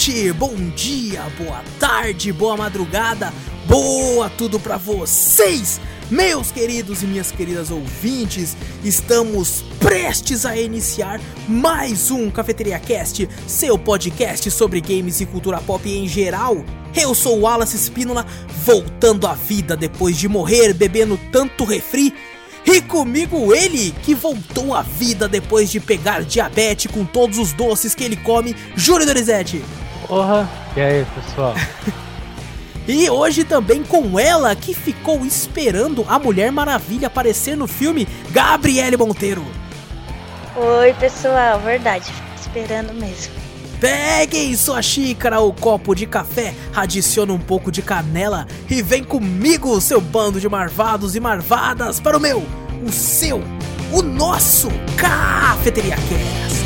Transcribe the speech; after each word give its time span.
noite, 0.00 0.32
bom 0.32 0.54
dia, 0.74 1.22
boa 1.36 1.62
tarde, 1.78 2.32
boa 2.32 2.56
madrugada, 2.56 3.30
boa 3.66 4.30
tudo 4.30 4.58
para 4.58 4.78
vocês, 4.78 5.78
meus 6.10 6.50
queridos 6.50 7.02
e 7.02 7.06
minhas 7.06 7.30
queridas 7.30 7.70
ouvintes. 7.70 8.56
Estamos 8.82 9.62
prestes 9.78 10.46
a 10.46 10.56
iniciar 10.56 11.20
mais 11.46 12.10
um 12.10 12.30
Cafeteria 12.30 12.78
Cast, 12.78 13.28
seu 13.46 13.78
podcast 13.78 14.50
sobre 14.50 14.80
games 14.80 15.20
e 15.20 15.26
cultura 15.26 15.60
pop 15.60 15.86
em 15.86 16.08
geral. 16.08 16.64
Eu 16.96 17.14
sou 17.14 17.36
o 17.36 17.40
Wallace 17.42 17.76
Spínola, 17.76 18.24
voltando 18.64 19.26
à 19.26 19.34
vida 19.34 19.76
depois 19.76 20.16
de 20.16 20.28
morrer 20.28 20.72
bebendo 20.72 21.20
tanto 21.30 21.64
refri 21.64 22.14
e 22.64 22.80
comigo 22.80 23.54
ele, 23.54 23.92
que 24.02 24.14
voltou 24.14 24.74
à 24.74 24.80
vida 24.80 25.28
depois 25.28 25.70
de 25.70 25.78
pegar 25.78 26.24
diabetes 26.24 26.90
com 26.90 27.04
todos 27.04 27.36
os 27.36 27.52
doces 27.52 27.94
que 27.94 28.04
ele 28.04 28.16
come, 28.16 28.56
Júlio 28.76 29.06
Dorizete. 29.06 29.62
Porra, 30.10 30.50
e 30.76 30.80
aí 30.80 31.06
pessoal? 31.14 31.54
e 32.88 33.08
hoje 33.08 33.44
também 33.44 33.84
com 33.84 34.18
ela, 34.18 34.56
que 34.56 34.74
ficou 34.74 35.24
esperando 35.24 36.04
a 36.08 36.18
Mulher 36.18 36.50
Maravilha 36.50 37.06
aparecer 37.06 37.56
no 37.56 37.68
filme, 37.68 38.08
Gabriele 38.32 38.96
Monteiro. 38.96 39.46
Oi 40.56 40.92
pessoal, 40.94 41.60
verdade, 41.60 42.12
esperando 42.40 42.92
mesmo. 42.92 43.32
Peguem 43.80 44.56
sua 44.56 44.82
xícara 44.82 45.38
ou 45.38 45.54
copo 45.54 45.94
de 45.94 46.06
café, 46.06 46.56
adicione 46.74 47.30
um 47.30 47.38
pouco 47.38 47.70
de 47.70 47.80
canela 47.80 48.48
e 48.68 48.82
vem 48.82 49.04
comigo, 49.04 49.80
seu 49.80 50.00
bando 50.00 50.40
de 50.40 50.48
marvados 50.48 51.14
e 51.14 51.20
marvadas, 51.20 52.00
para 52.00 52.16
o 52.16 52.20
meu, 52.20 52.42
o 52.84 52.90
seu, 52.90 53.40
o 53.92 54.02
nosso 54.02 54.68
Cafeteria 54.96 55.94
Cast. 55.94 56.59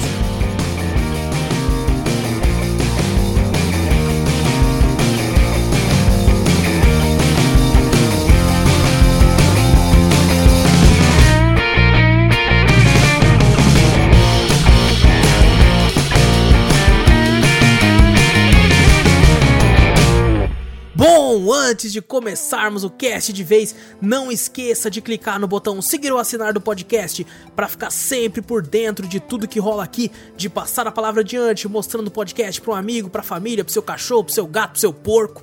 Antes 21.64 21.90
de 21.90 22.02
começarmos 22.02 22.84
o 22.84 22.90
cast 22.90 23.32
de 23.32 23.42
vez, 23.42 23.74
não 24.00 24.30
esqueça 24.30 24.90
de 24.90 25.00
clicar 25.00 25.40
no 25.40 25.48
botão 25.48 25.80
seguir 25.80 26.12
ou 26.12 26.18
assinar 26.18 26.52
do 26.52 26.60
podcast 26.60 27.26
para 27.56 27.68
ficar 27.68 27.90
sempre 27.90 28.42
por 28.42 28.60
dentro 28.60 29.08
de 29.08 29.18
tudo 29.18 29.48
que 29.48 29.58
rola 29.58 29.82
aqui, 29.82 30.10
de 30.36 30.50
passar 30.50 30.86
a 30.86 30.92
palavra 30.92 31.22
adiante, 31.22 31.66
mostrando 31.66 32.08
o 32.08 32.10
podcast 32.10 32.60
para 32.60 32.74
um 32.74 32.76
amigo, 32.76 33.08
para 33.08 33.22
a 33.22 33.24
família, 33.24 33.64
para 33.64 33.72
seu 33.72 33.82
cachorro, 33.82 34.24
para 34.24 34.34
seu 34.34 34.46
gato, 34.46 34.72
para 34.72 34.80
seu 34.80 34.92
porco 34.92 35.42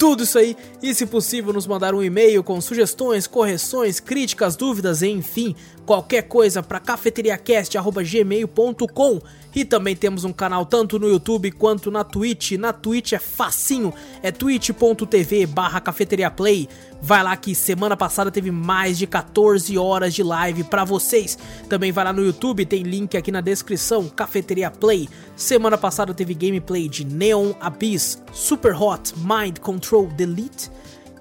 tudo 0.00 0.22
isso 0.22 0.38
aí 0.38 0.56
e, 0.82 0.94
se 0.94 1.04
possível, 1.04 1.52
nos 1.52 1.66
mandar 1.66 1.94
um 1.94 2.02
e-mail 2.02 2.42
com 2.42 2.58
sugestões, 2.58 3.26
correções, 3.26 4.00
críticas, 4.00 4.56
dúvidas, 4.56 5.02
enfim, 5.02 5.54
qualquer 5.84 6.22
coisa 6.22 6.62
para 6.62 6.80
cafeteriacast.gmail.com. 6.80 9.20
E 9.54 9.62
também 9.62 9.94
temos 9.94 10.24
um 10.24 10.32
canal 10.32 10.64
tanto 10.64 10.98
no 10.98 11.06
YouTube 11.06 11.50
quanto 11.50 11.90
na 11.90 12.02
Twitch. 12.02 12.52
Na 12.52 12.72
Twitch 12.72 13.12
é 13.12 13.18
facinho, 13.18 13.92
é 14.22 14.32
twitch.tv 14.32 15.44
barra 15.44 15.82
cafeteriaplay. 15.82 16.66
Vai 17.02 17.22
lá 17.22 17.34
que 17.36 17.54
semana 17.54 17.96
passada 17.96 18.30
teve 18.30 18.50
mais 18.50 18.98
de 18.98 19.06
14 19.06 19.76
horas 19.78 20.12
de 20.12 20.22
live 20.22 20.64
para 20.64 20.84
vocês. 20.84 21.38
Também 21.68 21.90
vai 21.90 22.04
lá 22.04 22.12
no 22.12 22.24
YouTube, 22.24 22.66
tem 22.66 22.82
link 22.82 23.16
aqui 23.16 23.32
na 23.32 23.40
descrição, 23.40 24.08
Cafeteria 24.08 24.70
Play. 24.70 25.08
Semana 25.34 25.78
passada 25.78 26.12
teve 26.12 26.34
gameplay 26.34 26.88
de 26.88 27.04
Neon 27.04 27.52
Abyss, 27.60 28.22
Super 28.32 28.74
Hot, 28.74 29.14
Mind 29.16 29.58
Control 29.58 30.06
Delete, 30.08 30.70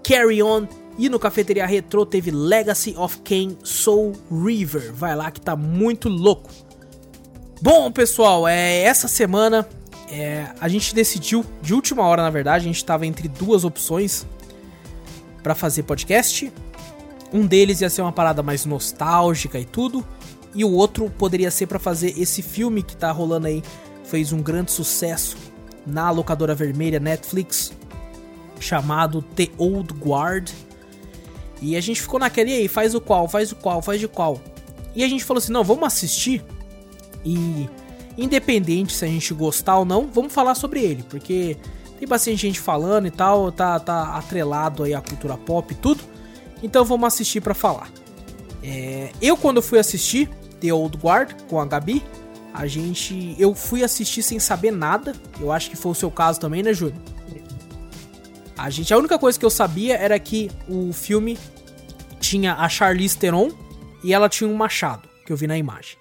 Carry 0.04 0.44
On 0.44 0.68
e 0.98 1.08
no 1.08 1.18
Cafeteria 1.18 1.66
Retro 1.66 2.06
teve 2.06 2.30
Legacy 2.30 2.94
of 2.98 3.20
Kain 3.20 3.58
Soul 3.64 4.14
River. 4.30 4.92
Vai 4.94 5.16
lá 5.16 5.32
que 5.32 5.40
tá 5.40 5.56
muito 5.56 6.10
louco. 6.10 6.50
Bom, 7.62 7.90
pessoal, 7.90 8.46
é, 8.46 8.82
essa 8.82 9.08
semana 9.08 9.68
é, 10.12 10.48
a 10.60 10.68
gente 10.68 10.94
decidiu, 10.94 11.46
de 11.62 11.74
última 11.74 12.04
hora 12.04 12.22
na 12.22 12.30
verdade, 12.30 12.66
a 12.66 12.68
gente 12.68 12.78
estava 12.78 13.06
entre 13.06 13.30
duas 13.30 13.64
opções 13.64 14.26
para 15.42 15.56
fazer 15.56 15.84
podcast. 15.84 16.52
Um 17.32 17.46
deles 17.46 17.82
ia 17.82 17.90
ser 17.90 18.02
uma 18.02 18.12
parada 18.12 18.42
mais 18.42 18.66
nostálgica 18.66 19.60
e 19.60 19.66
tudo, 19.66 20.06
e 20.54 20.64
o 20.66 20.72
outro 20.72 21.10
poderia 21.10 21.52
ser 21.52 21.68
para 21.68 21.80
fazer 21.80 22.20
esse 22.20 22.42
filme 22.42 22.82
que 22.82 22.96
tá 22.96 23.12
rolando 23.12 23.48
aí, 23.48 23.64
fez 24.04 24.34
um 24.34 24.42
grande 24.42 24.72
sucesso 24.72 25.38
na 25.86 26.10
locadora 26.10 26.56
vermelha 26.56 27.00
Netflix, 27.00 27.72
chamado 28.60 29.22
The 29.22 29.50
Old 29.58 29.94
Guard. 29.94 30.50
E 31.62 31.76
a 31.76 31.82
gente 31.82 32.02
ficou 32.02 32.20
naquela, 32.20 32.50
e 32.50 32.54
aí, 32.54 32.68
faz 32.68 32.96
o 32.96 33.02
qual, 33.02 33.28
faz 33.28 33.52
o 33.52 33.56
qual, 33.56 33.82
faz 33.82 34.00
de 34.00 34.08
qual. 34.08 34.42
E 34.96 35.04
a 35.04 35.08
gente 35.08 35.24
falou 35.24 35.40
assim: 35.40 35.52
não, 35.52 35.64
vamos 35.64 35.86
assistir. 35.86 36.44
E 37.24 37.70
independente 38.18 38.94
se 38.94 39.06
a 39.06 39.08
gente 39.08 39.34
gostar 39.34 39.78
ou 39.78 39.86
não, 39.86 40.08
vamos 40.08 40.34
falar 40.34 40.56
sobre 40.56 40.82
ele, 40.82 41.04
porque 41.04 41.58
tem 42.00 42.08
bastante 42.08 42.38
gente 42.38 42.60
falando 42.62 43.08
e 43.08 43.12
tal, 43.12 43.52
tá, 43.52 43.78
tá 43.78 44.16
atrelado 44.16 44.84
aí 44.84 44.94
à 44.94 45.02
cultura 45.02 45.36
pop 45.36 45.74
e 45.74 45.76
tudo. 45.76 46.02
Então 46.64 46.86
vamos 46.86 47.06
assistir 47.08 47.42
para 47.42 47.54
falar. 47.54 47.92
É, 48.64 49.12
eu 49.22 49.36
quando 49.36 49.62
fui 49.62 49.78
assistir 49.78 50.30
The 50.62 50.74
Old 50.74 50.98
Guard 50.98 51.34
com 51.50 51.60
a 51.60 51.66
Gabi, 51.66 52.02
a 52.54 52.66
gente, 52.68 53.36
eu 53.38 53.54
fui 53.54 53.84
assistir 53.84 54.24
sem 54.24 54.40
saber 54.40 54.72
nada. 54.72 55.14
Eu 55.40 55.52
acho 55.52 55.70
que 55.70 55.76
foi 55.76 55.92
o 55.92 55.96
seu 55.96 56.10
caso 56.10 56.40
também, 56.40 56.64
né, 56.64 56.74
Júlio? 56.74 56.96
A 58.58 58.70
gente, 58.70 58.94
a 58.94 58.98
única 58.98 59.20
coisa 59.20 59.38
que 59.38 59.46
eu 59.46 59.50
sabia 59.50 59.96
era 59.96 60.18
que 60.20 60.50
o 60.68 60.92
filme 60.94 61.38
tinha 62.20 62.56
a 62.56 62.68
Charlize 62.68 63.18
Theron 63.18 63.52
e 64.04 64.14
ela 64.14 64.30
tinha 64.30 64.50
um 64.50 64.56
machado, 64.56 65.08
que 65.26 65.32
eu 65.32 65.38
vi 65.38 65.48
na 65.48 65.58
imagem. 65.58 65.98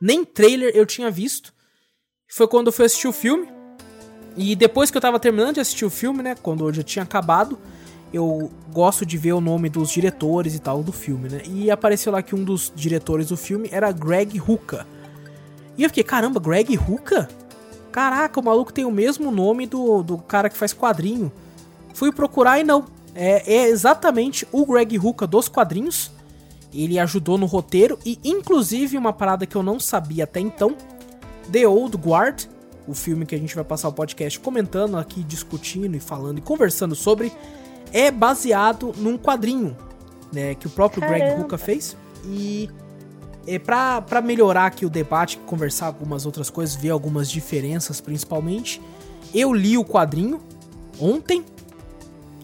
Nem 0.00 0.24
trailer 0.24 0.72
eu 0.74 0.86
tinha 0.86 1.10
visto. 1.10 1.52
Foi 2.28 2.46
quando 2.46 2.68
eu 2.68 2.72
fui 2.72 2.84
assistir 2.84 3.08
o 3.08 3.12
filme. 3.12 3.57
E 4.38 4.54
depois 4.54 4.88
que 4.88 4.96
eu 4.96 5.00
tava 5.00 5.18
terminando 5.18 5.54
de 5.54 5.60
assistir 5.60 5.84
o 5.84 5.90
filme, 5.90 6.22
né? 6.22 6.36
Quando 6.40 6.68
eu 6.68 6.72
já 6.72 6.84
tinha 6.84 7.02
acabado, 7.02 7.58
eu 8.12 8.48
gosto 8.72 9.04
de 9.04 9.18
ver 9.18 9.32
o 9.32 9.40
nome 9.40 9.68
dos 9.68 9.90
diretores 9.90 10.54
e 10.54 10.60
tal 10.60 10.80
do 10.80 10.92
filme, 10.92 11.28
né? 11.28 11.42
E 11.44 11.68
apareceu 11.72 12.12
lá 12.12 12.22
que 12.22 12.36
um 12.36 12.44
dos 12.44 12.72
diretores 12.74 13.26
do 13.26 13.36
filme 13.36 13.68
era 13.72 13.90
Greg 13.90 14.40
Hooker. 14.40 14.86
E 15.76 15.82
eu 15.82 15.88
fiquei, 15.88 16.04
caramba, 16.04 16.38
Greg 16.38 16.78
Hooker? 16.78 17.28
Caraca, 17.90 18.38
o 18.38 18.42
maluco 18.42 18.72
tem 18.72 18.84
o 18.84 18.92
mesmo 18.92 19.32
nome 19.32 19.66
do, 19.66 20.04
do 20.04 20.18
cara 20.18 20.48
que 20.48 20.56
faz 20.56 20.72
quadrinho. 20.72 21.32
Fui 21.92 22.12
procurar 22.12 22.60
e 22.60 22.64
não. 22.64 22.84
É, 23.16 23.52
é 23.52 23.68
exatamente 23.68 24.46
o 24.52 24.64
Greg 24.64 24.96
Hooker 25.00 25.26
dos 25.26 25.48
quadrinhos. 25.48 26.12
Ele 26.72 26.96
ajudou 26.96 27.36
no 27.36 27.46
roteiro 27.46 27.98
e, 28.06 28.20
inclusive, 28.22 28.96
uma 28.96 29.12
parada 29.12 29.46
que 29.46 29.56
eu 29.56 29.64
não 29.64 29.80
sabia 29.80 30.24
até 30.24 30.38
então: 30.38 30.76
The 31.50 31.66
Old 31.66 31.96
Guard 31.96 32.44
o 32.88 32.94
filme 32.94 33.26
que 33.26 33.34
a 33.34 33.38
gente 33.38 33.54
vai 33.54 33.62
passar 33.62 33.88
o 33.88 33.92
podcast 33.92 34.40
comentando 34.40 34.96
aqui, 34.96 35.22
discutindo 35.22 35.94
e 35.94 36.00
falando 36.00 36.38
e 36.38 36.40
conversando 36.40 36.94
sobre, 36.94 37.30
é 37.92 38.10
baseado 38.10 38.94
num 38.96 39.18
quadrinho, 39.18 39.76
né, 40.32 40.54
que 40.54 40.66
o 40.66 40.70
próprio 40.70 41.02
Caramba. 41.02 41.18
Greg 41.18 41.40
Hooker 41.40 41.58
fez. 41.58 41.96
E 42.24 42.70
é 43.46 43.58
pra 43.58 44.22
melhorar 44.24 44.66
aqui 44.66 44.86
o 44.86 44.90
debate, 44.90 45.38
conversar 45.46 45.86
algumas 45.86 46.24
outras 46.24 46.48
coisas, 46.48 46.74
ver 46.74 46.90
algumas 46.90 47.30
diferenças 47.30 48.00
principalmente. 48.00 48.80
Eu 49.34 49.52
li 49.52 49.76
o 49.76 49.84
quadrinho 49.84 50.40
ontem, 50.98 51.44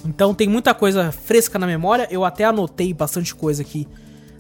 então 0.05 0.35
tem 0.35 0.47
muita 0.47 0.75
coisa 0.75 1.11
fresca 1.11 1.59
na 1.59 1.67
memória. 1.67 2.07
Eu 2.11 2.23
até 2.23 2.45
anotei 2.45 2.93
bastante 2.93 3.35
coisa 3.35 3.63
aqui 3.63 3.89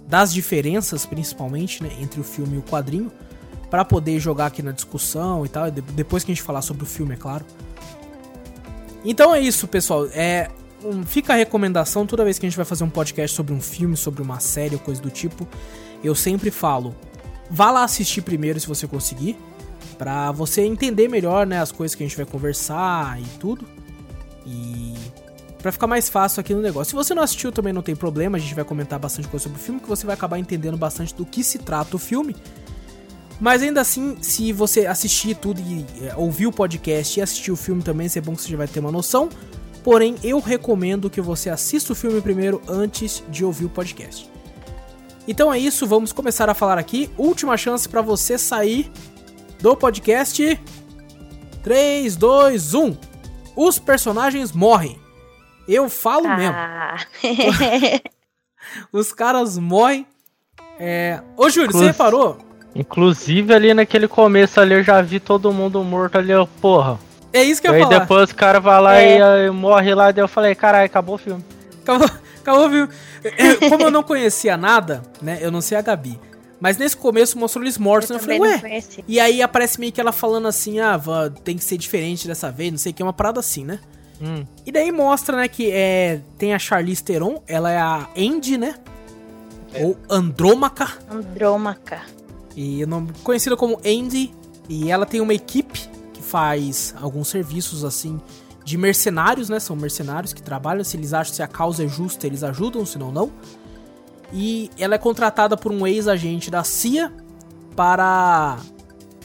das 0.06 0.34
diferenças, 0.34 1.06
principalmente, 1.06 1.82
né, 1.82 1.90
entre 1.98 2.20
o 2.20 2.24
filme 2.24 2.56
e 2.56 2.58
o 2.58 2.62
quadrinho 2.62 3.10
para 3.74 3.84
poder 3.84 4.20
jogar 4.20 4.46
aqui 4.46 4.62
na 4.62 4.70
discussão 4.70 5.44
e 5.44 5.48
tal, 5.48 5.68
depois 5.68 6.22
que 6.22 6.30
a 6.30 6.34
gente 6.34 6.44
falar 6.44 6.62
sobre 6.62 6.84
o 6.84 6.86
filme, 6.86 7.14
é 7.14 7.16
claro. 7.16 7.44
Então 9.04 9.34
é 9.34 9.40
isso, 9.40 9.66
pessoal. 9.66 10.06
É, 10.12 10.48
um, 10.84 11.04
fica 11.04 11.32
a 11.32 11.36
recomendação 11.36 12.06
toda 12.06 12.22
vez 12.22 12.38
que 12.38 12.46
a 12.46 12.48
gente 12.48 12.56
vai 12.56 12.64
fazer 12.64 12.84
um 12.84 12.88
podcast 12.88 13.34
sobre 13.34 13.52
um 13.52 13.60
filme, 13.60 13.96
sobre 13.96 14.22
uma 14.22 14.38
série 14.38 14.76
ou 14.76 14.80
coisa 14.80 15.02
do 15.02 15.10
tipo, 15.10 15.48
eu 16.04 16.14
sempre 16.14 16.52
falo, 16.52 16.94
vá 17.50 17.72
lá 17.72 17.82
assistir 17.82 18.22
primeiro 18.22 18.60
se 18.60 18.68
você 18.68 18.86
conseguir, 18.86 19.36
para 19.98 20.30
você 20.30 20.62
entender 20.62 21.08
melhor, 21.08 21.44
né, 21.44 21.60
as 21.60 21.72
coisas 21.72 21.96
que 21.96 22.04
a 22.04 22.06
gente 22.06 22.16
vai 22.16 22.26
conversar 22.26 23.20
e 23.20 23.24
tudo. 23.40 23.66
E 24.46 24.94
para 25.58 25.72
ficar 25.72 25.88
mais 25.88 26.08
fácil 26.08 26.40
aqui 26.40 26.54
no 26.54 26.62
negócio. 26.62 26.90
Se 26.90 26.94
você 26.94 27.12
não 27.12 27.24
assistiu 27.24 27.50
também 27.50 27.72
não 27.72 27.82
tem 27.82 27.96
problema, 27.96 28.36
a 28.36 28.40
gente 28.40 28.54
vai 28.54 28.64
comentar 28.64 29.00
bastante 29.00 29.26
coisa 29.26 29.42
sobre 29.42 29.58
o 29.58 29.60
filme 29.60 29.80
que 29.80 29.88
você 29.88 30.06
vai 30.06 30.14
acabar 30.14 30.38
entendendo 30.38 30.76
bastante 30.76 31.12
do 31.12 31.26
que 31.26 31.42
se 31.42 31.58
trata 31.58 31.96
o 31.96 31.98
filme. 31.98 32.36
Mas 33.44 33.62
ainda 33.62 33.82
assim, 33.82 34.16
se 34.22 34.54
você 34.54 34.86
assistir 34.86 35.36
tudo 35.36 35.60
e 35.60 35.84
é, 36.02 36.16
ouvir 36.16 36.46
o 36.46 36.50
podcast 36.50 37.20
e 37.20 37.22
assistir 37.22 37.52
o 37.52 37.56
filme 37.56 37.82
também, 37.82 38.08
é 38.16 38.20
bom 38.22 38.34
que 38.34 38.40
você 38.40 38.48
já 38.48 38.56
vai 38.56 38.66
ter 38.66 38.80
uma 38.80 38.90
noção. 38.90 39.28
Porém, 39.82 40.16
eu 40.24 40.40
recomendo 40.40 41.10
que 41.10 41.20
você 41.20 41.50
assista 41.50 41.92
o 41.92 41.94
filme 41.94 42.22
primeiro 42.22 42.62
antes 42.66 43.22
de 43.28 43.44
ouvir 43.44 43.66
o 43.66 43.68
podcast. 43.68 44.30
Então 45.28 45.52
é 45.52 45.58
isso, 45.58 45.86
vamos 45.86 46.10
começar 46.10 46.48
a 46.48 46.54
falar 46.54 46.78
aqui. 46.78 47.10
Última 47.18 47.54
chance 47.58 47.86
para 47.86 48.00
você 48.00 48.38
sair 48.38 48.90
do 49.60 49.76
podcast. 49.76 50.58
3, 51.62 52.16
2, 52.16 52.72
1. 52.72 52.96
Os 53.54 53.78
personagens 53.78 54.52
morrem. 54.52 54.98
Eu 55.68 55.90
falo 55.90 56.34
mesmo. 56.34 56.56
Ah. 56.56 56.96
Os 58.90 59.12
caras 59.12 59.58
morrem. 59.58 60.06
É... 60.78 61.22
Ô, 61.36 61.50
Júlio, 61.50 61.70
você 61.70 61.84
reparou? 61.84 62.53
Inclusive 62.74 63.54
ali 63.54 63.72
naquele 63.72 64.08
começo 64.08 64.60
ali 64.60 64.74
eu 64.74 64.82
já 64.82 65.00
vi 65.00 65.20
todo 65.20 65.52
mundo 65.52 65.82
morto 65.84 66.18
ali, 66.18 66.32
eu, 66.32 66.46
porra. 66.60 66.98
É 67.32 67.42
isso 67.42 67.60
que 67.60 67.68
E 67.68 67.70
eu 67.70 67.74
ia 67.74 67.78
aí 67.78 67.84
falar. 67.84 67.98
depois 68.00 68.30
o 68.30 68.34
cara 68.34 68.60
vai 68.60 68.80
lá 68.80 68.96
É. 69.00 69.18
e, 69.18 69.22
aí 69.22 69.50
morre 69.50 69.94
lá, 69.94 70.10
daí 70.10 70.22
eu 70.22 70.28
falei, 70.28 70.54
caralho, 70.54 70.86
acabou 70.86 71.14
o 71.16 71.18
filme. 71.18 71.44
Acabou, 71.82 72.08
acabou, 72.40 72.68
viu? 72.70 72.88
É, 73.24 73.68
Como 73.68 73.84
eu 73.84 73.90
não 73.90 74.02
conhecia 74.02 74.56
nada, 74.56 75.02
né? 75.20 75.38
Eu 75.40 75.50
não 75.50 75.60
sei 75.60 75.76
a 75.78 75.82
Gabi. 75.82 76.18
Mas 76.60 76.78
nesse 76.78 76.96
começo 76.96 77.38
mostrou 77.38 77.62
eles 77.64 77.76
mortos, 77.76 78.08
né? 78.10 78.16
Eu 78.16 78.20
Eu 78.20 78.22
falei, 78.24 78.38
ué. 78.40 78.58
conheci. 78.58 79.04
E 79.06 79.20
aí 79.20 79.42
aparece 79.42 79.78
meio 79.78 79.92
que 79.92 80.00
ela 80.00 80.12
falando 80.12 80.48
assim, 80.48 80.80
ah, 80.80 80.98
tem 81.44 81.56
que 81.56 81.64
ser 81.64 81.76
diferente 81.76 82.26
dessa 82.26 82.50
vez, 82.50 82.70
não 82.70 82.78
sei 82.78 82.92
o 82.92 82.94
que, 82.94 83.02
uma 83.02 83.12
parada 83.12 83.40
assim, 83.40 83.64
né? 83.64 83.78
Hum, 84.22 84.44
E 84.64 84.70
daí 84.72 84.90
mostra, 84.92 85.36
né, 85.36 85.48
que 85.48 85.70
é, 85.72 86.20
tem 86.38 86.54
a 86.54 86.58
Charlize 86.58 87.02
Theron, 87.02 87.42
ela 87.48 87.70
é 87.70 87.78
a 87.78 88.06
Andy, 88.16 88.56
né? 88.56 88.76
Ou 89.74 89.96
Andrômaca, 90.08 90.86
Andrômaca. 91.10 92.00
E 92.56 92.82
conhecida 93.22 93.56
como 93.56 93.78
Andy. 93.84 94.32
E 94.68 94.90
ela 94.90 95.04
tem 95.04 95.20
uma 95.20 95.34
equipe 95.34 95.88
que 96.12 96.22
faz 96.22 96.94
alguns 97.00 97.28
serviços, 97.28 97.84
assim, 97.84 98.20
de 98.64 98.78
mercenários, 98.78 99.48
né? 99.48 99.60
São 99.60 99.76
mercenários 99.76 100.32
que 100.32 100.42
trabalham, 100.42 100.82
se 100.82 100.96
eles 100.96 101.12
acham 101.12 101.34
que 101.34 101.42
a 101.42 101.46
causa 101.46 101.84
é 101.84 101.88
justa, 101.88 102.26
eles 102.26 102.42
ajudam, 102.42 102.86
senão 102.86 103.12
não. 103.12 103.30
E 104.32 104.70
ela 104.78 104.94
é 104.94 104.98
contratada 104.98 105.56
por 105.56 105.70
um 105.70 105.86
ex-agente 105.86 106.50
da 106.50 106.64
CIA 106.64 107.12
para 107.76 108.58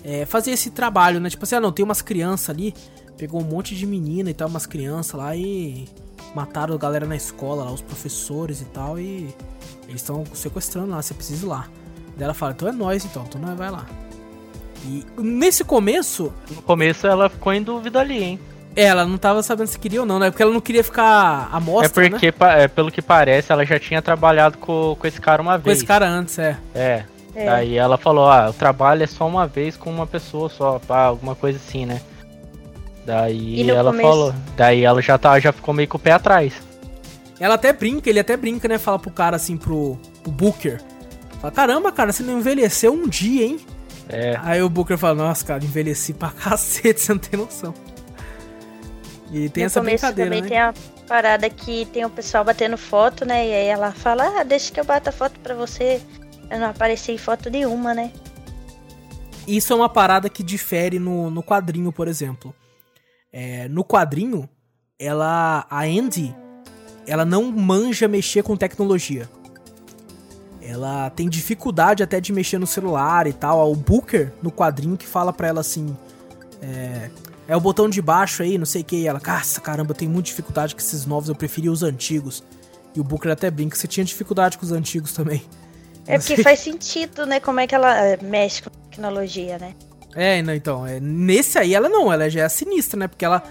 é, 0.03 0.25
fazer 0.25 0.51
esse 0.51 0.69
trabalho, 0.71 1.19
né? 1.19 1.29
Tipo 1.29 1.45
assim, 1.45 1.55
ah, 1.55 1.61
não, 1.61 1.71
tem 1.71 1.85
umas 1.85 2.01
crianças 2.01 2.49
ali, 2.49 2.73
pegou 3.17 3.41
um 3.41 3.45
monte 3.45 3.75
de 3.75 3.85
menina 3.85 4.29
e 4.29 4.33
tal, 4.33 4.49
umas 4.49 4.65
crianças 4.65 5.13
lá 5.13 5.35
e 5.35 5.87
mataram 6.35 6.75
a 6.75 6.77
galera 6.77 7.05
na 7.05 7.15
escola 7.15 7.63
lá, 7.63 7.71
os 7.71 7.81
professores 7.81 8.61
e 8.61 8.65
tal, 8.65 8.99
e 8.99 9.33
eles 9.87 10.01
estão 10.01 10.23
sequestrando 10.33 10.91
lá, 10.91 11.01
você 11.01 11.13
precisa 11.13 11.45
ir 11.45 11.49
lá. 11.49 11.67
Daí 12.19 12.25
ela 12.25 12.33
fala, 12.35 12.51
então 12.51 12.67
é 12.67 12.71
nós 12.71 13.03
então, 13.05 13.23
então 13.27 13.41
nós 13.41 13.57
vai 13.57 13.71
lá. 13.71 13.85
E 14.85 15.03
nesse 15.17 15.63
começo, 15.63 16.31
no 16.51 16.61
começo 16.61 17.07
ela 17.07 17.29
ficou 17.29 17.51
em 17.53 17.63
dúvida 17.63 17.99
ali, 17.99 18.21
hein? 18.23 18.39
ela 18.75 19.03
não 19.05 19.17
tava 19.17 19.41
sabendo 19.43 19.67
se 19.67 19.77
queria 19.79 19.99
ou 19.99 20.05
não, 20.05 20.19
né? 20.19 20.29
Porque 20.29 20.41
ela 20.43 20.53
não 20.53 20.61
queria 20.61 20.83
ficar 20.83 21.49
à 21.51 21.59
mostra, 21.59 22.05
é 22.05 22.09
porque, 22.09 22.31
pa- 22.31 22.53
é, 22.53 22.67
pelo 22.67 22.89
que 22.91 23.01
parece, 23.01 23.51
ela 23.51 23.65
já 23.65 23.77
tinha 23.79 24.01
trabalhado 24.01 24.57
com, 24.57 24.95
com 24.97 25.07
esse 25.07 25.19
cara 25.19 25.41
uma 25.41 25.53
né? 25.53 25.57
Com 25.57 25.63
vez. 25.65 25.79
esse 25.79 25.85
cara 25.87 26.07
antes, 26.07 26.37
é. 26.39 26.55
É. 26.73 27.03
É. 27.35 27.45
Daí 27.45 27.75
ela 27.75 27.97
falou, 27.97 28.29
ah, 28.29 28.49
o 28.49 28.53
trabalho 28.53 29.03
é 29.03 29.07
só 29.07 29.27
uma 29.27 29.45
vez 29.47 29.75
com 29.75 29.89
uma 29.89 30.07
pessoa 30.07 30.49
só, 30.49 30.79
pá, 30.79 31.05
alguma 31.05 31.35
coisa 31.35 31.57
assim, 31.57 31.85
né? 31.85 31.99
Daí 33.05 33.69
ela 33.69 33.91
começo? 33.91 34.09
falou. 34.09 34.33
Daí 34.55 34.83
ela 34.85 35.01
já 35.01 35.17
tá, 35.17 35.39
já 35.39 35.51
ficou 35.51 35.73
meio 35.73 35.87
com 35.87 35.97
o 35.97 35.99
pé 35.99 36.11
atrás. 36.11 36.53
Ela 37.39 37.55
até 37.55 37.73
brinca, 37.73 38.09
ele 38.09 38.19
até 38.19 38.37
brinca, 38.37 38.67
né? 38.67 38.77
Fala 38.77 38.99
pro 38.99 39.11
cara 39.11 39.35
assim, 39.35 39.57
pro, 39.57 39.97
pro 40.21 40.31
Booker. 40.31 40.79
Fala, 41.39 41.53
caramba, 41.53 41.91
cara, 41.91 42.11
você 42.11 42.21
não 42.21 42.39
envelheceu 42.39 42.93
um 42.93 43.07
dia, 43.07 43.45
hein? 43.45 43.59
É. 44.09 44.37
Aí 44.41 44.61
o 44.61 44.69
Booker 44.69 44.97
fala, 44.97 45.15
nossa, 45.15 45.45
cara, 45.45 45.63
envelheci 45.63 46.13
pra 46.13 46.31
cacete, 46.33 46.99
você 46.99 47.13
não 47.13 47.19
tem 47.19 47.39
noção. 47.39 47.73
E 49.31 49.49
tem 49.49 49.63
no 49.63 49.67
essa 49.67 49.79
começo 49.79 50.01
brincadeira, 50.05 50.29
também 50.29 50.41
né? 50.41 50.49
tem 50.49 50.57
a 50.59 50.73
parada 51.07 51.49
que 51.49 51.85
tem 51.85 52.03
o 52.03 52.09
pessoal 52.09 52.43
batendo 52.43 52.77
foto, 52.77 53.25
né? 53.25 53.47
E 53.47 53.53
aí 53.53 53.65
ela 53.67 53.91
fala, 53.91 54.39
ah, 54.39 54.43
deixa 54.43 54.71
que 54.71 54.79
eu 54.79 54.85
bata 54.85 55.11
foto 55.11 55.39
pra 55.39 55.53
você. 55.55 56.01
Eu 56.49 56.59
não 56.59 56.69
apareci 56.69 57.11
em 57.11 57.17
foto 57.17 57.49
nenhuma, 57.49 57.93
né? 57.93 58.11
Isso 59.47 59.71
é 59.71 59.75
uma 59.75 59.89
parada 59.89 60.29
que 60.29 60.43
difere 60.43 60.99
no, 60.99 61.29
no 61.29 61.43
quadrinho, 61.43 61.91
por 61.91 62.07
exemplo. 62.07 62.53
É, 63.31 63.67
no 63.67 63.83
quadrinho, 63.83 64.49
ela. 64.97 65.65
A 65.69 65.83
Andy, 65.83 66.35
ela 67.07 67.23
não 67.23 67.51
manja 67.51 68.07
mexer 68.07 68.43
com 68.43 68.57
tecnologia. 68.57 69.29
Ela 70.69 71.09
tem 71.09 71.27
dificuldade 71.27 72.03
até 72.03 72.21
de 72.21 72.31
mexer 72.31 72.59
no 72.59 72.67
celular 72.67 73.25
e 73.25 73.33
tal. 73.33 73.71
O 73.71 73.75
Booker, 73.75 74.31
no 74.41 74.51
quadrinho, 74.51 74.95
que 74.95 75.07
fala 75.07 75.33
pra 75.33 75.47
ela 75.47 75.61
assim. 75.61 75.97
É, 76.61 77.09
é 77.47 77.57
o 77.57 77.59
botão 77.59 77.89
de 77.89 77.99
baixo 77.99 78.43
aí, 78.43 78.55
não 78.57 78.65
sei 78.67 78.81
o 78.81 78.85
que. 78.85 78.97
E 78.97 79.07
ela, 79.07 79.19
caça, 79.19 79.59
caramba, 79.59 79.91
eu 79.91 79.95
tenho 79.95 80.11
muita 80.11 80.27
dificuldade 80.27 80.75
com 80.75 80.81
esses 80.81 81.07
novos, 81.07 81.27
eu 81.27 81.35
preferia 81.35 81.71
os 81.71 81.81
antigos. 81.81 82.43
E 82.95 82.99
o 82.99 83.03
Booker 83.03 83.31
até 83.31 83.49
brinca, 83.49 83.75
você 83.75 83.87
tinha 83.87 84.03
dificuldade 84.03 84.59
com 84.59 84.65
os 84.65 84.71
antigos 84.71 85.11
também. 85.11 85.41
É 86.05 86.13
Não 86.13 86.21
sei. 86.21 86.35
porque 86.35 86.43
faz 86.43 86.59
sentido, 86.59 87.25
né? 87.25 87.39
Como 87.39 87.59
é 87.59 87.65
que 87.65 87.73
ela 87.73 87.95
eh, 88.05 88.19
mexe 88.21 88.61
com 88.61 88.69
tecnologia, 88.69 89.57
né? 89.57 89.73
É, 90.15 90.41
não, 90.41 90.53
então, 90.53 90.85
é, 90.85 90.99
nesse 90.99 91.57
aí 91.57 91.73
ela 91.73 91.89
não, 91.89 92.11
ela 92.11 92.29
já 92.29 92.43
é 92.43 92.49
sinistra, 92.49 92.99
né? 92.99 93.07
Porque 93.07 93.25
ela. 93.25 93.43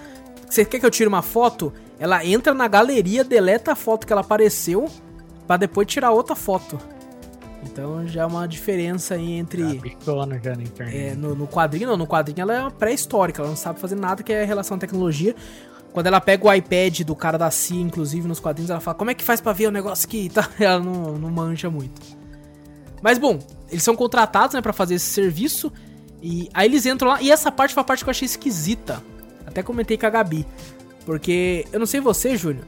Você 0.48 0.64
quer 0.64 0.78
que 0.78 0.86
eu 0.86 0.90
tire 0.90 1.08
uma 1.08 1.22
foto? 1.22 1.72
Ela 1.98 2.24
entra 2.24 2.54
na 2.54 2.68
galeria, 2.68 3.24
deleta 3.24 3.72
a 3.72 3.76
foto 3.76 4.06
que 4.06 4.12
ela 4.12 4.22
apareceu, 4.22 4.88
pra 5.46 5.56
depois 5.56 5.86
tirar 5.88 6.12
outra 6.12 6.36
foto. 6.36 6.78
Então 7.62 8.06
já 8.06 8.22
é 8.22 8.26
uma 8.26 8.46
diferença 8.46 9.14
aí 9.14 9.32
entre. 9.32 9.62
Tá 9.62 9.80
bicona 9.80 10.40
já 10.42 10.54
na 10.54 10.62
internet. 10.62 10.96
É, 10.96 11.14
no, 11.14 11.34
no 11.34 11.46
quadrinho, 11.46 11.88
não, 11.88 11.96
no 11.96 12.06
quadrinho 12.06 12.40
ela 12.40 12.54
é 12.54 12.60
uma 12.60 12.70
pré-histórica, 12.70 13.42
ela 13.42 13.48
não 13.48 13.56
sabe 13.56 13.80
fazer 13.80 13.96
nada 13.96 14.22
que 14.22 14.32
é 14.32 14.44
relação 14.44 14.76
à 14.76 14.80
tecnologia. 14.80 15.34
Quando 15.92 16.06
ela 16.06 16.20
pega 16.20 16.46
o 16.46 16.52
iPad 16.52 17.00
do 17.00 17.16
cara 17.16 17.36
da 17.36 17.50
CIA, 17.50 17.80
inclusive 17.80 18.28
nos 18.28 18.38
quadrinhos, 18.38 18.70
ela 18.70 18.80
fala: 18.80 18.96
Como 18.96 19.10
é 19.10 19.14
que 19.14 19.24
faz 19.24 19.40
pra 19.40 19.52
ver 19.52 19.66
o 19.66 19.70
negócio 19.70 20.06
aqui? 20.06 20.30
tal. 20.32 20.44
Ela 20.58 20.78
não, 20.78 21.18
não 21.18 21.30
manja 21.30 21.68
muito. 21.68 22.00
Mas 23.02 23.18
bom, 23.18 23.38
eles 23.70 23.82
são 23.82 23.96
contratados, 23.96 24.54
né, 24.54 24.60
pra 24.60 24.72
fazer 24.72 24.94
esse 24.94 25.06
serviço. 25.06 25.72
E 26.22 26.48
aí 26.52 26.68
eles 26.68 26.84
entram 26.86 27.10
lá. 27.10 27.22
E 27.22 27.30
essa 27.30 27.50
parte 27.50 27.74
foi 27.74 27.80
a 27.80 27.84
parte 27.84 28.04
que 28.04 28.08
eu 28.08 28.12
achei 28.12 28.26
esquisita. 28.26 29.02
Até 29.46 29.62
comentei 29.62 29.96
com 29.96 30.06
a 30.06 30.10
Gabi. 30.10 30.46
Porque, 31.06 31.64
eu 31.72 31.78
não 31.78 31.86
sei 31.86 32.00
você, 32.00 32.36
Júnior. 32.36 32.66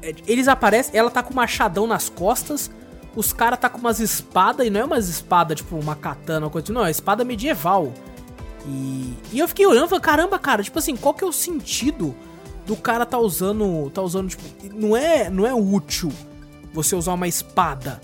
é, 0.00 0.14
Eles 0.26 0.48
aparecem, 0.48 0.96
ela 0.96 1.10
tá 1.10 1.22
com 1.22 1.32
um 1.32 1.36
machadão 1.36 1.86
nas 1.86 2.08
costas. 2.08 2.70
Os 3.16 3.32
caras 3.32 3.58
tá 3.58 3.68
com 3.68 3.78
umas 3.78 4.00
espadas, 4.00 4.66
e 4.66 4.70
não 4.70 4.80
é 4.80 4.84
umas 4.84 5.08
espadas, 5.08 5.58
tipo, 5.58 5.76
uma 5.76 5.94
katana 5.94 6.46
ou 6.46 6.50
coisa. 6.50 6.72
Não, 6.72 6.84
é 6.84 6.90
espada 6.90 7.24
medieval. 7.24 7.92
E, 8.66 9.14
e 9.32 9.38
eu 9.38 9.46
fiquei 9.46 9.66
olhando 9.66 9.86
e 9.86 9.88
falei, 9.88 10.02
caramba, 10.02 10.38
cara, 10.38 10.62
tipo 10.62 10.78
assim, 10.78 10.96
qual 10.96 11.14
que 11.14 11.22
é 11.22 11.26
o 11.26 11.32
sentido 11.32 12.14
do 12.66 12.76
cara 12.76 13.06
tá 13.06 13.18
usando. 13.18 13.90
Tá 13.90 14.02
usando, 14.02 14.28
tipo. 14.28 14.42
Não 14.74 14.96
é, 14.96 15.30
não 15.30 15.46
é 15.46 15.54
útil 15.54 16.12
você 16.72 16.96
usar 16.96 17.12
uma 17.12 17.28
espada. 17.28 18.00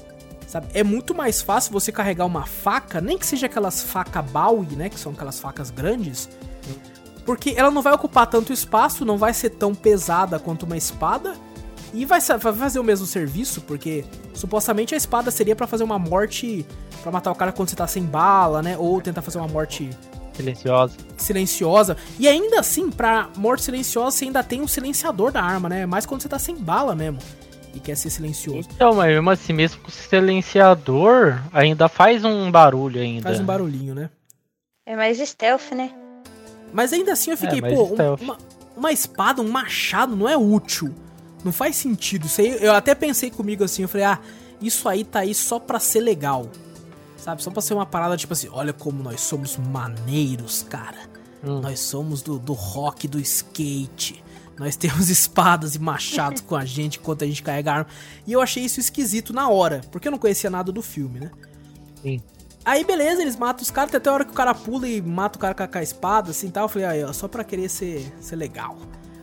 Sabe? 0.46 0.66
É 0.74 0.82
muito 0.82 1.14
mais 1.14 1.40
fácil 1.40 1.72
você 1.72 1.92
carregar 1.92 2.26
uma 2.26 2.44
faca, 2.44 3.00
nem 3.00 3.16
que 3.16 3.26
seja 3.26 3.46
aquelas 3.46 3.82
facas 3.82 4.24
Bowie, 4.30 4.76
né? 4.76 4.88
Que 4.88 4.98
são 4.98 5.12
aquelas 5.12 5.38
facas 5.38 5.70
grandes. 5.70 6.28
Porque 7.24 7.54
ela 7.56 7.70
não 7.70 7.82
vai 7.82 7.92
ocupar 7.92 8.26
tanto 8.26 8.52
espaço, 8.52 9.04
não 9.04 9.16
vai 9.16 9.32
ser 9.32 9.50
tão 9.50 9.74
pesada 9.74 10.38
quanto 10.38 10.64
uma 10.64 10.76
espada. 10.76 11.34
E 11.92 12.04
vai, 12.04 12.20
vai 12.20 12.52
fazer 12.54 12.78
o 12.78 12.84
mesmo 12.84 13.06
serviço, 13.06 13.60
porque 13.62 14.04
supostamente 14.32 14.94
a 14.94 14.96
espada 14.96 15.30
seria 15.30 15.56
pra 15.56 15.66
fazer 15.66 15.84
uma 15.84 15.98
morte. 15.98 16.64
pra 17.02 17.10
matar 17.10 17.30
o 17.30 17.34
cara 17.34 17.50
quando 17.52 17.68
você 17.68 17.76
tá 17.76 17.86
sem 17.86 18.04
bala, 18.04 18.62
né? 18.62 18.76
Ou 18.78 19.00
tentar 19.00 19.22
fazer 19.22 19.38
uma 19.38 19.48
morte 19.48 19.90
Silenciosa. 20.34 20.96
silenciosa. 21.16 21.96
E 22.18 22.28
ainda 22.28 22.60
assim, 22.60 22.90
pra 22.90 23.28
morte 23.36 23.64
silenciosa, 23.64 24.16
você 24.16 24.24
ainda 24.26 24.42
tem 24.44 24.60
um 24.60 24.68
silenciador 24.68 25.32
da 25.32 25.42
arma, 25.42 25.68
né? 25.68 25.84
Mais 25.86 26.06
quando 26.06 26.22
você 26.22 26.28
tá 26.28 26.38
sem 26.38 26.54
bala 26.56 26.94
mesmo. 26.94 27.18
E 27.74 27.78
quer 27.80 27.96
ser 27.96 28.10
silencioso. 28.10 28.68
Então, 28.74 28.94
mas 28.94 29.08
mesmo 29.12 29.30
assim, 29.30 29.52
mesmo 29.52 29.80
com 29.82 29.88
o 29.88 29.90
silenciador, 29.90 31.40
ainda 31.52 31.88
faz 31.88 32.24
um 32.24 32.50
barulho 32.50 33.00
ainda. 33.00 33.22
Faz 33.22 33.40
um 33.40 33.44
barulhinho, 33.44 33.94
né? 33.94 34.10
É 34.86 34.96
mais 34.96 35.18
stealth, 35.18 35.72
né? 35.72 35.90
Mas 36.72 36.92
ainda 36.92 37.12
assim 37.12 37.30
eu 37.30 37.36
fiquei, 37.36 37.58
É, 37.58 37.74
pô, 37.74 37.84
um- 37.84 38.14
uma, 38.24 38.38
uma 38.76 38.92
espada, 38.92 39.40
um 39.42 39.48
machado 39.50 40.14
não 40.16 40.28
é 40.28 40.36
útil. 40.36 40.94
Não 41.44 41.52
faz 41.52 41.76
sentido. 41.76 42.26
Isso 42.26 42.40
aí, 42.40 42.58
eu 42.60 42.74
até 42.74 42.94
pensei 42.94 43.30
comigo 43.30 43.64
assim, 43.64 43.82
eu 43.82 43.88
falei, 43.88 44.06
ah, 44.06 44.20
isso 44.60 44.88
aí 44.88 45.04
tá 45.04 45.20
aí 45.20 45.34
só 45.34 45.58
pra 45.58 45.78
ser 45.78 46.00
legal. 46.00 46.46
Sabe? 47.16 47.42
Só 47.42 47.50
pra 47.50 47.62
ser 47.62 47.74
uma 47.74 47.86
parada 47.86 48.16
tipo 48.16 48.32
assim, 48.32 48.48
olha 48.50 48.72
como 48.72 49.02
nós 49.02 49.20
somos 49.20 49.56
maneiros, 49.56 50.62
cara. 50.62 50.98
Hum. 51.44 51.60
Nós 51.60 51.80
somos 51.80 52.22
do, 52.22 52.38
do 52.38 52.52
rock, 52.52 53.08
do 53.08 53.18
skate. 53.20 54.22
Nós 54.58 54.76
temos 54.76 55.08
espadas 55.10 55.74
e 55.74 55.78
machados 55.78 56.42
com 56.42 56.56
a 56.56 56.64
gente 56.64 56.98
enquanto 56.98 57.24
a 57.24 57.26
gente 57.26 57.42
carrega 57.42 57.72
arma. 57.72 57.86
E 58.26 58.32
eu 58.32 58.40
achei 58.40 58.64
isso 58.64 58.80
esquisito 58.80 59.32
na 59.32 59.48
hora, 59.48 59.80
porque 59.90 60.08
eu 60.08 60.12
não 60.12 60.18
conhecia 60.18 60.50
nada 60.50 60.70
do 60.70 60.82
filme, 60.82 61.20
né? 61.20 61.30
Sim. 62.02 62.20
Aí 62.62 62.84
beleza, 62.84 63.22
eles 63.22 63.36
matam 63.36 63.62
os 63.62 63.70
caras, 63.70 63.94
até 63.94 64.10
a 64.10 64.12
hora 64.12 64.24
que 64.24 64.32
o 64.32 64.34
cara 64.34 64.54
pula 64.54 64.86
e 64.86 65.00
mata 65.00 65.38
o 65.38 65.40
cara 65.40 65.54
com 65.54 65.62
a, 65.62 65.68
com 65.68 65.78
a 65.78 65.82
espada, 65.82 66.30
assim 66.30 66.50
tal. 66.50 66.64
Eu 66.64 66.68
falei, 66.68 66.86
aí, 66.86 67.04
ó, 67.04 67.12
só 67.12 67.26
pra 67.26 67.42
querer 67.42 67.70
ser, 67.70 68.12
ser 68.20 68.36
legal. 68.36 68.76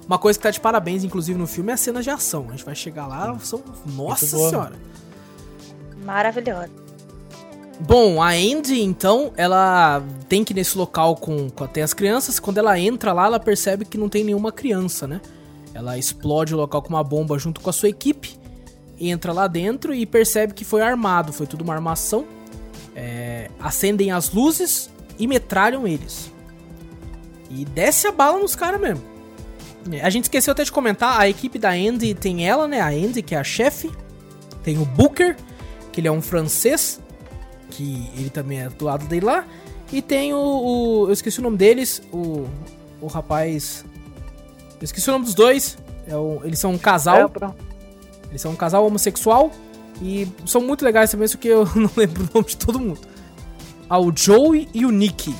Uma 0.07 0.17
coisa 0.17 0.39
que 0.39 0.43
tá 0.43 0.49
de 0.49 0.59
parabéns, 0.59 1.03
inclusive, 1.03 1.37
no 1.37 1.45
filme 1.45 1.69
é 1.69 1.73
as 1.73 1.81
cenas 1.81 2.03
de 2.05 2.09
ação. 2.09 2.45
A 2.47 2.51
gente 2.51 2.63
vai 2.63 2.73
chegar 2.73 3.07
lá, 3.07 3.37
são. 3.39 3.61
Nossa 3.85 4.37
boa. 4.37 4.49
senhora. 4.49 4.75
Maravilhosa. 6.03 6.71
Bom, 7.79 8.23
a 8.23 8.29
Andy, 8.29 8.81
então, 8.81 9.33
ela 9.35 10.01
tem 10.29 10.43
que 10.43 10.53
ir 10.53 10.55
nesse 10.55 10.77
local 10.77 11.15
com, 11.15 11.49
com 11.49 11.63
até 11.63 11.83
as 11.83 11.93
crianças. 11.93 12.39
Quando 12.39 12.57
ela 12.57 12.79
entra 12.79 13.11
lá, 13.11 13.25
ela 13.25 13.39
percebe 13.39 13.83
que 13.83 13.97
não 13.97 14.07
tem 14.07 14.23
nenhuma 14.23 14.51
criança, 14.51 15.05
né? 15.05 15.19
Ela 15.73 15.97
explode 15.97 16.55
o 16.55 16.57
local 16.57 16.81
com 16.81 16.89
uma 16.89 17.03
bomba 17.03 17.37
junto 17.37 17.59
com 17.59 17.69
a 17.69 17.73
sua 17.73 17.89
equipe. 17.89 18.39
Entra 18.99 19.31
lá 19.33 19.45
dentro 19.45 19.93
e 19.93 20.05
percebe 20.05 20.53
que 20.53 20.65
foi 20.65 20.81
armado, 20.81 21.33
foi 21.33 21.45
tudo 21.45 21.63
uma 21.63 21.73
armação. 21.73 22.25
É, 22.95 23.51
acendem 23.59 24.11
as 24.11 24.31
luzes 24.31 24.89
e 25.19 25.27
metralham 25.27 25.85
eles. 25.85 26.31
E 27.51 27.63
desce 27.65 28.07
a 28.07 28.11
bala 28.11 28.39
nos 28.39 28.55
caras 28.55 28.81
mesmo. 28.81 29.16
É, 29.91 30.01
A 30.01 30.09
gente 30.09 30.23
esqueceu 30.25 30.51
até 30.51 30.63
de 30.63 30.71
comentar, 30.71 31.19
a 31.19 31.27
equipe 31.29 31.57
da 31.59 31.71
Andy 31.71 32.13
tem 32.13 32.47
ela, 32.47 32.67
né? 32.67 32.79
A 32.81 32.87
Andy, 32.89 33.21
que 33.21 33.35
é 33.35 33.37
a 33.37 33.43
chefe. 33.43 33.91
Tem 34.63 34.77
o 34.77 34.85
Booker, 34.85 35.35
que 35.91 36.01
ele 36.01 36.07
é 36.07 36.11
um 36.11 36.21
francês, 36.21 36.99
que 37.69 38.09
ele 38.17 38.29
também 38.29 38.59
é 38.61 38.69
do 38.69 38.85
lado 38.85 39.05
dele 39.05 39.25
lá. 39.25 39.45
E 39.91 40.01
tem 40.01 40.33
o, 40.33 40.37
o- 40.37 41.07
eu 41.07 41.13
esqueci 41.13 41.39
o 41.39 41.43
nome 41.43 41.57
deles, 41.57 42.01
o, 42.11 42.45
o 43.01 43.07
rapaz... 43.07 43.85
Eu 44.79 44.83
esqueci 44.83 45.09
o 45.09 45.13
nome 45.13 45.25
dos 45.25 45.33
dois. 45.33 45.77
É 46.07 46.15
o- 46.15 46.41
eles 46.43 46.59
são 46.59 46.71
um 46.71 46.77
casal. 46.77 47.31
É. 47.41 47.51
Eles 48.29 48.41
são 48.41 48.51
um 48.51 48.55
casal 48.55 48.85
homossexual 48.85 49.51
e 50.01 50.27
são 50.45 50.61
muito 50.61 50.83
legais 50.83 51.09
também, 51.09 51.27
só 51.27 51.37
que 51.37 51.47
eu 51.47 51.65
não 51.75 51.89
lembro 51.95 52.23
o 52.23 52.29
nome 52.33 52.47
de 52.47 52.57
todo 52.57 52.79
mundo. 52.79 52.99
Ah, 53.89 53.99
o 53.99 54.11
Joey 54.15 54.67
e 54.73 54.85
o 54.85 54.91
Nick. 54.91 55.33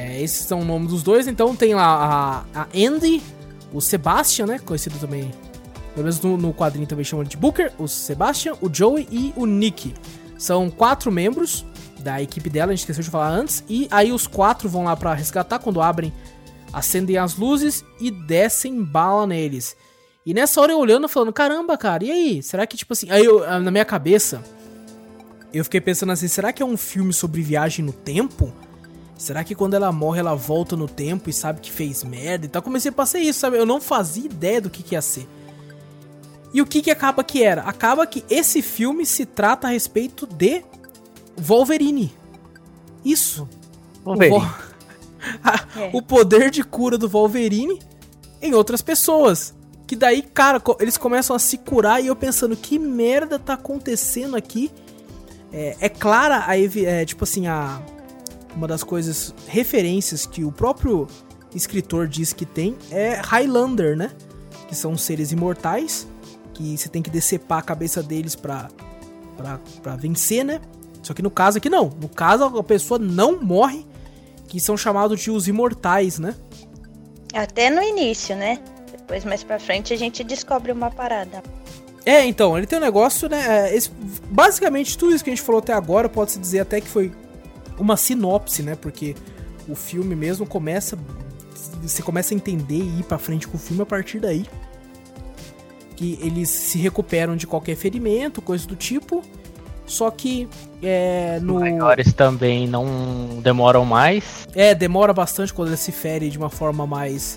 É, 0.00 0.22
esses 0.22 0.46
são 0.46 0.60
o 0.60 0.64
nome 0.64 0.86
dos 0.86 1.02
dois. 1.02 1.28
Então 1.28 1.54
tem 1.54 1.74
lá 1.74 2.46
a, 2.54 2.62
a 2.62 2.66
Andy, 2.74 3.22
o 3.70 3.82
Sebastian, 3.82 4.46
né? 4.46 4.58
Conhecido 4.58 4.98
também. 4.98 5.30
Pelo 5.94 6.04
menos 6.04 6.20
no, 6.20 6.38
no 6.38 6.54
quadrinho 6.54 6.86
também 6.86 7.04
chamam 7.04 7.24
de 7.24 7.36
Booker, 7.36 7.70
o 7.78 7.86
Sebastian, 7.86 8.54
o 8.62 8.72
Joey 8.72 9.06
e 9.10 9.34
o 9.36 9.44
Nick. 9.44 9.92
São 10.38 10.70
quatro 10.70 11.12
membros 11.12 11.66
da 11.98 12.22
equipe 12.22 12.48
dela, 12.48 12.72
a 12.72 12.74
gente 12.74 12.80
esqueceu 12.80 13.02
de 13.04 13.10
falar 13.10 13.28
antes. 13.28 13.62
E 13.68 13.86
aí 13.90 14.10
os 14.10 14.26
quatro 14.26 14.70
vão 14.70 14.84
lá 14.84 14.96
pra 14.96 15.12
resgatar 15.12 15.58
quando 15.58 15.82
abrem, 15.82 16.10
acendem 16.72 17.18
as 17.18 17.36
luzes 17.36 17.84
e 18.00 18.10
descem 18.10 18.82
bala 18.82 19.26
neles. 19.26 19.76
E 20.24 20.32
nessa 20.32 20.62
hora 20.62 20.72
eu 20.72 20.78
olhando, 20.78 21.08
falando, 21.08 21.32
caramba, 21.32 21.76
cara, 21.76 22.04
e 22.04 22.10
aí? 22.10 22.42
Será 22.42 22.66
que, 22.66 22.76
tipo 22.76 22.94
assim. 22.94 23.10
Aí 23.10 23.24
eu, 23.24 23.40
na 23.60 23.70
minha 23.70 23.84
cabeça, 23.84 24.42
eu 25.52 25.62
fiquei 25.64 25.80
pensando 25.80 26.12
assim, 26.12 26.28
será 26.28 26.54
que 26.54 26.62
é 26.62 26.66
um 26.66 26.76
filme 26.76 27.12
sobre 27.12 27.42
viagem 27.42 27.84
no 27.84 27.92
tempo? 27.92 28.50
Será 29.20 29.44
que 29.44 29.54
quando 29.54 29.74
ela 29.74 29.92
morre, 29.92 30.18
ela 30.18 30.34
volta 30.34 30.74
no 30.74 30.88
tempo 30.88 31.28
e 31.28 31.32
sabe 31.32 31.60
que 31.60 31.70
fez 31.70 32.02
merda 32.02 32.46
e 32.46 32.48
tal? 32.48 32.62
Comecei 32.62 32.88
a 32.88 32.92
passar 32.92 33.18
isso, 33.18 33.38
sabe? 33.38 33.58
Eu 33.58 33.66
não 33.66 33.78
fazia 33.78 34.24
ideia 34.24 34.62
do 34.62 34.70
que, 34.70 34.82
que 34.82 34.94
ia 34.94 35.02
ser. 35.02 35.28
E 36.54 36.62
o 36.62 36.66
que, 36.66 36.80
que 36.80 36.90
acaba 36.90 37.22
que 37.22 37.42
era? 37.42 37.60
Acaba 37.64 38.06
que 38.06 38.24
esse 38.30 38.62
filme 38.62 39.04
se 39.04 39.26
trata 39.26 39.66
a 39.68 39.70
respeito 39.72 40.26
de 40.26 40.64
Wolverine. 41.36 42.10
Isso. 43.04 43.46
Vamos 44.02 44.20
ver. 44.20 44.32
O, 44.32 44.40
Vol- 44.40 44.48
É. 45.76 45.90
o 45.92 46.00
poder 46.00 46.50
de 46.50 46.64
cura 46.64 46.96
do 46.96 47.06
Wolverine 47.06 47.78
em 48.40 48.54
outras 48.54 48.80
pessoas. 48.80 49.52
Que 49.86 49.94
daí, 49.94 50.22
cara, 50.22 50.62
eles 50.78 50.96
começam 50.96 51.36
a 51.36 51.38
se 51.38 51.58
curar 51.58 52.02
e 52.02 52.06
eu 52.06 52.16
pensando, 52.16 52.56
que 52.56 52.78
merda 52.78 53.38
tá 53.38 53.52
acontecendo 53.52 54.34
aqui? 54.34 54.70
É, 55.52 55.76
é 55.78 55.88
clara 55.90 56.44
a 56.46 56.58
é, 56.58 57.04
tipo 57.04 57.24
assim, 57.24 57.46
a 57.46 57.82
uma 58.54 58.66
das 58.68 58.82
coisas, 58.82 59.34
referências 59.46 60.26
que 60.26 60.44
o 60.44 60.50
próprio 60.52 61.06
escritor 61.54 62.06
diz 62.08 62.32
que 62.32 62.44
tem 62.46 62.76
é 62.90 63.20
Highlander, 63.24 63.96
né? 63.96 64.10
Que 64.68 64.74
são 64.74 64.96
seres 64.96 65.32
imortais, 65.32 66.06
que 66.54 66.76
você 66.76 66.88
tem 66.88 67.02
que 67.02 67.10
decepar 67.10 67.58
a 67.58 67.62
cabeça 67.62 68.02
deles 68.02 68.34
pra, 68.36 68.68
pra, 69.36 69.58
pra 69.82 69.96
vencer, 69.96 70.44
né? 70.44 70.60
Só 71.02 71.14
que 71.14 71.22
no 71.22 71.30
caso 71.30 71.58
aqui 71.58 71.68
não. 71.70 71.90
No 72.00 72.08
caso, 72.08 72.44
a 72.44 72.62
pessoa 72.62 72.98
não 72.98 73.40
morre, 73.42 73.86
que 74.46 74.60
são 74.60 74.76
chamados 74.76 75.20
de 75.20 75.30
os 75.30 75.48
imortais, 75.48 76.18
né? 76.18 76.34
Até 77.32 77.70
no 77.70 77.82
início, 77.82 78.36
né? 78.36 78.58
Depois, 78.90 79.24
mais 79.24 79.42
pra 79.42 79.58
frente, 79.58 79.92
a 79.92 79.96
gente 79.96 80.22
descobre 80.22 80.70
uma 80.72 80.90
parada. 80.90 81.42
É, 82.04 82.24
então, 82.24 82.56
ele 82.56 82.66
tem 82.66 82.78
um 82.78 82.82
negócio, 82.82 83.28
né? 83.28 83.68
é, 83.70 83.76
esse- 83.76 83.90
basicamente, 84.30 84.96
tudo 84.96 85.14
isso 85.14 85.22
que 85.22 85.30
a 85.30 85.34
gente 85.34 85.44
falou 85.44 85.60
até 85.60 85.72
agora, 85.72 86.08
pode-se 86.08 86.38
dizer 86.38 86.60
até 86.60 86.80
que 86.80 86.88
foi 86.88 87.12
uma 87.80 87.96
sinopse, 87.96 88.62
né? 88.62 88.76
Porque 88.76 89.14
o 89.68 89.74
filme 89.74 90.14
mesmo 90.14 90.46
começa. 90.46 90.98
Você 91.82 92.02
começa 92.02 92.34
a 92.34 92.36
entender 92.36 92.82
e 92.82 93.00
ir 93.00 93.04
pra 93.04 93.18
frente 93.18 93.48
com 93.48 93.56
o 93.56 93.60
filme 93.60 93.82
a 93.82 93.86
partir 93.86 94.20
daí. 94.20 94.44
Que 95.96 96.18
eles 96.22 96.48
se 96.48 96.78
recuperam 96.78 97.36
de 97.36 97.46
qualquer 97.46 97.76
ferimento, 97.76 98.40
coisa 98.40 98.66
do 98.66 98.76
tipo. 98.76 99.22
Só 99.86 100.10
que 100.10 100.48
é, 100.82 101.40
no. 101.42 101.60
Maiores 101.60 102.12
também 102.12 102.68
não 102.68 103.40
demoram 103.42 103.84
mais. 103.84 104.46
É, 104.54 104.74
demora 104.74 105.12
bastante 105.12 105.52
quando 105.52 105.68
ele 105.68 105.76
se 105.76 105.90
fere 105.90 106.30
de 106.30 106.38
uma 106.38 106.50
forma 106.50 106.86
mais 106.86 107.36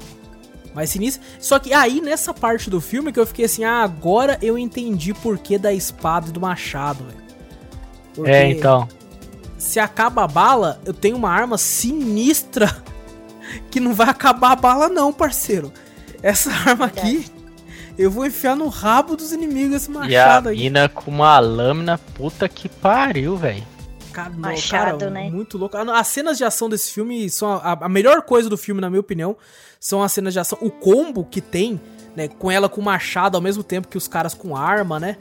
mais 0.74 0.90
sinistra. 0.90 1.24
Só 1.40 1.60
que 1.60 1.74
aí 1.74 2.02
nessa 2.02 2.34
parte 2.34 2.70
do 2.70 2.82
filme 2.82 3.12
que 3.12 3.20
eu 3.20 3.26
fiquei 3.26 3.46
assim, 3.46 3.64
ah, 3.64 3.84
agora 3.84 4.38
eu 4.42 4.58
entendi 4.58 5.14
por 5.14 5.38
que 5.38 5.58
da 5.58 5.72
espada 5.72 6.30
e 6.30 6.32
do 6.32 6.40
machado, 6.40 7.04
velho. 7.06 7.24
Porque 8.16 8.32
É, 8.32 8.50
então. 8.50 8.88
Se 9.64 9.80
acaba 9.80 10.24
a 10.26 10.28
bala, 10.28 10.80
eu 10.86 10.94
tenho 10.94 11.16
uma 11.16 11.30
arma 11.30 11.58
sinistra 11.58 12.84
que 13.72 13.80
não 13.80 13.94
vai 13.94 14.10
acabar 14.10 14.52
a 14.52 14.56
bala 14.56 14.90
não, 14.90 15.14
parceiro. 15.14 15.72
Essa 16.22 16.52
arma 16.68 16.86
aqui 16.86 17.26
eu 17.98 18.12
vou 18.12 18.26
enfiar 18.26 18.56
no 18.56 18.68
rabo 18.68 19.16
dos 19.16 19.32
inimigos 19.32 19.76
esse 19.78 19.92
E 19.92 19.96
a 19.96 20.00
machado 20.00 20.50
aí. 20.50 20.58
mina 20.58 20.90
com 20.90 21.10
uma 21.10 21.40
lâmina, 21.40 21.98
puta 21.98 22.50
que 22.50 22.68
pariu, 22.68 23.38
velho. 23.38 23.64
Machado, 24.38 25.00
cara, 25.00 25.10
né? 25.10 25.30
Muito 25.30 25.58
louco. 25.58 25.76
Ah, 25.76 26.00
As 26.00 26.08
cenas 26.08 26.38
de 26.38 26.44
ação 26.44 26.70
desse 26.70 26.92
filme 26.92 27.30
são 27.30 27.52
a, 27.52 27.72
a 27.82 27.90
melhor 27.90 28.22
coisa 28.22 28.48
do 28.48 28.58
filme, 28.58 28.80
na 28.80 28.88
minha 28.90 29.00
opinião. 29.00 29.36
São 29.80 30.04
as 30.04 30.12
cenas 30.12 30.34
de 30.34 30.40
ação. 30.40 30.58
O 30.62 30.70
combo 30.70 31.26
que 31.26 31.42
tem, 31.42 31.82
né? 32.16 32.28
Com 32.28 32.52
ela 32.52 32.70
com 32.70 32.80
machado 32.80 33.36
ao 33.36 33.42
mesmo 33.42 33.64
tempo 33.64 33.88
que 33.88 33.98
os 33.98 34.08
caras 34.08 34.34
com 34.36 34.56
arma, 34.56 35.00
né? 35.00 35.18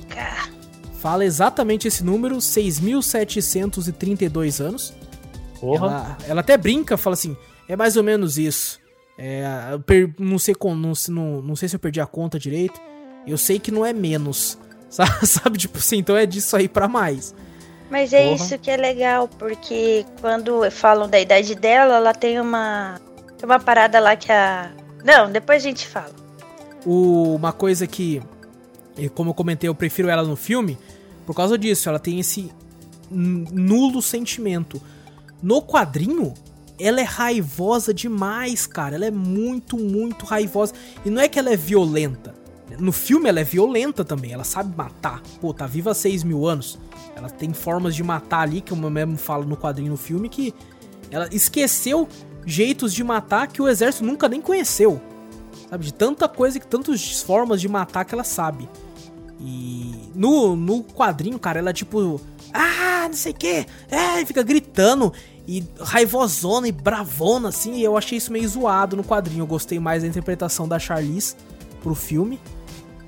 Caraca! 0.08 0.54
Fala 1.00 1.24
exatamente 1.24 1.86
esse 1.88 2.02
número, 2.02 2.36
6.732 2.38 4.60
anos. 4.64 4.92
Porra. 5.60 5.86
Ela, 5.86 6.16
ela 6.28 6.40
até 6.40 6.56
brinca, 6.56 6.96
fala 6.96 7.14
assim, 7.14 7.36
é 7.68 7.76
mais 7.76 7.96
ou 7.96 8.02
menos 8.02 8.38
isso. 8.38 8.80
É, 9.18 9.44
per- 9.86 10.12
não, 10.18 10.38
sei 10.38 10.54
com, 10.54 10.74
não, 10.74 10.94
se- 10.94 11.10
não, 11.10 11.40
não 11.42 11.54
sei 11.54 11.68
se 11.68 11.76
eu 11.76 11.80
perdi 11.80 12.00
a 12.00 12.06
conta 12.06 12.38
direito. 12.38 12.80
Eu 13.26 13.36
sei 13.38 13.58
que 13.58 13.70
não 13.70 13.84
é 13.86 13.92
menos. 13.92 14.58
Sabe, 14.94 15.26
sabe 15.26 15.58
tipo 15.58 15.78
assim, 15.78 15.96
então 15.98 16.16
é 16.16 16.24
disso 16.24 16.56
aí 16.56 16.68
pra 16.68 16.86
mais. 16.86 17.34
Mas 17.94 18.12
é 18.12 18.24
Porra. 18.24 18.34
isso 18.34 18.58
que 18.58 18.68
é 18.72 18.76
legal, 18.76 19.28
porque 19.28 20.04
quando 20.20 20.68
falam 20.68 21.08
da 21.08 21.20
idade 21.20 21.54
dela, 21.54 21.94
ela 21.94 22.12
tem 22.12 22.40
uma. 22.40 23.00
Tem 23.38 23.48
uma 23.48 23.60
parada 23.60 24.00
lá 24.00 24.16
que 24.16 24.32
a. 24.32 24.72
Não, 25.04 25.30
depois 25.30 25.62
a 25.64 25.68
gente 25.68 25.86
fala. 25.86 26.10
O- 26.84 27.36
uma 27.36 27.52
coisa 27.52 27.86
que 27.86 28.20
como 29.14 29.30
eu 29.30 29.34
comentei, 29.34 29.68
eu 29.68 29.76
prefiro 29.76 30.08
ela 30.08 30.24
no 30.24 30.34
filme 30.34 30.76
por 31.24 31.36
causa 31.36 31.56
disso. 31.56 31.88
Ela 31.88 32.00
tem 32.00 32.18
esse 32.18 32.50
nulo 33.08 34.02
sentimento. 34.02 34.82
No 35.40 35.62
quadrinho, 35.62 36.34
ela 36.80 37.00
é 37.00 37.04
raivosa 37.04 37.94
demais, 37.94 38.66
cara. 38.66 38.96
Ela 38.96 39.06
é 39.06 39.10
muito, 39.12 39.76
muito 39.76 40.24
raivosa. 40.24 40.74
E 41.04 41.10
não 41.10 41.22
é 41.22 41.28
que 41.28 41.38
ela 41.38 41.52
é 41.52 41.56
violenta. 41.56 42.33
No 42.78 42.92
filme 42.92 43.28
ela 43.28 43.40
é 43.40 43.44
violenta 43.44 44.04
também. 44.04 44.32
Ela 44.32 44.44
sabe 44.44 44.76
matar. 44.76 45.22
Pô, 45.40 45.52
tá 45.52 45.66
viva 45.66 45.90
há 45.90 45.94
6 45.94 46.24
mil 46.24 46.46
anos. 46.46 46.78
Ela 47.16 47.30
tem 47.30 47.52
formas 47.52 47.94
de 47.94 48.02
matar 48.02 48.40
ali, 48.40 48.60
que 48.60 48.72
eu 48.72 48.76
mesmo 48.76 49.16
falo 49.16 49.44
no 49.44 49.56
quadrinho 49.56 49.90
no 49.90 49.96
filme, 49.96 50.28
que 50.28 50.54
ela 51.10 51.28
esqueceu 51.32 52.08
jeitos 52.46 52.92
de 52.92 53.02
matar 53.02 53.46
que 53.46 53.62
o 53.62 53.68
exército 53.68 54.04
nunca 54.04 54.28
nem 54.28 54.40
conheceu. 54.40 55.00
Sabe? 55.68 55.84
De 55.84 55.94
tanta 55.94 56.28
coisa, 56.28 56.58
que 56.58 56.66
tantas 56.66 57.20
formas 57.20 57.60
de 57.60 57.68
matar 57.68 58.04
que 58.04 58.14
ela 58.14 58.24
sabe. 58.24 58.68
E 59.40 60.10
no, 60.14 60.56
no 60.56 60.82
quadrinho, 60.82 61.38
cara, 61.38 61.58
ela 61.58 61.72
tipo. 61.72 62.20
Ah, 62.52 63.06
não 63.08 63.14
sei 63.14 63.32
o 63.32 63.34
que. 63.34 63.66
É, 63.90 64.24
fica 64.24 64.42
gritando. 64.42 65.12
E 65.46 65.62
raivosona 65.78 66.68
e 66.68 66.72
bravona, 66.72 67.48
assim. 67.48 67.74
E 67.74 67.84
eu 67.84 67.96
achei 67.96 68.18
isso 68.18 68.32
meio 68.32 68.48
zoado 68.48 68.96
no 68.96 69.04
quadrinho. 69.04 69.42
Eu 69.42 69.46
gostei 69.46 69.78
mais 69.78 70.02
da 70.02 70.08
interpretação 70.08 70.66
da 70.66 70.78
Charlize 70.78 71.34
pro 71.82 71.94
filme. 71.94 72.40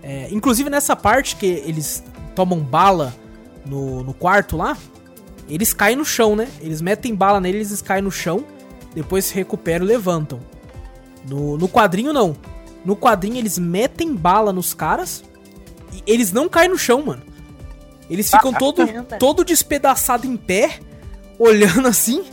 É, 0.08 0.28
inclusive 0.30 0.70
nessa 0.70 0.94
parte 0.94 1.34
que 1.34 1.46
eles 1.46 2.04
tomam 2.32 2.60
bala 2.60 3.12
no, 3.64 4.04
no 4.04 4.14
quarto 4.14 4.56
lá, 4.56 4.78
eles 5.48 5.72
caem 5.72 5.96
no 5.96 6.04
chão, 6.04 6.36
né? 6.36 6.48
Eles 6.60 6.80
metem 6.80 7.12
bala 7.12 7.40
neles, 7.40 7.70
eles 7.70 7.82
caem 7.82 8.02
no 8.02 8.10
chão, 8.12 8.44
depois 8.94 9.24
se 9.24 9.34
recuperam 9.34 9.84
e 9.84 9.88
levantam. 9.88 10.38
No, 11.28 11.58
no 11.58 11.68
quadrinho, 11.68 12.12
não. 12.12 12.36
No 12.84 12.96
quadrinho, 12.96 13.36
eles 13.36 13.58
metem 13.58 14.14
bala 14.14 14.52
nos 14.52 14.72
caras 14.72 15.24
e 15.92 16.00
eles 16.06 16.30
não 16.30 16.48
caem 16.48 16.68
no 16.68 16.78
chão, 16.78 17.02
mano. 17.04 17.22
Eles 18.08 18.30
ficam 18.30 18.52
ah, 18.54 18.58
todo, 18.60 18.86
todo 19.18 19.44
despedaçado 19.44 20.24
em 20.24 20.36
pé, 20.36 20.78
olhando 21.36 21.88
assim. 21.88 22.24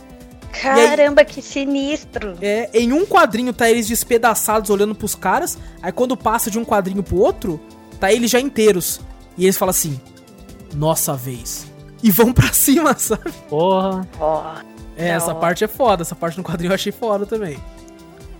Caramba, 0.60 1.22
aí, 1.22 1.26
que 1.26 1.42
sinistro. 1.42 2.36
É, 2.40 2.70
em 2.72 2.92
um 2.92 3.04
quadrinho 3.04 3.52
tá 3.52 3.70
eles 3.70 3.86
despedaçados 3.86 4.70
olhando 4.70 4.94
pros 4.94 5.14
caras, 5.14 5.58
aí 5.82 5.92
quando 5.92 6.16
passa 6.16 6.50
de 6.50 6.58
um 6.58 6.64
quadrinho 6.64 7.02
pro 7.02 7.16
outro, 7.16 7.60
tá 7.98 8.12
eles 8.12 8.30
já 8.30 8.40
inteiros. 8.40 9.00
E 9.36 9.44
eles 9.44 9.56
falam 9.56 9.70
assim: 9.70 10.00
Nossa 10.74 11.14
vez. 11.14 11.66
E 12.02 12.10
vão 12.10 12.32
pra 12.32 12.52
cima, 12.52 12.94
sabe? 12.98 13.32
Porra. 13.48 14.06
é, 14.96 15.08
essa 15.08 15.34
parte 15.34 15.64
é 15.64 15.68
foda, 15.68 16.02
essa 16.02 16.14
parte 16.14 16.36
no 16.36 16.44
quadrinho 16.44 16.70
eu 16.70 16.74
achei 16.74 16.92
foda 16.92 17.26
também. 17.26 17.58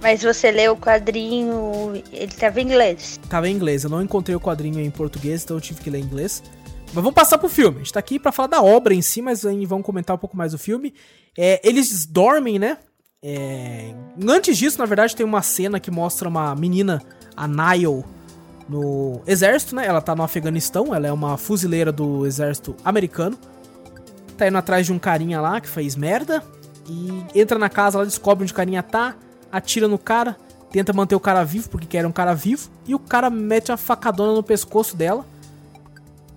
Mas 0.03 0.23
você 0.23 0.51
leu 0.51 0.75
o 0.75 0.77
quadrinho, 0.77 2.03
ele 2.13 2.33
tava 2.33 2.61
em 2.61 2.65
inglês? 2.65 3.19
Tava 3.27 3.49
em 3.49 3.55
inglês, 3.55 3.85
eu 3.85 3.91
não 3.91 4.03
encontrei 4.03 4.37
o 4.37 4.41
quadrinho 4.41 4.79
em 4.79 4.91
português, 4.91 5.43
então 5.43 5.57
eu 5.57 5.63
tive 5.63 5.81
que 5.81 5.89
ler 5.89 6.01
em 6.01 6.03
inglês. 6.03 6.43
Mas 6.95 7.03
vamos 7.03 7.15
passar 7.15 7.39
pro 7.39 7.49
filme. 7.49 7.77
A 7.77 7.79
gente 7.81 7.93
tá 7.93 7.99
aqui 7.99 8.21
pra 8.21 8.31
falar 8.31 8.47
da 8.47 8.63
obra 8.63 8.95
em 8.95 9.03
si, 9.03 9.21
mas 9.21 9.45
aí 9.45 9.67
vamos 9.67 9.85
comentar 9.85 10.15
um 10.15 10.19
pouco 10.19 10.37
mais 10.37 10.53
do 10.53 10.59
filme. 10.59 10.95
É, 11.37 11.61
eles 11.69 12.07
dormem, 12.07 12.57
né? 12.57 12.79
É... 13.21 13.93
Antes 14.29 14.57
disso, 14.57 14.79
na 14.79 14.85
verdade, 14.85 15.17
tem 15.17 15.27
uma 15.27 15.43
cena 15.43 15.81
que 15.81 15.91
mostra 15.91 16.29
uma 16.29 16.55
menina, 16.55 17.03
a 17.37 17.49
Nile, 17.49 18.05
no 18.69 19.21
exército, 19.27 19.75
né? 19.75 19.85
Ela 19.85 20.01
tá 20.01 20.15
no 20.15 20.23
Afeganistão, 20.23 20.95
ela 20.95 21.09
é 21.09 21.13
uma 21.13 21.37
fuzileira 21.37 21.91
do 21.91 22.25
exército 22.25 22.77
americano. 22.85 23.37
Tá 24.39 24.47
indo 24.47 24.57
atrás 24.57 24.87
de 24.87 24.93
um 24.93 24.99
carinha 24.99 25.41
lá 25.41 25.61
que 25.61 25.69
fez 25.69 25.97
merda. 25.97 26.45
E 26.89 27.25
entra 27.35 27.59
na 27.59 27.69
casa, 27.69 27.99
ela 27.99 28.07
descobre 28.07 28.45
onde 28.45 28.53
o 28.53 28.57
carinha 28.57 28.85
tá, 28.85 29.17
atira 29.51 29.89
no 29.89 29.99
cara, 29.99 30.37
tenta 30.71 30.93
manter 30.93 31.17
o 31.17 31.21
cara 31.21 31.43
vivo, 31.43 31.71
porque 31.71 31.87
quer 31.87 32.07
um 32.07 32.13
cara 32.13 32.35
vivo. 32.35 32.71
E 32.87 32.95
o 32.95 33.01
cara 33.01 33.31
mete 33.31 33.73
a 33.73 33.77
facadona 33.77 34.33
no 34.33 34.45
pescoço 34.45 34.97
dela 34.97 35.34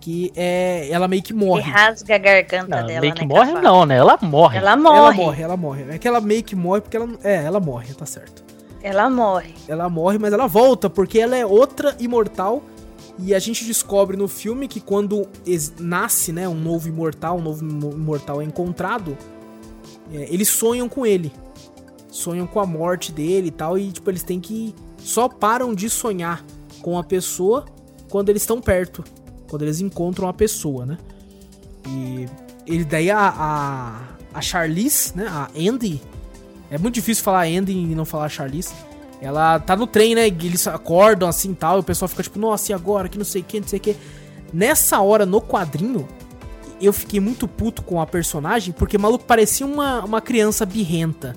que 0.08 0.32
é, 0.38 0.88
ela 0.90 1.06
meio 1.06 1.22
que 1.22 1.34
morre. 1.34 1.70
E 1.70 1.70
rasga 1.70 2.16
a 2.16 2.18
garganta 2.18 2.80
não, 2.80 2.88
dela, 2.88 3.02
meio 3.02 3.14
que 3.14 3.26
né, 3.26 3.28
morre 3.28 3.52
não, 3.56 3.86
né? 3.86 3.98
Ela 3.98 4.18
morre. 4.22 4.58
Ela 4.58 4.78
morre. 4.78 4.98
Ela 4.98 5.14
morre, 5.14 5.44
ela 5.44 5.58
morre. 5.58 5.86
É 5.90 5.98
que 5.98 6.08
ela 6.08 6.22
meio 6.22 6.42
que 6.46 6.56
morre 6.56 6.80
porque 6.80 6.96
ela... 6.96 7.10
É, 7.22 7.44
ela 7.44 7.60
morre, 7.60 7.94
tá 7.94 8.06
certo. 8.06 8.42
Ela 8.82 9.10
morre. 9.10 9.54
Ela 9.68 9.90
morre, 9.90 10.18
mas 10.18 10.32
ela 10.32 10.48
volta 10.48 10.90
porque 10.90 11.20
ela 11.20 11.36
é 11.36 11.46
outra 11.46 11.94
imortal 12.00 12.64
e 13.20 13.36
a 13.36 13.40
gente 13.40 13.66
descobre 13.66 14.16
no 14.16 14.30
filme 14.30 14.70
que 14.70 14.80
quando 14.80 15.28
nasce, 15.78 16.32
né, 16.32 16.48
um 16.48 16.56
novo 16.56 16.88
imortal, 16.88 17.38
um 17.38 17.42
novo 17.42 17.66
imortal 17.66 18.42
é 18.42 18.46
encontrado, 18.46 19.18
é, 20.14 20.34
eles 20.34 20.48
sonham 20.48 20.88
com 20.88 21.06
ele. 21.06 21.34
Sonham 22.10 22.48
com 22.48 22.62
a 22.62 22.66
morte 22.66 23.12
dele 23.12 23.50
e 23.50 23.52
tal, 23.52 23.78
e 23.78 23.92
tipo, 23.92 24.10
eles 24.10 24.24
têm 24.24 24.40
que. 24.40 24.74
Só 25.00 25.28
param 25.28 25.76
de 25.76 25.90
sonhar 25.90 26.46
com 26.82 26.98
a 26.98 27.04
pessoa 27.04 27.66
quando 28.10 28.30
eles 28.30 28.44
estão 28.44 28.62
perto 28.62 29.04
quando 29.50 29.64
eles 29.64 29.82
encontram 29.82 30.28
a 30.28 30.34
pessoa, 30.34 30.86
né? 30.86 30.98
E 31.88 32.28
ele 32.66 32.84
daí 32.84 33.10
a, 33.10 33.20
a, 33.20 34.02
a 34.34 34.42
Charlize, 34.42 35.14
né? 35.16 35.28
A 35.28 35.50
Andy. 35.58 36.02
É 36.70 36.78
muito 36.78 36.96
difícil 36.96 37.24
falar 37.24 37.46
Andy 37.46 37.72
e 37.72 37.96
não 37.96 38.06
falar 38.06 38.30
Charlize. 38.30 38.74
Ela 39.22 39.60
tá 39.60 39.76
no 39.76 39.88
trem, 39.88 40.14
né? 40.14 40.28
Eles 40.28 40.68
acordam 40.68 41.28
assim 41.28 41.54
tal. 41.54 41.78
E 41.78 41.80
o 41.80 41.84
pessoal 41.84 42.10
fica 42.10 42.24
tipo, 42.24 42.38
nossa, 42.38 42.72
e 42.72 42.76
agora? 42.76 43.10
Que 43.10 43.18
não 43.18 43.26
sei 43.26 43.42
o 43.42 43.46
que, 43.46 43.60
não 43.60 43.68
sei 43.68 43.80
o 43.80 43.82
que. 43.82 43.96
Nessa 44.54 45.00
hora, 45.02 45.26
no 45.26 45.42
quadrinho, 45.42 46.08
eu 46.80 46.94
fiquei 46.94 47.20
muito 47.20 47.48
puto 47.48 47.82
com 47.82 48.00
a 48.00 48.06
personagem, 48.06 48.74
porque 48.74 48.98
maluco 48.98 49.26
parecia 49.26 49.66
uma, 49.66 50.04
uma 50.04 50.22
criança 50.22 50.66
birrenta. 50.66 51.36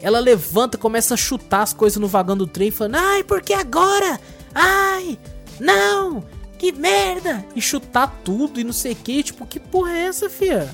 Ela 0.00 0.20
levanta, 0.20 0.78
começa 0.78 1.14
a 1.14 1.16
chutar 1.16 1.62
as 1.62 1.72
coisas 1.72 1.98
no 1.98 2.06
vagão 2.06 2.36
do 2.36 2.46
trem, 2.46 2.70
falando: 2.70 2.96
Ai, 2.96 3.24
por 3.24 3.42
que 3.42 3.52
agora? 3.52 4.20
Ai, 4.54 5.18
não! 5.58 6.22
Que 6.58 6.72
merda! 6.72 7.44
E 7.54 7.62
chutar 7.62 8.12
tudo 8.24 8.58
e 8.58 8.64
não 8.64 8.72
sei 8.72 8.92
o 8.92 8.96
que. 8.96 9.22
Tipo, 9.22 9.46
que 9.46 9.60
porra 9.60 9.92
é 9.92 10.06
essa, 10.06 10.28
fia? 10.28 10.68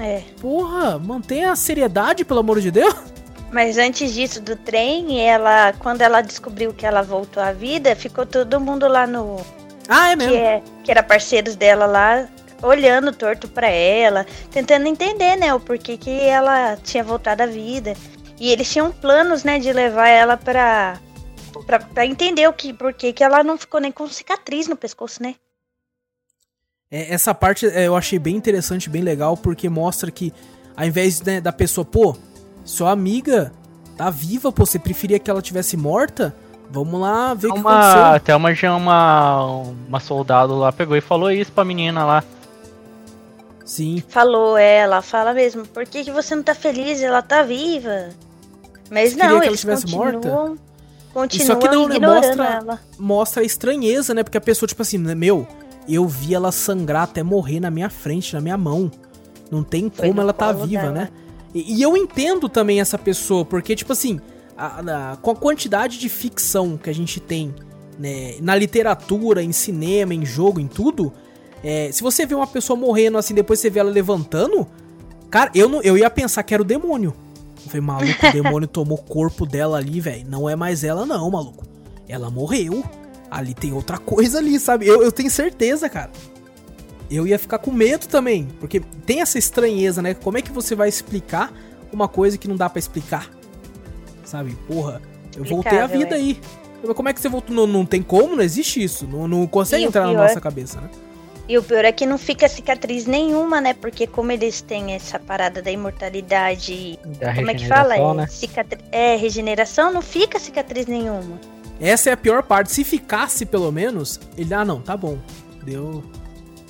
É. 0.00 0.22
Porra, 0.40 0.98
mantenha 0.98 1.52
a 1.52 1.56
seriedade, 1.56 2.24
pelo 2.24 2.40
amor 2.40 2.60
de 2.60 2.70
Deus. 2.70 2.94
Mas 3.50 3.78
antes 3.78 4.12
disso, 4.12 4.40
do 4.40 4.56
trem, 4.56 5.20
ela, 5.20 5.72
quando 5.78 6.02
ela 6.02 6.20
descobriu 6.20 6.74
que 6.74 6.84
ela 6.84 7.02
voltou 7.02 7.42
à 7.42 7.52
vida, 7.52 7.94
ficou 7.94 8.26
todo 8.26 8.60
mundo 8.60 8.88
lá 8.88 9.06
no. 9.06 9.36
Ah, 9.88 10.10
é 10.10 10.16
mesmo? 10.16 10.32
Que, 10.32 10.38
é, 10.38 10.62
que 10.84 10.90
era 10.90 11.02
parceiros 11.02 11.54
dela 11.54 11.86
lá, 11.86 12.28
olhando 12.60 13.12
torto 13.12 13.46
pra 13.46 13.68
ela, 13.68 14.26
tentando 14.50 14.86
entender, 14.88 15.36
né, 15.36 15.54
o 15.54 15.60
porquê 15.60 15.96
que 15.96 16.20
ela 16.20 16.76
tinha 16.82 17.04
voltado 17.04 17.44
à 17.44 17.46
vida. 17.46 17.94
E 18.38 18.50
eles 18.50 18.70
tinham 18.70 18.90
planos, 18.90 19.44
né, 19.44 19.58
de 19.58 19.72
levar 19.72 20.08
ela 20.08 20.36
pra 20.36 20.98
Pra, 21.64 21.78
pra 21.78 22.06
entender 22.06 22.48
o 22.48 22.52
que, 22.52 22.72
por 22.72 22.92
que 22.92 23.22
ela 23.22 23.42
não 23.42 23.56
ficou 23.56 23.80
nem 23.80 23.92
com 23.92 24.06
cicatriz 24.08 24.68
no 24.68 24.76
pescoço, 24.76 25.22
né? 25.22 25.34
É, 26.90 27.12
essa 27.12 27.34
parte 27.34 27.66
é, 27.66 27.86
eu 27.86 27.96
achei 27.96 28.18
bem 28.18 28.36
interessante, 28.36 28.88
bem 28.88 29.02
legal, 29.02 29.36
porque 29.36 29.68
mostra 29.68 30.10
que 30.10 30.32
ao 30.76 30.84
invés 30.84 31.20
né, 31.22 31.40
da 31.40 31.52
pessoa, 31.52 31.84
pô, 31.84 32.16
sua 32.64 32.90
amiga 32.90 33.52
tá 33.96 34.10
viva, 34.10 34.52
pô, 34.52 34.66
você 34.66 34.78
preferia 34.78 35.18
que 35.18 35.30
ela 35.30 35.42
tivesse 35.42 35.76
morta? 35.76 36.34
Vamos 36.70 37.00
lá 37.00 37.32
ver 37.32 37.48
o 37.48 37.54
que 37.54 37.60
aconteceu. 37.60 38.04
Até 38.04 38.36
uma, 38.36 38.50
uma, 38.76 39.62
uma 39.88 40.00
soldado 40.00 40.56
lá 40.56 40.72
pegou 40.72 40.96
e 40.96 41.00
falou 41.00 41.30
isso 41.30 41.52
pra 41.52 41.64
menina 41.64 42.04
lá. 42.04 42.24
Sim. 43.64 44.02
Falou 44.08 44.56
ela, 44.56 45.02
fala 45.02 45.32
mesmo, 45.32 45.66
por 45.66 45.84
que, 45.86 46.04
que 46.04 46.10
você 46.10 46.34
não 46.34 46.42
tá 46.42 46.54
feliz? 46.54 47.02
Ela 47.02 47.22
tá 47.22 47.42
viva. 47.42 48.10
Mas 48.90 49.12
você 49.12 49.16
não, 49.16 49.42
eles 49.42 49.64
continuam... 49.64 50.12
morta? 50.12 50.65
Continua 51.16 51.42
Isso 51.42 51.52
aqui 51.52 51.68
não, 51.74 51.88
né, 51.88 51.98
mostra, 51.98 52.44
ela. 52.44 52.80
mostra 52.98 53.42
a 53.42 53.46
estranheza, 53.46 54.12
né? 54.12 54.22
Porque 54.22 54.36
a 54.36 54.40
pessoa, 54.40 54.68
tipo 54.68 54.82
assim, 54.82 54.98
meu, 54.98 55.48
eu 55.88 56.06
vi 56.06 56.34
ela 56.34 56.52
sangrar 56.52 57.04
até 57.04 57.22
morrer 57.22 57.58
na 57.58 57.70
minha 57.70 57.88
frente, 57.88 58.34
na 58.34 58.40
minha 58.42 58.58
mão. 58.58 58.90
Não 59.50 59.64
tem 59.64 59.88
Foi 59.88 60.08
como 60.08 60.20
ela 60.20 60.34
tá 60.34 60.52
viva, 60.52 60.82
dela. 60.82 60.92
né? 60.92 61.08
E, 61.54 61.78
e, 61.78 61.82
eu 61.82 61.96
entendo 61.96 62.50
também 62.50 62.82
essa 62.82 62.98
pessoa, 62.98 63.46
porque, 63.46 63.74
tipo 63.74 63.94
assim, 63.94 64.20
a, 64.54 65.12
a, 65.12 65.16
com 65.16 65.30
a 65.30 65.34
quantidade 65.34 65.98
de 65.98 66.06
ficção 66.10 66.76
que 66.76 66.90
a 66.90 66.92
gente 66.92 67.18
tem, 67.18 67.54
né, 67.98 68.34
na 68.42 68.54
literatura, 68.54 69.42
em 69.42 69.52
cinema, 69.52 70.12
em 70.12 70.26
jogo, 70.26 70.60
em 70.60 70.66
tudo, 70.66 71.10
é, 71.64 71.90
se 71.92 72.02
você 72.02 72.26
vê 72.26 72.34
uma 72.34 72.46
pessoa 72.46 72.78
morrendo 72.78 73.16
assim, 73.16 73.32
depois 73.32 73.58
você 73.58 73.70
vê 73.70 73.80
ela 73.80 73.90
levantando, 73.90 74.66
cara, 75.30 75.50
eu, 75.54 75.66
não, 75.66 75.80
eu 75.80 75.96
ia 75.96 76.10
pensar 76.10 76.42
que 76.42 76.52
era 76.52 76.62
o 76.62 76.66
demônio. 76.66 77.14
Eu 77.66 77.70
falei, 77.70 77.80
maluco, 77.80 78.26
o 78.26 78.32
demônio 78.32 78.68
tomou 78.68 78.96
o 78.96 79.02
corpo 79.02 79.44
dela 79.44 79.76
ali, 79.76 80.00
velho. 80.00 80.24
Não 80.28 80.48
é 80.48 80.54
mais 80.54 80.84
ela, 80.84 81.04
não, 81.04 81.28
maluco. 81.30 81.66
Ela 82.08 82.30
morreu. 82.30 82.84
Ali 83.28 83.54
tem 83.54 83.72
outra 83.72 83.98
coisa 83.98 84.38
ali, 84.38 84.58
sabe? 84.60 84.86
Eu, 84.86 85.02
eu 85.02 85.10
tenho 85.10 85.30
certeza, 85.30 85.88
cara. 85.88 86.10
Eu 87.10 87.26
ia 87.26 87.38
ficar 87.38 87.58
com 87.58 87.72
medo 87.72 88.06
também. 88.06 88.46
Porque 88.60 88.80
tem 89.04 89.20
essa 89.20 89.36
estranheza, 89.36 90.00
né? 90.00 90.14
Como 90.14 90.38
é 90.38 90.42
que 90.42 90.52
você 90.52 90.76
vai 90.76 90.88
explicar 90.88 91.52
uma 91.92 92.06
coisa 92.06 92.38
que 92.38 92.46
não 92.46 92.56
dá 92.56 92.70
para 92.70 92.78
explicar? 92.78 93.28
Sabe? 94.24 94.56
Porra, 94.68 95.02
eu 95.36 95.44
voltei 95.44 95.78
à 95.78 95.88
vida 95.88 96.14
é. 96.14 96.18
aí. 96.18 96.40
Como 96.94 97.08
é 97.08 97.12
que 97.12 97.20
você 97.20 97.28
voltou? 97.28 97.54
Não, 97.54 97.66
não 97.66 97.84
tem 97.84 98.00
como, 98.00 98.36
não 98.36 98.44
existe 98.44 98.82
isso. 98.82 99.08
Não, 99.08 99.26
não 99.26 99.44
consegue 99.46 99.82
e 99.82 99.86
entrar 99.86 100.06
na 100.06 100.12
nossa 100.12 100.40
cabeça, 100.40 100.80
né? 100.80 100.88
E 101.48 101.56
o 101.56 101.62
pior 101.62 101.84
é 101.84 101.92
que 101.92 102.04
não 102.04 102.18
fica 102.18 102.48
cicatriz 102.48 103.06
nenhuma, 103.06 103.60
né? 103.60 103.72
Porque 103.72 104.06
como 104.06 104.32
eles 104.32 104.60
têm 104.60 104.94
essa 104.94 105.18
parada 105.18 105.62
da 105.62 105.70
imortalidade. 105.70 106.98
Da 107.20 107.34
como 107.34 107.50
é 107.50 107.54
que 107.54 107.68
fala? 107.68 107.96
É, 107.96 108.14
né? 108.14 108.26
cicatri... 108.26 108.80
é, 108.90 109.16
regeneração, 109.16 109.92
não 109.92 110.02
fica 110.02 110.40
cicatriz 110.40 110.86
nenhuma. 110.86 111.40
Essa 111.80 112.10
é 112.10 112.12
a 112.14 112.16
pior 112.16 112.42
parte. 112.42 112.72
Se 112.72 112.82
ficasse, 112.82 113.46
pelo 113.46 113.70
menos, 113.70 114.18
ele, 114.36 114.52
ah, 114.54 114.64
não, 114.64 114.80
tá 114.80 114.96
bom. 114.96 115.18
Deu. 115.62 116.02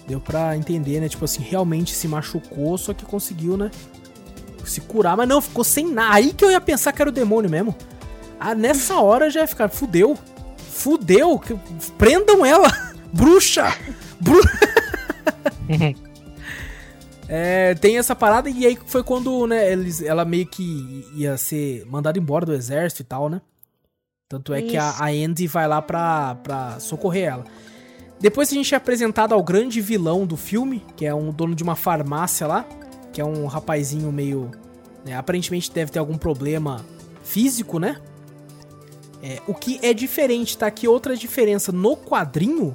Deu 0.07 0.21
pra 0.21 0.57
entender, 0.57 1.01
né? 1.01 1.09
Tipo 1.09 1.25
assim, 1.25 1.43
realmente 1.43 1.95
se 1.95 2.07
machucou, 2.07 2.77
só 2.77 2.93
que 2.93 3.05
conseguiu, 3.05 3.57
né? 3.57 3.71
Se 4.65 4.81
curar, 4.81 5.17
mas 5.17 5.29
não, 5.29 5.41
ficou 5.41 5.65
sem 5.65 5.87
nada. 5.87 6.15
Aí 6.15 6.33
que 6.33 6.45
eu 6.45 6.51
ia 6.51 6.61
pensar 6.61 6.93
que 6.93 7.01
era 7.01 7.09
o 7.09 7.13
demônio 7.13 7.49
mesmo. 7.49 7.75
Ah, 8.39 8.55
nessa 8.55 9.01
hora 9.01 9.31
já 9.31 9.41
ia 9.41 9.47
ficar, 9.47 9.69
fudeu. 9.71 10.19
Fudeu. 10.71 11.41
Prendam 11.97 12.45
ela. 12.45 12.71
Bruxa. 13.11 13.75
É, 17.29 17.75
tem 17.75 17.99
essa 17.99 18.15
parada 18.15 18.49
e 18.49 18.65
aí 18.65 18.79
foi 18.87 19.03
quando, 19.03 19.47
né, 19.47 19.73
eles, 19.73 20.01
ela 20.01 20.25
meio 20.25 20.47
que 20.47 21.05
ia 21.15 21.37
ser 21.37 21.85
mandada 21.87 22.19
embora 22.19 22.47
do 22.47 22.55
exército 22.55 23.03
e 23.03 23.05
tal, 23.05 23.29
né? 23.29 23.41
Tanto 24.29 24.55
é 24.55 24.61
Isso. 24.61 24.71
que 24.71 24.77
a, 24.77 24.91
a 24.91 25.07
Andy 25.09 25.47
vai 25.47 25.67
lá 25.67 25.83
pra, 25.83 26.37
pra 26.37 26.79
socorrer 26.81 27.25
ela. 27.25 27.45
Depois 28.21 28.51
a 28.51 28.55
gente 28.55 28.73
é 28.75 28.77
apresentado 28.77 29.35
ao 29.35 29.43
grande 29.43 29.81
vilão 29.81 30.27
do 30.27 30.37
filme, 30.37 30.85
que 30.97 31.05
é 31.05 31.15
um 31.15 31.31
dono 31.31 31.55
de 31.55 31.63
uma 31.63 31.77
farmácia 31.77 32.47
lá, 32.47 32.65
que 33.13 33.21
é 33.21 33.25
um 33.25 33.47
rapazinho 33.47 34.11
meio. 34.13 34.51
Né, 35.05 35.15
aparentemente 35.17 35.71
deve 35.71 35.91
ter 35.91 35.99
algum 35.99 36.17
problema 36.17 36.85
físico, 37.23 37.79
né? 37.79 38.01
É, 39.23 39.41
o 39.47 39.55
que 39.55 39.79
é 39.83 39.93
diferente, 39.93 40.57
tá? 40.57 40.67
Aqui 40.67 40.87
outra 40.87 41.17
diferença. 41.17 41.73
No 41.73 41.97
quadrinho, 41.97 42.75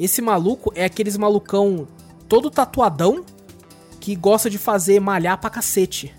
esse 0.00 0.22
maluco 0.22 0.72
é 0.74 0.86
aqueles 0.86 1.16
malucão 1.18 1.86
todo 2.26 2.50
tatuadão, 2.50 3.22
que 4.00 4.16
gosta 4.16 4.48
de 4.48 4.56
fazer 4.56 4.98
malhar 4.98 5.38
pra 5.38 5.50
cacete. 5.50 6.14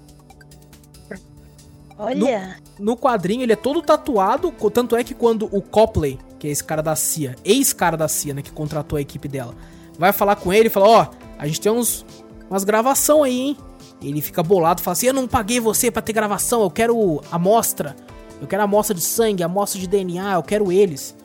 Olha. 1.97 2.59
No, 2.77 2.91
no, 2.91 2.97
quadrinho 2.97 3.41
ele 3.41 3.53
é 3.53 3.55
todo 3.55 3.81
tatuado, 3.81 4.53
tanto 4.71 4.95
é 4.95 5.03
que 5.03 5.15
quando 5.15 5.49
o 5.51 5.61
Copley, 5.63 6.19
que 6.37 6.47
é 6.47 6.51
esse 6.51 6.63
cara 6.63 6.83
da 6.83 6.95
CIA, 6.95 7.35
ex-cara 7.43 7.97
da 7.97 8.07
CIA, 8.07 8.35
né, 8.35 8.41
que 8.43 8.51
contratou 8.51 8.97
a 8.97 9.01
equipe 9.01 9.27
dela, 9.27 9.55
vai 9.97 10.13
falar 10.13 10.35
com 10.35 10.53
ele 10.53 10.67
e 10.67 10.69
fala: 10.69 10.87
Ó, 10.87 11.03
oh, 11.03 11.15
a 11.39 11.47
gente 11.47 11.59
tem 11.59 11.71
uns, 11.71 12.05
umas 12.49 12.63
gravação 12.63 13.23
aí, 13.23 13.39
hein? 13.39 13.57
Ele 13.99 14.21
fica 14.21 14.43
bolado, 14.43 14.81
fala 14.81 14.93
assim: 14.93 15.07
Eu 15.07 15.13
não 15.13 15.27
paguei 15.27 15.59
você 15.59 15.89
para 15.89 16.03
ter 16.03 16.13
gravação, 16.13 16.61
eu 16.61 16.69
quero 16.69 17.21
amostra. 17.31 17.95
Eu 18.39 18.47
quero 18.47 18.63
amostra 18.63 18.95
de 18.95 19.01
sangue, 19.01 19.43
amostra 19.43 19.79
de 19.79 19.87
DNA, 19.87 20.33
eu 20.33 20.43
quero 20.43 20.71
eles. 20.71 21.15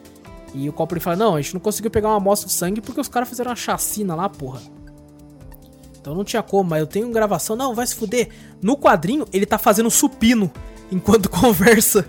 E 0.56 0.70
o 0.70 0.72
Copley 0.72 1.00
fala: 1.00 1.16
Não, 1.16 1.34
a 1.34 1.40
gente 1.40 1.52
não 1.52 1.60
conseguiu 1.60 1.90
pegar 1.90 2.08
uma 2.08 2.16
amostra 2.16 2.48
de 2.48 2.54
sangue 2.54 2.80
porque 2.80 3.00
os 3.00 3.08
caras 3.08 3.28
fizeram 3.28 3.50
uma 3.50 3.56
chacina 3.56 4.14
lá, 4.14 4.26
porra. 4.26 4.62
Então 6.00 6.14
não 6.14 6.24
tinha 6.24 6.42
como, 6.42 6.70
mas 6.70 6.80
eu 6.80 6.86
tenho 6.86 7.10
gravação. 7.10 7.54
Não, 7.54 7.74
vai 7.74 7.86
se 7.86 7.94
fuder. 7.94 8.30
No 8.62 8.76
quadrinho, 8.76 9.26
ele 9.32 9.44
tá 9.44 9.58
fazendo 9.58 9.90
supino 9.90 10.50
enquanto 10.90 11.28
conversa. 11.30 12.08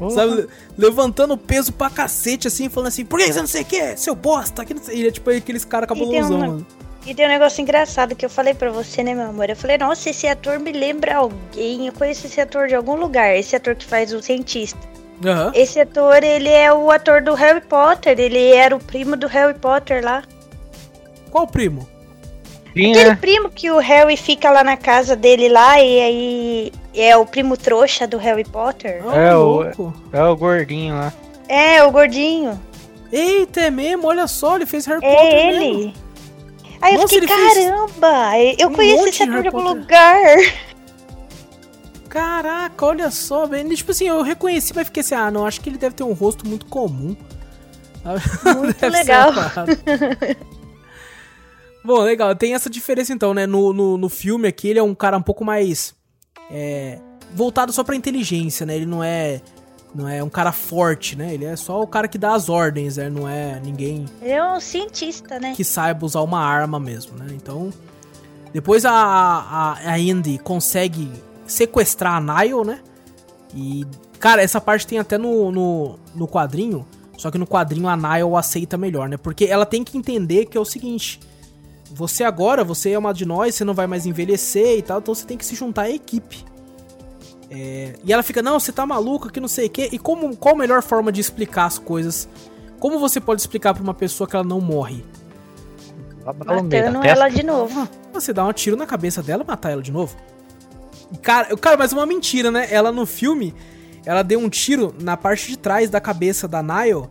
Uhum. 0.00 0.10
Sabe? 0.10 0.48
Levantando 0.76 1.36
peso 1.36 1.72
pra 1.72 1.90
cacete, 1.90 2.48
assim, 2.48 2.68
falando 2.68 2.88
assim, 2.88 3.04
por 3.04 3.20
que 3.20 3.30
você 3.30 3.40
não 3.40 3.46
sei 3.46 3.62
o 3.62 3.64
que? 3.66 3.96
Seu 3.96 4.14
bosta, 4.14 4.64
que 4.64 4.72
não 4.72 4.82
sei. 4.82 4.98
Ele 4.98 5.08
é 5.08 5.10
tipo 5.10 5.28
aqueles 5.28 5.64
caras 5.64 5.88
cabulosão, 5.88 6.38
mano. 6.38 6.66
E 7.06 7.14
tem 7.14 7.26
um 7.26 7.28
negócio 7.28 7.60
engraçado 7.62 8.14
que 8.14 8.24
eu 8.24 8.30
falei 8.30 8.54
pra 8.54 8.70
você, 8.70 9.02
né, 9.02 9.14
meu 9.14 9.30
amor? 9.30 9.48
Eu 9.48 9.56
falei, 9.56 9.78
nossa, 9.78 10.10
esse 10.10 10.26
ator 10.26 10.58
me 10.58 10.72
lembra 10.72 11.16
alguém. 11.16 11.86
Eu 11.86 11.92
conheço 11.92 12.26
esse 12.26 12.40
ator 12.40 12.68
de 12.68 12.74
algum 12.74 12.94
lugar. 12.94 13.34
Esse 13.34 13.56
ator 13.56 13.74
que 13.74 13.84
faz 13.84 14.12
o 14.12 14.22
cientista. 14.22 14.89
Uhum. 15.22 15.52
Esse 15.54 15.80
ator, 15.80 16.22
ele 16.22 16.48
é 16.48 16.72
o 16.72 16.90
ator 16.90 17.22
do 17.22 17.34
Harry 17.34 17.60
Potter. 17.60 18.18
Ele 18.18 18.52
era 18.52 18.74
o 18.74 18.78
primo 18.78 19.16
do 19.16 19.26
Harry 19.26 19.54
Potter 19.54 20.04
lá. 20.04 20.22
Qual 21.30 21.46
primo? 21.46 21.86
Sim, 22.74 22.92
Aquele 22.92 23.10
é. 23.10 23.16
primo 23.16 23.50
que 23.50 23.70
o 23.70 23.78
Harry 23.78 24.16
fica 24.16 24.50
lá 24.50 24.62
na 24.62 24.76
casa 24.76 25.16
dele 25.16 25.48
lá 25.48 25.80
e 25.80 26.00
aí 26.00 26.72
é 26.94 27.16
o 27.16 27.26
primo 27.26 27.56
trouxa 27.56 28.06
do 28.06 28.16
Harry 28.16 28.44
Potter. 28.44 29.02
Oh, 29.04 29.12
é, 29.12 29.36
o, 29.36 29.92
é 30.12 30.24
o 30.24 30.36
gordinho 30.36 30.94
lá. 30.94 31.12
É, 31.48 31.82
o 31.82 31.90
gordinho. 31.90 32.60
Eita, 33.12 33.62
é 33.62 33.70
mesmo? 33.70 34.06
Olha 34.06 34.26
só, 34.28 34.56
ele 34.56 34.66
fez 34.66 34.86
Harry 34.86 35.04
é 35.04 35.14
Potter 35.14 35.46
ele. 35.46 35.58
mesmo. 35.58 35.92
Aí 36.80 36.96
Nossa, 36.96 37.14
eu 37.14 37.20
fiquei, 37.20 37.28
caramba, 37.28 38.38
eu 38.58 38.68
um 38.68 38.72
conheço 38.72 39.06
esse 39.08 39.22
ator 39.22 39.42
de 39.42 39.48
algum 39.48 39.62
lugar. 39.62 40.36
Caraca, 42.10 42.84
olha 42.84 43.08
só, 43.10 43.46
velho. 43.46 43.74
Tipo 43.74 43.92
assim, 43.92 44.08
eu 44.08 44.20
reconheci, 44.20 44.72
mas 44.74 44.86
fiquei 44.86 45.00
assim, 45.00 45.14
ah, 45.14 45.30
não, 45.30 45.46
acho 45.46 45.60
que 45.60 45.70
ele 45.70 45.78
deve 45.78 45.94
ter 45.94 46.02
um 46.02 46.12
rosto 46.12 46.46
muito 46.46 46.66
comum. 46.66 47.16
Muito 48.58 48.86
legal. 48.86 49.30
Bom, 51.84 52.00
legal. 52.00 52.34
Tem 52.34 52.54
essa 52.54 52.70
diferença 52.70 53.12
então, 53.12 53.34
né? 53.34 53.46
No, 53.46 53.74
no, 53.74 53.98
no 53.98 54.08
filme 54.08 54.48
aqui, 54.48 54.68
ele 54.68 54.78
é 54.78 54.82
um 54.82 54.94
cara 54.94 55.18
um 55.18 55.22
pouco 55.22 55.44
mais. 55.44 55.94
É, 56.50 56.98
voltado 57.34 57.72
só 57.72 57.84
pra 57.84 57.94
inteligência, 57.94 58.64
né? 58.64 58.74
Ele 58.74 58.86
não 58.86 59.04
é. 59.04 59.42
Não 59.94 60.08
é 60.08 60.22
um 60.22 60.30
cara 60.30 60.50
forte, 60.50 61.14
né? 61.14 61.34
Ele 61.34 61.44
é 61.44 61.56
só 61.56 61.82
o 61.82 61.86
cara 61.86 62.08
que 62.08 62.16
dá 62.16 62.32
as 62.32 62.48
ordens, 62.48 62.96
né? 62.96 63.10
Não 63.10 63.28
é 63.28 63.60
ninguém. 63.60 64.06
Ele 64.22 64.32
é 64.32 64.42
um 64.42 64.60
cientista, 64.60 65.38
né? 65.38 65.52
Que 65.54 65.62
saiba 65.62 66.06
usar 66.06 66.22
uma 66.22 66.40
arma 66.40 66.80
mesmo, 66.80 67.18
né? 67.18 67.26
Então. 67.32 67.70
Depois 68.50 68.86
a, 68.86 68.92
a, 68.92 69.72
a 69.92 69.94
Andy 69.96 70.38
consegue 70.38 71.10
sequestrar 71.50 72.16
a 72.16 72.20
Nile, 72.20 72.64
né? 72.64 72.80
E. 73.54 73.86
Cara, 74.18 74.42
essa 74.42 74.60
parte 74.60 74.86
tem 74.86 74.98
até 74.98 75.16
no, 75.16 75.50
no, 75.50 75.98
no 76.14 76.28
quadrinho. 76.28 76.86
Só 77.16 77.30
que 77.30 77.38
no 77.38 77.46
quadrinho 77.46 77.88
a 77.88 77.96
Nile 77.96 78.34
aceita 78.36 78.76
melhor, 78.76 79.08
né? 79.08 79.16
Porque 79.16 79.44
ela 79.44 79.66
tem 79.66 79.82
que 79.82 79.96
entender 79.96 80.46
que 80.46 80.56
é 80.56 80.60
o 80.60 80.64
seguinte 80.64 81.20
você 81.92 82.22
agora, 82.22 82.62
você 82.62 82.92
é 82.92 82.98
uma 82.98 83.12
de 83.12 83.26
nós, 83.26 83.54
você 83.54 83.64
não 83.64 83.74
vai 83.74 83.86
mais 83.86 84.06
envelhecer 84.06 84.78
e 84.78 84.82
tal, 84.82 85.00
então 85.00 85.14
você 85.14 85.26
tem 85.26 85.36
que 85.36 85.44
se 85.44 85.56
juntar 85.56 85.82
à 85.82 85.90
equipe. 85.90 86.44
É, 87.50 87.94
e 88.04 88.12
ela 88.12 88.22
fica, 88.22 88.40
não, 88.40 88.60
você 88.60 88.70
tá 88.70 88.86
maluca, 88.86 89.28
que 89.28 89.40
não 89.40 89.48
sei 89.48 89.66
o 89.66 89.70
quê. 89.70 89.88
E 89.90 89.98
como, 89.98 90.36
qual 90.36 90.54
a 90.54 90.58
melhor 90.58 90.82
forma 90.82 91.10
de 91.10 91.20
explicar 91.20 91.66
as 91.66 91.78
coisas? 91.78 92.28
Como 92.78 92.98
você 92.98 93.20
pode 93.20 93.40
explicar 93.40 93.74
pra 93.74 93.82
uma 93.82 93.92
pessoa 93.92 94.28
que 94.28 94.36
ela 94.36 94.44
não 94.44 94.60
morre? 94.60 95.04
Matando 96.24 97.04
ela 97.04 97.28
de 97.28 97.42
novo. 97.42 97.88
Você 98.12 98.32
dá 98.32 98.46
um 98.46 98.52
tiro 98.52 98.76
na 98.76 98.86
cabeça 98.86 99.20
dela 99.20 99.42
e 99.42 99.46
matar 99.46 99.70
ela 99.72 99.82
de 99.82 99.90
novo. 99.90 100.16
Cara, 101.22 101.56
cara, 101.56 101.76
mas 101.76 101.92
uma 101.92 102.06
mentira, 102.06 102.50
né? 102.50 102.68
Ela 102.70 102.92
no 102.92 103.04
filme, 103.04 103.54
ela 104.04 104.22
deu 104.22 104.38
um 104.38 104.48
tiro 104.48 104.94
na 105.00 105.16
parte 105.16 105.48
de 105.48 105.58
trás 105.58 105.90
da 105.90 106.00
cabeça 106.00 106.46
da 106.46 106.62
Nile 106.62 107.08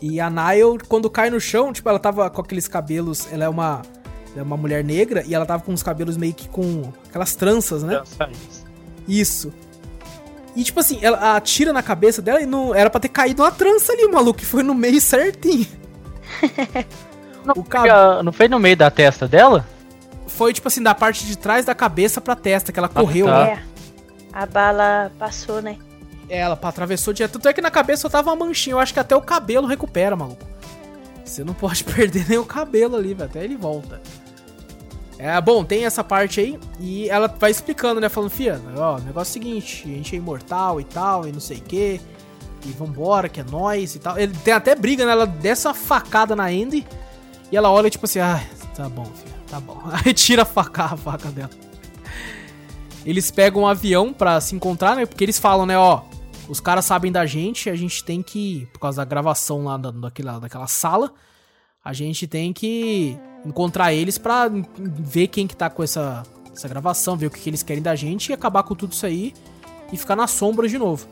e 0.00 0.20
a 0.20 0.30
Nile, 0.30 0.78
quando 0.88 1.10
cai 1.10 1.28
no 1.30 1.40
chão, 1.40 1.72
tipo, 1.72 1.88
ela 1.88 1.98
tava 1.98 2.28
com 2.30 2.40
aqueles 2.40 2.68
cabelos. 2.68 3.28
Ela 3.32 3.44
é 3.44 3.48
uma, 3.48 3.82
é 4.36 4.42
uma 4.42 4.56
mulher 4.56 4.84
negra 4.84 5.24
e 5.26 5.34
ela 5.34 5.44
tava 5.44 5.62
com 5.62 5.72
os 5.72 5.82
cabelos 5.82 6.16
meio 6.16 6.34
que 6.34 6.48
com 6.48 6.92
aquelas 7.08 7.34
tranças, 7.34 7.82
né? 7.82 8.02
Isso. 9.06 9.52
E 10.54 10.62
tipo 10.64 10.80
assim, 10.80 10.98
ela 11.02 11.36
atira 11.36 11.72
na 11.72 11.82
cabeça 11.82 12.20
dela 12.20 12.40
e 12.40 12.46
não 12.46 12.74
era 12.74 12.90
para 12.90 13.00
ter 13.00 13.08
caído 13.08 13.42
uma 13.42 13.50
trança 13.50 13.92
ali, 13.92 14.08
maluco, 14.08 14.38
que 14.38 14.46
foi 14.46 14.62
no 14.62 14.74
meio 14.74 15.00
certinho. 15.00 15.66
não, 17.44 17.54
o 17.56 17.64
cab... 17.64 17.88
não 18.24 18.32
foi 18.32 18.48
no 18.48 18.58
meio 18.58 18.76
da 18.76 18.90
testa 18.90 19.26
dela? 19.26 19.66
Foi 20.28 20.52
tipo 20.52 20.68
assim, 20.68 20.82
da 20.82 20.94
parte 20.94 21.26
de 21.26 21.36
trás 21.36 21.64
da 21.64 21.74
cabeça 21.74 22.20
pra 22.20 22.36
testa, 22.36 22.72
que 22.72 22.78
ela 22.78 22.90
ah, 22.92 23.00
correu. 23.00 23.26
Tá. 23.26 23.46
É. 23.46 23.62
A 24.32 24.46
bala 24.46 25.10
passou, 25.18 25.60
né? 25.60 25.78
Ela 26.28 26.58
atravessou 26.60 27.14
direto. 27.14 27.32
Tanto 27.32 27.48
é 27.48 27.52
que 27.52 27.60
na 27.60 27.70
cabeça 27.70 28.02
só 28.02 28.08
tava 28.08 28.30
uma 28.30 28.46
manchinha. 28.46 28.74
Eu 28.74 28.78
acho 28.78 28.92
que 28.92 29.00
até 29.00 29.16
o 29.16 29.22
cabelo 29.22 29.66
recupera, 29.66 30.14
maluco. 30.14 30.44
Você 31.24 31.42
não 31.42 31.54
pode 31.54 31.82
perder 31.84 32.28
nem 32.28 32.38
o 32.38 32.44
cabelo 32.44 32.96
ali, 32.96 33.14
velho. 33.14 33.30
Até 33.30 33.44
ele 33.44 33.56
volta. 33.56 34.00
É, 35.18 35.40
bom, 35.40 35.64
tem 35.64 35.84
essa 35.84 36.04
parte 36.04 36.40
aí. 36.40 36.58
E 36.78 37.08
ela 37.10 37.26
vai 37.26 37.50
explicando, 37.50 38.00
né? 38.00 38.08
Falando, 38.08 38.30
fia, 38.30 38.60
ó, 38.76 38.98
negócio 38.98 39.30
é 39.30 39.40
o 39.40 39.42
seguinte: 39.42 39.82
a 39.84 39.88
gente 39.88 40.14
é 40.14 40.18
imortal 40.18 40.80
e 40.80 40.84
tal, 40.84 41.26
e 41.26 41.32
não 41.32 41.40
sei 41.40 41.58
o 41.58 41.62
quê. 41.62 42.00
E 42.64 42.68
vambora, 42.72 43.28
que 43.28 43.40
é 43.40 43.44
nós 43.44 43.94
e 43.94 43.98
tal. 43.98 44.18
Ele 44.18 44.32
tem 44.44 44.54
até 44.54 44.74
briga, 44.74 45.04
né? 45.04 45.12
Ela 45.12 45.26
dessa 45.26 45.74
facada 45.74 46.36
na 46.36 46.44
Andy. 46.44 46.86
E 47.50 47.56
ela 47.56 47.70
olha, 47.70 47.88
tipo 47.90 48.04
assim, 48.04 48.20
ah, 48.20 48.40
tá 48.76 48.88
bom, 48.88 49.06
filha, 49.06 49.37
tá 49.48 49.60
bom. 49.60 49.80
Aí 50.04 50.12
tira 50.12 50.42
a 50.42 50.46
faca, 50.46 50.84
a 50.84 50.96
faca 50.96 51.30
dela. 51.30 51.50
Eles 53.04 53.30
pegam 53.30 53.62
um 53.62 53.66
avião 53.66 54.12
pra 54.12 54.40
se 54.40 54.54
encontrar, 54.54 54.96
né? 54.96 55.06
Porque 55.06 55.24
eles 55.24 55.38
falam, 55.38 55.64
né, 55.64 55.78
ó 55.78 56.02
os 56.48 56.60
caras 56.60 56.86
sabem 56.86 57.12
da 57.12 57.26
gente, 57.26 57.68
a 57.68 57.76
gente 57.76 58.02
tem 58.02 58.22
que, 58.22 58.66
por 58.72 58.80
causa 58.80 58.96
da 58.96 59.04
gravação 59.04 59.64
lá 59.64 59.76
da, 59.76 59.90
daquela, 59.90 60.38
daquela 60.38 60.66
sala, 60.66 61.12
a 61.84 61.92
gente 61.92 62.26
tem 62.26 62.52
que 62.52 63.16
encontrar 63.44 63.92
eles 63.92 64.16
pra 64.16 64.50
ver 64.78 65.28
quem 65.28 65.46
que 65.46 65.54
tá 65.54 65.68
com 65.68 65.82
essa, 65.82 66.22
essa 66.50 66.66
gravação, 66.66 67.16
ver 67.16 67.26
o 67.26 67.30
que, 67.30 67.40
que 67.40 67.50
eles 67.50 67.62
querem 67.62 67.82
da 67.82 67.94
gente 67.94 68.30
e 68.30 68.32
acabar 68.32 68.62
com 68.62 68.74
tudo 68.74 68.92
isso 68.92 69.04
aí 69.04 69.34
e 69.92 69.96
ficar 69.96 70.16
na 70.16 70.26
sombra 70.26 70.66
de 70.66 70.78
novo. 70.78 71.06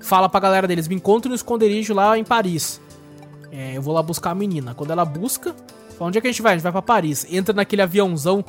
Fala 0.00 0.28
pra 0.28 0.38
galera 0.38 0.68
deles, 0.68 0.86
me 0.86 0.94
encontre 0.94 1.28
no 1.28 1.34
esconderijo 1.34 1.92
lá 1.92 2.16
em 2.16 2.22
Paris. 2.22 2.80
É, 3.50 3.76
eu 3.76 3.82
vou 3.82 3.92
lá 3.92 4.02
buscar 4.02 4.30
a 4.30 4.34
menina. 4.34 4.74
Quando 4.74 4.92
ela 4.92 5.04
busca, 5.04 5.56
fala, 5.98 6.08
onde 6.08 6.18
é 6.18 6.20
que 6.20 6.28
a 6.28 6.30
gente 6.30 6.42
vai? 6.42 6.52
A 6.52 6.56
gente 6.56 6.62
vai 6.62 6.72
pra 6.72 6.82
Paris. 6.82 7.26
Entra 7.30 7.54
naquele 7.54 7.82
aviãozão. 7.82 8.44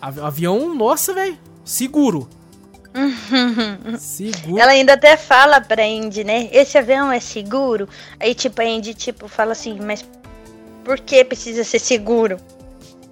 Avião, 0.00 0.74
nossa, 0.74 1.14
velho. 1.14 1.38
Seguro. 1.64 2.28
seguro. 3.98 4.60
Ela 4.60 4.72
ainda 4.72 4.94
até 4.94 5.16
fala 5.16 5.60
pra 5.60 5.86
Indy, 5.86 6.24
né? 6.24 6.48
Esse 6.52 6.76
avião 6.76 7.10
é 7.10 7.20
seguro? 7.20 7.88
Aí, 8.20 8.34
tipo, 8.34 8.60
a 8.60 8.64
Indy, 8.64 8.94
tipo, 8.94 9.28
fala 9.28 9.52
assim, 9.52 9.78
mas 9.80 10.04
por 10.84 10.98
que 11.00 11.24
precisa 11.24 11.64
ser 11.64 11.78
seguro? 11.78 12.36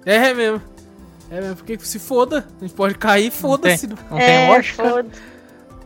É 0.05 0.33
mesmo. 0.33 0.61
É 1.29 1.39
mesmo, 1.39 1.55
porque 1.55 1.79
se 1.79 1.97
foda. 1.97 2.45
A 2.59 2.63
gente 2.63 2.75
pode 2.75 2.95
cair, 2.95 3.31
foda-se. 3.31 3.87
Não, 3.87 3.95
tem, 3.95 4.05
não 4.09 4.19
é, 4.19 4.25
tem 4.25 4.49
lógica. 4.49 4.89
Foda. 4.89 5.09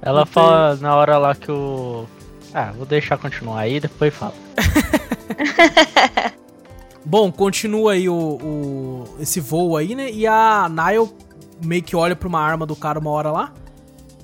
Ela 0.01 0.19
não 0.19 0.25
fala 0.25 0.73
tem. 0.73 0.83
na 0.83 0.95
hora 0.95 1.17
lá 1.17 1.35
que 1.35 1.51
o. 1.51 2.05
Ah, 2.53 2.71
vou 2.71 2.85
deixar 2.85 3.17
continuar 3.17 3.59
aí, 3.59 3.79
depois 3.79 4.13
falo. 4.13 4.33
Bom, 7.05 7.31
continua 7.31 7.93
aí 7.93 8.09
o, 8.09 8.15
o, 8.15 9.03
esse 9.19 9.39
voo 9.39 9.77
aí, 9.77 9.93
né? 9.93 10.11
E 10.11 10.25
a 10.25 10.67
Nile 10.67 11.09
meio 11.63 11.83
que 11.83 11.95
olha 11.95 12.15
pra 12.15 12.27
uma 12.27 12.39
arma 12.39 12.65
do 12.65 12.75
cara 12.75 12.99
uma 12.99 13.11
hora 13.11 13.31
lá. 13.31 13.53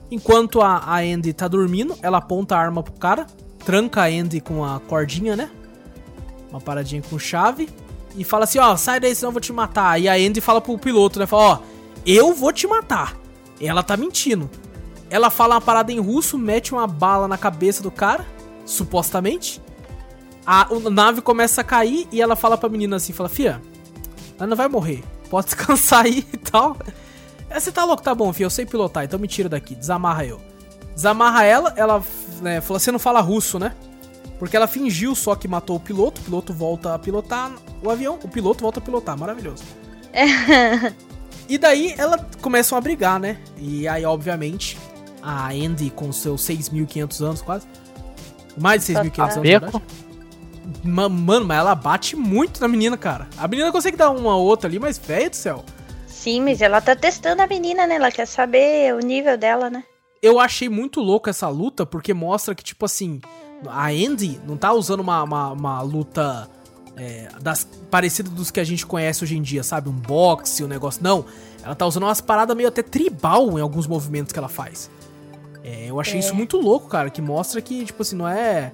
Enquanto 0.10 0.62
a, 0.62 0.78
a 0.78 0.98
Andy 0.98 1.32
tá 1.32 1.48
dormindo, 1.48 1.96
ela 2.02 2.18
aponta 2.18 2.56
a 2.56 2.60
arma 2.60 2.82
pro 2.82 2.94
cara, 2.94 3.28
tranca 3.64 4.02
a 4.02 4.06
Andy 4.06 4.42
com 4.42 4.66
a 4.66 4.80
cordinha, 4.80 5.36
né? 5.36 5.50
Uma 6.50 6.60
paradinha 6.60 7.02
com 7.08 7.20
chave. 7.20 7.70
E 8.16 8.24
fala 8.24 8.44
assim, 8.44 8.60
ó, 8.60 8.76
sai 8.76 9.00
daí 9.00 9.16
senão 9.16 9.30
eu 9.30 9.34
vou 9.34 9.42
te 9.42 9.54
matar. 9.54 10.02
E 10.02 10.10
a 10.10 10.16
Andy 10.16 10.42
fala 10.42 10.60
pro 10.60 10.78
piloto, 10.78 11.20
né? 11.20 11.26
Fala, 11.26 11.44
ó, 11.44 11.60
eu 12.06 12.34
vou 12.34 12.52
te 12.52 12.66
matar. 12.68 13.16
Ela 13.62 13.84
tá 13.84 13.96
mentindo. 13.96 14.50
Ela 15.10 15.30
fala 15.30 15.56
uma 15.56 15.62
parada 15.62 15.92
em 15.92 16.00
russo, 16.00 16.38
mete 16.38 16.74
uma 16.74 16.88
bala 16.88 17.28
na 17.28 17.38
cabeça 17.38 17.84
do 17.84 17.92
cara, 17.92 18.26
supostamente. 18.66 19.62
A, 20.46 20.68
a 20.74 20.90
nave 20.90 21.22
começa 21.22 21.62
a 21.62 21.64
cair 21.64 22.08
e 22.12 22.22
ela 22.22 22.36
fala 22.36 22.58
pra 22.58 22.70
menina 22.70 22.96
assim, 22.96 23.14
fala, 23.14 23.30
fia, 23.30 23.62
ela 24.38 24.48
não 24.48 24.58
vai 24.58 24.68
morrer. 24.68 25.04
Pode 25.30 25.48
descansar 25.54 26.06
aí 26.06 26.26
e 26.34 26.38
tal. 26.38 26.78
É, 27.50 27.60
você 27.60 27.72
tá 27.72 27.84
louco? 27.84 28.02
Tá 28.02 28.16
bom, 28.16 28.32
fia, 28.34 28.46
eu 28.46 28.50
sei 28.50 28.66
pilotar, 28.66 29.04
então 29.04 29.20
me 29.20 29.28
tira 29.28 29.50
daqui, 29.50 29.76
desamarra 29.76 30.26
eu. 30.26 30.42
Desamarra 30.96 31.44
ela, 31.44 31.74
ela 31.76 32.04
né, 32.42 32.62
fala, 32.62 32.80
você 32.80 32.92
não 32.92 33.00
fala 33.00 33.22
russo, 33.22 33.60
né? 33.60 33.74
Porque 34.40 34.58
ela 34.58 34.68
fingiu 34.68 35.14
só 35.14 35.36
que 35.36 35.48
matou 35.48 35.76
o 35.76 35.80
piloto, 35.80 36.20
o 36.20 36.24
piloto 36.24 36.54
volta 36.54 36.96
a 36.96 37.00
pilotar 37.00 37.52
o 37.84 37.90
avião, 37.90 38.18
o 38.24 38.28
piloto 38.28 38.62
volta 38.62 38.80
a 38.80 38.82
pilotar, 38.82 39.18
maravilhoso. 39.18 39.64
e 41.48 41.58
daí 41.58 41.94
ela 41.98 42.18
começam 42.42 42.78
a 42.78 42.82
brigar, 42.82 43.20
né? 43.20 43.38
E 43.58 43.88
aí, 43.88 44.04
obviamente, 44.04 44.78
a 45.22 45.50
Andy 45.50 45.92
com 45.92 46.12
seus 46.12 46.42
6.500 46.42 47.22
anos 47.24 47.42
quase, 47.42 47.68
mais 48.58 48.86
de 48.86 48.94
6.500 48.94 49.62
anos. 49.62 49.82
Mano, 50.84 51.46
mas 51.46 51.58
ela 51.58 51.76
bate 51.76 52.16
muito 52.16 52.62
na 52.62 52.68
menina, 52.68 52.98
cara. 52.98 53.28
A 53.38 53.48
menina 53.48 53.72
consegue 53.72 53.98
dar 53.98 54.10
uma 54.12 54.36
outra 54.36 54.70
ali, 54.70 54.80
mas 54.80 54.98
velho 54.98 55.30
do 55.30 55.36
céu. 55.36 55.66
Sim, 56.08 56.42
mas 56.42 56.62
ela 56.62 56.80
tá 56.80 56.96
testando 56.96 57.42
a 57.42 57.48
menina, 57.48 57.88
né? 57.88 57.96
Ela 57.96 58.12
quer 58.12 58.28
saber 58.28 58.94
o 58.94 59.00
nível 59.00 59.38
dela, 59.38 59.70
né? 59.70 59.84
Eu 60.22 60.40
achei 60.40 60.70
muito 60.70 61.00
louco 61.00 61.30
essa 61.30 61.50
luta, 61.50 61.86
porque 61.86 62.14
mostra 62.14 62.54
que, 62.54 62.64
tipo 62.64 62.86
assim, 62.86 63.20
a 63.68 63.88
Andy 63.88 64.40
não 64.48 64.56
tá 64.56 64.72
usando 64.72 65.00
uma, 65.00 65.24
uma, 65.24 65.52
uma 65.52 65.82
luta 65.82 66.48
é, 66.96 67.28
das, 67.42 67.64
parecida 67.90 68.30
dos 68.30 68.52
que 68.52 68.60
a 68.60 68.64
gente 68.64 68.86
conhece 68.86 69.24
hoje 69.24 69.38
em 69.38 69.42
dia, 69.42 69.64
sabe? 69.64 69.90
Um 69.90 69.94
boxe, 69.94 70.64
um 70.64 70.68
negócio. 70.68 71.02
Não. 71.04 71.26
Ela 71.64 71.76
tá 71.76 71.86
usando 71.86 72.04
umas 72.04 72.22
paradas 72.22 72.56
meio 72.56 72.70
até 72.70 72.84
tribal 72.84 73.58
em 73.58 73.62
alguns 73.62 73.88
movimentos 73.88 74.32
que 74.32 74.40
ela 74.40 74.50
faz. 74.50 74.90
É, 75.64 75.90
eu 75.90 76.00
achei 76.00 76.16
é. 76.16 76.20
isso 76.20 76.36
muito 76.36 76.58
louco, 76.58 76.88
cara, 76.88 77.10
que 77.10 77.22
mostra 77.22 77.62
que, 77.62 77.86
tipo 77.86 78.02
assim, 78.02 78.16
não 78.16 78.28
é. 78.28 78.72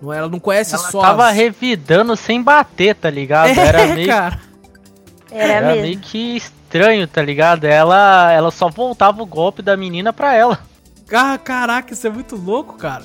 Não, 0.00 0.12
ela 0.12 0.28
não 0.28 0.38
conhece 0.38 0.74
ela 0.74 0.90
só. 0.90 0.98
Ela 0.98 1.08
tava 1.08 1.28
as... 1.28 1.36
revidando 1.36 2.16
sem 2.16 2.42
bater, 2.42 2.94
tá 2.94 3.10
ligado? 3.10 3.48
É, 3.48 3.66
Era 3.66 3.86
meio. 3.94 4.08
Cara. 4.08 4.40
Era, 5.30 5.52
Era 5.52 5.66
mesmo. 5.68 5.82
meio 5.82 5.98
que 5.98 6.36
estranho, 6.36 7.08
tá 7.08 7.22
ligado? 7.22 7.64
Ela, 7.64 8.32
ela 8.32 8.50
só 8.50 8.68
voltava 8.68 9.22
o 9.22 9.26
golpe 9.26 9.62
da 9.62 9.76
menina 9.76 10.12
pra 10.12 10.34
ela. 10.34 10.58
Ah, 11.12 11.38
caraca, 11.38 11.92
isso 11.92 12.06
é 12.06 12.10
muito 12.10 12.34
louco, 12.34 12.74
cara. 12.74 13.04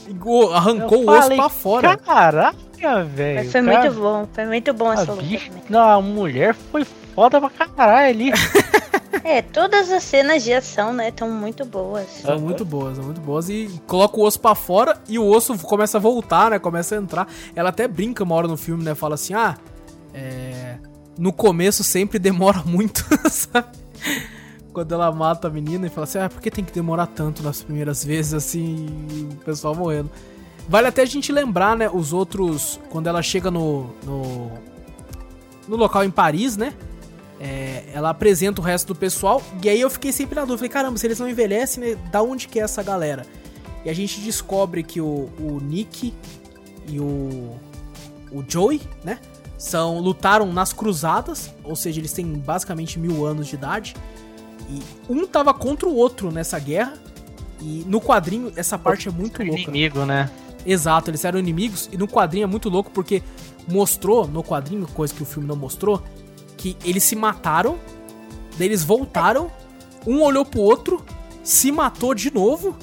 Arrancou 0.53 1.03
o 1.05 1.11
osso 1.11 1.35
pra 1.35 1.49
fora. 1.49 1.97
Caraca, 1.97 3.03
velho. 3.03 3.51
Foi 3.51 3.61
cara. 3.61 3.81
muito 3.81 3.99
bom, 3.99 4.27
foi 4.31 4.45
muito 4.45 4.73
bom 4.73 4.93
essa 4.93 5.11
luta. 5.11 5.23
Bicho, 5.23 5.51
não, 5.69 5.89
a 5.89 6.01
mulher 6.01 6.53
foi 6.53 6.85
foda 7.19 7.41
pra 7.41 7.49
caralho 7.49 8.09
ali. 8.09 8.31
É, 9.21 9.41
todas 9.41 9.91
as 9.91 10.03
cenas 10.03 10.43
de 10.43 10.53
ação, 10.53 10.93
né, 10.93 11.09
estão 11.09 11.29
muito 11.29 11.65
boas. 11.65 12.07
São 12.21 12.39
muito 12.39 12.63
boas, 12.63 12.95
são 12.95 13.03
muito 13.03 13.19
boas. 13.19 13.49
E 13.49 13.69
coloca 13.85 14.17
o 14.17 14.23
osso 14.23 14.39
pra 14.39 14.55
fora 14.55 14.97
e 15.09 15.19
o 15.19 15.27
osso 15.27 15.57
começa 15.59 15.97
a 15.97 16.01
voltar, 16.01 16.51
né? 16.51 16.57
Começa 16.57 16.95
a 16.95 16.97
entrar. 16.97 17.27
Ela 17.53 17.69
até 17.69 17.87
brinca 17.87 18.23
uma 18.23 18.33
hora 18.35 18.47
no 18.47 18.55
filme, 18.55 18.83
né? 18.83 18.95
Fala 18.95 19.15
assim, 19.15 19.33
ah, 19.33 19.57
é 20.13 20.77
no 21.17 21.33
começo 21.33 21.83
sempre 21.83 22.17
demora 22.17 22.63
muito, 22.65 23.05
sabe? 23.29 23.67
Quando 24.71 24.93
ela 24.93 25.11
mata 25.11 25.47
a 25.49 25.51
menina 25.51 25.87
e 25.87 25.89
fala 25.89 26.05
assim, 26.05 26.19
ah, 26.19 26.29
por 26.29 26.41
que 26.41 26.49
tem 26.49 26.63
que 26.63 26.71
demorar 26.71 27.07
tanto 27.07 27.43
nas 27.43 27.61
primeiras 27.61 28.03
vezes, 28.03 28.33
assim, 28.33 28.87
o 29.33 29.35
pessoal 29.43 29.75
morrendo. 29.75 30.09
Vale 30.67 30.87
até 30.87 31.01
a 31.01 31.05
gente 31.05 31.31
lembrar, 31.31 31.75
né, 31.75 31.89
os 31.91 32.13
outros, 32.13 32.79
quando 32.89 33.07
ela 33.07 33.21
chega 33.21 33.51
no, 33.51 33.89
no, 34.05 34.51
no 35.67 35.75
local 35.75 36.05
em 36.05 36.11
Paris, 36.11 36.55
né, 36.55 36.73
é, 37.39 37.85
ela 37.93 38.09
apresenta 38.09 38.61
o 38.61 38.63
resto 38.63 38.87
do 38.87 38.95
pessoal, 38.95 39.41
e 39.63 39.69
aí 39.69 39.79
eu 39.79 39.89
fiquei 39.89 40.11
sempre 40.11 40.35
na 40.35 40.41
dúvida, 40.41 40.57
falei, 40.57 40.69
caramba, 40.69 40.97
se 40.97 41.07
eles 41.07 41.19
não 41.19 41.29
envelhecem, 41.29 41.83
né, 41.83 41.97
da 42.11 42.21
onde 42.21 42.47
que 42.47 42.59
é 42.59 42.63
essa 42.63 42.83
galera? 42.83 43.25
E 43.85 43.89
a 43.89 43.93
gente 43.93 44.19
descobre 44.19 44.83
que 44.83 44.99
o, 44.99 45.29
o 45.39 45.59
Nick 45.61 46.13
e 46.87 46.99
o, 46.99 47.55
o 48.31 48.43
Joey, 48.47 48.81
né, 49.03 49.19
são 49.57 49.99
lutaram 49.99 50.51
nas 50.53 50.71
cruzadas, 50.71 51.53
ou 51.63 51.75
seja, 51.75 51.99
eles 51.99 52.13
têm 52.13 52.25
basicamente 52.25 52.97
mil 52.97 53.25
anos 53.25 53.47
de 53.47 53.55
idade. 53.55 53.93
E 54.69 54.81
um 55.09 55.27
tava 55.27 55.53
contra 55.53 55.87
o 55.87 55.95
outro 55.95 56.31
nessa 56.31 56.57
guerra. 56.57 56.93
E 57.59 57.83
no 57.85 57.99
quadrinho, 57.99 58.53
essa 58.55 58.77
parte 58.77 59.09
é 59.09 59.11
muito 59.11 59.43
louca. 59.43 59.63
Inimigo, 59.63 60.05
né? 60.05 60.31
Exato, 60.65 61.09
eles 61.09 61.25
eram 61.25 61.37
inimigos. 61.37 61.89
E 61.91 61.97
no 61.97 62.07
quadrinho 62.07 62.45
é 62.45 62.47
muito 62.47 62.69
louco 62.69 62.89
porque 62.91 63.21
mostrou 63.67 64.25
no 64.25 64.41
quadrinho, 64.41 64.87
coisa 64.87 65.13
que 65.13 65.21
o 65.21 65.25
filme 65.25 65.45
não 65.45 65.57
mostrou, 65.57 66.01
que 66.59 66.75
eles 66.83 67.03
se 67.03 67.15
mataram, 67.15 67.79
daí 68.57 68.67
eles 68.67 68.83
voltaram, 68.83 69.49
um 70.05 70.21
olhou 70.21 70.43
pro 70.43 70.59
outro, 70.59 71.03
se 71.41 71.71
matou 71.71 72.13
de 72.13 72.33
novo, 72.33 72.77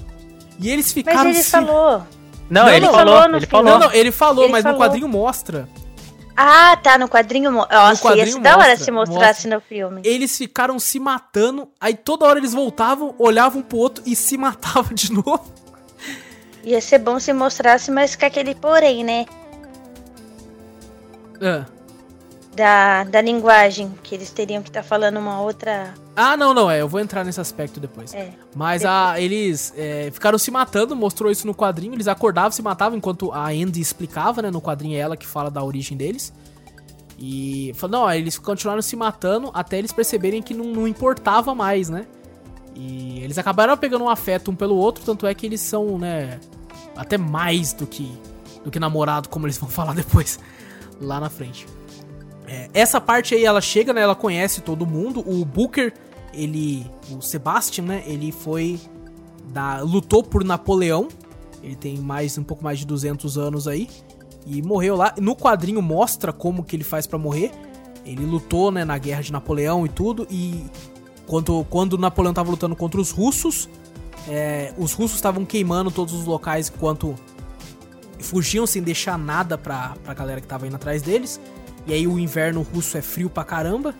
e 0.58 0.70
eles 0.70 0.92
ficaram. 0.92 1.24
Mas 1.24 1.36
ele 1.36 1.44
se... 1.44 1.50
falou. 1.50 2.02
Não, 2.48 2.62
não, 2.64 2.68
ele, 2.72 2.86
não, 2.86 2.92
falou, 2.94 3.24
ele 3.24 3.46
falou. 3.46 3.72
Não, 3.72 3.78
não, 3.78 3.92
ele 3.92 4.10
falou, 4.10 4.44
ele 4.44 4.52
mas 4.52 4.62
falou. 4.62 4.78
no 4.78 4.84
quadrinho 4.84 5.08
mostra 5.08 5.68
ah, 6.38 6.76
tá, 6.76 6.98
no 6.98 7.08
quadrinho. 7.08 7.50
Nossa, 7.50 8.02
quadrinho 8.02 8.36
ia 8.36 8.42
da 8.42 8.58
hora 8.58 8.76
se 8.76 8.90
mostrasse 8.90 9.48
mostra. 9.48 9.54
no 9.54 9.60
filme. 9.60 10.02
Eles 10.04 10.36
ficaram 10.36 10.78
se 10.78 11.00
matando, 11.00 11.66
aí 11.80 11.94
toda 11.94 12.26
hora 12.26 12.38
eles 12.38 12.52
voltavam, 12.52 13.14
olhavam 13.18 13.62
pro 13.62 13.78
outro 13.78 14.04
e 14.06 14.14
se 14.14 14.36
matavam 14.38 14.92
de 14.92 15.12
novo. 15.12 15.50
Ia 16.62 16.80
ser 16.80 16.98
bom 16.98 17.18
se 17.18 17.32
mostrasse, 17.32 17.90
mas 17.90 18.14
com 18.14 18.26
aquele 18.26 18.54
porém, 18.54 19.02
né? 19.02 19.24
É 21.40 21.75
da, 22.57 23.05
da 23.05 23.21
linguagem, 23.21 23.92
que 24.03 24.14
eles 24.14 24.31
teriam 24.31 24.62
que 24.62 24.71
estar 24.71 24.83
tá 24.83 24.88
falando 24.88 25.19
uma 25.19 25.40
outra. 25.40 25.92
Ah, 26.16 26.37
não, 26.37 26.55
não, 26.55 26.71
é, 26.71 26.81
eu 26.81 26.88
vou 26.88 26.99
entrar 26.99 27.23
nesse 27.25 27.40
aspecto 27.40 27.79
depois. 27.79 28.14
É, 28.14 28.31
Mas 28.55 28.83
depois. 28.83 28.99
A, 28.99 29.21
eles 29.21 29.75
é, 29.77 30.11
ficaram 30.11 30.38
se 30.38 30.51
matando, 30.51 30.97
mostrou 30.97 31.31
isso 31.31 31.47
no 31.47 31.55
quadrinho, 31.55 31.92
eles 31.92 32.09
acordavam, 32.09 32.51
se 32.51 32.62
matavam, 32.62 32.97
enquanto 32.97 33.31
a 33.31 33.49
Andy 33.49 33.81
explicava, 33.81 34.40
né, 34.40 34.51
no 34.51 34.61
quadrinho 34.61 34.97
é 34.97 34.99
ela 34.99 35.16
que 35.16 35.27
fala 35.27 35.51
da 35.51 35.62
origem 35.62 35.97
deles. 35.97 36.33
E 37.19 37.73
falou, 37.77 38.01
não, 38.01 38.12
eles 38.12 38.38
continuaram 38.38 38.83
se 38.83 38.97
matando 38.97 39.51
até 39.55 39.79
eles 39.79 39.92
perceberem 39.92 40.42
que 40.42 40.55
não, 40.55 40.66
não 40.66 40.88
importava 40.88 41.55
mais, 41.55 41.88
né? 41.88 42.07
E 42.75 43.21
eles 43.23 43.38
acabaram 43.38 43.77
pegando 43.77 44.05
um 44.05 44.09
afeto 44.09 44.51
um 44.51 44.57
pelo 44.57 44.77
outro, 44.77 45.05
tanto 45.05 45.27
é 45.27 45.35
que 45.35 45.47
eles 45.47 45.61
são, 45.61 45.99
né, 45.99 46.40
até 46.95 47.16
mais 47.16 47.73
do 47.73 47.87
que 47.87 48.11
do 48.64 48.71
que 48.71 48.81
namorado, 48.81 49.29
como 49.29 49.47
eles 49.47 49.57
vão 49.57 49.69
falar 49.71 49.95
depois 49.95 50.38
lá 51.01 51.21
na 51.21 51.31
frente. 51.31 51.66
É, 52.46 52.68
essa 52.72 53.00
parte 53.00 53.35
aí 53.35 53.44
ela 53.44 53.61
chega, 53.61 53.92
né? 53.92 54.00
Ela 54.00 54.14
conhece 54.14 54.61
todo 54.61 54.87
mundo. 54.87 55.20
O 55.26 55.44
Booker, 55.44 55.92
ele. 56.32 56.90
O 57.11 57.20
Sebastian, 57.20 57.85
né? 57.85 58.04
Ele 58.06 58.32
foi. 58.32 58.80
Da, 59.48 59.80
lutou 59.80 60.22
por 60.22 60.44
Napoleão. 60.44 61.09
Ele 61.62 61.74
tem 61.74 61.98
mais 61.98 62.38
um 62.38 62.44
pouco 62.44 62.62
mais 62.62 62.78
de 62.78 62.87
200 62.87 63.37
anos 63.38 63.66
aí. 63.66 63.88
E 64.46 64.62
morreu 64.62 64.96
lá. 64.96 65.14
No 65.20 65.35
quadrinho 65.35 65.82
mostra 65.82 66.32
como 66.32 66.62
que 66.62 66.76
ele 66.76 66.85
faz 66.85 67.06
para 67.06 67.18
morrer. 67.18 67.50
Ele 68.04 68.24
lutou, 68.24 68.70
né, 68.70 68.85
na 68.85 68.96
guerra 68.98 69.22
de 69.22 69.32
Napoleão 69.32 69.85
e 69.85 69.88
tudo. 69.88 70.26
E 70.30 70.64
quando, 71.26 71.64
quando 71.68 71.98
Napoleão 71.98 72.32
tava 72.32 72.50
lutando 72.50 72.76
contra 72.76 73.00
os 73.00 73.11
russos, 73.11 73.68
é, 74.28 74.72
os 74.78 74.92
russos 74.92 75.16
estavam 75.16 75.44
queimando 75.44 75.90
todos 75.90 76.14
os 76.14 76.24
locais 76.24 76.72
enquanto 76.74 77.16
fugiam 78.20 78.66
sem 78.66 78.82
deixar 78.82 79.18
nada 79.18 79.59
pra, 79.59 79.96
pra 80.04 80.14
galera 80.14 80.40
que 80.40 80.46
tava 80.46 80.66
indo 80.66 80.76
atrás 80.76 81.02
deles. 81.02 81.40
E 81.87 81.92
aí 81.92 82.07
o 82.07 82.18
inverno 82.18 82.62
russo 82.62 82.96
é 82.96 83.03
frio 83.03 83.31
pra 83.31 83.44
caramba. 83.44 83.94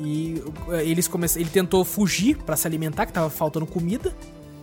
E 0.00 0.42
eh, 0.70 0.84
eles 0.84 1.06
começam, 1.06 1.40
ele 1.40 1.50
tentou 1.50 1.84
fugir 1.84 2.36
para 2.38 2.56
se 2.56 2.66
alimentar, 2.66 3.06
que 3.06 3.12
tava 3.12 3.30
faltando 3.30 3.66
comida. 3.66 4.14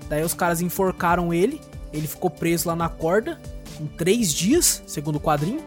Daí 0.10 0.24
os 0.24 0.34
caras 0.34 0.62
enforcaram 0.62 1.34
ele. 1.34 1.62
Ele 1.94 2.08
ficou 2.08 2.30
preso 2.30 2.68
lá 2.68 2.76
na 2.76 2.90
corda 2.90 3.40
em 3.80 3.86
três 3.86 4.34
dias, 4.34 4.84
segundo 4.86 5.18
o 5.18 5.20
quadrinho. 5.20 5.62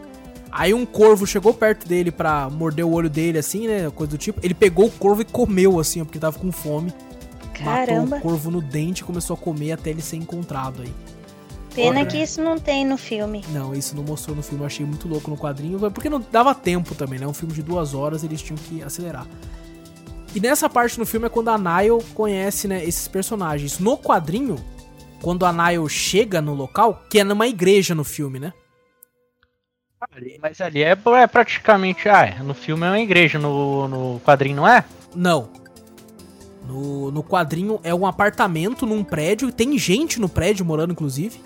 Aí 0.51 0.73
um 0.73 0.85
corvo 0.85 1.25
chegou 1.25 1.53
perto 1.53 1.87
dele 1.87 2.11
pra 2.11 2.47
morder 2.49 2.85
o 2.85 2.91
olho 2.91 3.09
dele, 3.09 3.39
assim, 3.39 3.67
né? 3.67 3.89
Coisa 3.89 4.11
do 4.11 4.17
tipo. 4.17 4.39
Ele 4.43 4.53
pegou 4.53 4.85
o 4.85 4.91
corvo 4.91 5.21
e 5.21 5.25
comeu, 5.25 5.79
assim, 5.79 6.03
porque 6.05 6.19
tava 6.19 6.37
com 6.37 6.51
fome. 6.51 6.93
Caramba. 7.53 8.01
Matou 8.01 8.17
o 8.17 8.21
corvo 8.21 8.51
no 8.51 8.61
dente 8.61 9.01
e 9.01 9.03
começou 9.03 9.33
a 9.33 9.37
comer 9.37 9.71
até 9.71 9.89
ele 9.89 10.01
ser 10.01 10.17
encontrado 10.17 10.83
aí. 10.83 10.93
Pena 11.75 12.05
que 12.05 12.17
isso 12.17 12.41
não 12.41 12.59
tem 12.59 12.85
no 12.85 12.97
filme. 12.97 13.43
Não, 13.49 13.73
isso 13.73 13.95
não 13.95 14.03
mostrou 14.03 14.35
no 14.35 14.43
filme. 14.43 14.61
Eu 14.61 14.67
achei 14.67 14.85
muito 14.85 15.07
louco 15.07 15.29
no 15.29 15.37
quadrinho. 15.37 15.79
Porque 15.91 16.09
não 16.09 16.23
dava 16.31 16.53
tempo 16.53 16.93
também, 16.93 17.19
né? 17.19 17.25
Um 17.25 17.33
filme 17.33 17.53
de 17.53 17.63
duas 17.63 17.93
horas, 17.93 18.23
eles 18.23 18.41
tinham 18.41 18.57
que 18.57 18.83
acelerar. 18.83 19.25
E 20.35 20.39
nessa 20.39 20.69
parte 20.69 20.99
no 20.99 21.05
filme 21.05 21.27
é 21.27 21.29
quando 21.29 21.49
a 21.49 21.57
Nile 21.57 22.03
conhece, 22.13 22.67
né, 22.67 22.83
esses 22.83 23.07
personagens. 23.07 23.77
No 23.77 23.97
quadrinho, 23.97 24.55
quando 25.21 25.45
a 25.45 25.53
Nile 25.53 25.87
chega 25.87 26.41
no 26.41 26.55
local, 26.55 27.03
que 27.09 27.19
é 27.19 27.23
numa 27.23 27.47
igreja 27.47 27.93
no 27.93 28.03
filme, 28.03 28.39
né? 28.39 28.51
Mas 30.41 30.59
ali 30.59 30.83
é, 30.83 30.91
é 30.91 31.27
praticamente. 31.27 32.09
Ah, 32.09 32.25
é, 32.25 32.43
no 32.43 32.53
filme 32.53 32.85
é 32.85 32.89
uma 32.89 32.99
igreja, 32.99 33.39
no, 33.39 33.87
no 33.87 34.21
quadrinho 34.21 34.57
não 34.57 34.67
é? 34.67 34.83
Não. 35.15 35.49
No, 36.67 37.11
no 37.11 37.23
quadrinho 37.23 37.79
é 37.83 37.93
um 37.93 38.05
apartamento 38.05 38.85
num 38.85 39.03
prédio, 39.03 39.51
tem 39.51 39.77
gente 39.77 40.19
no 40.19 40.27
prédio 40.27 40.65
morando, 40.65 40.91
inclusive. 40.91 41.39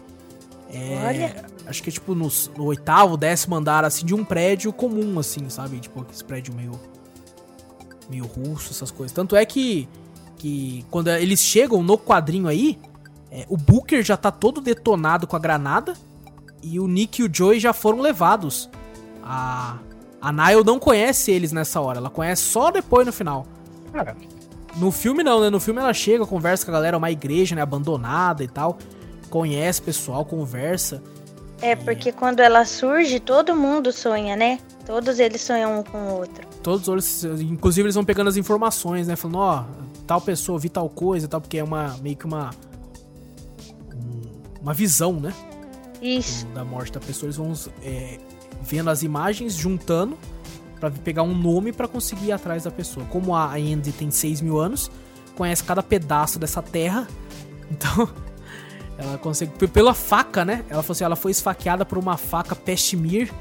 É, 0.72 1.06
Olha. 1.06 1.46
Acho 1.66 1.84
que 1.84 1.90
é 1.90 1.94
tipo 1.94 2.16
no, 2.16 2.30
no, 2.58 2.66
oitavo, 2.66 3.18
décimo 3.18 3.56
andar, 3.56 3.84
assim, 3.84 4.06
de 4.06 4.14
um 4.14 4.24
prédio 4.24 4.72
comum, 4.72 5.20
assim, 5.20 5.50
sabe? 5.50 5.80
Tipo, 5.80 6.06
esse 6.12 6.24
prédio 6.24 6.54
meio. 6.54 6.72
meio 8.10 8.26
russo, 8.26 8.72
essas 8.72 8.92
coisas. 8.92 9.14
Tanto 9.14 9.36
é 9.36 9.46
que. 9.46 9.88
que 10.38 10.86
quando 10.90 11.10
eles 11.10 11.40
chegam 11.40 11.84
no 11.84 11.98
quadrinho 11.98 12.48
aí, 12.48 12.80
é, 13.32 13.46
o 13.50 13.58
Booker 13.58 14.04
já 14.04 14.16
tá 14.16 14.32
todo 14.32 14.62
detonado 14.62 15.28
com 15.28 15.36
a 15.36 15.40
granada. 15.40 15.94
E 16.64 16.80
o 16.80 16.88
Nick 16.88 17.22
e 17.22 17.26
o 17.26 17.30
Joey 17.32 17.60
já 17.60 17.72
foram 17.72 18.02
levados. 18.02 18.70
A, 19.24 19.78
a 20.22 20.32
Nile 20.32 20.64
não 20.66 20.80
conhece 20.80 21.32
eles 21.32 21.52
nessa 21.52 21.80
hora. 21.80 22.00
Ela 22.00 22.10
conhece 22.10 22.44
só 22.44 22.72
depois 22.72 23.06
no 23.06 23.14
final. 23.14 23.46
No 24.78 24.92
filme 24.92 25.24
não, 25.24 25.42
né? 25.42 25.50
No 25.50 25.60
filme 25.60 25.80
ela 25.80 25.94
chega, 25.94 26.26
conversa 26.26 26.66
com 26.66 26.72
a 26.72 26.74
galera, 26.74 26.98
uma 26.98 27.12
igreja, 27.12 27.56
né? 27.56 27.62
Abandonada 27.62 28.44
e 28.44 28.48
tal. 28.48 28.78
Conhece 29.30 29.82
pessoal, 29.82 30.24
conversa. 30.26 31.02
É, 31.62 31.76
porque 31.76 32.12
quando 32.12 32.40
ela 32.40 32.66
surge, 32.66 33.20
todo 33.20 33.56
mundo 33.56 33.92
sonha, 33.92 34.36
né? 34.36 34.60
Todos 34.86 35.20
eles 35.20 35.42
sonham 35.42 35.80
um 35.80 35.84
com 35.84 35.98
o 35.98 36.20
outro. 36.20 36.48
Todos 36.62 36.88
eles, 36.88 37.42
inclusive 37.42 37.86
eles 37.86 37.96
vão 37.96 38.06
pegando 38.06 38.28
as 38.30 38.38
informações, 38.38 39.08
né? 39.08 39.16
Falando, 39.16 39.40
ó, 39.40 39.64
oh, 39.64 40.04
tal 40.06 40.22
pessoa, 40.22 40.60
vi 40.60 40.70
tal 40.70 40.88
coisa 40.90 41.26
e 41.26 41.30
tal, 41.30 41.42
porque 41.42 41.58
é 41.58 41.64
uma 41.64 41.98
meio 42.02 42.16
que 42.16 42.26
uma 42.26 42.52
uma 44.62 44.74
visão, 44.74 45.14
né? 45.14 45.34
Isso. 46.02 46.46
Da 46.48 46.64
morte 46.64 46.92
da 46.92 47.00
pessoa. 47.00 47.28
Eles 47.28 47.38
vão 47.38 47.54
é, 47.82 48.20
vendo 48.62 48.90
as 48.90 49.02
imagens, 49.02 49.56
juntando 49.56 50.18
para 50.80 50.92
pegar 50.92 51.24
um 51.24 51.36
nome 51.36 51.72
para 51.72 51.88
conseguir 51.88 52.28
ir 52.28 52.32
atrás 52.32 52.64
da 52.64 52.72
pessoa. 52.72 53.06
Como 53.08 53.36
a 53.36 53.54
Andy 53.56 53.92
tem 53.92 54.12
6 54.12 54.42
mil 54.42 54.60
anos, 54.60 54.92
conhece 55.36 55.64
cada 55.64 55.82
pedaço 55.82 56.38
dessa 56.38 56.62
terra, 56.62 57.08
então 57.72 58.08
ela 58.98 59.18
consegue. 59.18 59.68
Pela 59.68 59.94
faca, 59.94 60.44
né? 60.44 60.66
Ela 60.70 60.82
falou 60.82 60.94
assim: 60.94 61.04
ela 61.04 61.16
foi 61.16 61.32
esfaqueada 61.32 61.86
por 61.86 61.98
uma 61.98 62.18
faca 62.18 62.56
Peshmir, 62.56 63.32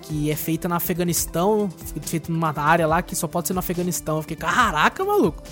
que 0.00 0.30
é 0.30 0.36
feita 0.36 0.68
no 0.68 0.74
Afeganistão, 0.74 1.70
feita 2.02 2.32
numa 2.32 2.52
área 2.58 2.86
lá 2.86 3.02
que 3.02 3.14
só 3.14 3.28
pode 3.28 3.48
ser 3.48 3.54
no 3.54 3.60
Afeganistão. 3.60 4.16
Eu 4.16 4.22
fiquei, 4.22 4.36
caraca, 4.36 5.04
maluco. 5.04 5.42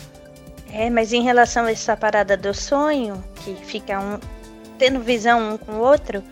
É, 0.72 0.88
mas 0.88 1.12
em 1.12 1.22
relação 1.22 1.64
a 1.64 1.72
essa 1.72 1.96
parada 1.96 2.36
do 2.36 2.54
sonho, 2.54 3.22
que 3.36 3.54
fica 3.54 3.98
um, 3.98 4.18
tendo 4.78 5.00
visão 5.00 5.54
um 5.54 5.58
com 5.58 5.72
o 5.72 5.80
outro, 5.80 6.22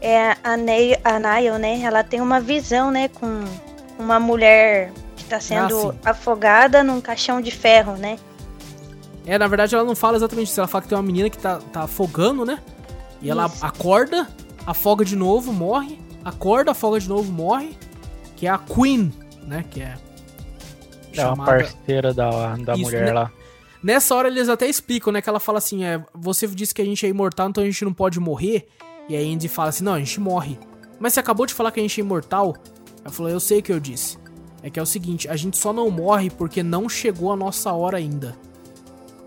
é 0.00 0.36
a, 0.42 0.56
Neil, 0.56 0.96
a 1.04 1.18
Niall, 1.18 1.58
né? 1.58 1.80
Ela 1.80 2.04
tem 2.04 2.20
uma 2.20 2.40
visão, 2.40 2.90
né? 2.90 3.08
Com 3.08 3.44
uma 3.98 4.20
mulher 4.20 4.92
que 5.16 5.24
tá 5.24 5.40
sendo 5.40 5.94
ah, 6.04 6.10
afogada 6.10 6.82
num 6.82 7.00
caixão 7.00 7.40
de 7.40 7.50
ferro, 7.50 7.96
né? 7.96 8.18
É, 9.26 9.38
na 9.38 9.46
verdade 9.46 9.74
ela 9.74 9.84
não 9.84 9.96
fala 9.96 10.16
exatamente 10.16 10.50
isso. 10.50 10.60
Ela 10.60 10.68
fala 10.68 10.82
que 10.82 10.88
tem 10.88 10.98
uma 10.98 11.04
menina 11.04 11.30
que 11.30 11.38
tá, 11.38 11.58
tá 11.72 11.82
afogando, 11.82 12.44
né? 12.44 12.58
E 13.24 13.28
isso. 13.28 13.30
ela 13.32 13.50
acorda, 13.62 14.28
afoga 14.66 15.04
de 15.04 15.16
novo, 15.16 15.52
morre. 15.52 15.98
Acorda, 16.22 16.72
afoga 16.72 17.00
de 17.00 17.08
novo, 17.08 17.32
morre. 17.32 17.76
Que 18.36 18.46
é 18.46 18.50
a 18.50 18.58
Queen, 18.58 19.12
né? 19.46 19.64
Que 19.70 19.80
é. 19.80 19.96
É 21.12 21.16
chamada... 21.16 21.34
uma 21.34 21.44
parceira 21.46 22.12
da, 22.12 22.56
da 22.56 22.74
isso, 22.74 22.82
mulher 22.82 23.06
né? 23.06 23.12
lá. 23.12 23.32
Nessa 23.82 24.14
hora 24.14 24.28
eles 24.28 24.48
até 24.48 24.68
explicam, 24.68 25.12
né? 25.12 25.22
Que 25.22 25.28
ela 25.28 25.40
fala 25.40 25.58
assim: 25.58 25.84
é, 25.84 26.04
você 26.14 26.46
disse 26.46 26.74
que 26.74 26.82
a 26.82 26.84
gente 26.84 27.04
é 27.06 27.08
imortal, 27.08 27.48
então 27.48 27.62
a 27.62 27.66
gente 27.66 27.84
não 27.84 27.92
pode 27.92 28.20
morrer. 28.20 28.66
E 29.08 29.16
a 29.16 29.20
Andy 29.20 29.48
fala 29.48 29.70
assim: 29.70 29.84
não, 29.84 29.94
a 29.94 29.98
gente 29.98 30.20
morre. 30.20 30.58
Mas 31.00 31.14
você 31.14 31.20
acabou 31.20 31.46
de 31.46 31.54
falar 31.54 31.70
que 31.70 31.80
a 31.80 31.82
gente 31.82 31.98
é 32.00 32.04
imortal? 32.04 32.54
Ela 33.02 33.12
falou: 33.12 33.32
eu 33.32 33.40
sei 33.40 33.60
o 33.60 33.62
que 33.62 33.72
eu 33.72 33.80
disse. 33.80 34.18
É 34.62 34.68
que 34.68 34.78
é 34.78 34.82
o 34.82 34.86
seguinte: 34.86 35.28
a 35.28 35.36
gente 35.36 35.56
só 35.56 35.72
não 35.72 35.90
morre 35.90 36.28
porque 36.28 36.62
não 36.62 36.88
chegou 36.88 37.32
a 37.32 37.36
nossa 37.36 37.72
hora 37.72 37.96
ainda. 37.96 38.36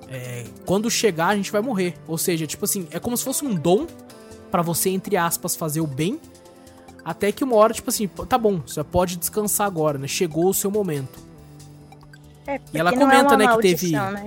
É, 0.10 0.46
quando 0.66 0.90
chegar, 0.90 1.28
a 1.28 1.36
gente 1.36 1.52
vai 1.52 1.62
morrer. 1.62 1.96
Ou 2.08 2.18
seja, 2.18 2.48
tipo 2.48 2.66
assim, 2.66 2.88
é 2.92 3.00
como 3.00 3.18
se 3.18 3.24
fosse 3.24 3.46
um 3.46 3.54
dom 3.54 3.88
para 4.50 4.62
você, 4.62 4.90
entre 4.90 5.18
aspas, 5.18 5.56
fazer 5.56 5.82
o 5.82 5.88
bem. 5.88 6.20
Até 7.04 7.32
que 7.32 7.44
uma 7.44 7.56
hora, 7.56 7.74
tipo 7.74 7.90
assim, 7.90 8.08
tá 8.08 8.38
bom, 8.38 8.62
você 8.66 8.84
pode 8.84 9.16
descansar 9.18 9.68
agora, 9.68 9.98
né? 9.98 10.08
Chegou 10.08 10.50
o 10.50 10.54
seu 10.54 10.70
momento. 10.70 11.20
É, 12.46 12.60
e 12.74 12.78
ela 12.78 12.92
é 12.92 12.98
comenta, 12.98 13.34
é 13.34 13.38
né, 13.38 13.48
que 13.48 13.62
teve. 13.62 13.92
Né? 13.92 14.26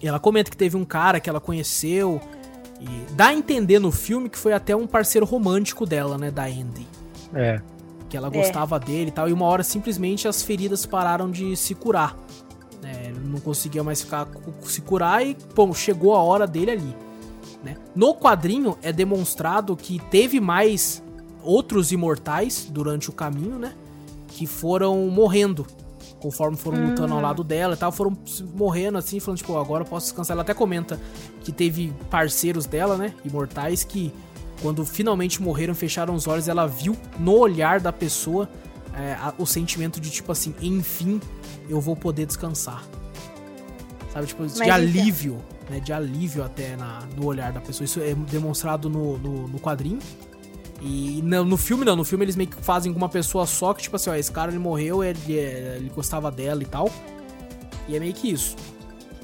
E 0.00 0.08
ela 0.08 0.18
comenta 0.18 0.50
que 0.50 0.56
teve 0.56 0.76
um 0.76 0.84
cara 0.84 1.20
que 1.20 1.28
ela 1.28 1.40
conheceu. 1.40 2.20
E 2.80 3.12
dá 3.12 3.26
a 3.26 3.34
entender 3.34 3.78
no 3.78 3.92
filme 3.92 4.28
que 4.28 4.36
foi 4.36 4.52
até 4.52 4.74
um 4.74 4.86
parceiro 4.86 5.24
romântico 5.24 5.86
dela, 5.86 6.18
né? 6.18 6.30
Da 6.30 6.44
Andy. 6.44 6.86
É. 7.32 7.60
Que 8.08 8.16
ela 8.16 8.28
gostava 8.28 8.76
é. 8.76 8.80
dele 8.80 9.08
e 9.08 9.12
tal. 9.12 9.28
E 9.28 9.32
uma 9.32 9.46
hora 9.46 9.62
simplesmente 9.62 10.26
as 10.26 10.42
feridas 10.42 10.84
pararam 10.84 11.30
de 11.30 11.56
se 11.56 11.74
curar. 11.74 12.16
Ele 13.06 13.20
não 13.20 13.40
conseguia 13.40 13.82
mais 13.82 14.02
ficar 14.02 14.28
se 14.62 14.80
curar 14.80 15.24
e, 15.24 15.36
bom, 15.54 15.72
chegou 15.72 16.14
a 16.14 16.22
hora 16.22 16.46
dele 16.46 16.70
ali. 16.70 16.96
Né? 17.62 17.76
No 17.94 18.14
quadrinho 18.14 18.76
é 18.82 18.92
demonstrado 18.92 19.76
que 19.76 20.00
teve 20.10 20.40
mais 20.40 21.02
outros 21.42 21.92
imortais 21.92 22.66
durante 22.68 23.10
o 23.10 23.12
caminho, 23.12 23.58
né? 23.58 23.72
Que 24.28 24.46
foram 24.46 25.06
morrendo 25.08 25.66
conforme 26.22 26.56
foram 26.56 26.78
uhum. 26.78 26.88
lutando 26.90 27.14
ao 27.14 27.20
lado 27.20 27.42
dela 27.42 27.74
e 27.74 27.76
tal, 27.76 27.90
foram 27.90 28.16
morrendo 28.54 28.96
assim, 28.96 29.18
falando, 29.18 29.38
tipo, 29.38 29.58
agora 29.58 29.84
posso 29.84 30.06
descansar. 30.06 30.36
Ela 30.36 30.42
até 30.42 30.54
comenta 30.54 31.00
que 31.42 31.50
teve 31.50 31.92
parceiros 32.08 32.64
dela, 32.64 32.96
né, 32.96 33.12
imortais, 33.24 33.82
que 33.82 34.12
quando 34.62 34.86
finalmente 34.86 35.42
morreram, 35.42 35.74
fecharam 35.74 36.14
os 36.14 36.28
olhos, 36.28 36.46
ela 36.46 36.66
viu 36.66 36.96
no 37.18 37.36
olhar 37.36 37.80
da 37.80 37.92
pessoa 37.92 38.48
é, 38.94 39.14
a, 39.14 39.34
o 39.38 39.46
sentimento 39.46 40.00
de, 40.00 40.10
tipo 40.10 40.30
assim, 40.32 40.54
enfim, 40.60 41.20
eu 41.68 41.80
vou 41.80 41.96
poder 41.96 42.26
descansar. 42.26 42.82
Sabe, 44.12 44.26
tipo, 44.26 44.42
Mas 44.42 44.54
de 44.54 44.70
alívio, 44.70 45.42
né, 45.70 45.80
de 45.80 45.92
alívio 45.92 46.44
até 46.44 46.76
na, 46.76 47.00
no 47.16 47.26
olhar 47.26 47.52
da 47.52 47.60
pessoa. 47.60 47.84
Isso 47.84 48.00
é 48.00 48.14
demonstrado 48.14 48.90
no, 48.90 49.16
no, 49.18 49.48
no 49.48 49.58
quadrinho. 49.58 49.98
E 50.82 51.20
no, 51.22 51.44
no, 51.44 51.56
filme 51.56 51.84
não, 51.84 51.96
no 51.96 52.04
filme 52.04 52.24
eles 52.24 52.36
meio 52.36 52.50
que 52.50 52.62
fazem 52.62 52.92
com 52.92 52.98
uma 52.98 53.08
pessoa 53.08 53.46
só, 53.46 53.72
que 53.72 53.82
tipo 53.82 53.96
assim, 53.96 54.10
ó, 54.10 54.14
esse 54.14 54.30
cara 54.30 54.50
ele 54.50 54.58
morreu, 54.58 55.02
ele, 55.02 55.32
ele 55.32 55.90
gostava 55.94 56.30
dela 56.30 56.62
e 56.62 56.66
tal. 56.66 56.90
E 57.88 57.96
é 57.96 58.00
meio 58.00 58.12
que 58.12 58.30
isso. 58.30 58.56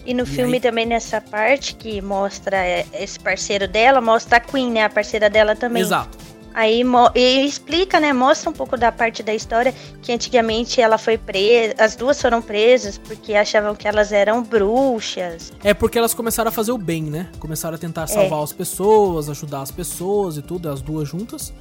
E 0.06 0.14
no 0.14 0.22
e 0.22 0.26
filme 0.26 0.54
aí... 0.54 0.60
também 0.60 0.86
nessa 0.86 1.20
parte 1.20 1.74
que 1.74 2.00
mostra 2.00 2.56
é, 2.56 2.86
esse 2.94 3.18
parceiro 3.18 3.68
dela, 3.68 4.00
mostra 4.00 4.38
a 4.38 4.40
Queen, 4.40 4.70
né? 4.70 4.84
A 4.84 4.88
parceira 4.88 5.28
dela 5.28 5.54
também. 5.54 5.82
Exato. 5.82 6.16
Aí 6.54 6.82
e 7.14 7.44
explica, 7.44 8.00
né? 8.00 8.12
Mostra 8.12 8.50
um 8.50 8.52
pouco 8.52 8.76
da 8.76 8.90
parte 8.90 9.22
da 9.22 9.34
história 9.34 9.74
que 10.02 10.12
antigamente 10.12 10.80
ela 10.80 10.98
foi 10.98 11.16
presa, 11.16 11.74
as 11.78 11.94
duas 11.94 12.20
foram 12.20 12.42
presas 12.42 12.98
porque 12.98 13.34
achavam 13.34 13.74
que 13.74 13.86
elas 13.86 14.12
eram 14.12 14.42
bruxas. 14.42 15.52
É 15.62 15.72
porque 15.72 15.98
elas 15.98 16.14
começaram 16.14 16.48
a 16.48 16.52
fazer 16.52 16.72
o 16.72 16.78
bem, 16.78 17.04
né? 17.04 17.30
Começaram 17.38 17.76
a 17.76 17.78
tentar 17.78 18.06
salvar 18.06 18.40
é. 18.40 18.42
as 18.42 18.52
pessoas, 18.52 19.28
ajudar 19.28 19.62
as 19.62 19.70
pessoas 19.70 20.36
e 20.36 20.42
tudo, 20.42 20.68
as 20.68 20.80
duas 20.80 21.08
juntas. 21.08 21.52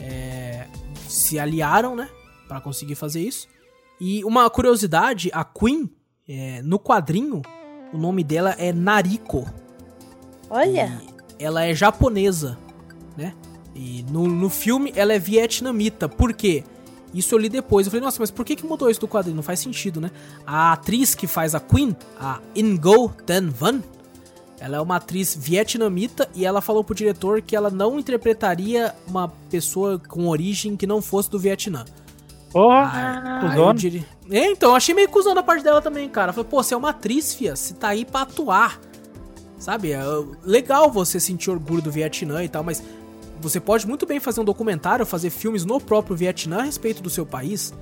É, 0.00 0.66
se 1.08 1.38
aliaram, 1.38 1.96
né? 1.96 2.08
Para 2.48 2.60
conseguir 2.60 2.94
fazer 2.94 3.20
isso. 3.20 3.48
E 4.00 4.24
uma 4.24 4.48
curiosidade, 4.50 5.30
a 5.32 5.44
Queen, 5.44 5.90
é, 6.28 6.62
no 6.62 6.78
quadrinho, 6.78 7.42
o 7.92 7.98
nome 7.98 8.24
dela 8.24 8.54
é 8.58 8.72
Nariko. 8.72 9.48
Olha! 10.48 11.00
ela 11.40 11.64
é 11.64 11.74
japonesa, 11.74 12.58
né? 13.16 13.34
E 13.74 14.04
no, 14.10 14.26
no 14.26 14.50
filme 14.50 14.92
ela 14.94 15.12
é 15.12 15.18
vietnamita. 15.18 16.08
Por 16.08 16.32
quê? 16.32 16.64
Isso 17.12 17.34
eu 17.34 17.38
li 17.38 17.48
depois. 17.48 17.86
Eu 17.86 17.90
falei, 17.90 18.04
nossa, 18.04 18.20
mas 18.20 18.30
por 18.30 18.44
que, 18.44 18.56
que 18.56 18.66
mudou 18.66 18.90
isso 18.90 19.00
do 19.00 19.08
quadrinho? 19.08 19.36
Não 19.36 19.42
faz 19.42 19.60
sentido, 19.60 20.00
né? 20.00 20.10
A 20.46 20.72
atriz 20.72 21.14
que 21.14 21.26
faz 21.26 21.54
a 21.54 21.60
Queen, 21.60 21.96
a 22.18 22.40
Ingo 22.54 23.08
Tan 23.26 23.48
Van, 23.50 23.80
ela 24.60 24.76
é 24.76 24.80
uma 24.80 24.96
atriz 24.96 25.34
vietnamita 25.34 26.28
e 26.34 26.44
ela 26.44 26.60
falou 26.60 26.84
pro 26.84 26.94
diretor 26.94 27.40
que 27.40 27.56
ela 27.56 27.70
não 27.70 27.98
interpretaria 27.98 28.94
uma 29.08 29.28
pessoa 29.50 29.98
com 29.98 30.28
origem 30.28 30.76
que 30.76 30.86
não 30.86 31.00
fosse 31.00 31.30
do 31.30 31.38
Vietnã. 31.38 31.84
Porra, 32.52 33.22
ah, 33.24 33.72
dire... 33.72 34.04
é, 34.28 34.50
então, 34.50 34.74
achei 34.74 34.94
meio 34.94 35.08
cuzão 35.08 35.34
da 35.34 35.42
parte 35.42 35.62
dela 35.62 35.80
também, 35.80 36.08
cara. 36.08 36.32
Falei, 36.32 36.50
pô, 36.50 36.62
você 36.62 36.74
é 36.74 36.76
uma 36.76 36.90
atriz, 36.90 37.32
fia, 37.32 37.56
você 37.56 37.72
tá 37.72 37.88
aí 37.88 38.04
pra 38.04 38.22
atuar. 38.22 38.78
Sabe? 39.56 39.92
É 39.92 40.00
legal 40.42 40.90
você 40.90 41.20
sentir 41.20 41.50
orgulho 41.50 41.82
do 41.82 41.90
Vietnã 41.90 42.42
e 42.42 42.48
tal, 42.48 42.64
mas 42.64 42.82
você 43.40 43.60
pode 43.60 43.86
muito 43.86 44.06
bem 44.06 44.20
fazer 44.20 44.40
um 44.40 44.44
documentário, 44.44 45.04
fazer 45.06 45.30
filmes 45.30 45.64
no 45.64 45.80
próprio 45.80 46.16
Vietnã 46.16 46.58
a 46.58 46.62
respeito 46.62 47.02
do 47.02 47.10
seu 47.10 47.24
país. 47.24 47.72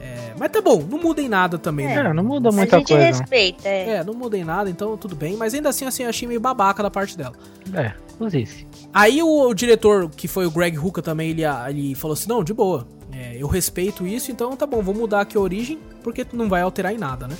É, 0.00 0.32
mas 0.38 0.50
tá 0.50 0.60
bom, 0.60 0.84
não 0.88 0.98
muda 0.98 1.20
em 1.20 1.28
nada 1.28 1.58
também, 1.58 1.86
é, 1.86 2.02
né? 2.02 2.12
não 2.12 2.22
muda 2.22 2.50
muita 2.52 2.76
a 2.76 2.78
gente 2.78 2.88
coisa. 2.88 3.04
respeita, 3.04 3.68
é. 3.68 3.88
é. 3.96 4.04
não 4.04 4.14
muda 4.14 4.38
em 4.38 4.44
nada, 4.44 4.70
então 4.70 4.96
tudo 4.96 5.16
bem. 5.16 5.36
Mas 5.36 5.54
ainda 5.54 5.68
assim, 5.68 5.84
assim, 5.84 6.04
eu 6.04 6.08
achei 6.08 6.26
meio 6.28 6.40
babaca 6.40 6.82
da 6.82 6.90
parte 6.90 7.16
dela. 7.16 7.34
É, 7.74 7.92
inclusive. 8.14 8.66
Aí 8.92 9.22
o, 9.22 9.48
o, 9.48 9.54
diretor, 9.54 10.08
que 10.10 10.28
foi 10.28 10.46
o 10.46 10.50
Greg 10.50 10.78
Hooker 10.78 11.02
também, 11.02 11.30
ele, 11.30 11.42
ele 11.68 11.94
falou 11.94 12.14
assim, 12.14 12.28
não, 12.28 12.44
de 12.44 12.54
boa, 12.54 12.86
é, 13.12 13.36
eu 13.36 13.48
respeito 13.48 14.06
isso, 14.06 14.30
então 14.30 14.56
tá 14.56 14.66
bom, 14.66 14.82
vou 14.82 14.94
mudar 14.94 15.22
aqui 15.22 15.36
a 15.36 15.40
origem, 15.40 15.78
porque 16.02 16.24
não 16.32 16.48
vai 16.48 16.62
alterar 16.62 16.94
em 16.94 16.98
nada, 16.98 17.26
né? 17.26 17.36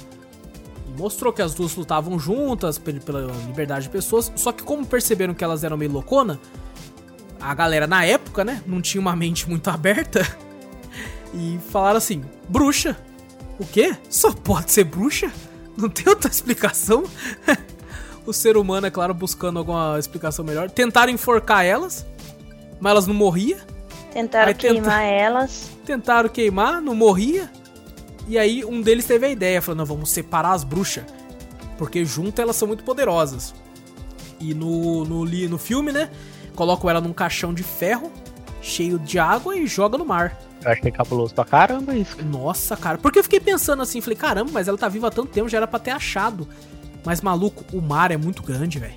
mostrou 0.98 1.32
que 1.32 1.40
as 1.40 1.54
duas 1.54 1.76
lutavam 1.76 2.18
juntas 2.18 2.76
pela 2.76 3.30
liberdade 3.46 3.84
de 3.84 3.90
pessoas, 3.90 4.32
só 4.34 4.50
que 4.50 4.64
como 4.64 4.84
perceberam 4.84 5.32
que 5.32 5.44
elas 5.44 5.62
eram 5.62 5.76
meio 5.76 5.92
loucona, 5.92 6.40
a 7.40 7.54
galera 7.54 7.86
na 7.86 8.04
época, 8.04 8.44
né, 8.44 8.62
não 8.66 8.80
tinha 8.80 9.00
uma 9.00 9.14
mente 9.14 9.48
muito 9.48 9.68
aberta 9.70 10.26
e 11.34 11.58
falaram 11.70 11.98
assim: 11.98 12.24
bruxa. 12.48 12.96
O 13.58 13.66
quê? 13.66 13.96
Só 14.08 14.32
pode 14.32 14.70
ser 14.70 14.84
bruxa? 14.84 15.32
Não 15.76 15.88
tem 15.88 16.08
outra 16.08 16.30
explicação? 16.30 17.04
o 18.24 18.32
ser 18.32 18.56
humano, 18.56 18.86
é 18.86 18.90
claro, 18.90 19.12
buscando 19.12 19.58
alguma 19.58 19.96
explicação 19.98 20.44
melhor. 20.44 20.70
Tentaram 20.70 21.12
enforcar 21.12 21.64
elas, 21.64 22.06
mas 22.78 22.90
elas 22.92 23.06
não 23.06 23.14
morriam. 23.14 23.58
Tentaram 24.12 24.48
aí 24.48 24.54
queimar 24.54 24.84
tenta... 24.84 25.02
elas. 25.02 25.70
Tentaram 25.84 26.28
queimar, 26.28 26.80
não 26.80 26.94
morria. 26.94 27.50
E 28.28 28.38
aí 28.38 28.64
um 28.64 28.80
deles 28.80 29.06
teve 29.06 29.26
a 29.26 29.28
ideia, 29.28 29.60
falando, 29.60 29.78
não, 29.78 29.86
vamos 29.86 30.10
separar 30.10 30.52
as 30.52 30.62
bruxas. 30.62 31.04
Porque 31.76 32.04
juntas 32.04 32.42
elas 32.42 32.56
são 32.56 32.68
muito 32.68 32.84
poderosas. 32.84 33.54
E 34.38 34.54
no, 34.54 35.04
no, 35.04 35.24
no 35.24 35.58
filme, 35.58 35.90
né? 35.90 36.10
Colocam 36.58 36.90
ela 36.90 37.00
num 37.00 37.12
caixão 37.12 37.54
de 37.54 37.62
ferro, 37.62 38.10
cheio 38.60 38.98
de 38.98 39.16
água 39.16 39.56
e 39.56 39.64
joga 39.64 39.96
no 39.96 40.04
mar. 40.04 40.36
Eu 40.60 40.72
achei 40.72 40.90
cabuloso 40.90 41.32
pra 41.32 41.44
caramba 41.44 41.94
isso. 41.94 42.20
Nossa, 42.24 42.76
cara. 42.76 42.98
Porque 42.98 43.20
eu 43.20 43.22
fiquei 43.22 43.38
pensando 43.38 43.80
assim, 43.80 44.00
falei, 44.00 44.16
caramba, 44.16 44.50
mas 44.52 44.66
ela 44.66 44.76
tá 44.76 44.88
viva 44.88 45.06
há 45.06 45.10
tanto 45.12 45.30
tempo, 45.30 45.48
já 45.48 45.58
era 45.58 45.68
pra 45.68 45.78
ter 45.78 45.92
achado. 45.92 46.48
Mas, 47.06 47.20
maluco, 47.20 47.64
o 47.72 47.80
mar 47.80 48.10
é 48.10 48.16
muito 48.16 48.42
grande, 48.42 48.80
velho. 48.80 48.96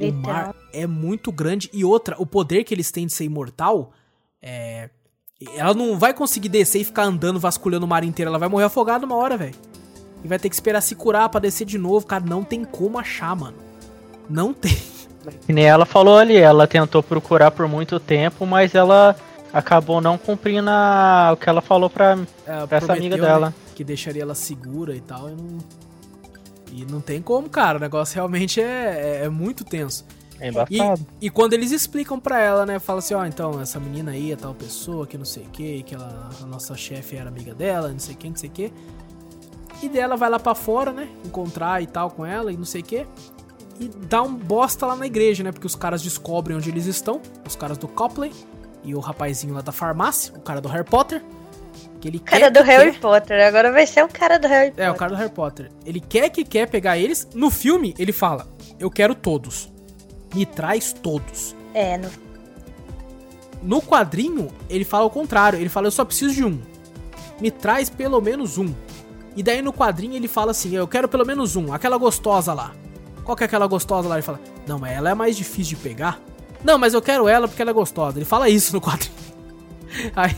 O 0.00 0.12
mar 0.14 0.52
é 0.72 0.84
muito 0.84 1.30
grande. 1.30 1.70
E 1.72 1.84
outra, 1.84 2.16
o 2.18 2.26
poder 2.26 2.64
que 2.64 2.74
eles 2.74 2.90
têm 2.90 3.06
de 3.06 3.12
ser 3.12 3.26
imortal 3.26 3.92
é. 4.42 4.90
Ela 5.54 5.74
não 5.74 5.96
vai 5.96 6.12
conseguir 6.12 6.48
descer 6.48 6.80
e 6.80 6.84
ficar 6.84 7.04
andando, 7.04 7.38
vasculhando 7.38 7.86
o 7.86 7.88
mar 7.88 8.02
inteiro. 8.02 8.30
Ela 8.30 8.38
vai 8.40 8.48
morrer 8.48 8.64
afogada 8.64 9.06
uma 9.06 9.14
hora, 9.14 9.36
velho. 9.36 9.54
E 10.24 10.26
vai 10.26 10.40
ter 10.40 10.48
que 10.48 10.56
esperar 10.56 10.80
se 10.80 10.96
curar 10.96 11.28
pra 11.28 11.38
descer 11.38 11.64
de 11.64 11.78
novo. 11.78 12.04
Cara, 12.04 12.24
não 12.26 12.42
tem 12.42 12.64
como 12.64 12.98
achar, 12.98 13.36
mano. 13.36 13.58
Não 14.28 14.50
tem. 14.54 14.92
Que 15.46 15.52
nem 15.52 15.64
ela 15.64 15.86
falou 15.86 16.18
ali, 16.18 16.36
ela 16.36 16.66
tentou 16.66 17.02
procurar 17.02 17.50
por 17.50 17.68
muito 17.68 17.98
tempo, 18.00 18.46
mas 18.46 18.74
ela 18.74 19.16
acabou 19.52 20.00
não 20.00 20.18
cumprindo 20.18 20.68
a, 20.68 21.30
o 21.32 21.36
que 21.36 21.48
ela 21.48 21.60
falou 21.60 21.88
pra, 21.88 22.18
é, 22.46 22.66
pra 22.66 22.78
essa 22.78 22.92
amiga 22.92 23.16
dela. 23.16 23.48
Né, 23.48 23.54
que 23.74 23.84
deixaria 23.84 24.22
ela 24.22 24.34
segura 24.34 24.94
e 24.94 25.00
tal. 25.00 25.28
E 25.30 25.34
não, 25.34 25.58
e 26.72 26.84
não 26.84 27.00
tem 27.00 27.22
como, 27.22 27.48
cara. 27.48 27.78
O 27.78 27.80
negócio 27.80 28.14
realmente 28.16 28.60
é, 28.60 29.20
é, 29.20 29.24
é 29.24 29.28
muito 29.28 29.64
tenso. 29.64 30.04
É 30.40 30.48
embaçado. 30.48 31.06
E, 31.20 31.26
e, 31.26 31.30
quando 31.30 31.52
eles 31.52 31.70
explicam 31.70 32.18
pra 32.18 32.40
ela, 32.40 32.66
né? 32.66 32.78
Fala 32.80 32.98
assim, 32.98 33.14
ó, 33.14 33.22
oh, 33.22 33.24
então, 33.24 33.60
essa 33.60 33.78
menina 33.78 34.10
aí 34.10 34.32
é 34.32 34.36
tal 34.36 34.52
pessoa 34.54 35.06
que 35.06 35.16
não 35.16 35.24
sei 35.24 35.44
o 35.44 35.50
que, 35.50 35.82
que 35.84 35.94
ela, 35.94 36.30
a 36.42 36.46
nossa 36.46 36.76
chefe 36.76 37.16
era 37.16 37.28
amiga 37.28 37.54
dela, 37.54 37.88
não 37.88 37.98
sei 37.98 38.16
quem, 38.16 38.30
não 38.30 38.36
sei 38.36 38.50
o 38.50 38.52
que. 38.52 38.72
E 39.82 39.88
dela 39.88 40.16
vai 40.16 40.28
lá 40.28 40.38
para 40.38 40.54
fora, 40.54 40.92
né? 40.92 41.08
Encontrar 41.24 41.82
e 41.82 41.86
tal 41.86 42.10
com 42.10 42.26
ela 42.26 42.52
e 42.52 42.56
não 42.56 42.64
sei 42.64 42.80
o 42.80 42.84
que. 42.84 43.06
E 43.78 43.88
dá 43.88 44.22
um 44.22 44.34
bosta 44.34 44.86
lá 44.86 44.96
na 44.96 45.06
igreja, 45.06 45.42
né? 45.42 45.50
Porque 45.50 45.66
os 45.66 45.74
caras 45.74 46.02
descobrem 46.02 46.56
onde 46.56 46.70
eles 46.70 46.86
estão, 46.86 47.20
os 47.46 47.56
caras 47.56 47.76
do 47.76 47.88
Copley 47.88 48.32
e 48.84 48.94
o 48.94 49.00
rapazinho 49.00 49.54
lá 49.54 49.60
da 49.60 49.72
farmácia, 49.72 50.32
o 50.36 50.40
cara 50.40 50.60
do 50.60 50.68
Harry 50.68 50.84
Potter. 50.84 51.22
Que 52.00 52.08
ele 52.08 52.18
cara 52.18 52.50
do 52.50 52.62
Harry 52.62 52.92
quer... 52.92 53.00
Potter, 53.00 53.46
agora 53.46 53.72
vai 53.72 53.86
ser 53.86 54.04
o 54.04 54.08
cara 54.08 54.38
do 54.38 54.46
Harry 54.46 54.70
Potter. 54.70 54.84
É, 54.84 54.90
o 54.90 54.94
cara 54.94 55.10
do 55.12 55.16
Harry 55.16 55.32
Potter. 55.32 55.70
Ele 55.84 56.00
quer 56.00 56.28
que 56.28 56.44
quer 56.44 56.68
pegar 56.68 56.98
eles. 56.98 57.26
No 57.34 57.50
filme, 57.50 57.94
ele 57.98 58.12
fala: 58.12 58.46
Eu 58.78 58.90
quero 58.90 59.14
todos. 59.14 59.72
Me 60.34 60.44
traz 60.44 60.92
todos. 60.92 61.56
É, 61.72 61.96
no. 61.96 62.10
No 63.62 63.80
quadrinho, 63.80 64.52
ele 64.68 64.84
fala 64.84 65.06
o 65.06 65.10
contrário. 65.10 65.58
Ele 65.58 65.70
fala: 65.70 65.86
Eu 65.86 65.90
só 65.90 66.04
preciso 66.04 66.34
de 66.34 66.44
um. 66.44 66.60
Me 67.40 67.50
traz 67.50 67.88
pelo 67.88 68.20
menos 68.20 68.58
um. 68.58 68.72
E 69.34 69.42
daí 69.42 69.62
no 69.62 69.72
quadrinho 69.72 70.14
ele 70.14 70.28
fala 70.28 70.50
assim: 70.50 70.76
Eu 70.76 70.86
quero 70.86 71.08
pelo 71.08 71.24
menos 71.24 71.56
um. 71.56 71.72
Aquela 71.72 71.96
gostosa 71.96 72.52
lá. 72.52 72.72
Qual 73.24 73.36
que 73.36 73.42
é 73.42 73.46
aquela 73.46 73.66
gostosa 73.66 74.08
lá? 74.08 74.16
Ele 74.16 74.22
fala: 74.22 74.40
Não, 74.66 74.78
mas 74.78 74.92
ela 74.92 75.10
é 75.10 75.14
mais 75.14 75.36
difícil 75.36 75.76
de 75.76 75.82
pegar. 75.82 76.20
Não, 76.62 76.78
mas 76.78 76.94
eu 76.94 77.02
quero 77.02 77.28
ela 77.28 77.48
porque 77.48 77.60
ela 77.60 77.70
é 77.70 77.74
gostosa. 77.74 78.18
Ele 78.18 78.24
fala 78.24 78.48
isso 78.48 78.72
no 78.72 78.80
quadrinho. 78.80 79.14
Aí, 80.14 80.36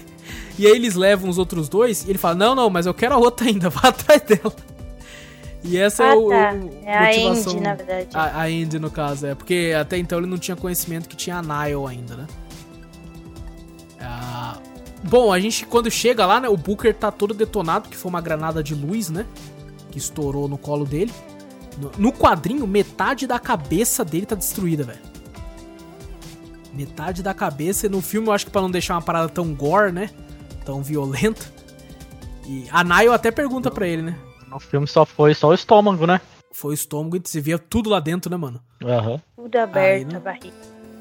e 0.59 0.67
aí 0.67 0.73
eles 0.73 0.95
levam 0.95 1.31
os 1.31 1.39
outros 1.39 1.69
dois 1.69 2.05
e 2.05 2.11
ele 2.11 2.19
fala: 2.19 2.35
Não, 2.35 2.55
não, 2.55 2.71
mas 2.71 2.87
eu 2.87 2.95
quero 2.95 3.15
a 3.15 3.19
outra 3.19 3.47
ainda, 3.47 3.69
vá 3.71 3.89
atrás 3.89 4.23
dela. 4.23 4.55
E 5.63 5.77
essa 5.77 6.05
é 6.05 6.07
ah, 6.07 6.13
é 6.13 6.15
o. 6.15 6.29
Tá. 6.29 6.55
O, 6.55 6.71
é 6.85 6.97
a 6.97 7.17
Indy, 7.17 7.61
na 7.61 7.75
verdade. 7.75 8.09
A, 8.15 8.41
a 8.41 8.51
Indy, 8.51 8.79
no 8.79 8.91
caso, 8.91 9.27
é. 9.27 9.35
Porque 9.35 9.75
até 9.79 9.99
então 9.99 10.19
ele 10.19 10.27
não 10.27 10.39
tinha 10.39 10.57
conhecimento 10.57 11.09
que 11.09 11.17
tinha 11.17 11.37
a 11.37 11.43
Nile 11.43 11.87
ainda, 11.89 12.17
né? 12.17 12.27
Ah, 14.01 14.59
bom, 15.03 15.33
a 15.33 15.41
gente, 15.41 15.67
quando 15.67 15.91
chega 15.91 16.25
lá, 16.25 16.41
né? 16.41 16.49
O 16.49 16.57
Booker 16.57 16.95
tá 16.95 17.11
todo 17.11 17.35
detonado, 17.35 17.89
que 17.89 17.97
foi 17.97 18.09
uma 18.09 18.21
granada 18.21 18.63
de 18.63 18.75
luz, 18.75 19.11
né? 19.11 19.27
Que 19.91 19.99
estourou 19.99 20.47
no 20.49 20.57
colo 20.57 20.85
dele. 20.85 21.13
No, 21.99 22.13
quadrinho, 22.13 22.67
metade 22.67 23.27
da 23.27 23.39
cabeça 23.39 24.05
dele 24.05 24.27
tá 24.27 24.35
destruída, 24.35 24.85
velho 24.85 25.17
metade 26.77 27.23
da 27.23 27.33
cabeça. 27.33 27.87
E 27.87 27.89
no 27.89 28.03
filme 28.03 28.29
eu 28.29 28.33
acho 28.33 28.45
que 28.45 28.53
pra 28.53 28.61
não 28.61 28.71
deixar 28.71 28.95
uma 28.95 29.03
parada 29.03 29.29
tão 29.29 29.55
gore, 29.55 29.91
né? 29.91 30.11
Tão 30.65 30.83
violenta. 30.83 31.43
E 32.47 32.67
a 32.71 32.85
Nayo 32.85 33.13
até 33.13 33.31
pergunta 33.31 33.71
pra 33.71 33.89
ele, 33.89 34.03
né? 34.03 34.19
No 34.47 34.61
filme 34.61 34.87
só 34.87 35.05
foi 35.05 35.35
só 35.35 35.49
o 35.49 35.55
estômago, 35.55 36.07
né? 36.07 36.21
Foi 36.53 36.73
o 36.73 36.75
estômago 36.75 37.17
e 37.17 37.23
você 37.25 37.41
via 37.41 37.59
tudo 37.59 37.91
lá 37.91 37.99
dentro, 37.99 38.31
né, 38.31 38.37
mano? 38.37 38.61
Aham. 38.85 39.13
Uhum. 39.13 39.21
Tudo 39.45 39.57
aberto, 39.57 39.97
Aí, 39.97 40.05
né? 40.05 40.17
a 40.17 40.21
barriga. 40.21 40.55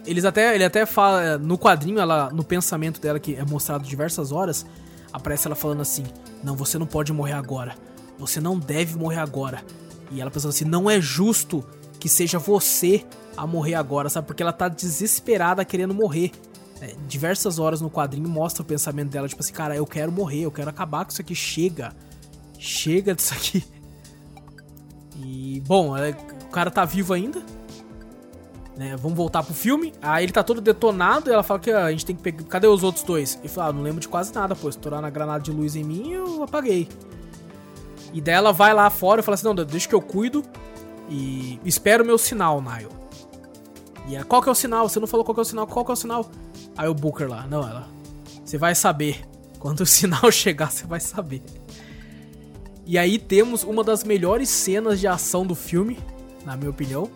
Eles 0.06 0.26
até, 0.26 0.54
ele 0.54 0.64
até 0.64 0.86
fala, 0.86 1.38
no 1.38 1.58
quadrinho, 1.58 2.00
ela, 2.00 2.30
no 2.32 2.44
pensamento 2.44 3.02
dela, 3.02 3.20
que 3.20 3.36
é 3.36 3.44
mostrado 3.44 3.84
diversas 3.84 4.32
horas, 4.32 4.66
aparece 5.12 5.48
ela 5.48 5.56
falando 5.56 5.82
assim: 5.82 6.04
Não, 6.44 6.56
você 6.56 6.78
não 6.78 6.86
pode 6.86 7.12
morrer 7.12 7.34
agora. 7.34 7.76
Você 8.18 8.40
não 8.40 8.58
deve 8.58 8.98
morrer 8.98 9.20
agora. 9.20 9.64
E 10.12 10.22
ela 10.22 10.32
pensando 10.32 10.50
assim: 10.50 10.66
Não 10.66 10.90
é 10.90 11.00
justo 11.00 11.64
que 12.00 12.10
seja 12.10 12.38
você 12.40 13.06
a 13.36 13.46
morrer 13.46 13.76
agora, 13.76 14.10
sabe? 14.10 14.28
Porque 14.28 14.44
ela 14.44 14.54
tá 14.54 14.68
desesperada 14.68 15.64
querendo 15.66 15.94
morrer. 15.94 16.32
É, 16.82 16.94
diversas 17.08 17.58
horas 17.58 17.80
no 17.82 17.90
quadrinho 17.90 18.28
mostra 18.28 18.62
o 18.62 18.66
pensamento 18.66 19.10
dela, 19.10 19.28
tipo 19.28 19.42
assim, 19.42 19.54
cara, 19.54 19.76
eu 19.76 19.86
quero 19.86 20.12
morrer, 20.12 20.42
eu 20.42 20.52
quero 20.52 20.70
acabar 20.70 21.06
com 21.06 21.12
isso 21.12 21.22
aqui, 21.22 21.34
chega. 21.34 21.94
Chega 22.60 23.16
disso 23.16 23.34
aqui. 23.34 23.64
E, 25.18 25.62
bom, 25.66 25.96
é, 25.96 26.12
o 26.44 26.50
cara 26.50 26.70
tá 26.70 26.84
vivo 26.84 27.14
ainda. 27.14 27.42
Né, 28.78 28.98
vamos 28.98 29.16
voltar 29.16 29.42
pro 29.42 29.54
filme. 29.54 29.94
Aí 30.02 30.26
ele 30.26 30.34
tá 30.34 30.44
todo 30.44 30.60
detonado 30.60 31.30
e 31.30 31.34
ela 31.34 31.44
fala 31.44 31.60
que 31.62 31.72
ah, 31.72 31.86
a 31.86 31.92
gente 31.92 32.06
tem 32.06 32.16
que 32.16 32.22
pegar. 32.22 32.44
Cadê 32.44 32.68
os 32.68 32.84
outros 32.84 33.06
dois? 33.06 33.40
Ele 33.40 33.48
fala, 33.48 33.70
ah, 33.70 33.74
não 33.74 33.82
lembro 33.82 34.02
de 34.02 34.10
quase 34.10 34.34
nada, 34.34 34.54
pô. 34.54 34.68
Estourar 34.68 35.02
na 35.02 35.10
granada 35.10 35.42
de 35.42 35.52
luz 35.52 35.78
em 35.78 35.84
mim 35.84 36.12
eu 36.12 36.44
apaguei. 36.44 36.90
E 38.16 38.22
daí 38.22 38.36
ela 38.36 38.54
vai 38.54 38.74
lá 38.74 38.90
fora 38.90 39.20
e 39.20 39.24
fala 39.24 39.36
assim: 39.36 39.46
não, 39.46 39.54
deixa 39.54 39.90
que 39.90 39.94
eu 39.94 40.02
cuido. 40.02 40.42
E 41.10 41.60
espero 41.66 42.02
o 42.02 42.08
meu 42.08 42.18
sinal, 42.18 42.62
Nile. 42.62 42.88
E 44.08 44.16
ela, 44.16 44.24
qual 44.24 44.42
que 44.42 44.48
é 44.48 44.52
o 44.52 44.56
sinal? 44.56 44.88
Você 44.88 45.02
não 45.02 45.08
falou 45.08 45.26
qual 45.26 45.36
que 45.36 45.42
é 45.42 45.44
o 45.44 45.46
sinal? 45.46 45.68
Qual 45.68 45.84
que 45.84 45.92
é 45.92 45.94
o 45.94 45.98
sinal? 45.98 46.32
Aí 46.78 46.88
o 46.88 46.94
Booker 46.94 47.30
lá, 47.30 47.46
não, 47.46 47.60
ela. 47.60 47.90
Você 48.44 48.58
vai 48.58 48.74
saber. 48.74 49.22
Quando 49.60 49.82
o 49.82 49.86
sinal 49.86 50.32
chegar, 50.32 50.72
você 50.72 50.88
vai 50.88 51.02
saber. 51.02 51.44
E 52.86 52.98
aí 52.98 53.20
temos 53.20 53.64
uma 53.64 53.84
das 53.84 54.06
melhores 54.06 54.48
cenas 54.48 55.00
de 55.02 55.08
ação 55.08 55.46
do 55.46 55.54
filme, 55.54 56.00
na 56.46 56.56
minha 56.56 56.70
opinião. 56.70 57.10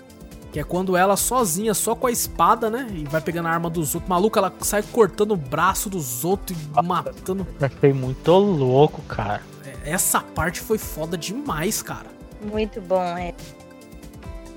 Que 0.52 0.60
é 0.60 0.64
quando 0.64 0.98
ela 0.98 1.16
sozinha, 1.16 1.74
só 1.74 1.96
com 1.96 2.08
a 2.08 2.12
espada, 2.12 2.70
né? 2.70 2.88
E 2.94 3.06
vai 3.06 3.22
pegando 3.22 3.48
a 3.48 3.52
arma 3.52 3.70
dos 3.70 3.96
outros. 3.96 4.10
Maluca, 4.10 4.40
ela 4.40 4.54
sai 4.62 4.84
cortando 4.84 5.32
o 5.32 5.38
braço 5.38 5.90
dos 5.90 6.26
outros 6.26 6.58
e 6.60 6.82
matando. 6.82 7.48
Foi 7.80 7.94
muito 7.94 8.32
louco, 8.32 9.02
cara. 9.04 9.42
Essa 9.84 10.22
parte 10.22 10.60
foi 10.60 10.78
foda 10.78 11.18
demais, 11.18 11.82
cara. 11.82 12.08
Muito 12.42 12.80
bom, 12.82 13.02
é. 13.02 13.34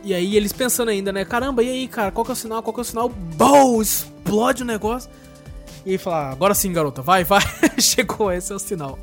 E 0.05 0.13
aí 0.13 0.37
eles 0.37 0.53
pensando 0.53 0.89
ainda, 0.89 1.13
né? 1.13 1.25
Caramba, 1.25 1.63
e 1.63 1.71
aí, 1.71 1.89
cara, 1.89 2.11
qual 2.11 2.25
que 2.25 2.33
é 2.33 2.35
o 2.35 2.37
sinal? 2.37 2.63
Qual 2.63 2.75
que 2.75 2.81
é 2.81 2.83
o 2.83 2.85
sinal? 2.85 3.09
Boom! 3.09 3.81
Explode 3.81 4.63
o 4.63 4.67
negócio. 4.67 5.11
E 5.87 5.93
aí 5.93 5.99
fala, 5.99 6.29
ah, 6.29 6.31
agora 6.33 6.55
sim, 6.55 6.73
garota, 6.73 7.03
vai, 7.03 7.25
vai. 7.25 7.41
Chegou, 7.79 8.33
esse 8.33 8.53
é 8.53 8.57
o 8.57 8.59
sinal. 8.59 8.99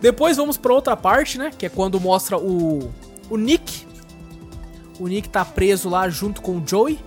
Depois 0.00 0.36
vamos 0.36 0.56
pra 0.56 0.72
outra 0.72 0.96
parte, 0.96 1.38
né? 1.38 1.50
Que 1.56 1.66
é 1.66 1.68
quando 1.68 2.00
mostra 2.00 2.38
o, 2.38 2.90
o 3.30 3.36
Nick. 3.36 3.86
O 4.98 5.08
Nick 5.08 5.28
tá 5.28 5.44
preso 5.44 5.88
lá 5.88 6.08
junto 6.08 6.42
com 6.42 6.58
o 6.58 6.62
Joey. 6.66 6.98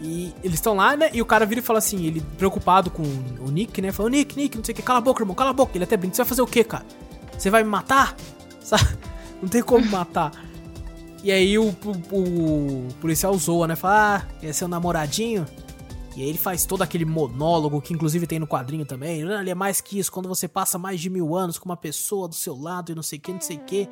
E 0.00 0.34
eles 0.44 0.58
estão 0.58 0.74
lá, 0.74 0.96
né? 0.96 1.10
E 1.12 1.22
o 1.22 1.26
cara 1.26 1.46
vira 1.46 1.60
e 1.60 1.62
fala 1.62 1.78
assim, 1.78 2.04
ele 2.04 2.22
preocupado 2.36 2.90
com 2.90 3.02
o 3.02 3.50
Nick, 3.50 3.80
né? 3.80 3.92
Falou, 3.92 4.10
Nick, 4.10 4.36
Nick, 4.36 4.56
não 4.56 4.64
sei 4.64 4.72
o 4.72 4.76
que, 4.76 4.82
cala 4.82 4.98
a 4.98 5.02
boca, 5.02 5.22
irmão, 5.22 5.34
cala 5.34 5.50
a 5.50 5.54
boca. 5.54 5.72
Ele 5.74 5.84
até 5.84 5.96
brinca, 5.96 6.14
você 6.14 6.22
vai 6.22 6.28
fazer 6.28 6.42
o 6.42 6.46
que, 6.46 6.62
cara? 6.64 6.84
Você 7.36 7.50
vai 7.50 7.62
me 7.62 7.70
matar? 7.70 8.16
Sabe? 8.60 8.96
Não 9.40 9.48
tem 9.48 9.62
como 9.62 9.84
matar. 9.86 10.32
E 11.22 11.30
aí 11.32 11.58
o, 11.58 11.74
o, 12.12 12.18
o 12.18 12.88
policial 13.00 13.36
zoa, 13.36 13.66
né? 13.66 13.76
Fala, 13.76 14.24
ah, 14.24 14.46
é 14.46 14.64
o 14.64 14.68
namoradinho. 14.68 15.46
E 16.16 16.22
aí 16.22 16.28
ele 16.28 16.38
faz 16.38 16.64
todo 16.64 16.82
aquele 16.82 17.04
monólogo 17.04 17.80
que 17.80 17.92
inclusive 17.92 18.26
tem 18.26 18.38
no 18.38 18.46
quadrinho 18.46 18.86
também. 18.86 19.22
Ah, 19.28 19.40
ele 19.40 19.50
é 19.50 19.54
mais 19.54 19.80
que 19.80 19.98
isso, 19.98 20.10
quando 20.10 20.28
você 20.28 20.48
passa 20.48 20.78
mais 20.78 21.00
de 21.00 21.10
mil 21.10 21.36
anos 21.36 21.58
com 21.58 21.68
uma 21.68 21.76
pessoa 21.76 22.26
do 22.26 22.34
seu 22.34 22.56
lado 22.58 22.90
e 22.90 22.94
não 22.94 23.02
sei 23.02 23.18
o 23.18 23.22
que, 23.22 23.32
não 23.32 23.40
sei 23.40 23.56
o 23.56 23.60
que 23.60 23.88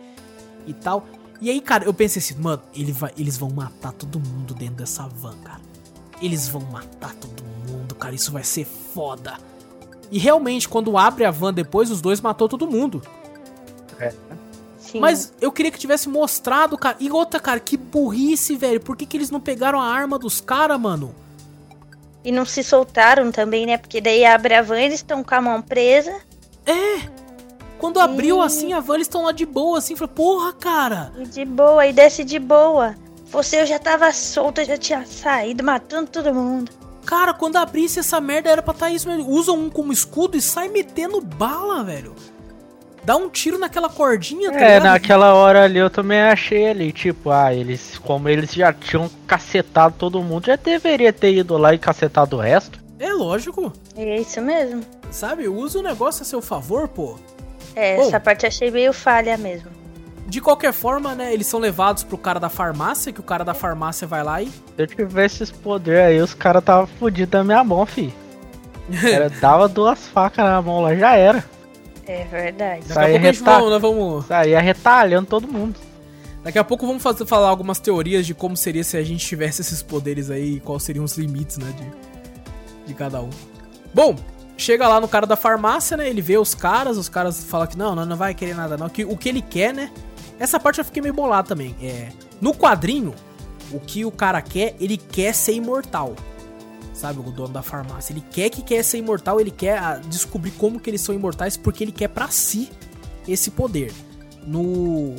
e 0.67 0.73
tal. 0.73 1.05
E 1.41 1.51
aí, 1.51 1.61
cara, 1.61 1.85
eu 1.85 1.93
pensei 1.93 2.21
assim, 2.21 2.41
mano, 2.41 2.63
ele 2.75 2.93
vai, 2.93 3.13
eles 3.19 3.37
vão 3.37 3.51
matar 3.51 3.93
todo 3.93 4.19
mundo 4.19 4.55
dentro 4.55 4.77
dessa 4.77 5.07
van, 5.07 5.37
cara. 5.43 5.61
Eles 6.23 6.49
vão 6.49 6.63
matar 6.63 7.15
todo 7.17 7.45
mundo, 7.69 7.95
cara, 7.95 8.15
isso 8.15 8.33
vai 8.33 8.45
ser 8.45 8.65
foda. 8.65 9.37
E 10.11 10.19
realmente, 10.19 10.69
quando 10.69 10.97
abre 10.97 11.25
a 11.25 11.31
van 11.31 11.53
depois, 11.53 11.91
os 11.91 12.01
dois 12.01 12.21
matou 12.21 12.49
todo 12.49 12.71
mundo. 12.71 13.03
É. 14.01 14.13
Sim. 14.79 15.01
Mas 15.01 15.33
eu 15.41 15.51
queria 15.51 15.71
que 15.71 15.79
tivesse 15.79 16.09
mostrado, 16.09 16.77
cara. 16.77 16.97
E 17.01 17.11
outra, 17.11 17.41
cara, 17.41 17.59
que 17.59 17.77
burrice, 17.77 18.55
velho. 18.57 18.81
Por 18.81 18.97
que, 18.97 19.07
que 19.07 19.17
eles 19.17 19.31
não 19.31 19.41
pegaram 19.41 19.81
a 19.81 19.87
arma 19.87 20.19
dos 20.19 20.41
caras, 20.41 20.79
mano? 20.79 21.15
E 22.25 22.31
não 22.31 22.45
se 22.45 22.63
soltaram 22.63 23.33
também, 23.33 23.67
né? 23.67 23.77
Porque 23.77 24.01
daí 24.01 24.25
abre 24.25 24.55
a 24.55 24.63
van, 24.63 24.81
eles 24.81 24.97
estão 24.97 25.25
com 25.25 25.35
a 25.35 25.41
mão 25.41 25.61
presa. 25.61 26.15
É! 26.65 27.09
Quando 27.79 28.01
abriu 28.01 28.41
assim 28.41 28.73
a 28.73 28.81
van, 28.81 28.95
eles 28.95 29.07
estão 29.07 29.25
lá 29.25 29.33
de 29.33 29.45
boa, 29.45 29.79
assim. 29.79 29.97
Falei, 29.97 30.15
porra, 30.15 30.53
cara! 30.53 31.13
E 31.19 31.27
de 31.27 31.45
boa, 31.45 31.87
e 31.87 31.93
desce 31.93 32.25
de 32.25 32.39
boa. 32.39 32.95
Você 33.27 33.63
eu 33.63 33.67
já 33.67 33.79
tava 33.79 34.13
solta, 34.13 34.65
já 34.65 34.77
tinha 34.77 35.05
saído, 35.05 35.65
matando 35.65 36.11
todo 36.11 36.33
mundo. 36.33 36.71
Cara, 37.05 37.35
quando 37.35 37.57
abrisse 37.57 37.99
essa 37.99 38.21
merda 38.21 38.49
era 38.49 38.63
pra 38.63 38.73
estar 38.73 38.87
tá 38.87 38.93
isso 38.93 39.09
mesmo. 39.09 39.29
Usa 39.29 39.53
um 39.53 39.69
como 39.69 39.93
escudo 39.93 40.37
e 40.37 40.41
sai 40.41 40.69
metendo 40.69 41.21
bala, 41.21 41.83
velho. 41.83 42.15
Dá 43.05 43.17
um 43.17 43.29
tiro 43.29 43.59
naquela 43.59 43.89
cordinha, 43.89 44.51
tá 44.51 44.59
É, 44.59 44.75
ligado? 44.79 44.85
naquela 44.85 45.35
hora 45.35 45.65
ali 45.65 45.79
eu 45.79 45.91
também 45.91 46.21
achei 46.23 46.69
ali, 46.69 46.91
tipo, 46.91 47.31
ah, 47.31 47.53
eles, 47.53 47.99
como 47.99 48.29
eles 48.29 48.53
já 48.53 48.73
tinham 48.73 49.11
cacetado 49.27 49.95
todo 49.99 50.23
mundo, 50.23 50.47
já 50.47 50.57
deveria 50.57 51.13
ter 51.13 51.35
ido 51.35 51.57
lá 51.59 51.75
e 51.75 51.79
cacetado 51.79 52.37
o 52.37 52.41
resto. 52.41 52.83
É 52.99 53.13
lógico. 53.13 53.71
É 53.97 54.19
isso 54.21 54.41
mesmo. 54.41 54.83
Sabe, 55.11 55.47
usa 55.49 55.81
o 55.81 55.83
negócio 55.83 56.23
a 56.23 56.25
seu 56.25 56.41
favor, 56.41 56.89
pô. 56.89 57.19
É, 57.77 57.97
Bom, 57.97 58.03
essa 58.05 58.19
parte 58.19 58.47
achei 58.47 58.71
meio 58.71 58.93
falha 58.93 59.37
mesmo. 59.37 59.69
De 60.27 60.41
qualquer 60.41 60.73
forma, 60.73 61.15
né, 61.15 61.35
eles 61.35 61.47
são 61.47 61.61
levados 61.61 62.03
pro 62.03 62.17
cara 62.17 62.41
da 62.41 62.49
farmácia, 62.49 63.13
que 63.13 63.21
o 63.21 63.25
cara 63.25 63.45
da 63.45 63.53
farmácia 63.53 64.07
vai 64.07 64.23
lá 64.25 64.41
e. 64.41 64.47
Se 64.47 64.53
eu 64.79 64.87
tivesse 64.87 65.43
esse 65.43 65.53
poder 65.53 66.01
aí, 66.01 66.21
os 66.23 66.33
caras 66.33 66.65
tava 66.65 66.87
fodidos 66.87 67.31
da 67.31 67.45
minha 67.45 67.63
mão, 67.63 67.85
fi. 67.85 68.11
Era, 69.03 69.29
dava 69.29 69.69
duas 69.69 70.07
facas 70.09 70.45
na 70.45 70.63
mão 70.63 70.81
lá, 70.81 70.95
já 70.95 71.15
era. 71.17 71.45
É 72.07 72.25
verdade. 72.25 72.87
Daqui 72.89 73.01
a 73.01 73.07
pouco 73.09 73.25
gente 73.25 73.43
né, 73.43 73.79
vamos... 73.79 74.27
Retalhando 74.63 75.27
todo 75.27 75.49
mundo. 75.49 75.79
Daqui 76.43 76.59
a 76.59 76.65
pouco 76.65 76.87
vamos 76.87 77.03
fazer, 77.03 77.25
falar 77.25 77.49
algumas 77.49 77.81
teorias 77.81 78.27
de 78.27 78.35
como 78.35 78.55
seria 78.55 78.85
se 78.85 78.99
a 78.99 79.03
gente 79.03 79.27
tivesse 79.27 79.63
esses 79.63 79.83
poderes 79.83 80.31
aí 80.31 80.57
e 80.57 80.61
quais 80.61 80.83
seriam 80.83 81.03
os 81.03 81.17
limites, 81.17 81.57
né, 81.57 81.73
de, 81.73 82.89
de 82.89 82.93
cada 82.95 83.23
um. 83.23 83.31
Bom, 83.95 84.15
chega 84.55 84.87
lá 84.87 85.01
no 85.01 85.09
cara 85.09 85.27
da 85.27 85.37
farmácia, 85.37 85.97
né, 85.97 86.07
ele 86.07 86.21
vê 86.21 86.37
os 86.37 86.55
caras, 86.55 86.99
os 86.99 87.09
caras 87.09 87.43
falam 87.45 87.67
que 87.67 87.79
não, 87.79 87.95
não, 87.95 88.05
não 88.05 88.17
vai 88.17 88.35
querer 88.35 88.55
nada 88.55 88.77
não, 88.77 88.91
que 88.91 89.07
o 89.07 89.17
que 89.17 89.31
ele 89.31 89.41
quer, 89.41 89.73
né, 89.73 89.91
essa 90.39 90.61
parte 90.61 90.81
eu 90.81 90.85
fiquei 90.85 91.01
meio 91.01 91.15
bolado 91.15 91.49
também, 91.49 91.75
é, 91.83 92.09
no 92.43 92.53
quadrinho, 92.53 93.15
o 93.73 93.81
que 93.81 94.05
o 94.05 94.11
cara 94.11 94.43
quer, 94.43 94.77
ele 94.79 94.99
quer 94.99 95.33
ser 95.33 95.55
imortal 95.55 96.15
sabe? 97.05 97.21
O 97.21 97.31
dono 97.31 97.53
da 97.53 97.63
farmácia. 97.63 98.15
Ele 98.15 98.25
quer 98.33 98.49
que 98.49 98.63
quer 98.63 98.83
ser 98.83 98.99
imortal, 98.99 99.39
ele 99.39 99.51
quer 99.51 99.79
ah, 99.79 100.01
descobrir 100.09 100.53
como 100.53 100.81
que 100.81 100.89
eles 100.89 101.03
são 101.03 101.15
imortais 101.15 101.57
porque 101.57 101.85
ele 101.85 101.93
quer 101.93 102.09
para 102.09 102.29
si 102.29 102.71
esse 103.29 103.51
poder. 103.51 103.93
No 104.47 105.15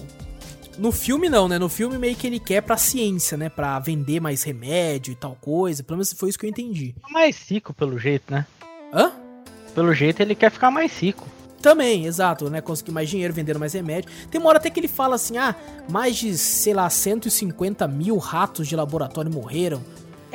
no 0.77 0.91
filme 0.91 1.29
não, 1.29 1.47
né? 1.47 1.57
No 1.57 1.69
filme 1.69 1.97
meio 1.97 2.15
que 2.15 2.27
ele 2.27 2.39
quer 2.39 2.61
pra 2.61 2.75
ciência, 2.75 3.37
né? 3.37 3.49
Pra 3.49 3.77
vender 3.79 4.19
mais 4.19 4.41
remédio 4.43 5.11
e 5.11 5.15
tal 5.15 5.37
coisa. 5.39 5.83
Pelo 5.83 5.97
menos 5.97 6.11
foi 6.13 6.29
isso 6.29 6.39
que 6.39 6.45
eu 6.45 6.49
entendi. 6.49 6.95
Mais 7.11 7.37
rico, 7.49 7.71
pelo 7.73 7.99
jeito, 7.99 8.33
né? 8.33 8.45
Hã? 8.91 9.11
Pelo 9.75 9.93
jeito 9.93 10.21
ele 10.21 10.33
quer 10.33 10.49
ficar 10.49 10.71
mais 10.71 10.97
rico. 10.99 11.27
Também, 11.61 12.05
exato, 12.05 12.49
né? 12.49 12.61
Conseguir 12.61 12.91
mais 12.91 13.09
dinheiro, 13.09 13.33
vendendo 13.33 13.59
mais 13.59 13.73
remédio. 13.73 14.09
Tem 14.29 14.39
uma 14.39 14.49
hora 14.49 14.57
até 14.57 14.69
que 14.69 14.79
ele 14.79 14.87
fala 14.87 15.15
assim: 15.15 15.37
ah, 15.37 15.55
mais 15.89 16.15
de, 16.15 16.37
sei 16.37 16.73
lá, 16.73 16.89
150 16.89 17.87
mil 17.87 18.17
ratos 18.17 18.67
de 18.67 18.75
laboratório 18.75 19.31
morreram. 19.31 19.81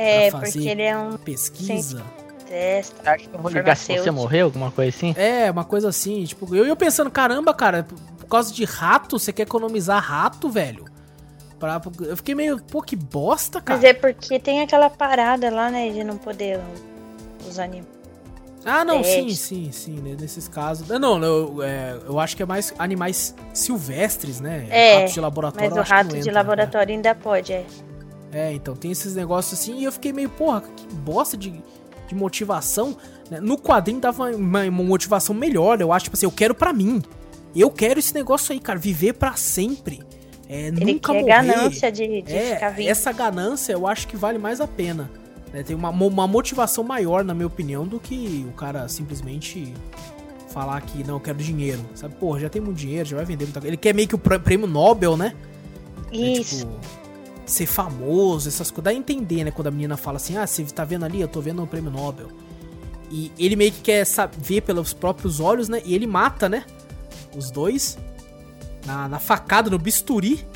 É, 0.00 0.30
porque 0.30 0.68
ele 0.68 0.82
é 0.82 0.96
um. 0.96 1.16
Pesquisa. 1.18 2.02
Testa, 2.48 3.12
Acho 3.12 3.28
que 3.28 3.36
eu 3.36 3.40
vou 3.40 3.50
ligar 3.50 3.76
se 3.76 3.96
você 3.96 4.10
morreu, 4.10 4.46
alguma 4.46 4.72
coisa 4.72 4.88
assim? 4.88 5.14
É, 5.16 5.48
uma 5.50 5.64
coisa 5.64 5.88
assim. 5.88 6.24
Tipo, 6.24 6.52
eu 6.56 6.66
ia 6.66 6.74
pensando, 6.74 7.08
caramba, 7.08 7.54
cara, 7.54 7.86
por 8.18 8.26
causa 8.26 8.52
de 8.52 8.64
rato, 8.64 9.18
você 9.18 9.32
quer 9.32 9.42
economizar 9.42 10.02
rato, 10.02 10.48
velho? 10.48 10.86
Pra, 11.60 11.80
eu 12.00 12.16
fiquei 12.16 12.34
meio, 12.34 12.60
pô, 12.60 12.82
que 12.82 12.96
bosta, 12.96 13.60
cara. 13.60 13.78
Mas 13.78 13.88
é 13.88 13.92
porque 13.92 14.40
tem 14.40 14.62
aquela 14.62 14.90
parada 14.90 15.48
lá, 15.50 15.70
né, 15.70 15.90
de 15.90 16.02
não 16.02 16.16
poder 16.16 16.58
os 17.46 17.58
animais. 17.58 18.00
Ah, 18.64 18.84
não, 18.84 19.02
sim, 19.04 19.30
sim, 19.30 19.70
sim, 19.72 20.00
né, 20.00 20.16
nesses 20.18 20.48
casos. 20.48 20.88
Não, 20.88 21.22
eu, 21.22 21.62
é, 21.62 21.98
eu 22.06 22.18
acho 22.18 22.36
que 22.36 22.42
é 22.42 22.46
mais 22.46 22.74
animais 22.78 23.34
silvestres, 23.54 24.40
né? 24.40 24.66
É, 24.70 24.96
ratos 24.96 25.14
de 25.14 25.20
laboratório. 25.20 25.70
Mas 25.70 25.78
o 25.78 25.88
rato 25.88 26.08
entra, 26.08 26.20
de 26.20 26.30
laboratório 26.30 26.88
né? 26.88 26.94
ainda 26.94 27.14
pode, 27.14 27.52
é. 27.52 27.64
É, 28.32 28.52
então 28.52 28.76
tem 28.76 28.90
esses 28.90 29.14
negócios 29.14 29.58
assim 29.58 29.78
e 29.78 29.84
eu 29.84 29.92
fiquei 29.92 30.12
meio, 30.12 30.28
porra, 30.28 30.62
que 30.62 30.86
bosta 30.94 31.36
de, 31.36 31.62
de 32.06 32.14
motivação. 32.14 32.96
Né? 33.30 33.40
No 33.40 33.58
quadrinho 33.58 34.00
dava 34.00 34.30
uma, 34.34 34.62
uma, 34.64 34.84
motivação 34.84 35.34
melhor, 35.34 35.80
eu 35.80 35.92
acho, 35.92 36.04
tipo 36.04 36.16
assim, 36.16 36.26
eu 36.26 36.32
quero 36.32 36.54
para 36.54 36.72
mim. 36.72 37.02
Eu 37.54 37.70
quero 37.70 37.98
esse 37.98 38.14
negócio 38.14 38.52
aí, 38.52 38.60
cara, 38.60 38.78
viver 38.78 39.14
para 39.14 39.34
sempre. 39.34 40.00
É, 40.48 40.68
Ele 40.68 40.94
nunca 40.94 41.12
quer 41.12 41.20
morrer. 41.20 41.46
ganância 41.46 41.90
de, 41.90 42.22
de 42.22 42.34
é, 42.34 42.54
ficar 42.54 42.70
vivo. 42.70 42.88
Essa 42.88 43.12
ganância 43.12 43.72
eu 43.72 43.86
acho 43.86 44.06
que 44.06 44.16
vale 44.16 44.38
mais 44.38 44.60
a 44.60 44.66
pena. 44.66 45.10
Né? 45.52 45.62
Tem 45.62 45.74
uma, 45.74 45.90
uma 45.90 46.26
motivação 46.26 46.84
maior, 46.84 47.24
na 47.24 47.34
minha 47.34 47.46
opinião, 47.46 47.86
do 47.86 47.98
que 47.98 48.46
o 48.48 48.52
cara 48.52 48.88
simplesmente 48.88 49.74
falar 50.50 50.80
que 50.80 51.04
não, 51.04 51.14
eu 51.14 51.20
quero 51.20 51.38
dinheiro. 51.38 51.80
Sabe, 51.94 52.14
porra, 52.16 52.40
já 52.40 52.48
tem 52.48 52.60
muito 52.60 52.76
dinheiro, 52.76 53.08
já 53.08 53.16
vai 53.16 53.24
vender 53.24 53.44
muita 53.44 53.60
coisa. 53.60 53.70
Ele 53.70 53.76
quer 53.76 53.94
meio 53.94 54.08
que 54.08 54.14
o 54.14 54.18
prêmio 54.18 54.66
Nobel, 54.66 55.16
né? 55.16 55.34
Isso. 56.12 56.56
É, 56.56 56.58
tipo, 56.58 56.99
ser 57.50 57.66
famoso, 57.66 58.48
essas 58.48 58.70
coisas. 58.70 58.84
Dá 58.84 58.90
a 58.90 58.94
entender, 58.94 59.44
né? 59.44 59.50
Quando 59.50 59.68
a 59.68 59.70
menina 59.70 59.96
fala 59.96 60.16
assim, 60.16 60.36
ah, 60.36 60.46
você 60.46 60.64
tá 60.64 60.84
vendo 60.84 61.04
ali? 61.04 61.20
Eu 61.20 61.28
tô 61.28 61.40
vendo 61.40 61.62
um 61.62 61.66
prêmio 61.66 61.90
Nobel. 61.90 62.28
E 63.10 63.32
ele 63.38 63.56
meio 63.56 63.72
que 63.72 63.80
quer 63.80 64.06
ver 64.38 64.60
pelos 64.62 64.92
próprios 64.92 65.40
olhos, 65.40 65.68
né? 65.68 65.82
E 65.84 65.94
ele 65.94 66.06
mata, 66.06 66.48
né? 66.48 66.64
Os 67.36 67.50
dois. 67.50 67.98
Na, 68.86 69.08
na 69.08 69.18
facada, 69.18 69.68
no 69.68 69.78
bisturi. 69.78 70.46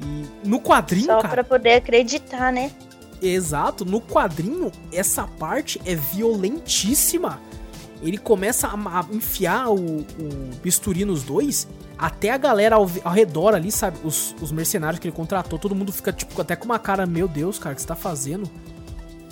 E 0.00 0.46
no 0.46 0.60
quadrinho, 0.60 1.06
Só 1.06 1.20
cara. 1.20 1.28
pra 1.28 1.44
poder 1.44 1.74
acreditar, 1.74 2.52
né? 2.52 2.70
Exato. 3.20 3.84
No 3.84 4.00
quadrinho, 4.00 4.70
essa 4.92 5.26
parte 5.26 5.80
é 5.86 5.94
violentíssima. 5.94 7.40
Ele 8.02 8.18
começa 8.18 8.66
a, 8.66 8.72
a 8.72 9.06
enfiar 9.12 9.70
o, 9.70 10.00
o 10.00 10.50
bisturi 10.62 11.04
nos 11.04 11.22
dois 11.22 11.68
até 12.02 12.30
a 12.30 12.36
galera 12.36 12.74
ao, 12.74 12.90
ao 13.04 13.12
redor 13.12 13.54
ali, 13.54 13.70
sabe? 13.70 13.96
Os, 14.02 14.34
os, 14.42 14.50
mercenários 14.50 14.98
que 14.98 15.06
ele 15.06 15.14
contratou, 15.14 15.56
todo 15.56 15.72
mundo 15.72 15.92
fica, 15.92 16.12
tipo, 16.12 16.42
até 16.42 16.56
com 16.56 16.64
uma 16.64 16.78
cara, 16.78 17.06
meu 17.06 17.28
Deus, 17.28 17.60
cara, 17.60 17.74
o 17.74 17.76
que 17.76 17.80
você 17.80 17.86
tá 17.86 17.94
fazendo? 17.94 18.50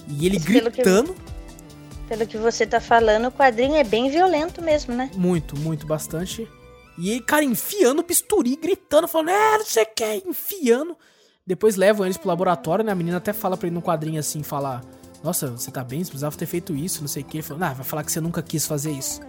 E 0.06 0.24
ele 0.24 0.36
Mas 0.36 0.44
gritando. 0.44 1.12
Pelo 1.12 1.14
que, 1.14 2.08
pelo 2.08 2.26
que 2.28 2.38
você 2.38 2.64
tá 2.64 2.80
falando, 2.80 3.26
o 3.26 3.32
quadrinho 3.32 3.74
é 3.74 3.82
bem 3.82 4.08
violento 4.08 4.62
mesmo, 4.62 4.94
né? 4.94 5.10
Muito, 5.16 5.58
muito, 5.58 5.84
bastante. 5.84 6.48
E 6.96 7.10
ele, 7.10 7.22
cara, 7.22 7.44
enfiando 7.44 7.98
o 7.98 8.04
bisturi, 8.04 8.54
gritando, 8.54 9.08
falando, 9.08 9.30
é, 9.30 9.58
não 9.58 9.66
sei 9.66 9.82
o 9.82 9.88
que, 9.92 10.22
enfiando. 10.24 10.96
Depois 11.44 11.74
levam 11.74 12.06
eles 12.06 12.16
pro 12.16 12.28
laboratório, 12.28 12.84
né? 12.84 12.92
A 12.92 12.94
menina 12.94 13.16
até 13.16 13.32
fala 13.32 13.56
pra 13.56 13.66
ele 13.66 13.74
no 13.74 13.82
quadrinho 13.82 14.20
assim, 14.20 14.44
falar, 14.44 14.84
nossa, 15.24 15.48
você 15.48 15.72
tá 15.72 15.82
bem? 15.82 16.04
Você 16.04 16.10
precisava 16.10 16.36
ter 16.36 16.46
feito 16.46 16.76
isso, 16.76 17.00
não 17.00 17.08
sei 17.08 17.24
o 17.24 17.26
que. 17.26 17.38
Ele 17.38 17.42
falou, 17.42 17.64
ah, 17.64 17.72
vai 17.72 17.84
falar 17.84 18.04
que 18.04 18.12
você 18.12 18.20
nunca 18.20 18.40
quis 18.40 18.64
fazer 18.64 18.92
isso 18.92 19.20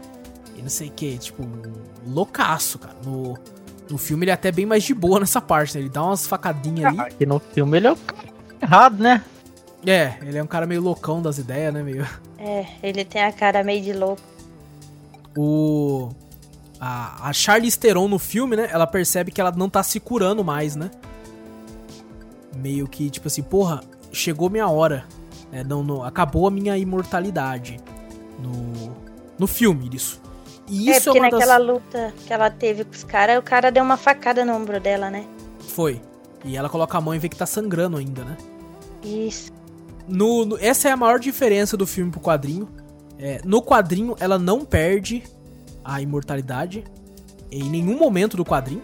e 0.61 0.63
não 0.63 0.69
sei 0.69 0.89
o 0.89 0.91
que, 0.91 1.17
tipo, 1.17 1.43
loucaço, 2.05 2.77
cara. 2.77 2.95
No, 3.03 3.35
no 3.89 3.97
filme 3.97 4.25
ele 4.25 4.31
é 4.31 4.33
até 4.35 4.51
bem 4.51 4.65
mais 4.65 4.83
de 4.83 4.93
boa 4.93 5.19
nessa 5.19 5.41
parte, 5.41 5.75
né? 5.75 5.81
Ele 5.81 5.89
dá 5.89 6.03
umas 6.03 6.27
facadinhas 6.27 6.85
ali. 6.85 6.99
Aqui 6.99 7.25
no 7.25 7.39
filme 7.39 7.77
ele 7.77 7.87
é 7.87 7.91
o 7.91 7.95
cara 7.95 8.27
errado, 8.61 9.01
né? 9.01 9.23
É, 9.85 10.19
ele 10.21 10.37
é 10.37 10.43
um 10.43 10.47
cara 10.47 10.67
meio 10.67 10.79
loucão 10.79 11.19
das 11.19 11.39
ideias, 11.39 11.73
né, 11.73 11.81
meio... 11.81 12.07
É, 12.37 12.65
ele 12.81 13.05
tem 13.05 13.23
a 13.23 13.31
cara 13.31 13.63
meio 13.63 13.83
de 13.83 13.93
louco. 13.93 14.21
O... 15.37 16.09
A, 16.79 17.29
a 17.29 17.33
Charlize 17.33 17.77
Theron 17.77 18.07
no 18.07 18.17
filme, 18.17 18.55
né, 18.55 18.67
ela 18.71 18.87
percebe 18.87 19.31
que 19.31 19.39
ela 19.39 19.51
não 19.51 19.69
tá 19.69 19.83
se 19.83 19.99
curando 19.99 20.43
mais, 20.43 20.75
né? 20.75 20.89
Meio 22.55 22.87
que, 22.87 23.11
tipo 23.11 23.27
assim, 23.27 23.43
porra, 23.43 23.81
chegou 24.11 24.49
minha 24.49 24.67
hora. 24.67 25.05
Né? 25.51 25.63
Não, 25.63 25.83
não, 25.83 26.03
acabou 26.03 26.47
a 26.47 26.51
minha 26.51 26.75
imortalidade. 26.77 27.79
No, 28.39 28.95
no 29.37 29.45
filme, 29.45 29.87
isso. 29.93 30.19
E 30.71 30.89
é, 30.89 30.97
isso 30.97 31.09
é, 31.09 31.13
porque 31.13 31.19
é 31.19 31.21
naquela 31.29 31.57
das... 31.57 31.67
luta 31.67 32.13
que 32.25 32.33
ela 32.33 32.49
teve 32.49 32.85
com 32.85 32.91
os 32.91 33.03
caras, 33.03 33.37
o 33.37 33.41
cara 33.41 33.69
deu 33.69 33.83
uma 33.83 33.97
facada 33.97 34.45
no 34.45 34.55
ombro 34.55 34.79
dela, 34.79 35.11
né? 35.11 35.25
Foi. 35.59 36.01
E 36.45 36.55
ela 36.55 36.69
coloca 36.69 36.97
a 36.97 37.01
mão 37.01 37.13
e 37.13 37.19
vê 37.19 37.27
que 37.27 37.35
tá 37.35 37.45
sangrando 37.45 37.97
ainda, 37.97 38.23
né? 38.23 38.37
Isso. 39.03 39.51
No, 40.07 40.45
no 40.45 40.57
essa 40.57 40.87
é 40.87 40.91
a 40.91 40.97
maior 40.97 41.19
diferença 41.19 41.75
do 41.75 41.85
filme 41.85 42.09
pro 42.09 42.21
quadrinho. 42.21 42.69
É, 43.19 43.41
no 43.43 43.61
quadrinho, 43.61 44.15
ela 44.17 44.39
não 44.39 44.63
perde 44.63 45.23
a 45.83 46.01
imortalidade 46.01 46.85
em 47.51 47.63
nenhum 47.63 47.97
momento 47.97 48.37
do 48.37 48.45
quadrinho. 48.45 48.81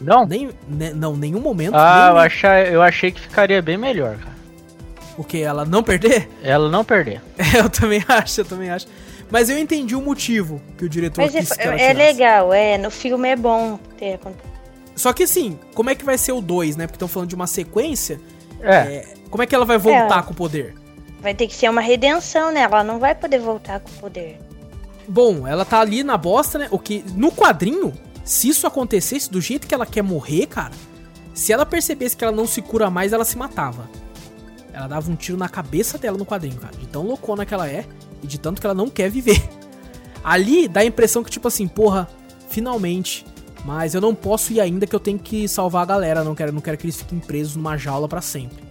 Não? 0.00 0.24
Nem, 0.24 0.50
ne, 0.68 0.92
não, 0.92 1.16
nenhum 1.16 1.40
momento. 1.40 1.74
Ah, 1.74 2.10
eu, 2.10 2.18
achei, 2.18 2.50
eu 2.70 2.82
achei 2.82 3.10
que 3.10 3.20
ficaria 3.20 3.60
bem 3.60 3.76
melhor, 3.76 4.16
cara. 4.16 4.36
O 5.18 5.24
que? 5.24 5.42
Ela 5.42 5.64
não 5.64 5.82
perder? 5.82 6.28
Ela 6.42 6.70
não 6.70 6.84
perder. 6.84 7.20
É, 7.36 7.60
eu 7.60 7.68
também 7.68 8.04
acho, 8.06 8.40
eu 8.40 8.44
também 8.44 8.70
acho. 8.70 8.86
Mas 9.30 9.50
eu 9.50 9.58
entendi 9.58 9.94
o 9.94 10.00
motivo 10.00 10.60
que 10.78 10.84
o 10.84 10.88
diretor 10.88 11.22
Mas 11.22 11.32
quis 11.32 11.50
é, 11.50 11.54
que 11.56 11.62
ela 11.62 11.80
é 11.80 11.92
legal, 11.92 12.52
é. 12.52 12.78
No 12.78 12.90
filme 12.90 13.28
é 13.28 13.36
bom 13.36 13.78
ter 13.98 14.20
Só 14.94 15.12
que 15.12 15.24
assim, 15.24 15.58
como 15.74 15.90
é 15.90 15.94
que 15.94 16.04
vai 16.04 16.16
ser 16.16 16.32
o 16.32 16.40
2, 16.40 16.76
né? 16.76 16.86
Porque 16.86 16.96
estão 16.96 17.08
falando 17.08 17.28
de 17.28 17.34
uma 17.34 17.46
sequência. 17.46 18.20
É. 18.60 18.76
é. 18.76 19.14
Como 19.30 19.42
é 19.42 19.46
que 19.46 19.54
ela 19.54 19.64
vai 19.64 19.78
voltar 19.78 20.20
é, 20.20 20.22
com 20.22 20.32
o 20.32 20.36
poder? 20.36 20.74
Vai 21.20 21.34
ter 21.34 21.48
que 21.48 21.54
ser 21.54 21.68
uma 21.68 21.80
redenção, 21.80 22.52
né? 22.52 22.60
Ela 22.60 22.84
não 22.84 22.98
vai 22.98 23.14
poder 23.14 23.40
voltar 23.40 23.80
com 23.80 23.90
o 23.90 23.94
poder. 23.94 24.38
Bom, 25.08 25.46
ela 25.46 25.64
tá 25.64 25.80
ali 25.80 26.02
na 26.02 26.16
bosta, 26.16 26.58
né? 26.58 26.68
O 26.70 26.78
que 26.78 27.04
no 27.14 27.30
quadrinho, 27.32 27.92
Se 28.24 28.48
isso 28.48 28.66
acontecesse 28.66 29.30
do 29.30 29.40
jeito 29.40 29.68
que 29.68 29.74
ela 29.74 29.86
quer 29.86 30.02
morrer, 30.02 30.46
cara, 30.46 30.72
se 31.32 31.52
ela 31.52 31.64
percebesse 31.64 32.16
que 32.16 32.24
ela 32.24 32.34
não 32.34 32.46
se 32.46 32.60
cura 32.60 32.90
mais, 32.90 33.12
ela 33.12 33.24
se 33.24 33.38
matava. 33.38 33.88
Ela 34.72 34.88
dava 34.88 35.10
um 35.10 35.14
tiro 35.14 35.38
na 35.38 35.48
cabeça 35.48 35.96
dela 35.96 36.18
no 36.18 36.26
quadrinho, 36.26 36.56
cara. 36.56 36.76
De 36.76 36.86
tão 36.86 37.02
loucona 37.02 37.46
que 37.46 37.54
ela 37.54 37.68
é 37.68 37.84
e 38.22 38.26
de 38.26 38.38
tanto 38.38 38.60
que 38.60 38.66
ela 38.66 38.74
não 38.74 38.88
quer 38.88 39.10
viver. 39.10 39.42
Ali 40.22 40.68
dá 40.68 40.80
a 40.80 40.84
impressão 40.84 41.22
que, 41.22 41.30
tipo 41.30 41.46
assim, 41.46 41.68
porra, 41.68 42.08
finalmente. 42.48 43.24
Mas 43.64 43.94
eu 43.94 44.00
não 44.00 44.14
posso 44.14 44.52
ir 44.52 44.60
ainda 44.60 44.86
que 44.86 44.94
eu 44.94 45.00
tenho 45.00 45.18
que 45.18 45.48
salvar 45.48 45.82
a 45.82 45.86
galera. 45.86 46.22
Não 46.22 46.34
quero, 46.34 46.52
não 46.52 46.60
quero 46.60 46.76
que 46.76 46.84
eles 46.84 46.96
fiquem 46.96 47.18
presos 47.18 47.56
numa 47.56 47.76
jaula 47.76 48.08
para 48.08 48.20
sempre. 48.20 48.64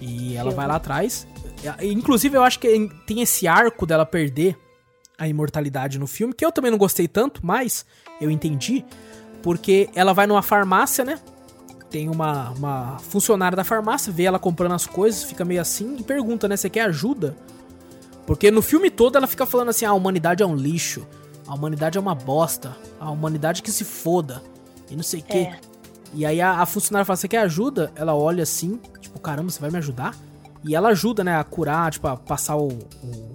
E 0.00 0.34
ela 0.36 0.50
vai 0.50 0.66
lá 0.66 0.76
atrás. 0.76 1.26
Inclusive, 1.82 2.36
eu 2.36 2.42
acho 2.42 2.58
que 2.58 2.88
tem 3.06 3.20
esse 3.20 3.46
arco 3.46 3.86
dela 3.86 4.04
perder 4.04 4.56
a 5.16 5.28
imortalidade 5.28 5.98
no 5.98 6.06
filme, 6.06 6.34
que 6.34 6.44
eu 6.44 6.50
também 6.50 6.70
não 6.70 6.78
gostei 6.78 7.06
tanto, 7.06 7.40
mas 7.44 7.86
eu 8.20 8.30
entendi. 8.30 8.84
Porque 9.42 9.88
ela 9.94 10.12
vai 10.12 10.26
numa 10.26 10.42
farmácia, 10.42 11.04
né? 11.04 11.20
tem 11.94 12.08
uma, 12.08 12.50
uma 12.50 12.98
funcionária 12.98 13.54
da 13.54 13.62
farmácia, 13.62 14.12
vê 14.12 14.24
ela 14.24 14.36
comprando 14.36 14.72
as 14.72 14.84
coisas, 14.84 15.22
fica 15.22 15.44
meio 15.44 15.60
assim 15.60 15.94
e 15.96 16.02
pergunta, 16.02 16.48
né? 16.48 16.56
Você 16.56 16.68
quer 16.68 16.80
ajuda? 16.86 17.36
Porque 18.26 18.50
no 18.50 18.62
filme 18.62 18.90
todo 18.90 19.16
ela 19.16 19.26
fica 19.26 19.46
falando 19.46 19.68
assim: 19.68 19.84
ah, 19.84 19.90
a 19.90 19.94
humanidade 19.94 20.42
é 20.42 20.46
um 20.46 20.56
lixo, 20.56 21.06
a 21.46 21.54
humanidade 21.54 21.98
é 21.98 22.00
uma 22.00 22.14
bosta, 22.14 22.76
a 22.98 23.10
humanidade 23.10 23.62
que 23.62 23.70
se 23.70 23.84
foda, 23.84 24.42
e 24.90 24.96
não 24.96 25.02
sei 25.02 25.20
o 25.20 25.24
é. 25.28 25.32
quê. 25.32 25.52
E 26.14 26.24
aí 26.24 26.40
a, 26.40 26.60
a, 26.60 26.66
funcionária 26.66 27.04
fala: 27.04 27.16
Você 27.16 27.28
quer 27.28 27.38
ajuda? 27.38 27.92
Ela 27.94 28.14
olha 28.14 28.42
assim, 28.42 28.78
tipo, 29.00 29.18
caramba, 29.18 29.50
você 29.50 29.60
vai 29.60 29.70
me 29.70 29.78
ajudar? 29.78 30.14
E 30.62 30.74
ela 30.74 30.88
ajuda, 30.88 31.22
né, 31.22 31.36
a 31.36 31.44
curar, 31.44 31.90
tipo, 31.92 32.06
a 32.06 32.16
passar 32.16 32.56
o. 32.56 32.68
o 32.68 33.34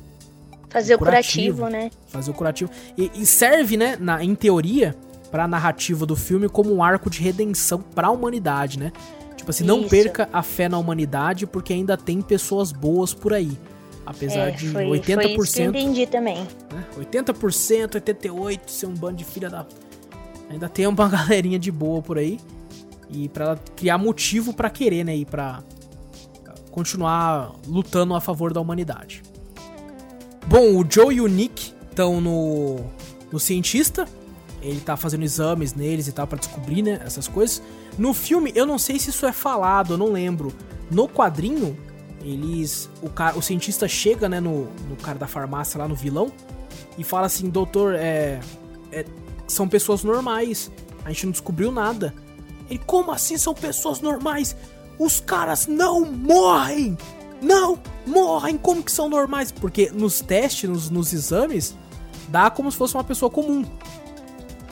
Fazer 0.70 0.96
o 0.96 1.00
curativo, 1.00 1.58
curativo, 1.58 1.84
né? 1.84 1.92
Fazer 2.08 2.30
o 2.30 2.34
curativo. 2.34 2.72
E, 2.96 3.12
e 3.16 3.26
serve, 3.26 3.76
né, 3.76 3.98
na, 4.00 4.24
em 4.24 4.36
teoria, 4.36 4.96
para 5.32 5.46
a 5.46 5.48
narrativa 5.48 6.06
do 6.06 6.16
filme 6.16 6.48
como 6.48 6.74
um 6.74 6.84
arco 6.84 7.10
de 7.10 7.22
redenção 7.22 7.82
para 7.82 8.08
a 8.08 8.12
humanidade, 8.12 8.78
né? 8.78 8.92
Tipo 9.36 9.50
assim, 9.50 9.64
Isso. 9.64 9.76
não 9.76 9.88
perca 9.88 10.30
a 10.32 10.44
fé 10.44 10.70
na 10.70 10.78
humanidade 10.78 11.48
porque 11.48 11.74
ainda 11.74 11.98
tem 11.98 12.22
pessoas 12.22 12.72
boas 12.72 13.14
por 13.14 13.34
aí. 13.34 13.58
Apesar 14.10 14.47
é, 14.47 14.51
de 14.51 14.72
foi, 14.72 14.86
80%. 14.86 15.36
Foi 15.36 15.43
isso 15.43 15.53
que 15.53 15.62
eu 15.62 15.70
entendi 15.70 16.07
também. 16.07 16.47
Né? 16.74 16.86
80%, 16.97 18.01
88% 18.01 18.60
ser 18.66 18.88
um 18.88 18.93
bando 18.95 19.18
de 19.18 19.24
filha 19.24 19.51
da. 19.51 19.68
Ainda 20.49 20.68
tem 20.68 20.88
uma 20.88 21.05
galerinha 21.07 21.60
de 21.60 21.72
boa 21.72 22.01
por 22.01 22.18
aí. 22.18 22.39
E 23.07 23.30
para 23.30 23.55
criar 23.76 23.99
motivo 23.99 24.51
para 24.51 24.68
querer, 24.70 25.03
né? 25.03 25.16
E 25.16 25.26
pra 25.26 25.64
continuar 26.72 27.53
lutando 27.68 28.16
a 28.16 28.22
favor 28.22 28.51
da 28.51 28.60
humanidade. 28.60 29.22
Bom, 30.47 30.80
o 30.80 30.86
Joe 30.89 31.14
e 31.14 31.22
o 31.22 31.28
Nick 31.28 31.72
estão 31.88 32.20
no, 32.20 32.78
no 33.32 33.39
cientista, 33.39 34.07
ele 34.62 34.80
tá 34.80 34.97
fazendo 34.97 35.24
exames 35.24 35.76
neles 35.76 36.07
e 36.07 36.12
tal 36.12 36.26
para 36.26 36.39
descobrir, 36.39 36.82
né, 36.82 36.99
essas 37.05 37.28
coisas. 37.28 37.62
No 37.97 38.14
filme, 38.14 38.51
eu 38.55 38.66
não 38.66 38.80
sei 38.80 38.97
se 38.97 39.12
isso 39.12 39.26
é 39.26 39.32
falado, 39.32 39.93
eu 39.93 39.97
não 39.97 40.12
lembro. 40.12 40.51
No 40.89 41.07
quadrinho, 41.07 41.78
eles 42.24 42.89
o 43.01 43.09
cara, 43.09 43.38
o 43.38 43.41
cientista 43.41 43.88
chega, 43.88 44.28
né, 44.28 44.39
no, 44.39 44.65
no 44.88 44.95
cara 45.01 45.17
da 45.17 45.28
farmácia 45.28 45.78
lá 45.78 45.88
no 45.88 45.95
vilão 45.95 46.32
e 46.97 47.03
fala 47.03 47.28
assim: 47.28 47.49
"Doutor, 47.49 47.95
é, 47.95 48.39
é 48.91 49.05
são 49.47 49.67
pessoas 49.67 50.03
normais. 50.03 50.72
A 51.05 51.09
gente 51.09 51.26
não 51.26 51.32
descobriu 51.32 51.72
nada." 51.72 52.13
Ele: 52.70 52.82
"Como 52.86 53.11
assim 53.11 53.38
são 53.38 53.53
pessoas 53.53 54.01
normais? 54.01 54.55
Os 54.97 55.20
caras 55.20 55.67
não 55.67 56.05
morrem!" 56.05 56.97
Não, 57.41 57.80
morrem, 58.05 58.57
como 58.57 58.84
que 58.84 58.91
são 58.91 59.07
normais? 59.07 59.49
Porque 59.49 59.89
nos 59.91 60.20
testes, 60.20 60.70
nos, 60.70 60.89
nos 60.89 61.13
exames, 61.13 61.74
dá 62.28 62.49
como 62.49 62.70
se 62.70 62.78
fosse 62.78 62.95
uma 62.95 63.03
pessoa 63.03 63.32
comum 63.32 63.63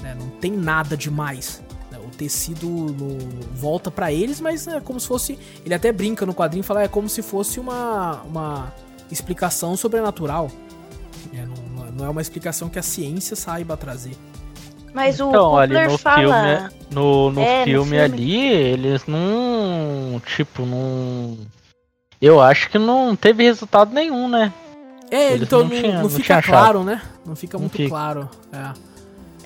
né? 0.01 0.15
Não 0.17 0.29
tem 0.39 0.51
nada 0.51 0.95
demais. 0.95 1.61
Né? 2.17 2.25
O 2.25 2.27
tecido 2.27 2.67
no... 2.67 3.17
volta 3.53 3.91
para 3.91 4.11
eles, 4.11 4.41
mas 4.41 4.67
é 4.67 4.79
como 4.81 4.99
se 4.99 5.07
fosse. 5.07 5.39
Ele 5.65 5.73
até 5.73 5.91
brinca 5.91 6.25
no 6.25 6.33
quadrinho 6.33 6.61
e 6.61 6.63
fala: 6.63 6.83
é 6.83 6.87
como 6.87 7.07
se 7.07 7.21
fosse 7.21 7.59
uma, 7.59 8.21
uma 8.23 8.73
explicação 9.11 9.77
sobrenatural. 9.77 10.49
É, 11.33 11.45
não, 11.45 11.91
não, 11.91 12.05
é 12.05 12.09
uma 12.09 12.21
explicação 12.21 12.69
que 12.69 12.79
a 12.79 12.83
ciência 12.83 13.35
saiba 13.35 13.77
trazer. 13.77 14.15
Mas 14.93 15.19
o 15.19 15.29
então, 15.29 15.57
ali 15.57 15.87
no 15.87 15.97
fala... 15.97 16.69
filme, 16.69 16.85
no, 16.91 17.31
no, 17.31 17.41
é, 17.41 17.65
filme 17.65 17.77
no 17.77 17.83
filme 17.83 17.99
ali, 17.99 18.47
eles 18.47 19.05
não. 19.05 20.21
Tipo, 20.25 20.65
não. 20.65 21.37
Eu 22.19 22.41
acho 22.41 22.69
que 22.69 22.79
não 22.79 23.15
teve 23.15 23.43
resultado 23.43 23.93
nenhum, 23.93 24.27
né? 24.27 24.51
É, 25.11 25.33
eles 25.33 25.43
então 25.43 25.61
não, 25.61 25.69
tinha, 25.69 26.01
não 26.01 26.09
fica 26.09 26.41
claro, 26.41 26.83
né? 26.83 27.01
Não 27.25 27.35
fica 27.35 27.57
muito 27.57 27.77
fica. 27.77 27.89
claro. 27.89 28.29
É. 28.51 28.87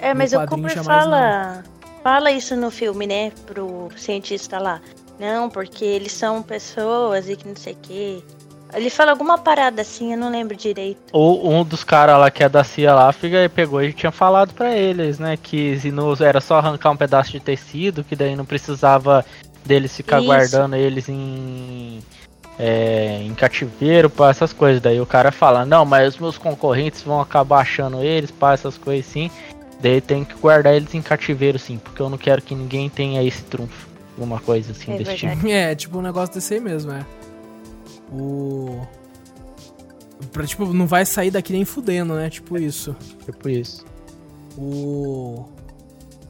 É, 0.10 0.14
mas 0.16 0.34
o 0.34 0.48
Cooper 0.48 0.84
fala, 0.84 1.64
fala 2.04 2.32
isso 2.32 2.56
no 2.56 2.72
filme, 2.72 3.08
né? 3.08 3.32
Pro 3.46 3.90
cientista 3.96 4.60
lá. 4.60 4.82
Não, 5.20 5.50
porque 5.50 5.86
eles 5.86 6.12
são 6.12 6.42
pessoas 6.42 7.30
e 7.30 7.36
que 7.36 7.48
não 7.48 7.56
sei 7.56 7.74
o 7.74 7.78
quê. 7.82 8.24
Ele 8.74 8.90
fala 8.90 9.12
alguma 9.12 9.38
parada 9.38 9.82
assim, 9.82 10.14
eu 10.14 10.18
não 10.18 10.32
lembro 10.32 10.56
direito. 10.56 11.00
Ou 11.12 11.52
um 11.52 11.64
dos 11.64 11.84
caras 11.84 12.18
lá 12.18 12.32
que 12.32 12.44
é 12.44 12.50
da 12.50 12.64
CIA 12.64 12.96
lá 12.96 13.12
fica, 13.12 13.50
pegou 13.54 13.84
e 13.84 13.92
tinha 13.92 14.12
falado 14.12 14.54
para 14.54 14.76
eles, 14.76 15.20
né? 15.20 15.38
Que 15.38 15.78
se 15.80 15.92
não 15.92 16.14
era 16.20 16.40
só 16.40 16.58
arrancar 16.58 16.92
um 16.92 16.98
pedaço 16.98 17.32
de 17.32 17.40
tecido, 17.40 18.04
que 18.04 18.16
daí 18.16 18.36
não 18.36 18.46
precisava 18.46 19.26
deles 19.66 19.96
ficar 19.96 20.20
Isso. 20.20 20.28
guardando 20.28 20.76
eles 20.76 21.10
em. 21.10 22.00
É, 22.60 23.20
em 23.24 23.34
cativeiro 23.34 24.10
para 24.10 24.30
essas 24.30 24.54
coisas. 24.54 24.82
Daí 24.82 25.02
o 25.02 25.06
cara 25.06 25.32
fala, 25.32 25.66
não, 25.66 25.84
mas 25.84 26.14
os 26.14 26.20
meus 26.20 26.38
concorrentes 26.38 27.02
vão 27.02 27.20
acabar 27.20 27.62
achando 27.62 28.04
eles 28.04 28.30
para 28.30 28.54
essas 28.54 28.78
coisas 28.78 29.10
assim. 29.10 29.32
Daí 29.82 30.00
tem 30.00 30.24
que 30.24 30.36
guardar 30.36 30.76
eles 30.76 30.94
em 30.94 31.02
cativeiro, 31.02 31.58
sim, 31.58 31.78
porque 31.78 32.02
eu 32.02 32.10
não 32.10 32.18
quero 32.18 32.42
que 32.42 32.54
ninguém 32.54 32.90
tenha 32.90 33.24
esse 33.24 33.42
trunfo. 33.44 33.90
Alguma 34.16 34.40
coisa 34.40 34.72
assim 34.72 34.94
é 34.94 34.98
desse 34.98 35.16
tipo. 35.16 35.48
É, 35.48 35.74
tipo 35.74 35.98
um 35.98 36.02
negócio 36.02 36.36
desse 36.36 36.54
aí 36.54 36.60
mesmo, 36.60 36.92
é. 36.92 37.06
O. 38.12 38.86
Pra, 40.32 40.46
tipo, 40.46 40.72
não 40.72 40.86
vai 40.86 41.06
sair 41.06 41.32
daqui 41.32 41.52
nem 41.52 41.66
fudendo, 41.66 42.14
né? 42.14 42.30
Tipo 42.30 42.58
isso. 42.58 42.96
Tipo 43.26 43.50
isso. 43.50 43.84
O. 44.56 45.46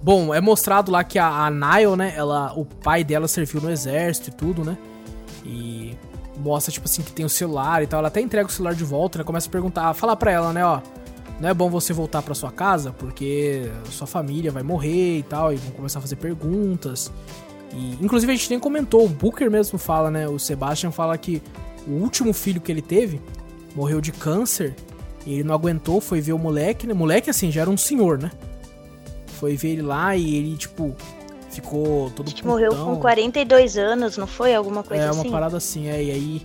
Bom, 0.02 0.34
é 0.34 0.40
mostrado 0.40 0.92
lá 0.92 1.04
que 1.04 1.20
a, 1.20 1.28
a 1.28 1.52
Nile, 1.52 1.96
né? 1.98 2.14
Ela, 2.16 2.54
o 2.56 2.66
pai 2.66 3.04
dela 3.04 3.28
serviu 3.28 3.62
no 3.62 3.70
exército 3.70 4.30
e 4.30 4.34
tudo, 4.34 4.64
né? 4.64 4.78
E 5.46 5.98
mostra, 6.38 6.72
tipo 6.72 6.86
assim, 6.86 7.02
que 7.02 7.12
tem 7.12 7.26
o 7.26 7.30
celular 7.30 7.84
e 7.84 7.88
tal. 7.88 8.00
Ela 8.00 8.08
até 8.08 8.22
entrega 8.22 8.48
o 8.48 8.52
celular 8.52 8.74
de 8.74 8.84
volta, 8.84 9.18
né? 9.18 9.24
Começa 9.26 9.50
a 9.50 9.52
perguntar, 9.52 9.94
falar 9.94 10.16
pra 10.16 10.32
ela, 10.32 10.54
né, 10.54 10.66
ó 10.66 10.80
não 11.42 11.50
é 11.50 11.54
bom 11.56 11.72
você 11.72 11.92
voltar 11.92 12.22
para 12.22 12.36
sua 12.36 12.52
casa 12.52 12.94
porque 13.00 13.68
sua 13.90 14.06
família 14.06 14.52
vai 14.52 14.62
morrer 14.62 15.18
e 15.18 15.24
tal, 15.24 15.52
e 15.52 15.56
vão 15.56 15.72
começar 15.72 15.98
a 15.98 16.02
fazer 16.02 16.16
perguntas. 16.18 17.12
E, 17.74 17.98
inclusive 18.00 18.32
a 18.32 18.36
gente 18.36 18.48
nem 18.52 18.60
comentou, 18.60 19.04
o 19.04 19.10
Booker 19.10 19.50
mesmo 19.50 19.80
fala, 19.80 20.12
né? 20.12 20.28
O 20.28 20.38
Sebastian 20.38 20.92
fala 20.92 21.18
que 21.18 21.42
o 21.88 21.94
último 21.94 22.32
filho 22.32 22.62
que 22.62 22.72
ele 22.72 22.82
teve 22.82 23.20
morreu 23.76 24.00
de 24.00 24.12
câncer. 24.12 24.76
E 25.26 25.34
ele 25.34 25.44
não 25.44 25.56
aguentou, 25.56 26.00
foi 26.00 26.22
ver 26.22 26.34
o 26.34 26.38
moleque, 26.38 26.86
né? 26.86 26.94
Moleque 26.94 27.32
assim, 27.32 27.52
já 27.52 27.62
era 27.62 27.70
um 27.72 27.78
senhor, 27.78 28.20
né? 28.20 28.32
Foi 29.40 29.56
ver 29.56 29.70
ele 29.70 29.82
lá 29.82 30.16
e 30.16 30.36
ele, 30.36 30.56
tipo, 30.56 30.96
ficou 31.50 32.12
todo 32.12 32.28
Acho 32.28 32.48
morreu 32.48 32.76
com 32.76 32.98
42 32.98 33.78
anos, 33.78 34.16
não 34.16 34.28
foi? 34.28 34.54
Alguma 34.54 34.84
coisa 34.84 35.06
assim? 35.06 35.10
É, 35.10 35.14
uma 35.14 35.22
assim? 35.22 35.32
parada 35.32 35.58
assim, 35.58 35.88
é. 35.88 36.04
E 36.04 36.12
aí 36.12 36.42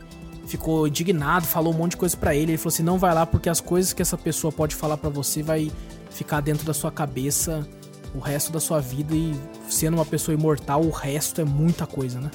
ficou 0.47 0.87
indignado, 0.87 1.47
falou 1.47 1.73
um 1.73 1.77
monte 1.77 1.93
de 1.93 1.97
coisa 1.97 2.17
para 2.17 2.35
ele. 2.35 2.53
Ele 2.53 2.59
falou 2.59 2.73
assim: 2.73 2.83
não 2.83 2.99
vai 2.99 3.13
lá 3.15 3.27
porque 3.27 3.49
as 3.49 3.61
coisas 3.61 3.93
que 3.93 4.03
essa 4.03 4.17
pessoa 4.17 4.53
pode 4.53 4.75
falar 4.75 4.97
para 4.97 5.11
você 5.11 5.43
vai 5.43 5.71
ficar 6.11 6.41
dentro 6.41 6.65
da 6.65 6.73
sua 6.73 6.91
cabeça 6.91 7.67
o 8.15 8.19
resto 8.19 8.51
da 8.51 8.61
sua 8.61 8.81
vida 8.81 9.15
e 9.15 9.35
sendo 9.69 9.95
uma 9.95 10.07
pessoa 10.07 10.35
imortal, 10.35 10.83
o 10.83 10.91
resto 10.91 11.41
é 11.41 11.45
muita 11.45 11.87
coisa, 11.87 12.19
né? 12.19 12.31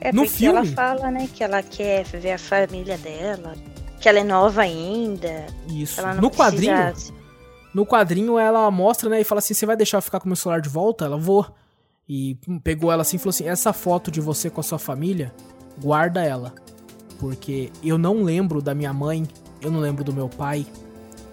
É 0.00 0.12
no 0.12 0.22
porque 0.22 0.36
filme, 0.36 0.58
ela 0.58 0.66
fala, 0.66 1.10
né, 1.10 1.28
que 1.32 1.42
ela 1.42 1.62
quer 1.62 2.04
ver 2.04 2.32
a 2.32 2.38
família 2.38 2.96
dela, 2.96 3.54
que 4.00 4.08
ela 4.08 4.18
é 4.18 4.24
nova 4.24 4.62
ainda. 4.62 5.46
Isso. 5.68 6.00
no 6.20 6.30
quadrinho, 6.30 6.94
no 7.74 7.86
quadrinho 7.86 8.38
ela 8.38 8.70
mostra, 8.70 9.10
né, 9.10 9.20
e 9.20 9.24
fala 9.24 9.40
assim: 9.40 9.54
"Você 9.54 9.66
vai 9.66 9.76
deixar 9.76 9.98
eu 9.98 10.02
ficar 10.02 10.20
com 10.20 10.28
meu 10.28 10.36
celular 10.36 10.60
de 10.60 10.68
volta?" 10.68 11.04
Ela 11.04 11.18
vou. 11.18 11.46
E 12.06 12.38
pegou 12.62 12.92
ela 12.92 13.02
assim 13.02 13.16
e 13.16 13.18
falou 13.18 13.30
assim: 13.30 13.46
"Essa 13.46 13.72
foto 13.72 14.10
de 14.10 14.20
você 14.20 14.50
com 14.50 14.60
a 14.60 14.64
sua 14.64 14.78
família 14.78 15.34
guarda 15.80 16.22
ela. 16.22 16.52
Porque 17.18 17.70
eu 17.82 17.96
não 17.96 18.22
lembro 18.22 18.60
da 18.60 18.74
minha 18.74 18.92
mãe, 18.92 19.26
eu 19.60 19.70
não 19.70 19.80
lembro 19.80 20.04
do 20.04 20.12
meu 20.12 20.28
pai, 20.28 20.66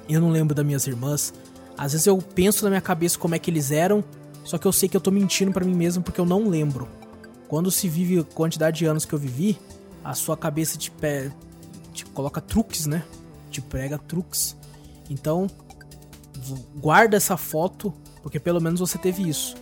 eu 0.08 0.22
não 0.22 0.30
lembro 0.30 0.54
das 0.54 0.66
minhas 0.66 0.88
irmãs. 0.88 1.34
Às 1.78 1.94
vezes 1.94 2.08
eu 2.08 2.18
penso 2.18 2.64
na 2.64 2.70
minha 2.70 2.82
cabeça 2.82 3.18
como 3.18 3.36
é 3.36 3.40
que 3.40 3.50
eles 3.50 3.72
eram, 3.72 4.04
só 4.44 4.58
que 4.58 4.68
eu 4.68 4.72
sei 4.72 4.88
que 4.88 4.96
eu 4.96 5.02
tô 5.02 5.12
mentindo 5.12 5.52
para 5.52 5.66
mim 5.66 5.76
mesmo 5.76 6.04
porque 6.04 6.22
eu 6.22 6.26
não 6.26 6.48
lembro. 6.48 6.88
Quando 7.48 7.70
se 7.70 7.90
vive 7.90 8.20
a 8.20 8.24
quantidade 8.24 8.78
de 8.78 8.86
anos 8.86 9.06
que 9.06 9.14
eu 9.14 9.20
vivi, 9.20 9.58
a 10.04 10.14
sua 10.14 10.38
cabeça 10.38 10.78
te, 10.78 10.90
pe... 10.90 11.32
te 11.92 12.06
coloca 12.06 12.40
truques, 12.40 12.86
né? 12.86 13.04
Te 13.50 13.62
prega 13.62 13.98
truques. 13.98 14.56
Então, 15.10 15.48
guarda 16.78 17.18
essa 17.18 17.36
foto, 17.36 17.94
porque 18.24 18.40
pelo 18.40 18.62
menos 18.62 18.80
você 18.80 18.98
teve 18.98 19.28
isso. 19.28 19.56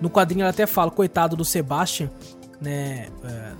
No 0.00 0.10
quadrinho 0.10 0.42
ela 0.42 0.50
até 0.50 0.66
fala, 0.66 0.90
coitado 0.90 1.36
do 1.36 1.44
Sebastian, 1.44 2.10
né? 2.60 3.08
É, 3.24 3.52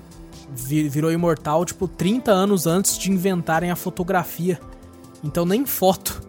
virou 0.54 1.12
imortal, 1.12 1.64
tipo, 1.64 1.86
30 1.86 2.30
anos 2.30 2.66
antes 2.66 2.98
de 2.98 3.10
inventarem 3.10 3.70
a 3.70 3.76
fotografia. 3.76 4.58
Então 5.22 5.44
nem 5.44 5.66
foto 5.66 6.22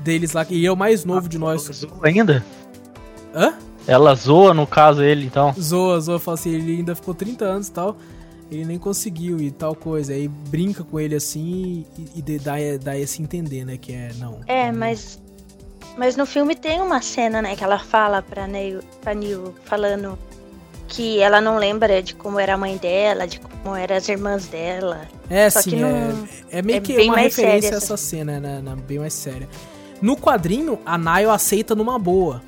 deles 0.00 0.32
lá, 0.32 0.46
e 0.48 0.64
é 0.64 0.72
o 0.72 0.76
mais 0.76 1.04
novo 1.04 1.28
de 1.28 1.38
nós. 1.38 1.62
Zoa 1.62 1.90
ainda? 2.02 2.44
Hã? 3.34 3.54
Ela 3.86 4.14
zoa, 4.14 4.52
no 4.52 4.66
caso, 4.66 5.02
ele, 5.02 5.26
então. 5.26 5.54
Zoa, 5.58 6.00
zoa, 6.00 6.18
fala 6.18 6.34
assim, 6.36 6.50
ele 6.50 6.76
ainda 6.76 6.94
ficou 6.94 7.14
30 7.14 7.44
anos 7.44 7.68
e 7.68 7.72
tal, 7.72 7.96
ele 8.50 8.64
nem 8.64 8.78
conseguiu 8.78 9.40
e 9.40 9.50
tal 9.50 9.74
coisa. 9.74 10.12
Aí 10.12 10.28
brinca 10.28 10.84
com 10.84 11.00
ele 11.00 11.14
assim 11.14 11.86
e, 11.98 12.20
e 12.20 12.38
dá, 12.38 12.54
dá 12.80 12.98
esse 12.98 13.22
entender, 13.22 13.64
né, 13.64 13.76
que 13.76 13.92
é, 13.92 14.12
não. 14.18 14.40
É, 14.46 14.70
não, 14.70 14.78
mas... 14.78 15.20
Mas 15.96 16.16
no 16.16 16.24
filme 16.24 16.54
tem 16.54 16.80
uma 16.80 17.02
cena, 17.02 17.42
né, 17.42 17.56
que 17.56 17.64
ela 17.64 17.78
fala 17.78 18.22
pra 18.22 18.46
Neil, 18.46 18.80
pra 19.00 19.14
Neil 19.14 19.52
falando 19.64 20.16
que 20.88 21.20
ela 21.20 21.40
não 21.40 21.58
lembra 21.58 22.02
de 22.02 22.14
como 22.14 22.40
era 22.40 22.54
a 22.54 22.56
mãe 22.56 22.76
dela, 22.78 23.26
de 23.26 23.38
como 23.38 23.76
eram 23.76 23.94
as 23.96 24.08
irmãs 24.08 24.46
dela. 24.46 25.02
É, 25.28 25.48
Só 25.50 25.60
sim, 25.62 25.70
que 25.70 25.76
é, 25.76 25.80
não- 25.80 26.28
é 26.50 26.62
meio 26.62 26.78
é 26.78 26.80
que 26.80 26.96
bem 26.96 27.08
uma 27.08 27.16
mais 27.16 27.36
referência 27.36 27.60
séria 27.62 27.76
a 27.78 27.82
essa 27.84 27.96
cena, 27.96 28.40
né, 28.40 28.60
né, 28.62 28.76
bem 28.86 28.98
mais 28.98 29.12
séria. 29.12 29.48
No 30.00 30.16
quadrinho, 30.16 30.78
a 30.86 30.96
Nayo 30.96 31.30
aceita 31.30 31.74
numa 31.74 31.98
boa, 31.98 32.42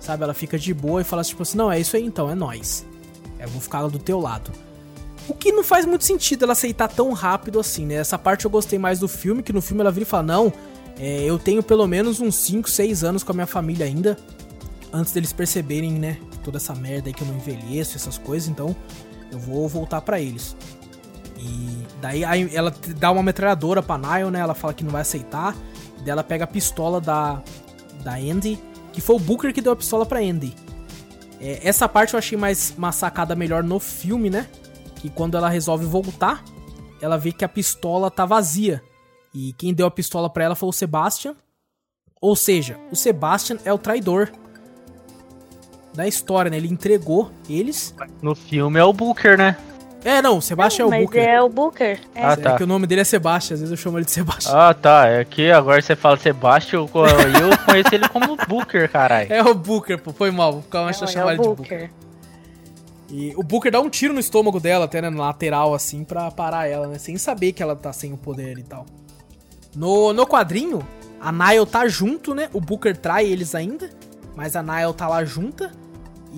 sabe? 0.00 0.22
Ela 0.24 0.34
fica 0.34 0.58
de 0.58 0.74
boa 0.74 1.00
e 1.00 1.04
fala 1.04 1.24
tipo 1.24 1.42
assim, 1.42 1.56
não, 1.56 1.72
é 1.72 1.80
isso 1.80 1.96
aí 1.96 2.04
então, 2.04 2.30
é 2.30 2.34
nós. 2.34 2.84
Eu 3.40 3.48
vou 3.48 3.60
ficar 3.60 3.86
do 3.86 3.98
teu 3.98 4.20
lado. 4.20 4.50
O 5.28 5.34
que 5.34 5.50
não 5.50 5.64
faz 5.64 5.84
muito 5.86 6.04
sentido 6.04 6.44
ela 6.44 6.52
aceitar 6.52 6.88
tão 6.88 7.12
rápido 7.12 7.58
assim, 7.58 7.86
né? 7.86 7.94
Essa 7.94 8.16
parte 8.18 8.44
eu 8.44 8.50
gostei 8.50 8.78
mais 8.78 8.98
do 8.98 9.08
filme, 9.08 9.42
que 9.42 9.52
no 9.52 9.60
filme 9.62 9.80
ela 9.80 9.90
vira 9.90 10.02
e 10.04 10.06
fala, 10.08 10.22
não, 10.22 10.52
é, 10.98 11.22
eu 11.24 11.38
tenho 11.38 11.62
pelo 11.62 11.86
menos 11.86 12.20
uns 12.20 12.36
5, 12.36 12.68
6 12.70 13.02
anos 13.04 13.22
com 13.22 13.32
a 13.32 13.34
minha 13.34 13.46
família 13.46 13.86
ainda, 13.86 14.16
antes 14.92 15.12
deles 15.12 15.32
perceberem, 15.32 15.92
né, 15.92 16.18
toda 16.46 16.58
essa 16.58 16.76
merda 16.76 17.08
aí 17.08 17.12
que 17.12 17.22
eu 17.22 17.26
não 17.26 17.34
envelheço, 17.34 17.96
essas 17.96 18.16
coisas, 18.16 18.48
então 18.48 18.74
eu 19.32 19.38
vou 19.38 19.68
voltar 19.68 20.00
pra 20.00 20.20
eles. 20.20 20.56
E 21.36 21.84
daí 22.00 22.24
aí 22.24 22.54
ela 22.54 22.72
dá 22.98 23.10
uma 23.10 23.22
metralhadora 23.22 23.82
pra 23.82 23.98
Nile, 23.98 24.30
né? 24.30 24.38
Ela 24.38 24.54
fala 24.54 24.72
que 24.72 24.84
não 24.84 24.92
vai 24.92 25.02
aceitar. 25.02 25.56
Daí 25.98 26.10
ela 26.10 26.22
pega 26.22 26.44
a 26.44 26.46
pistola 26.46 27.00
da, 27.00 27.42
da 28.04 28.14
Andy, 28.14 28.58
que 28.92 29.00
foi 29.00 29.16
o 29.16 29.18
Booker 29.18 29.52
que 29.52 29.60
deu 29.60 29.72
a 29.72 29.76
pistola 29.76 30.06
pra 30.06 30.20
Andy. 30.20 30.54
É, 31.40 31.66
essa 31.66 31.88
parte 31.88 32.14
eu 32.14 32.18
achei 32.18 32.38
mais 32.38 32.72
uma 32.78 32.92
sacada 32.92 33.34
melhor 33.34 33.64
no 33.64 33.80
filme, 33.80 34.30
né? 34.30 34.48
Que 34.94 35.10
quando 35.10 35.36
ela 35.36 35.48
resolve 35.48 35.84
voltar, 35.84 36.44
ela 37.02 37.18
vê 37.18 37.32
que 37.32 37.44
a 37.44 37.48
pistola 37.48 38.08
tá 38.08 38.24
vazia. 38.24 38.80
E 39.34 39.52
quem 39.54 39.74
deu 39.74 39.86
a 39.86 39.90
pistola 39.90 40.30
pra 40.30 40.44
ela 40.44 40.54
foi 40.54 40.68
o 40.68 40.72
Sebastian. 40.72 41.34
Ou 42.20 42.36
seja, 42.36 42.78
o 42.92 42.96
Sebastian 42.96 43.58
é 43.64 43.72
o 43.72 43.78
traidor 43.78 44.30
da 45.96 46.06
história, 46.06 46.50
né? 46.50 46.56
Ele 46.56 46.68
entregou 46.68 47.30
eles. 47.48 47.94
No 48.22 48.34
filme 48.34 48.78
é 48.78 48.84
o 48.84 48.92
Booker, 48.92 49.36
né? 49.38 49.56
É, 50.04 50.22
não, 50.22 50.38
o 50.38 50.42
Sebastian 50.42 50.84
é 50.84 50.86
o 50.86 50.90
mas 50.90 51.02
Booker. 51.04 51.22
é 51.28 51.42
o 51.42 51.48
Booker. 51.48 51.98
É. 52.14 52.24
Ah, 52.24 52.32
É 52.32 52.36
tá. 52.36 52.56
que 52.56 52.62
o 52.62 52.66
nome 52.66 52.86
dele 52.86 53.00
é 53.00 53.04
Sebastian, 53.04 53.54
às 53.54 53.60
vezes 53.60 53.70
eu 53.72 53.76
chamo 53.76 53.98
ele 53.98 54.04
de 54.04 54.12
Sebastian. 54.12 54.52
Ah, 54.54 54.72
tá. 54.72 55.08
É 55.08 55.24
que 55.24 55.50
agora 55.50 55.82
você 55.82 55.96
fala 55.96 56.16
Sebastian, 56.16 56.78
eu, 56.78 56.82
eu 56.94 57.58
conheço 57.64 57.92
ele 57.92 58.08
como 58.08 58.36
Booker, 58.48 58.88
caralho. 58.88 59.32
É 59.32 59.42
o 59.42 59.52
Booker, 59.52 59.98
pô, 59.98 60.12
foi 60.12 60.30
mal, 60.30 60.52
vou 60.52 60.62
ficar 60.62 60.84
mais 60.84 61.00
Não, 61.00 61.08
chamar 61.08 61.30
é 61.32 61.34
ele 61.34 61.40
o 61.40 61.42
de 61.42 61.48
Booker. 61.56 61.78
Booker. 61.80 61.90
E 63.10 63.32
o 63.36 63.42
Booker 63.42 63.72
dá 63.72 63.80
um 63.80 63.88
tiro 63.90 64.12
no 64.14 64.20
estômago 64.20 64.60
dela, 64.60 64.84
até 64.84 65.00
né, 65.02 65.10
na 65.10 65.18
lateral, 65.26 65.74
assim, 65.74 66.04
pra 66.04 66.30
parar 66.30 66.68
ela, 66.68 66.86
né? 66.88 66.98
Sem 66.98 67.16
saber 67.18 67.52
que 67.52 67.62
ela 67.62 67.74
tá 67.74 67.92
sem 67.92 68.12
o 68.12 68.16
poder 68.16 68.58
e 68.58 68.62
tal. 68.62 68.84
No, 69.74 70.12
no 70.12 70.26
quadrinho, 70.26 70.86
a 71.20 71.30
Nile 71.32 71.66
tá 71.66 71.86
junto, 71.88 72.34
né? 72.34 72.48
O 72.52 72.60
Booker 72.60 72.96
trai 72.96 73.26
eles 73.26 73.54
ainda, 73.54 73.90
mas 74.36 74.54
a 74.56 74.62
Nile 74.62 74.92
tá 74.94 75.06
lá 75.08 75.24
junta. 75.24 75.70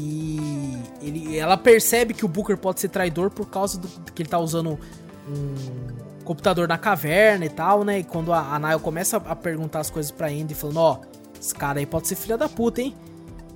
E 0.01 0.79
ele, 1.03 1.37
ela 1.37 1.57
percebe 1.57 2.15
que 2.15 2.25
o 2.25 2.29
Booker 2.29 2.57
pode 2.57 2.79
ser 2.79 2.89
traidor 2.89 3.31
por 3.31 3.47
causa 3.47 3.79
do 3.81 3.89
que 4.13 4.23
ele 4.23 4.29
tá 4.29 4.39
usando 4.39 4.79
um 5.29 6.25
computador 6.25 6.69
na 6.69 6.79
caverna 6.79 7.45
e 7.45 7.49
tal, 7.49 7.83
né? 7.85 7.99
E 7.99 8.05
quando 8.05 8.33
a, 8.33 8.55
a 8.55 8.59
Nile 8.61 8.79
começa 8.81 9.17
a 9.17 9.35
perguntar 9.35 9.81
as 9.81 9.91
coisas 9.91 10.13
pra 10.13 10.29
Andy, 10.29 10.55
falando, 10.55 10.77
ó, 10.79 10.99
esse 11.41 11.53
cara 11.53 11.81
aí 11.81 11.87
pode 11.87 12.07
ser 12.07 12.15
filha 12.15 12.39
da 12.39 12.49
puta, 12.49 12.81
hein? 12.81 12.95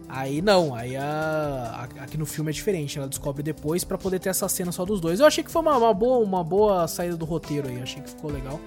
Aí 0.09 0.43
não, 0.43 0.75
aí 0.75 0.97
a, 0.97 1.87
a- 1.99 2.03
aqui 2.03 2.19
no 2.19 2.27
filme 2.27 2.51
é 2.51 2.53
diferente, 2.53 2.99
ela 2.99 3.07
descobre 3.09 3.43
depois 3.43 3.85
pra 3.85 3.97
poder 3.97 4.19
ter 4.19 4.29
essa 4.31 4.49
cena 4.49 4.73
só 4.73 4.85
dos 4.85 5.01
dois. 5.01 5.21
Eu 5.21 5.27
achei 5.27 5.45
que 5.45 5.51
foi 5.51 5.63
uma, 5.63 5.77
uma 5.77 5.95
boa, 5.95 6.19
uma 6.19 6.43
boa 6.43 6.89
saída 6.89 7.17
do 7.17 7.25
roteiro 7.25 7.69
aí, 7.69 7.81
achei 7.81 8.03
que 8.03 8.11
ficou 8.11 8.31
legal. 8.33 8.59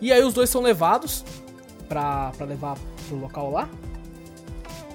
E 0.00 0.12
aí 0.12 0.22
os 0.24 0.34
dois 0.34 0.50
são 0.50 0.60
levados 0.60 1.24
pra, 1.88 2.32
pra 2.36 2.44
levar 2.44 2.76
pro 3.08 3.16
local 3.18 3.50
lá. 3.52 3.68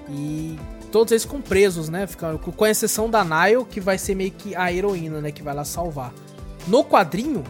E 0.10 0.58
todos 0.98 1.12
eles 1.12 1.26
ficam 1.26 1.39
presos, 1.39 1.89
né? 1.89 2.08
Ficam, 2.08 2.39
com 2.39 2.66
exceção 2.66 3.08
da 3.08 3.24
Nile, 3.24 3.64
que 3.66 3.80
vai 3.80 4.00
ser 4.00 4.16
meio 4.16 4.32
que 4.32 4.56
a 4.56 4.74
heroína, 4.74 5.22
né? 5.22 5.32
Que 5.32 5.43
vai 5.43 5.54
lá 5.54 5.64
salvar. 5.64 6.12
No 6.66 6.84
quadrinho, 6.84 7.43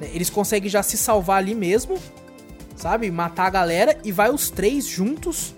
né, 0.00 0.10
eles 0.12 0.28
conseguem 0.28 0.68
já 0.68 0.82
se 0.82 0.96
salvar 0.96 1.38
ali 1.38 1.54
mesmo, 1.54 1.96
sabe? 2.74 3.08
Matar 3.08 3.46
a 3.46 3.50
galera 3.50 3.96
e 4.02 4.10
vai 4.10 4.28
os 4.28 4.50
três 4.50 4.88
juntos 4.88 5.54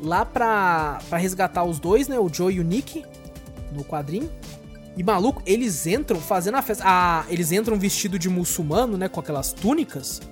lá 0.00 0.24
pra, 0.24 1.00
pra 1.10 1.18
resgatar 1.18 1.64
os 1.64 1.78
dois, 1.78 2.08
né? 2.08 2.18
O 2.18 2.32
Joe 2.32 2.54
e 2.54 2.60
o 2.60 2.64
Nick 2.64 3.04
no 3.72 3.84
quadrinho. 3.84 4.30
E 4.96 5.02
maluco, 5.04 5.42
eles 5.44 5.86
entram 5.86 6.18
fazendo 6.18 6.54
a 6.54 6.62
festa. 6.62 6.84
Ah, 6.86 7.26
eles 7.28 7.52
entram 7.52 7.78
vestido 7.78 8.18
de 8.18 8.30
muçulmano, 8.30 8.96
né? 8.96 9.06
Com 9.06 9.20
aquelas 9.20 9.52
túnicas 9.52 10.22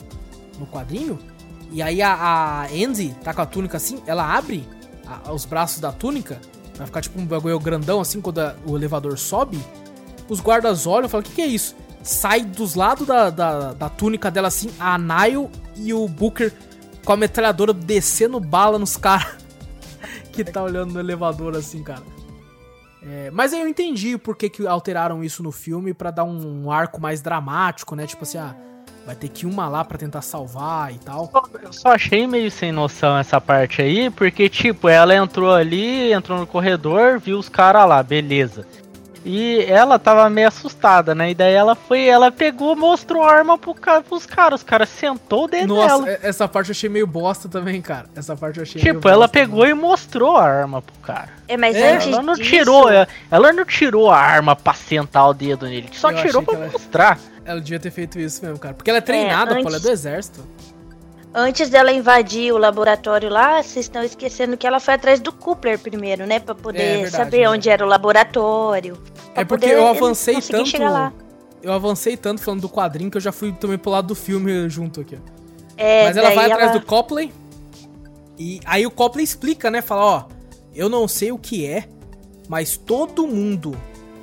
no 0.58 0.66
quadrinho. 0.66 1.18
E 1.70 1.82
aí 1.82 2.00
a, 2.00 2.14
a 2.14 2.64
Andy 2.68 3.14
tá 3.22 3.34
com 3.34 3.42
a 3.42 3.46
túnica 3.46 3.76
assim, 3.76 4.02
ela 4.06 4.34
abre 4.34 4.66
a- 5.26 5.32
os 5.32 5.44
braços 5.44 5.80
da 5.80 5.90
túnica, 5.92 6.40
vai 6.76 6.86
ficar 6.86 7.00
tipo 7.00 7.18
um 7.20 7.24
bagulho 7.26 7.58
grandão 7.58 8.00
assim 8.00 8.20
quando 8.20 8.38
a- 8.40 8.54
o 8.66 8.76
elevador 8.76 9.18
sobe. 9.18 9.58
Os 10.28 10.40
guardas 10.40 10.86
olham 10.86 11.06
e 11.06 11.08
falam: 11.08 11.22
O 11.22 11.28
que, 11.28 11.34
que 11.36 11.42
é 11.42 11.46
isso? 11.46 11.74
Sai 12.02 12.42
dos 12.42 12.74
lados 12.74 13.06
da, 13.06 13.30
da, 13.30 13.72
da 13.72 13.88
túnica 13.88 14.30
dela 14.30 14.48
assim, 14.48 14.70
a 14.78 14.96
Nile 14.98 15.48
e 15.76 15.92
o 15.92 16.06
Booker 16.08 16.52
com 17.04 17.12
a 17.12 17.16
metralhadora 17.16 17.72
descendo 17.72 18.38
bala 18.38 18.78
nos 18.78 18.96
caras 18.96 19.36
que 20.32 20.44
tá 20.44 20.62
olhando 20.62 20.92
no 20.94 21.00
elevador 21.00 21.56
assim, 21.56 21.82
cara. 21.82 22.02
É, 23.02 23.30
mas 23.30 23.52
aí 23.52 23.60
eu 23.60 23.68
entendi 23.68 24.18
por 24.18 24.36
que, 24.36 24.48
que 24.50 24.66
alteraram 24.66 25.22
isso 25.24 25.42
no 25.42 25.52
filme 25.52 25.94
pra 25.94 26.10
dar 26.10 26.24
um, 26.24 26.64
um 26.64 26.70
arco 26.70 27.00
mais 27.00 27.20
dramático, 27.22 27.94
né? 27.94 28.06
Tipo 28.06 28.24
assim, 28.24 28.38
ah, 28.38 28.54
vai 29.08 29.16
ter 29.16 29.28
que 29.30 29.46
ir 29.46 29.48
uma 29.48 29.66
lá 29.70 29.82
pra 29.82 29.96
tentar 29.96 30.20
salvar 30.20 30.92
e 30.92 30.98
tal. 30.98 31.30
Eu 31.62 31.72
só 31.72 31.94
achei 31.94 32.26
meio 32.26 32.50
sem 32.50 32.70
noção 32.70 33.16
essa 33.16 33.40
parte 33.40 33.80
aí, 33.80 34.10
porque, 34.10 34.50
tipo, 34.50 34.86
ela 34.86 35.14
entrou 35.16 35.50
ali, 35.54 36.12
entrou 36.12 36.38
no 36.38 36.46
corredor, 36.46 37.18
viu 37.18 37.38
os 37.38 37.48
caras 37.48 37.88
lá, 37.88 38.02
beleza. 38.02 38.66
E 39.24 39.64
ela 39.66 39.98
tava 39.98 40.28
meio 40.28 40.46
assustada, 40.48 41.14
né? 41.14 41.30
E 41.30 41.34
daí 41.34 41.52
ela 41.54 41.74
foi, 41.74 42.06
ela 42.06 42.30
pegou, 42.30 42.76
mostrou 42.76 43.22
a 43.24 43.32
arma 43.32 43.56
pro 43.58 43.72
cara, 43.74 44.02
pros 44.02 44.26
caras. 44.26 44.60
Os 44.60 44.64
caras 44.64 44.88
sentou 44.90 45.48
dentro 45.48 45.74
Nossa, 45.74 46.04
dela. 46.04 46.18
e- 46.22 46.26
essa 46.26 46.46
parte 46.46 46.68
eu 46.68 46.72
achei 46.72 46.88
meio 46.90 47.06
bosta 47.06 47.48
também, 47.48 47.80
cara. 47.80 48.06
Essa 48.14 48.36
parte 48.36 48.58
eu 48.58 48.62
achei 48.62 48.80
meio 48.82 48.94
Tipo, 48.94 49.08
ela 49.08 49.26
bosta, 49.26 49.32
pegou 49.32 49.60
mano. 49.60 49.70
e 49.70 49.74
mostrou 49.74 50.36
a 50.36 50.44
arma 50.44 50.80
pro 50.82 50.94
cara. 51.02 51.30
É, 51.48 51.56
mas 51.56 51.74
É, 51.76 51.94
antes 51.94 52.06
Ela 52.08 52.22
não 52.22 52.34
disso, 52.34 52.48
tirou, 52.50 52.88
ela, 52.90 53.08
ela 53.30 53.52
não 53.52 53.64
tirou 53.64 54.10
a 54.10 54.18
arma 54.18 54.54
pra 54.54 54.72
sentar 54.74 55.28
o 55.28 55.34
dedo 55.34 55.66
nele, 55.66 55.88
só 55.92 56.10
Eu 56.10 56.22
tirou 56.22 56.42
pra 56.42 56.54
ela- 56.54 56.68
mostrar. 56.70 57.18
Ela 57.48 57.60
devia 57.62 57.80
ter 57.80 57.90
feito 57.90 58.18
isso 58.18 58.44
mesmo, 58.44 58.58
cara. 58.58 58.74
Porque 58.74 58.90
ela 58.90 58.98
é 58.98 59.00
treinada, 59.00 59.54
pô, 59.54 59.60
ela 59.60 59.68
é 59.70 59.72
antes- 59.72 59.82
do 59.82 59.90
exército. 59.90 60.44
Antes 61.34 61.70
dela 61.70 61.90
invadir 61.92 62.52
o 62.52 62.58
laboratório 62.58 63.28
lá, 63.30 63.62
vocês 63.62 63.86
estão 63.86 64.02
esquecendo 64.02 64.56
que 64.56 64.66
ela 64.66 64.78
foi 64.80 64.94
atrás 64.94 65.18
do 65.20 65.32
Coupler 65.32 65.78
primeiro, 65.78 66.26
né? 66.26 66.40
Pra 66.40 66.54
poder 66.54 66.82
É 66.82 66.92
verdade, 66.96 67.10
saber 67.10 67.30
verdade. 67.38 67.56
onde 67.56 67.70
era 67.70 67.84
o 67.84 67.88
laboratório. 67.88 68.98
É 69.34 69.44
porque 69.44 69.66
eu 69.66 69.86
avancei 69.86 70.40
tanto. 70.42 70.76
Eu 71.62 71.72
avancei 71.72 72.16
tanto 72.16 72.40
falando 72.42 72.60
do 72.62 72.68
quadrinho 72.68 73.10
que 73.10 73.16
eu 73.16 73.20
já 73.20 73.32
fui 73.32 73.52
também 73.52 73.78
pro 73.78 73.90
lado 73.90 74.08
do 74.08 74.14
filme 74.14 74.68
junto 74.68 75.00
aqui. 75.00 75.16
ó. 75.16 75.38
É, 75.76 76.04
Mas 76.04 76.16
ela 76.16 76.30
vai 76.30 76.50
atrás 76.50 76.72
do 76.72 76.82
Copley. 76.82 77.32
E 78.38 78.60
aí 78.66 78.86
o 78.86 78.90
Copley 78.90 79.24
explica, 79.24 79.70
né? 79.70 79.80
Fala, 79.82 80.02
ó, 80.04 80.24
eu 80.74 80.88
não 80.88 81.06
sei 81.08 81.30
o 81.32 81.38
que 81.38 81.66
é, 81.66 81.84
mas 82.48 82.76
todo 82.76 83.26
mundo 83.26 83.76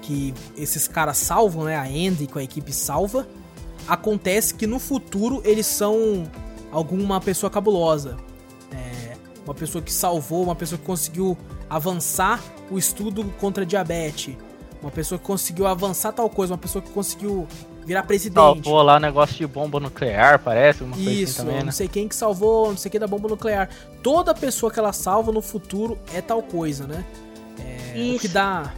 que 0.05 0.33
esses 0.55 0.87
caras 0.87 1.17
salvam, 1.17 1.63
né? 1.63 1.75
A 1.75 1.83
Andy 1.83 2.27
com 2.27 2.37
a 2.37 2.43
equipe 2.43 2.71
salva, 2.71 3.27
acontece 3.87 4.53
que 4.53 4.67
no 4.67 4.79
futuro 4.79 5.41
eles 5.43 5.65
são 5.65 6.23
alguma 6.71 7.19
pessoa 7.19 7.49
cabulosa. 7.49 8.15
É, 8.71 9.17
uma 9.43 9.53
pessoa 9.53 9.81
que 9.81 9.91
salvou, 9.91 10.43
uma 10.43 10.55
pessoa 10.55 10.77
que 10.77 10.85
conseguiu 10.85 11.35
avançar 11.69 12.41
o 12.69 12.77
estudo 12.77 13.25
contra 13.39 13.63
a 13.63 13.65
diabetes. 13.65 14.35
Uma 14.81 14.91
pessoa 14.91 15.17
que 15.17 15.25
conseguiu 15.25 15.65
avançar 15.65 16.11
tal 16.11 16.29
coisa, 16.29 16.53
uma 16.53 16.59
pessoa 16.59 16.81
que 16.81 16.91
conseguiu 16.91 17.47
virar 17.85 18.03
presidente. 18.03 18.35
Salvou 18.35 18.81
lá 18.83 18.99
negócio 18.99 19.35
de 19.35 19.47
bomba 19.47 19.79
nuclear, 19.79 20.37
parece, 20.39 20.83
uma 20.83 20.95
coisa 20.95 21.09
Isso, 21.09 21.23
assim 21.23 21.41
também, 21.41 21.59
não 21.59 21.65
né? 21.67 21.71
sei 21.71 21.87
quem 21.87 22.07
que 22.07 22.15
salvou, 22.15 22.69
não 22.69 22.77
sei 22.77 22.91
quem 22.91 22.99
da 22.99 23.07
bomba 23.07 23.27
nuclear. 23.27 23.69
Toda 24.03 24.33
pessoa 24.35 24.71
que 24.71 24.77
ela 24.77 24.93
salva 24.93 25.31
no 25.31 25.41
futuro 25.41 25.97
é 26.13 26.21
tal 26.21 26.43
coisa, 26.43 26.85
né? 26.85 27.03
É, 27.59 27.91
o 27.91 28.19
que 28.19 28.25
Isso. 28.25 28.29
dá 28.29 28.71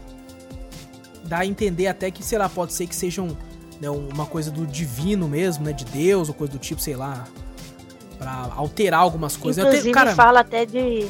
dá 1.28 1.40
a 1.40 1.46
entender 1.46 1.88
até 1.88 2.10
que, 2.10 2.24
sei 2.24 2.38
lá, 2.38 2.48
pode 2.50 2.74
ser 2.74 2.88
que 2.88 2.96
sejam 2.96 3.38
né, 3.82 3.90
uma 3.90 4.26
coisa 4.26 4.50
do 4.50 4.66
divino 4.66 5.28
mesmo, 5.28 5.64
né? 5.66 5.72
De 5.74 5.86
Deus 5.86 6.28
ou 6.30 6.34
coisa 6.34 6.54
do 6.54 6.60
tipo, 6.60 6.82
sei 6.82 6.96
lá. 6.96 7.26
Pra 8.18 8.50
alterar 8.56 9.00
algumas 9.02 9.38
coisas. 9.38 9.60
Inclusive 9.64 9.84
tenho- 9.84 9.94
cara, 9.94 10.16
fala 10.16 10.40
até 10.40 10.66
de. 10.66 11.08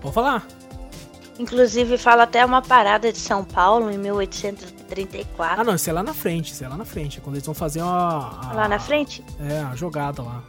pode 0.00 0.14
falar. 0.14 0.46
Inclusive 1.38 1.98
fala 1.98 2.22
até 2.22 2.44
uma 2.44 2.62
parada 2.62 3.12
de 3.12 3.18
São 3.18 3.44
Paulo 3.44 3.90
em 3.90 3.98
1834. 3.98 5.60
Ah, 5.60 5.64
não, 5.64 5.74
isso 5.74 5.88
é 5.90 5.92
lá 5.92 6.02
na 6.02 6.14
frente, 6.14 6.52
isso 6.52 6.64
é 6.64 6.68
lá 6.68 6.76
na 6.78 6.84
frente. 6.84 7.18
É 7.18 7.20
quando 7.20 7.36
eles 7.36 7.44
vão 7.46 7.54
fazer 7.54 7.82
uma. 7.82 8.40
a- 8.50 8.52
lá 8.54 8.68
na 8.68 8.78
frente. 8.78 9.22
É, 9.38 9.60
a 9.60 9.74
jogada 9.76 10.22
lá. 10.22 10.42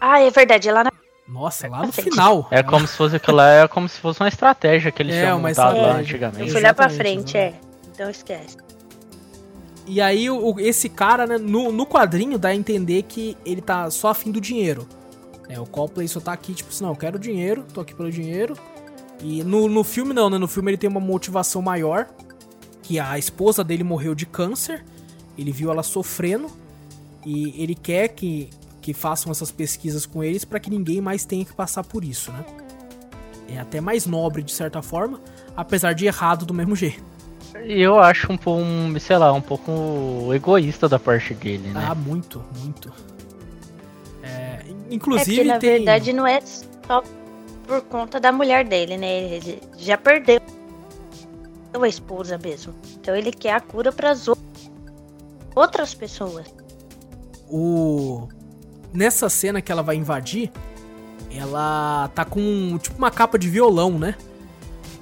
Ah, 0.00 0.20
é 0.20 0.30
verdade, 0.30 0.68
é 0.68 0.72
lá 0.72 0.84
na. 0.84 0.91
Nossa, 1.26 1.68
lá 1.68 1.86
no 1.86 1.92
final. 1.92 2.46
É 2.50 2.62
como 2.62 2.86
se 2.86 2.96
fosse 2.96 3.16
aquilo 3.16 3.36
lá, 3.36 3.48
é 3.50 3.68
como 3.68 3.88
se 3.88 3.98
fosse 4.00 4.20
uma 4.20 4.28
estratégia 4.28 4.90
que 4.90 5.02
eles 5.02 5.14
É, 5.14 5.22
tinham 5.22 5.38
uma 5.38 5.48
montado 5.48 5.76
lá 5.80 5.92
antigamente. 5.96 6.50
fui 6.50 6.60
lá 6.60 6.74
pra 6.74 6.86
Exatamente, 6.86 7.32
frente, 7.32 7.36
é. 7.36 7.54
Então 7.94 8.10
esquece. 8.10 8.56
E 9.86 10.00
aí, 10.00 10.30
o, 10.30 10.54
esse 10.60 10.88
cara, 10.88 11.26
né, 11.26 11.38
no, 11.38 11.72
no 11.72 11.86
quadrinho 11.86 12.38
dá 12.38 12.48
a 12.50 12.54
entender 12.54 13.02
que 13.02 13.36
ele 13.44 13.60
tá 13.60 13.90
só 13.90 14.08
afim 14.08 14.30
do 14.30 14.40
dinheiro. 14.40 14.86
É, 15.48 15.58
o 15.58 15.66
Copley 15.66 16.06
só 16.08 16.20
tá 16.20 16.32
aqui, 16.32 16.54
tipo 16.54 16.70
assim, 16.70 16.84
não, 16.84 16.90
eu 16.90 16.96
quero 16.96 17.18
dinheiro, 17.18 17.64
tô 17.74 17.80
aqui 17.80 17.94
pelo 17.94 18.10
dinheiro. 18.10 18.56
E 19.20 19.42
no, 19.44 19.68
no 19.68 19.84
filme 19.84 20.12
não, 20.12 20.28
né? 20.30 20.38
No 20.38 20.48
filme 20.48 20.70
ele 20.70 20.78
tem 20.78 20.88
uma 20.90 21.00
motivação 21.00 21.60
maior. 21.62 22.08
Que 22.82 22.98
a 22.98 23.18
esposa 23.18 23.62
dele 23.62 23.84
morreu 23.84 24.14
de 24.14 24.26
câncer. 24.26 24.84
Ele 25.36 25.52
viu 25.52 25.70
ela 25.70 25.82
sofrendo. 25.82 26.48
E 27.24 27.62
ele 27.62 27.74
quer 27.74 28.08
que, 28.08 28.50
que 28.82 28.92
façam 28.92 29.30
essas 29.30 29.50
pesquisas 29.50 30.04
com 30.04 30.22
eles 30.22 30.44
pra 30.44 30.58
que 30.60 30.68
ninguém 30.68 31.00
mais 31.00 31.24
tenha 31.24 31.44
que 31.44 31.52
passar 31.54 31.84
por 31.84 32.04
isso, 32.04 32.32
né? 32.32 32.44
É 33.48 33.58
até 33.58 33.80
mais 33.80 34.04
nobre 34.06 34.42
de 34.42 34.52
certa 34.52 34.82
forma, 34.82 35.20
apesar 35.56 35.92
de 35.94 36.04
errado 36.06 36.44
do 36.44 36.52
mesmo 36.52 36.74
jeito. 36.74 37.02
E 37.64 37.80
eu 37.80 37.98
acho 38.00 38.32
um 38.32 38.36
pouco, 38.36 38.60
um, 38.60 38.98
sei 38.98 39.16
lá, 39.16 39.32
um 39.32 39.40
pouco 39.40 40.32
egoísta 40.34 40.88
da 40.88 40.98
parte 40.98 41.32
dele, 41.34 41.68
né? 41.68 41.86
Ah, 41.88 41.94
muito, 41.94 42.42
muito. 42.60 42.92
É, 44.22 44.26
É 44.28 44.64
inclusive 44.90 45.36
porque 45.36 45.44
na 45.48 45.58
tem... 45.58 45.70
verdade 45.76 46.12
não 46.12 46.26
é 46.26 46.40
só 46.40 47.02
por 47.66 47.82
conta 47.82 48.18
da 48.18 48.32
mulher 48.32 48.64
dele, 48.66 48.96
né? 48.96 49.34
Ele 49.34 49.62
já 49.78 49.96
perdeu 49.96 50.40
a 51.80 51.88
esposa 51.88 52.36
mesmo. 52.38 52.74
Então 53.00 53.14
ele 53.14 53.30
quer 53.30 53.52
a 53.52 53.60
cura 53.60 53.92
para 53.92 54.10
as 54.10 54.26
outras 55.54 55.94
pessoas. 55.94 56.46
o 57.48 58.26
nessa 58.92 59.28
cena 59.28 59.60
que 59.60 59.70
ela 59.72 59.82
vai 59.82 59.96
invadir, 59.96 60.50
ela 61.36 62.10
tá 62.14 62.24
com 62.24 62.78
tipo 62.80 62.96
uma 62.98 63.10
capa 63.10 63.38
de 63.38 63.48
violão, 63.48 63.98
né? 63.98 64.14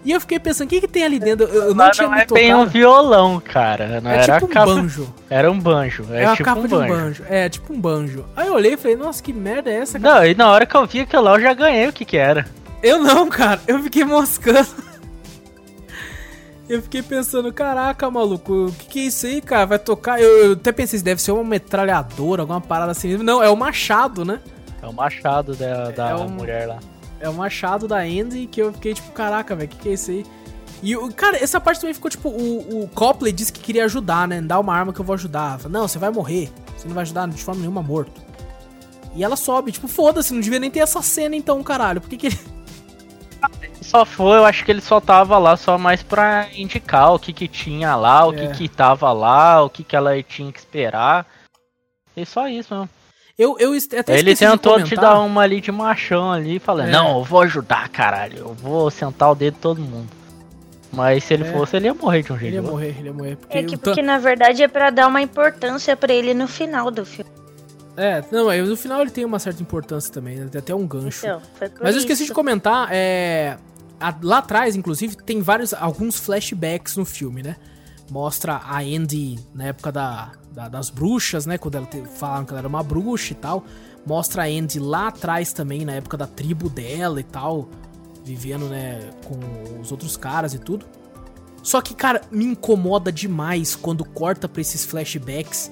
E 0.03 0.13
eu 0.13 0.21
fiquei 0.21 0.39
pensando, 0.39 0.67
o 0.67 0.71
que 0.71 0.81
que 0.81 0.89
tem 0.89 1.05
ali 1.05 1.19
dentro? 1.19 1.47
Eu, 1.47 1.65
eu 1.65 1.75
não 1.75 1.85
Lá 1.85 1.91
tinha 1.91 2.09
não 2.09 2.15
me 2.15 2.23
é 2.23 2.27
bem 2.27 2.55
um 2.55 2.59
tocado. 2.61 2.71
violão, 2.71 3.39
cara. 3.41 4.01
Não 4.01 4.11
É 4.11 4.23
era 4.23 4.35
tipo 4.35 4.47
um 4.47 4.49
capa- 4.49 4.75
banjo. 4.75 5.15
Era 5.29 5.51
um 5.51 5.61
banjo. 5.61 6.07
É, 6.11 6.25
É, 6.25 6.31
tipo 6.33 6.45
capa 6.45 6.61
um 6.61 6.67
de 6.67 6.75
um 6.75 6.79
banjo. 6.79 6.93
banjo. 6.95 7.25
É, 7.29 7.49
tipo 7.51 7.73
um 7.75 7.79
banjo. 7.81 8.25
Aí 8.35 8.47
eu 8.47 8.55
olhei 8.55 8.73
e 8.73 8.77
falei, 8.79 8.97
nossa, 8.97 9.23
que 9.23 9.31
merda 9.31 9.69
é 9.71 9.75
essa, 9.75 10.01
cara? 10.01 10.21
Não, 10.21 10.27
e 10.27 10.35
na 10.35 10.49
hora 10.49 10.65
que 10.65 10.75
eu 10.75 10.87
vi 10.87 11.01
aquilo 11.01 11.23
lá, 11.25 11.35
eu 11.35 11.41
já 11.43 11.53
ganhei 11.53 11.87
o 11.89 11.93
que 11.93 12.07
que 12.07 12.17
era. 12.17 12.47
Eu 12.83 12.99
não, 13.03 13.29
cara. 13.29 13.61
Eu 13.67 13.83
fiquei 13.83 14.03
moscando. 14.05 14.69
Eu 16.73 16.81
fiquei 16.81 17.03
pensando, 17.03 17.53
caraca, 17.53 18.09
maluco, 18.09 18.67
o 18.67 18.73
que, 18.73 18.87
que 18.87 18.99
é 19.01 19.03
isso 19.05 19.27
aí, 19.27 19.41
cara? 19.41 19.67
Vai 19.67 19.79
tocar? 19.81 20.21
Eu, 20.21 20.29
eu 20.47 20.53
até 20.53 20.71
pensei, 20.71 21.01
deve 21.03 21.21
ser 21.21 21.33
uma 21.33 21.43
metralhadora, 21.43 22.43
alguma 22.43 22.61
parada 22.61 22.93
assim. 22.93 23.17
Não, 23.17 23.43
é 23.43 23.51
o 23.51 23.57
machado, 23.57 24.25
né? 24.25 24.41
É 24.81 24.87
o 24.87 24.93
machado 24.93 25.57
da, 25.57 25.91
da 25.91 26.11
É 26.11 26.15
um- 26.15 26.29
mulher 26.29 26.69
lá. 26.69 26.79
É 27.19 27.29
o 27.29 27.35
machado 27.35 27.89
da 27.89 27.99
Andy 27.99 28.47
que 28.47 28.63
eu 28.63 28.73
fiquei 28.73 28.95
tipo, 28.95 29.11
caraca, 29.11 29.55
velho, 29.57 29.67
o 29.67 29.71
que, 29.71 29.79
que 29.79 29.89
é 29.89 29.93
isso 29.95 30.11
aí? 30.13 30.25
E, 30.83 30.97
cara, 31.15 31.37
essa 31.43 31.61
parte 31.61 31.81
também 31.81 31.93
ficou 31.93 32.09
tipo, 32.11 32.29
o, 32.31 32.85
o 32.85 32.89
Copley 32.89 33.33
disse 33.33 33.53
que 33.53 33.61
queria 33.61 33.85
ajudar, 33.87 34.29
né? 34.29 34.41
Dá 34.41 34.59
uma 34.61 34.73
arma 34.75 34.93
que 34.93 35.01
eu 35.01 35.05
vou 35.05 35.15
ajudar. 35.15 35.59
Fala, 35.59 35.73
não, 35.73 35.89
você 35.89 35.99
vai 35.99 36.11
morrer. 36.11 36.51
Você 36.79 36.87
não 36.87 36.95
vai 36.95 37.03
ajudar 37.03 37.29
de 37.29 37.43
forma 37.43 37.61
nenhuma 37.61 37.83
morto. 37.83 38.23
E 39.15 39.25
ela 39.25 39.35
sobe, 39.37 39.73
tipo, 39.73 39.89
foda-se, 39.89 40.33
não 40.33 40.41
devia 40.41 40.61
nem 40.61 40.71
ter 40.71 40.79
essa 40.79 41.03
cena 41.03 41.35
então, 41.35 41.61
caralho. 41.65 42.01
Por 42.01 42.09
que 42.09 42.17
que 42.17 42.27
ele... 42.29 42.39
Só 43.83 44.05
foi, 44.05 44.37
eu 44.39 44.45
acho 44.45 44.65
que 44.65 44.71
ele 44.71 44.81
só 44.81 45.01
tava 45.01 45.37
lá 45.39 45.57
só 45.57 45.77
mais 45.79 46.03
pra 46.03 46.49
indicar 46.55 47.13
o 47.15 47.19
que 47.19 47.33
que 47.33 47.49
tinha 47.49 47.97
lá, 47.97 48.27
o 48.27 48.33
É. 48.33 48.47
que 48.49 48.49
que 48.59 48.69
tava 48.69 49.13
lá, 49.13 49.63
o 49.63 49.71
que 49.71 49.83
que 49.83 49.97
ela 49.97 50.21
tinha 50.23 50.53
que 50.53 50.59
esperar. 50.59 51.27
E 52.17 52.25
só 52.27 52.47
isso 52.49 52.75
mesmo. 52.75 52.89
Eu, 53.39 53.57
eu 53.59 53.73
até 53.99 54.19
ele 54.19 54.37
tentou 54.37 54.83
te 54.83 54.95
dar 54.95 55.19
uma 55.21 55.41
ali 55.43 55.61
de 55.63 55.73
machão 55.73 56.31
ali, 56.31 56.59
falando, 56.59 56.89
É. 56.89 56.93
não, 56.93 57.19
eu 57.19 57.25
vou 57.25 57.41
ajudar, 57.41 57.89
caralho, 57.89 58.37
eu 58.39 58.55
vou 58.55 58.91
sentar 58.91 59.31
o 59.31 59.35
dedo 59.35 59.55
de 59.55 59.61
todo 59.61 59.81
mundo. 59.81 60.09
Mas 60.93 61.25
se 61.25 61.33
ele 61.35 61.45
É. 61.45 61.53
fosse, 61.53 61.77
ele 61.77 61.87
ia 61.87 61.95
morrer 61.95 62.23
de 62.23 62.33
um 62.33 62.37
Ele 62.37 62.51
jeito. 62.51 62.55
ia 62.55 62.61
ou 62.61 62.67
outro. 62.67 62.79
morrer, 62.87 62.97
ele 62.99 63.09
ia 63.09 63.13
morrer. 63.15 63.37
Porque, 63.37 63.59
É 63.59 63.63
que 63.63 63.77
porque 63.77 64.03
na 64.03 64.19
verdade 64.19 64.63
é 64.63 64.69
pra 64.69 64.91
dar 64.91 65.07
uma 65.07 65.23
importância 65.23 65.97
pra 65.97 66.13
ele 66.13 66.35
no 66.35 66.47
final 66.47 66.91
do 66.91 67.07
filme. 67.07 67.31
É, 68.03 68.25
não, 68.33 68.47
mas 68.47 68.67
no 68.69 68.77
final 68.77 69.03
ele 69.03 69.11
tem 69.11 69.25
uma 69.25 69.39
certa 69.39 69.63
importância 69.63 70.13
também, 70.13 70.37
né? 70.37 70.49
tem 70.51 70.59
até 70.59 70.75
um 70.75 70.87
gancho. 70.87 71.27
Então, 71.27 71.41
Mas 71.83 71.95
eu 71.95 71.99
esqueci 72.01 72.21
de 72.21 72.25
isso. 72.25 72.35
comentar, 72.35 72.89
é. 72.91 73.59
a- 74.01 74.15
lá 74.23 74.39
atrás, 74.39 74.75
inclusive, 74.75 75.17
tem 75.17 75.43
vários. 75.43 75.75
alguns 75.75 76.17
flashbacks 76.17 76.97
no 76.97 77.05
filme, 77.05 77.43
né? 77.43 77.57
Mostra 78.11 78.55
a 78.57 78.79
Andy 78.79 79.39
na 79.55 79.65
época 79.67 79.93
da, 79.93 80.33
da- 80.53 80.69
das 80.69 80.89
bruxas, 80.89 81.45
né? 81.45 81.59
Quando 81.59 81.75
ela 81.77 81.87
te, 81.87 82.03
falaram 82.17 82.45
que 82.47 82.51
ela 82.53 82.61
era 82.61 82.69
uma 82.69 82.83
bruxa 82.83 83.33
e 83.33 83.37
tal. 83.37 83.65
Mostra 84.07 84.45
a 84.45 84.47
Andy 84.47 84.79
lá 84.81 85.09
atrás 85.09 85.53
também, 85.53 85.85
na 85.85 85.93
época 85.93 86.17
da 86.17 86.27
tribo 86.27 86.71
dela 86.71 87.21
e 87.21 87.25
tal. 87.25 87.69
Vivendo, 88.25 88.67
né, 88.69 89.11
com 89.27 89.81
os 89.81 89.91
outros 89.93 90.17
caras 90.17 90.55
e 90.55 90.59
tudo. 90.59 90.87
Só 91.63 91.81
que, 91.83 91.95
cara, 91.95 92.23
me 92.31 92.45
incomoda 92.47 93.13
demais 93.13 93.77
quando 93.77 94.05
corta 94.05 94.49
pra 94.49 94.61
esses 94.63 94.85
flashbacks 94.87 95.71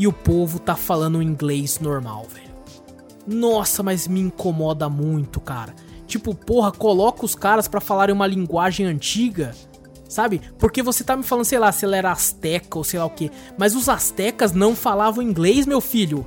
e 0.00 0.06
o 0.06 0.12
povo 0.12 0.58
tá 0.58 0.74
falando 0.74 1.20
inglês 1.22 1.78
normal, 1.78 2.26
velho. 2.32 2.50
Nossa, 3.26 3.82
mas 3.82 4.08
me 4.08 4.18
incomoda 4.20 4.88
muito, 4.88 5.40
cara. 5.40 5.74
Tipo, 6.06 6.34
porra, 6.34 6.72
coloca 6.72 7.24
os 7.24 7.34
caras 7.34 7.68
pra 7.68 7.80
falarem 7.80 8.14
uma 8.14 8.26
linguagem 8.26 8.86
antiga, 8.86 9.54
sabe? 10.08 10.40
Porque 10.58 10.82
você 10.82 11.04
tá 11.04 11.14
me 11.16 11.22
falando, 11.22 11.44
sei 11.44 11.58
lá, 11.58 11.70
se 11.70 11.84
ela 11.84 11.96
era 11.96 12.10
asteca 12.10 12.78
ou 12.78 12.82
sei 12.82 12.98
lá 12.98 13.04
o 13.04 13.10
que. 13.10 13.30
Mas 13.58 13.76
os 13.76 13.88
astecas 13.88 14.52
não 14.52 14.74
falavam 14.74 15.22
inglês, 15.22 15.66
meu 15.66 15.80
filho. 15.82 16.24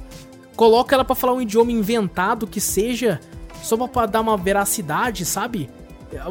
Coloca 0.55 0.95
ela 0.95 1.03
pra 1.03 1.15
falar 1.15 1.33
um 1.33 1.41
idioma 1.41 1.71
inventado 1.71 2.45
que 2.45 2.61
seja, 2.61 3.19
só 3.63 3.75
pra- 3.75 3.87
pra 3.87 4.05
dar 4.05 4.21
uma 4.21 4.37
veracidade, 4.37 5.25
sabe? 5.25 5.67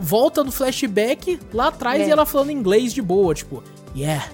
Volta 0.01 0.45
no 0.45 0.53
flashback 0.53 1.41
lá 1.53 1.67
atrás 1.69 2.03
É. 2.03 2.07
e 2.07 2.11
ela 2.11 2.25
falando 2.25 2.53
inglês 2.53 2.93
de 2.95 3.03
boa, 3.03 3.35
tipo, 3.35 3.65
yeah, 3.97 4.25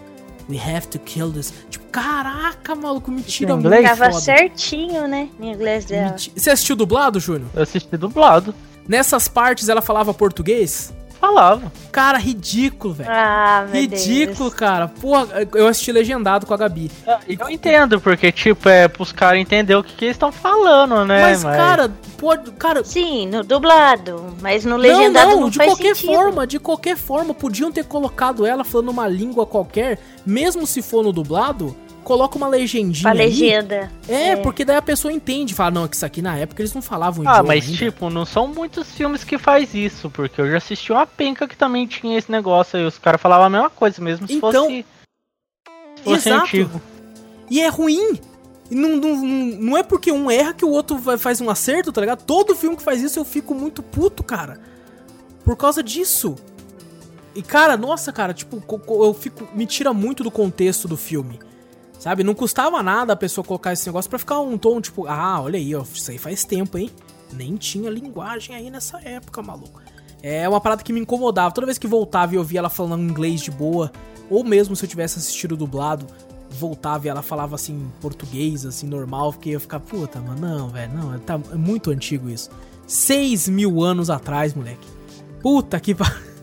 we 0.49 0.57
have 0.59 0.89
to 0.89 0.99
kill 0.99 1.31
this. 1.31 1.53
Tipo, 1.71 1.87
caraca, 1.87 2.75
maluco, 2.75 3.11
me 3.11 3.23
tira 3.23 3.55
muito 3.55 3.67
inglês? 3.67 3.89
Tava 3.89 4.05
foda. 4.07 4.21
certinho, 4.21 5.07
né? 5.07 5.29
Em 5.41 5.53
inglês 5.53 5.85
dela. 5.85 6.17
Você 6.17 6.51
assistiu 6.51 6.75
dublado, 6.77 7.21
Júnior? 7.21 7.49
Eu 7.55 7.63
assisti 7.63 7.97
dublado. 7.97 8.55
Nessas 8.87 9.29
partes 9.29 9.69
ela 9.69 9.83
falava 9.83 10.15
português? 10.15 10.93
Falava. 11.21 11.73
Cara, 11.91 12.16
ridículo, 12.16 12.95
velho. 12.95 13.11
Ah, 13.12 13.66
meu 13.71 13.81
Ridículo, 13.81 14.51
Deus. 14.51 14.55
cara. 14.55 14.87
Porra, 14.89 15.49
eu 15.55 15.66
assisti 15.66 15.91
legendado 15.91 16.47
com 16.47 16.55
a 16.55 16.57
Gabi. 16.57 16.91
Eu 17.27 17.51
entendo, 17.51 18.01
porque, 18.01 18.31
tipo, 18.31 18.69
é 18.69 18.87
pros 18.87 19.11
caras 19.11 19.41
entender 19.41 19.75
o 19.75 19.83
que, 19.83 19.95
que 19.95 20.05
eles 20.05 20.14
estão 20.14 20.31
falando, 20.31 21.05
né? 21.05 21.23
Mas, 21.23 21.43
cara, 21.43 21.91
pode. 22.16 22.51
Cara. 22.53 22.85
Sim, 22.85 23.27
no 23.27 23.43
dublado, 23.43 24.37
mas 24.41 24.64
no 24.64 24.77
legendado 24.77 25.31
não, 25.33 25.41
não, 25.43 25.51
de 25.51 25.59
faz 25.59 25.71
qualquer 25.71 25.97
sentido. 25.97 26.14
forma, 26.14 26.47
de 26.47 26.59
qualquer 26.61 26.97
forma, 26.97 27.35
podiam 27.35 27.73
ter 27.73 27.85
colocado 27.85 28.47
ela 28.47 28.62
falando 28.64 28.91
uma 28.91 29.09
língua 29.09 29.45
qualquer, 29.45 29.99
mesmo 30.25 30.66
se 30.66 30.83
for 30.83 31.03
no 31.03 31.12
dublado, 31.12 31.75
coloca 32.09 32.37
uma 32.39 32.49
legendinha. 32.49 33.11
Ali. 33.11 33.19
legenda. 33.19 33.93
É, 34.09 34.29
É. 34.31 34.37
porque 34.37 34.65
daí 34.65 34.77
a 34.77 34.83
pessoa 34.83 35.13
entende, 35.13 35.53
fala, 35.55 35.71
não, 35.71 35.85
é 35.85 35.89
que 35.89 35.95
isso 35.95 36.07
aqui 36.07 36.23
na 36.23 36.37
época 36.39 36.63
eles 36.63 36.73
não 36.73 36.81
falavam 36.81 37.23
Ah, 37.29 37.33
idioma 37.33 37.49
mas 37.49 37.65
ainda. 37.67 37.77
tipo, 37.77 38.09
não 38.09 38.25
são 38.25 38.49
muitos 38.49 38.91
filmes 38.93 39.23
que 39.25 39.37
faz 39.37 39.75
isso, 39.75 40.09
porque 40.09 40.41
eu 40.41 40.51
já 40.51 40.57
assisti 40.57 40.91
uma 40.91 41.07
penca 41.07 41.47
que 41.47 41.55
também 41.57 41.87
tinha 41.87 42.17
esse 42.17 42.33
negócio 42.33 42.79
aí, 42.79 42.85
os 42.87 42.97
caras 42.99 43.21
falavam 43.21 43.47
a 43.47 43.51
mesma 43.51 43.69
coisa, 43.71 44.01
mesmo 44.03 44.27
se 44.27 44.33
Então, 44.35 44.51
fosse, 44.65 44.87
se 45.97 46.03
fosse 46.03 46.29
exato. 46.31 46.45
antigo. 46.47 46.83
E 47.51 47.61
é 47.61 47.69
ruim. 47.69 48.19
E 48.71 48.75
Não, 48.75 48.97
não, 48.97 49.17
não, 49.17 49.77
é 49.79 49.83
porque 49.83 50.11
um 50.11 50.31
erra 50.31 50.53
que 50.55 50.65
o 50.65 50.71
outro 50.71 50.97
vai- 50.99 51.17
faz 51.19 51.41
um 51.41 51.49
acerto, 51.51 51.93
tá 51.93 52.01
ligado? 52.01 52.23
Todo 52.25 52.55
filme 52.57 52.77
que 52.77 52.83
faz 52.83 53.03
isso 53.03 53.19
eu 53.19 53.25
fico 53.25 53.55
muito 53.55 53.83
puto, 53.83 54.23
cara. 54.23 54.61
Por 55.45 55.57
causa 55.57 55.83
disso. 55.83 56.37
E, 57.35 57.43
cara, 57.43 57.77
nossa, 57.77 58.13
cara, 58.13 58.35
tipo, 58.35 58.63
eu 58.89 59.15
fico. 59.15 59.47
Me 59.55 59.65
tira 59.67 59.93
muito 59.95 60.23
do 60.25 60.31
contexto 60.31 60.87
do 60.89 60.97
filme. 60.97 61.39
Sabe? 61.99 62.23
Não 62.23 62.35
custava 62.35 62.83
nada 62.83 63.13
a 63.13 63.17
pessoa 63.17 63.45
colocar 63.45 63.73
esse 63.73 63.87
negócio 63.87 64.09
pra 64.09 64.19
ficar 64.19 64.41
um 64.41 64.57
tom, 64.57 64.81
tipo, 64.81 65.07
ah, 65.07 65.41
olha 65.41 65.59
aí, 65.59 65.75
ó, 65.75 65.83
isso 65.83 66.11
aí 66.11 66.19
faz 66.19 66.45
tempo, 66.45 66.79
hein? 66.79 66.91
Nem 67.33 67.57
tinha 67.57 67.91
linguagem 67.91 68.55
aí 68.55 68.71
nessa 68.71 69.01
época, 69.01 69.43
maluco. 69.43 69.83
É 70.23 70.49
uma 70.49 70.61
parada 70.61 70.83
que 70.83 70.93
me 70.93 71.01
incomodava. 71.01 71.55
Toda 71.55 71.67
vez 71.67 71.79
que 71.79 71.87
voltava 71.87 72.35
e 72.35 72.37
eu 72.37 72.45
via 72.45 72.61
ela 72.61 72.71
falando 72.71 73.03
inglês 73.03 73.41
de 73.41 73.51
boa, 73.51 73.93
ou 74.31 74.45
mesmo 74.45 74.75
se 74.75 74.85
eu 74.85 74.89
tivesse 74.89 75.19
assistido 75.19 75.57
dublado, 75.57 76.07
voltava 76.51 77.07
e 77.07 77.11
ela 77.11 77.23
falava 77.23 77.55
assim, 77.55 77.91
português, 78.01 78.65
assim, 78.65 78.87
normal, 78.87 79.33
porque 79.33 79.51
eu 79.51 79.55
ia 79.55 79.61
ficar, 79.61 79.81
puta, 79.81 80.21
mano, 80.21 80.41
não, 80.41 80.69
velho, 80.69 80.93
não, 80.93 81.19
tá, 81.19 81.39
é 81.53 81.57
muito 81.57 81.91
antigo 81.91 82.29
isso. 82.29 82.51
Seis 82.87 83.49
mil 83.49 83.83
anos 83.83 84.09
atrás, 84.09 84.55
moleque. 84.55 84.87
Puta 85.43 85.79
que 85.79 85.95
pariu. 85.95 86.29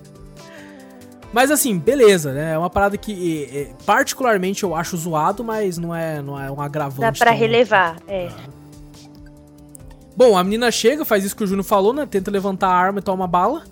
Mas 1.36 1.52
assim, 1.52 1.78
beleza, 1.78 2.32
né? 2.32 2.54
É 2.54 2.58
uma 2.58 2.70
parada 2.70 2.96
que 2.98 3.44
é, 3.52 3.70
particularmente 3.86 4.64
eu 4.64 4.74
acho 4.74 4.96
zoado, 4.96 5.44
mas 5.44 5.78
não 5.78 5.94
é, 5.94 6.22
não 6.22 6.40
é 6.42 6.50
um 6.50 6.62
agravante. 6.62 7.02
Dá 7.02 7.12
pra 7.12 7.32
tão- 7.32 7.38
relevar, 7.38 7.98
é. 8.08 8.30
Bom, 10.16 10.38
a 10.38 10.44
menina 10.46 10.72
chega, 10.72 11.04
faz 11.04 11.26
isso 11.26 11.36
que 11.36 11.44
o 11.44 11.48
Júnior 11.48 11.66
falou, 11.66 11.92
né? 11.92 12.06
Tenta 12.10 12.32
levantar 12.32 12.70
a 12.70 12.74
arma 12.74 13.00
e 13.00 13.02
toma 13.02 13.28
bala. 13.28 13.64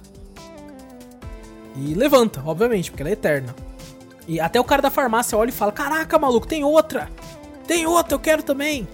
E 1.78 1.94
levanta, 1.94 2.44
obviamente, 2.46 2.92
porque 2.92 3.02
ela 3.02 3.10
é 3.12 3.14
eterna. 3.14 3.56
E 4.28 4.42
até 4.42 4.60
o 4.60 4.64
cara 4.66 4.82
da 4.82 4.90
farmácia 4.90 5.38
olha 5.38 5.48
e 5.48 5.54
fala: 5.54 5.72
Caraca, 5.72 6.20
maluco, 6.20 6.46
tem 6.46 6.66
outra! 6.66 7.10
Tem 7.66 7.88
outra, 7.88 8.16
eu 8.16 8.20
quero 8.20 8.44
também! 8.44 8.86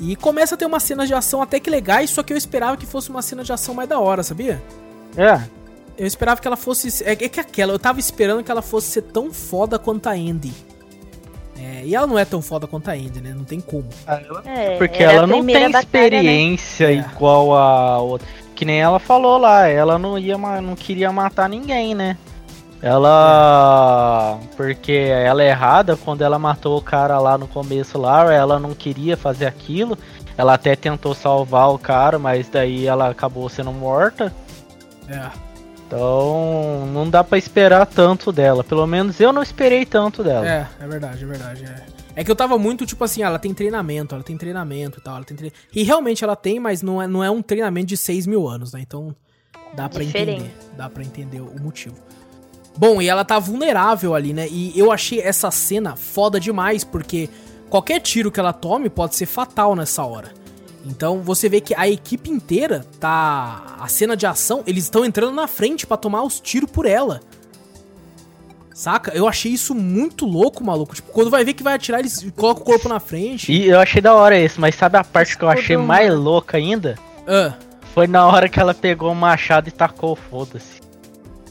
E 0.00 0.14
começa 0.14 0.54
a 0.54 0.58
ter 0.58 0.66
umas 0.66 0.84
cenas 0.84 1.08
de 1.08 1.14
ação 1.14 1.42
até 1.42 1.58
que 1.58 1.68
legais, 1.68 2.10
só 2.10 2.22
que 2.22 2.32
eu 2.32 2.36
esperava 2.36 2.76
que 2.76 2.86
fosse 2.86 3.10
uma 3.10 3.22
cena 3.22 3.42
de 3.42 3.52
ação 3.52 3.74
mais 3.74 3.88
da 3.88 3.98
hora, 3.98 4.22
sabia? 4.22 4.62
É. 5.16 5.57
Eu 5.98 6.06
esperava 6.06 6.40
que 6.40 6.46
ela 6.46 6.56
fosse. 6.56 7.02
É, 7.02 7.12
é 7.12 7.16
que 7.16 7.40
aquela, 7.40 7.72
eu 7.72 7.78
tava 7.78 7.98
esperando 7.98 8.44
que 8.44 8.50
ela 8.50 8.62
fosse 8.62 8.86
ser 8.88 9.02
tão 9.02 9.32
foda 9.32 9.78
quanto 9.78 10.06
a 10.06 10.12
Andy. 10.12 10.54
É, 11.60 11.82
e 11.84 11.94
ela 11.94 12.06
não 12.06 12.16
é 12.16 12.24
tão 12.24 12.40
foda 12.40 12.68
quanto 12.68 12.88
a 12.88 12.92
Andy, 12.92 13.20
né? 13.20 13.34
Não 13.36 13.44
tem 13.44 13.60
como. 13.60 13.88
É, 14.46 14.76
Porque 14.76 15.02
era 15.02 15.12
a 15.12 15.14
ela 15.16 15.26
não 15.26 15.38
primeira 15.38 15.62
tem 15.62 15.72
batalha, 15.72 16.10
né? 16.10 16.16
experiência 16.18 16.92
É. 16.92 16.94
igual 16.94 17.52
a 17.52 17.98
outra. 17.98 18.28
Que 18.54 18.64
nem 18.64 18.80
ela 18.80 19.00
falou 19.00 19.38
lá, 19.38 19.66
ela 19.66 19.98
não 19.98 20.16
ia 20.18 20.38
não 20.38 20.76
queria 20.76 21.10
matar 21.10 21.48
ninguém, 21.48 21.94
né? 21.94 22.16
Ela. 22.80 24.38
Porque 24.56 24.92
ela 24.92 25.42
é 25.42 25.48
errada, 25.48 25.96
quando 25.96 26.22
ela 26.22 26.38
matou 26.38 26.78
o 26.78 26.82
cara 26.82 27.18
lá 27.18 27.36
no 27.36 27.48
começo 27.48 27.98
lá, 27.98 28.32
ela 28.32 28.58
não 28.58 28.72
queria 28.72 29.16
fazer 29.16 29.46
aquilo. 29.46 29.98
Ela 30.36 30.54
até 30.54 30.76
tentou 30.76 31.12
salvar 31.12 31.70
o 31.70 31.78
cara, 31.78 32.20
mas 32.20 32.48
daí 32.48 32.86
ela 32.86 33.10
acabou 33.10 33.48
sendo 33.48 33.72
morta. 33.72 34.32
É. 35.08 35.47
Então 35.88 36.86
não 36.92 37.08
dá 37.08 37.24
pra 37.24 37.38
esperar 37.38 37.86
tanto 37.86 38.30
dela. 38.30 38.62
Pelo 38.62 38.86
menos 38.86 39.18
eu 39.18 39.32
não 39.32 39.42
esperei 39.42 39.86
tanto 39.86 40.22
dela. 40.22 40.46
É, 40.46 40.68
é 40.78 40.86
verdade, 40.86 41.24
é 41.24 41.26
verdade. 41.26 41.64
É. 41.64 41.98
É 42.14 42.24
que 42.24 42.30
eu 42.30 42.36
tava 42.36 42.58
muito, 42.58 42.84
tipo 42.84 43.02
assim, 43.04 43.22
ela 43.22 43.38
tem 43.38 43.54
treinamento, 43.54 44.14
ela 44.14 44.24
tem 44.24 44.36
treinamento 44.36 44.98
e 44.98 45.02
tal, 45.02 45.16
ela 45.16 45.24
tem 45.24 45.36
tre... 45.36 45.52
E 45.72 45.84
realmente 45.84 46.24
ela 46.24 46.34
tem, 46.34 46.58
mas 46.58 46.82
não 46.82 47.00
é, 47.00 47.06
não 47.06 47.22
é 47.22 47.30
um 47.30 47.40
treinamento 47.40 47.86
de 47.86 47.96
6 47.96 48.26
mil 48.26 48.48
anos, 48.48 48.72
né? 48.72 48.80
Então 48.80 49.14
dá 49.74 49.88
pra 49.88 50.02
Diferente. 50.02 50.40
entender. 50.40 50.56
Dá 50.76 50.90
pra 50.90 51.02
entender 51.02 51.40
o 51.40 51.60
motivo. 51.60 51.94
Bom, 52.76 53.00
e 53.00 53.08
ela 53.08 53.24
tá 53.24 53.38
vulnerável 53.38 54.14
ali, 54.14 54.32
né? 54.32 54.46
E 54.50 54.76
eu 54.78 54.92
achei 54.92 55.20
essa 55.20 55.50
cena 55.50 55.96
foda 55.96 56.38
demais, 56.38 56.84
porque 56.84 57.30
qualquer 57.70 58.00
tiro 58.00 58.30
que 58.30 58.40
ela 58.40 58.52
tome 58.52 58.90
pode 58.90 59.14
ser 59.14 59.26
fatal 59.26 59.74
nessa 59.76 60.04
hora. 60.04 60.32
Então 60.88 61.20
você 61.22 61.48
vê 61.48 61.60
que 61.60 61.74
a 61.74 61.88
equipe 61.88 62.30
inteira 62.30 62.84
tá. 62.98 63.76
A 63.80 63.86
cena 63.88 64.16
de 64.16 64.26
ação, 64.26 64.62
eles 64.66 64.84
estão 64.84 65.04
entrando 65.04 65.32
na 65.34 65.46
frente 65.46 65.86
pra 65.86 65.96
tomar 65.96 66.22
os 66.22 66.40
tiros 66.40 66.70
por 66.70 66.86
ela. 66.86 67.20
Saca? 68.74 69.10
Eu 69.12 69.26
achei 69.26 69.52
isso 69.52 69.74
muito 69.74 70.24
louco, 70.24 70.62
maluco. 70.62 70.94
Tipo, 70.94 71.10
quando 71.10 71.30
vai 71.30 71.44
ver 71.44 71.52
que 71.54 71.62
vai 71.64 71.74
atirar, 71.74 71.98
eles 71.98 72.24
colocam 72.36 72.62
o 72.62 72.64
corpo 72.64 72.88
na 72.88 73.00
frente. 73.00 73.50
E 73.52 73.66
eu 73.68 73.80
achei 73.80 74.00
da 74.00 74.14
hora 74.14 74.38
isso, 74.38 74.60
mas 74.60 74.74
sabe 74.76 74.96
a 74.96 75.02
parte 75.02 75.36
que 75.36 75.42
eu 75.44 75.48
achei 75.48 75.76
mais 75.76 76.06
humano. 76.08 76.22
louca 76.22 76.56
ainda? 76.58 76.96
Ah, 77.26 77.54
Foi 77.92 78.06
na 78.06 78.24
hora 78.26 78.48
que 78.48 78.60
ela 78.60 78.72
pegou 78.72 79.10
o 79.10 79.16
machado 79.16 79.68
e 79.68 79.72
tacou, 79.72 80.14
foda-se. 80.14 80.80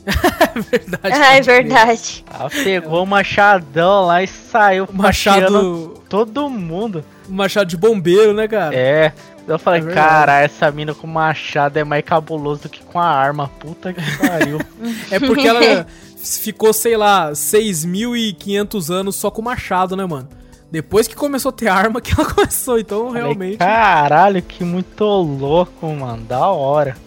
é 0.06 0.60
verdade. 0.62 1.16
Ah, 1.22 1.36
é 1.36 1.42
verdade. 1.42 2.24
Ela 2.34 2.50
pegou 2.50 3.04
o 3.04 3.08
machadão 3.08 4.06
lá 4.06 4.24
e 4.24 4.28
saiu 4.28 4.88
Machado. 4.94 6.02
todo 6.08 6.50
mundo. 6.50 7.04
Machado 7.28 7.67
de 7.67 7.78
bombeiro, 7.78 8.34
né, 8.34 8.47
cara? 8.47 8.75
É. 8.75 9.13
Eu 9.47 9.57
falei, 9.57 9.82
É 9.82 9.93
cara, 9.93 10.39
essa 10.41 10.69
mina 10.71 10.93
com 10.93 11.07
machado 11.07 11.78
é 11.78 11.84
mais 11.84 12.03
cabuloso 12.03 12.63
do 12.63 12.69
que 12.69 12.84
com 12.84 12.99
a 12.99 13.05
arma. 13.05 13.49
Puta 13.59 13.93
que 13.93 14.01
pariu. 14.17 14.59
É 15.09 15.19
porque 15.19 15.47
ela 15.47 15.86
ficou, 16.17 16.73
sei 16.73 16.97
lá, 16.97 17.32
6.500 17.32 18.89
anos 18.93 19.15
só 19.15 19.30
com 19.32 19.41
machado, 19.41 19.95
né, 19.95 20.05
mano? 20.05 20.28
Depois 20.69 21.07
que 21.07 21.15
começou 21.15 21.49
a 21.49 21.53
ter 21.53 21.69
arma 21.69 22.01
que 22.01 22.11
ela 22.13 22.25
começou, 22.34 22.78
então 22.78 23.07
Falei, 23.07 23.21
realmente. 23.23 23.57
Caralho, 23.57 24.41
que 24.41 24.63
muito 24.65 25.03
louco, 25.05 25.88
mano. 25.88 26.23
Da 26.25 26.45
hora. 26.49 26.97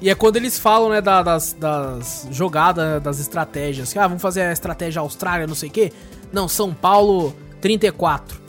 E 0.00 0.10
é 0.10 0.14
quando 0.14 0.36
eles 0.36 0.58
falam, 0.58 0.90
né, 0.90 1.00
da- 1.00 1.22
das, 1.22 1.52
das 1.52 2.26
jogadas, 2.30 3.00
das 3.02 3.20
estratégias. 3.20 3.92
Que, 3.92 3.98
ah, 3.98 4.06
vamos 4.06 4.22
fazer 4.22 4.42
a 4.42 4.52
estratégia 4.52 5.00
Austrália, 5.00 5.46
não 5.46 5.54
sei 5.54 5.68
o 5.68 5.72
quê. 5.72 5.92
Não, 6.32 6.48
São 6.48 6.72
Paulo 6.74 7.34
34. 7.60 8.40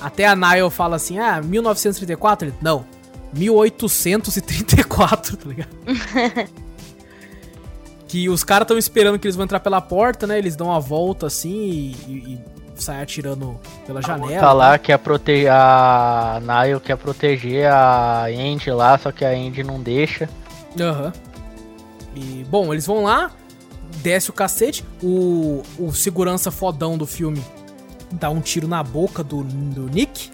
Até 0.00 0.26
a 0.26 0.34
Nile 0.34 0.70
fala 0.70 0.96
assim, 0.96 1.18
ah, 1.18 1.40
1934? 1.42 2.48
Ele, 2.48 2.56
não, 2.60 2.84
1834, 3.32 5.36
tá 5.36 5.48
ligado? 5.48 5.68
que 8.08 8.28
os 8.28 8.42
caras 8.42 8.64
estão 8.64 8.78
esperando 8.78 9.18
que 9.18 9.26
eles 9.26 9.36
vão 9.36 9.44
entrar 9.44 9.60
pela 9.60 9.80
porta, 9.80 10.26
né? 10.26 10.38
Eles 10.38 10.56
dão 10.56 10.68
uma 10.68 10.80
volta 10.80 11.26
assim 11.26 11.50
e, 11.50 11.96
e, 12.08 12.34
e 12.34 12.40
saem 12.74 13.02
atirando 13.02 13.60
pela 13.86 14.02
janela. 14.02 14.40
Tá 14.40 14.52
lá, 14.52 14.78
quer 14.78 14.98
proteger. 14.98 15.52
A 15.52 16.40
Nile 16.40 16.80
quer 16.80 16.96
proteger 16.96 17.70
a 17.70 18.24
Andy 18.24 18.70
lá, 18.70 18.98
só 18.98 19.12
que 19.12 19.24
a 19.24 19.30
Andy 19.30 19.62
não 19.62 19.80
deixa. 19.80 20.28
Aham. 20.80 21.12
E, 22.16 22.44
bom, 22.50 22.72
eles 22.72 22.86
vão 22.86 23.04
lá, 23.04 23.30
desce 24.02 24.30
o 24.30 24.32
cacete, 24.32 24.84
o, 25.00 25.62
o 25.78 25.92
segurança 25.92 26.50
fodão 26.50 26.98
do 26.98 27.06
filme 27.06 27.40
dá 28.12 28.30
um 28.30 28.40
tiro 28.40 28.66
na 28.68 28.82
boca 28.82 29.22
do, 29.22 29.42
do 29.44 29.88
Nick. 29.88 30.30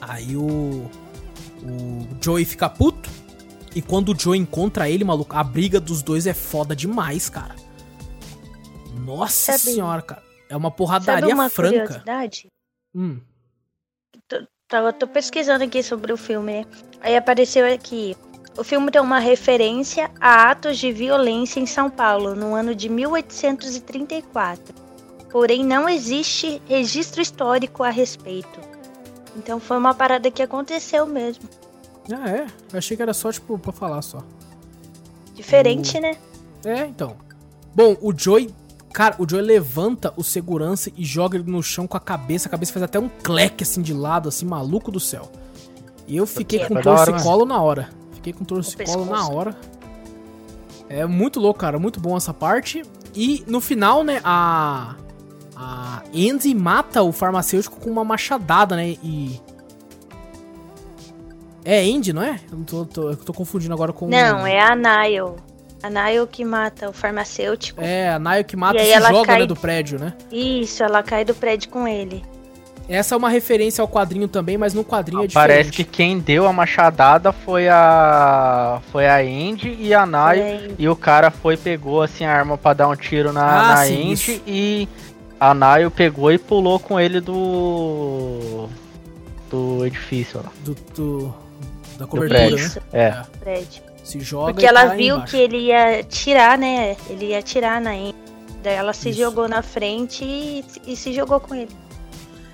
Aí 0.00 0.36
o, 0.36 0.90
o 1.62 2.08
Joey 2.22 2.44
fica 2.44 2.68
puto. 2.68 3.08
E 3.74 3.82
quando 3.82 4.12
o 4.12 4.18
Joey 4.18 4.40
encontra 4.40 4.88
ele, 4.88 5.04
maluco, 5.04 5.36
a 5.36 5.44
briga 5.44 5.78
dos 5.78 6.02
dois 6.02 6.26
é 6.26 6.32
foda 6.34 6.74
demais, 6.74 7.28
cara. 7.28 7.54
Nossa 9.04 9.52
Sabe- 9.52 9.58
senhora, 9.74 10.00
cara. 10.02 10.22
É 10.48 10.56
uma 10.56 10.68
Sabe 10.68 10.76
porradaria 10.78 11.34
uma 11.34 11.50
franca. 11.50 11.80
curiosidade? 11.86 12.46
Hum. 12.94 13.20
Tava, 14.68 14.92
tô 14.92 15.06
pesquisando 15.06 15.62
aqui 15.64 15.82
sobre 15.82 16.12
o 16.12 16.16
filme, 16.16 16.52
né? 16.60 16.64
Aí 17.00 17.16
apareceu 17.16 17.66
aqui. 17.72 18.16
O 18.56 18.64
filme 18.64 18.90
tem 18.90 19.00
uma 19.02 19.18
referência 19.18 20.10
a 20.18 20.50
atos 20.50 20.78
de 20.78 20.90
violência 20.90 21.60
em 21.60 21.66
São 21.66 21.90
Paulo, 21.90 22.34
no 22.34 22.54
ano 22.54 22.74
de 22.74 22.88
1834. 22.88 24.74
Porém, 25.30 25.64
não 25.64 25.88
existe 25.88 26.62
registro 26.66 27.20
histórico 27.20 27.82
a 27.82 27.90
respeito. 27.90 28.60
Então 29.36 29.60
foi 29.60 29.76
uma 29.76 29.94
parada 29.94 30.30
que 30.30 30.42
aconteceu 30.42 31.06
mesmo. 31.06 31.48
Ah, 32.12 32.30
é? 32.30 32.46
Eu 32.72 32.78
achei 32.78 32.96
que 32.96 33.02
era 33.02 33.12
só, 33.12 33.30
tipo, 33.30 33.58
pra 33.58 33.72
falar 33.72 34.00
só. 34.02 34.22
Diferente, 35.34 36.00
né? 36.00 36.16
É, 36.64 36.86
então. 36.86 37.16
Bom, 37.74 37.96
o 38.00 38.12
Joey. 38.16 38.54
Cara, 38.92 39.16
o 39.18 39.28
Joey 39.28 39.42
levanta 39.42 40.14
o 40.16 40.24
segurança 40.24 40.90
e 40.96 41.04
joga 41.04 41.36
ele 41.36 41.50
no 41.50 41.62
chão 41.62 41.86
com 41.86 41.96
a 41.96 42.00
cabeça. 42.00 42.48
A 42.48 42.50
cabeça 42.50 42.72
faz 42.72 42.82
até 42.82 42.98
um 42.98 43.10
cleque 43.22 43.62
assim 43.62 43.82
de 43.82 43.92
lado, 43.92 44.28
assim, 44.28 44.46
maluco 44.46 44.90
do 44.90 44.98
céu. 44.98 45.30
E 46.06 46.16
eu 46.16 46.26
fiquei 46.26 46.60
Porque 46.60 46.72
com 46.72 46.88
é 46.88 46.92
hora, 46.92 47.12
torcicolo 47.12 47.44
na 47.44 47.60
hora. 47.60 47.90
Fiquei 48.12 48.32
com 48.32 48.44
torcicolo 48.44 49.04
na 49.04 49.28
hora. 49.28 49.56
É 50.88 51.04
muito 51.04 51.38
louco, 51.40 51.60
cara. 51.60 51.78
Muito 51.78 52.00
bom 52.00 52.16
essa 52.16 52.32
parte. 52.32 52.82
E 53.14 53.44
no 53.46 53.60
final, 53.60 54.02
né, 54.02 54.20
a. 54.24 54.94
A 55.56 56.02
Andy 56.14 56.54
mata 56.54 57.02
o 57.02 57.10
farmacêutico 57.12 57.80
com 57.80 57.90
uma 57.90 58.04
machadada, 58.04 58.76
né? 58.76 58.88
E. 59.02 59.40
É 61.64 61.80
Andy, 61.80 62.12
não 62.12 62.22
é? 62.22 62.38
Eu 62.52 62.58
tô, 62.64 62.84
tô- 62.84 63.10
eu 63.10 63.16
tô 63.16 63.32
confundindo 63.32 63.74
agora 63.74 63.92
com. 63.92 64.06
Não, 64.06 64.46
é 64.46 64.60
a 64.60 64.76
Nile. 64.76 65.32
A 65.82 65.90
Nile 65.90 66.26
que 66.30 66.44
mata 66.44 66.88
o 66.88 66.92
farmacêutico. 66.92 67.80
É, 67.82 68.10
a 68.10 68.18
Nayo 68.18 68.44
que 68.44 68.56
mata 68.56 68.78
E 68.78 68.82
e, 68.82 68.86
se 68.86 68.92
ela 68.92 69.08
joga 69.10 69.26
cai- 69.26 69.38
né, 69.40 69.46
do 69.46 69.56
prédio, 69.56 69.98
né? 69.98 70.14
Isso, 70.30 70.82
ela 70.82 71.02
cai 71.02 71.24
do 71.24 71.34
prédio 71.34 71.68
com 71.70 71.86
ele. 71.86 72.24
Essa 72.88 73.16
é 73.16 73.18
uma 73.18 73.28
referência 73.28 73.82
ao 73.82 73.88
quadrinho 73.88 74.28
também, 74.28 74.56
mas 74.56 74.72
no 74.72 74.84
quadrinho 74.84 75.24
é 75.24 75.28
Parece 75.28 75.70
diferente. 75.70 75.90
que 75.90 75.96
quem 75.96 76.18
deu 76.20 76.46
a 76.46 76.52
machadada 76.52 77.32
foi 77.32 77.68
a. 77.68 78.80
Foi 78.92 79.06
a 79.08 79.16
Andy 79.16 79.76
e 79.80 79.92
a 79.92 80.06
Nile. 80.06 80.40
É, 80.40 80.68
E 80.78 80.88
o 80.88 80.94
cara 80.94 81.30
foi, 81.32 81.56
pegou 81.56 82.00
assim 82.02 82.24
a 82.24 82.32
arma 82.32 82.56
pra 82.56 82.72
dar 82.74 82.88
um 82.88 82.94
tiro 82.94 83.32
na, 83.32 83.42
Ah, 83.44 83.68
na 83.74 83.76
sim, 83.86 84.02
Andy 84.02 84.12
isso. 84.12 84.42
e 84.46 84.88
a 85.38 85.54
Nile 85.54 85.90
pegou 85.90 86.32
e 86.32 86.38
pulou 86.38 86.78
com 86.80 86.98
ele 86.98 87.20
do. 87.20 88.68
do 89.50 89.84
edifício 89.86 90.40
lá. 90.42 90.50
do, 90.64 90.74
do- 90.94 91.34
da 91.98 92.04
Do 92.04 92.08
cobertura, 92.08 92.38
prédio. 92.40 92.56
né? 92.58 92.64
Isso. 92.66 92.80
É. 92.92 93.22
prédio. 93.40 93.82
Se 94.04 94.20
joga 94.20 94.52
Porque 94.52 94.64
e 94.66 94.68
ela 94.68 94.84
lá 94.84 94.94
viu 94.94 95.16
embaixo. 95.16 95.32
que 95.34 95.42
ele 95.42 95.56
ia 95.58 96.04
tirar, 96.04 96.56
né? 96.58 96.96
Ele 97.08 97.26
ia 97.26 97.38
atirar 97.38 97.80
na 97.80 97.90
Andy. 97.92 98.14
Daí 98.62 98.74
ela 98.74 98.92
se 98.92 99.08
Isso. 99.10 99.18
jogou 99.18 99.48
na 99.48 99.62
frente 99.62 100.24
e, 100.24 100.64
e 100.86 100.94
se 100.96 101.12
jogou 101.12 101.40
com 101.40 101.54
ele. 101.54 101.70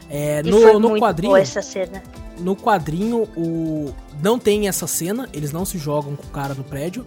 É, 0.09 0.41
E 0.45 0.51
foi 0.51 0.73
no, 0.75 0.79
no 0.81 0.89
muito 0.91 1.03
quadrinho, 1.03 1.31
boa 1.33 1.41
essa 1.41 1.61
cena. 1.61 2.03
no 2.39 2.55
quadrinho 2.55 3.29
o 3.37 3.93
não 4.23 4.39
tem 4.39 4.69
essa 4.69 4.87
cena, 4.87 5.29
eles 5.33 5.53
não 5.53 5.65
se 5.65 5.77
jogam 5.79 6.15
com 6.15 6.23
o 6.27 6.31
cara 6.31 6.55
do 6.55 6.63
prédio. 6.63 7.05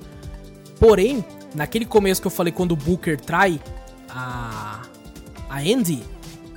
Porém, 0.80 1.24
naquele 1.54 1.86
começo 1.86 2.20
que 2.20 2.28
eu 2.28 2.32
falei 2.32 2.52
quando 2.52 2.74
o 2.74 2.76
Booker 2.76 3.20
trai 3.20 3.60
a 4.10 4.82
a 5.56 5.60
Andy, 5.60 6.04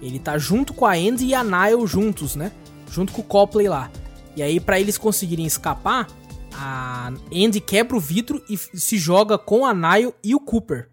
ele 0.03 0.19
tá 0.19 0.37
junto 0.39 0.75
com 0.75 0.85
a 0.85 0.95
Andy 0.95 1.27
e 1.27 1.35
a 1.35 1.45
Nile 1.45 1.87
juntos, 1.87 2.35
né? 2.35 2.51
Junto 2.91 3.13
com 3.13 3.21
o 3.21 3.25
Copley 3.25 3.69
lá. 3.69 3.93
E 4.35 4.43
aí 4.43 4.59
pra 4.59 4.81
eles 4.81 4.99
conseguirem 4.99 5.47
escapar, 5.47 6.09
a 6.53 7.13
Andy 7.33 7.61
quebra 7.61 7.97
o 7.97 8.01
vidro 8.01 8.43
e 8.51 8.57
se 8.57 8.99
joga 8.99 9.39
com 9.39 9.65
a 9.65 9.73
Nile 9.73 10.13
e 10.25 10.35
o 10.35 10.41
Cooper. 10.41 10.89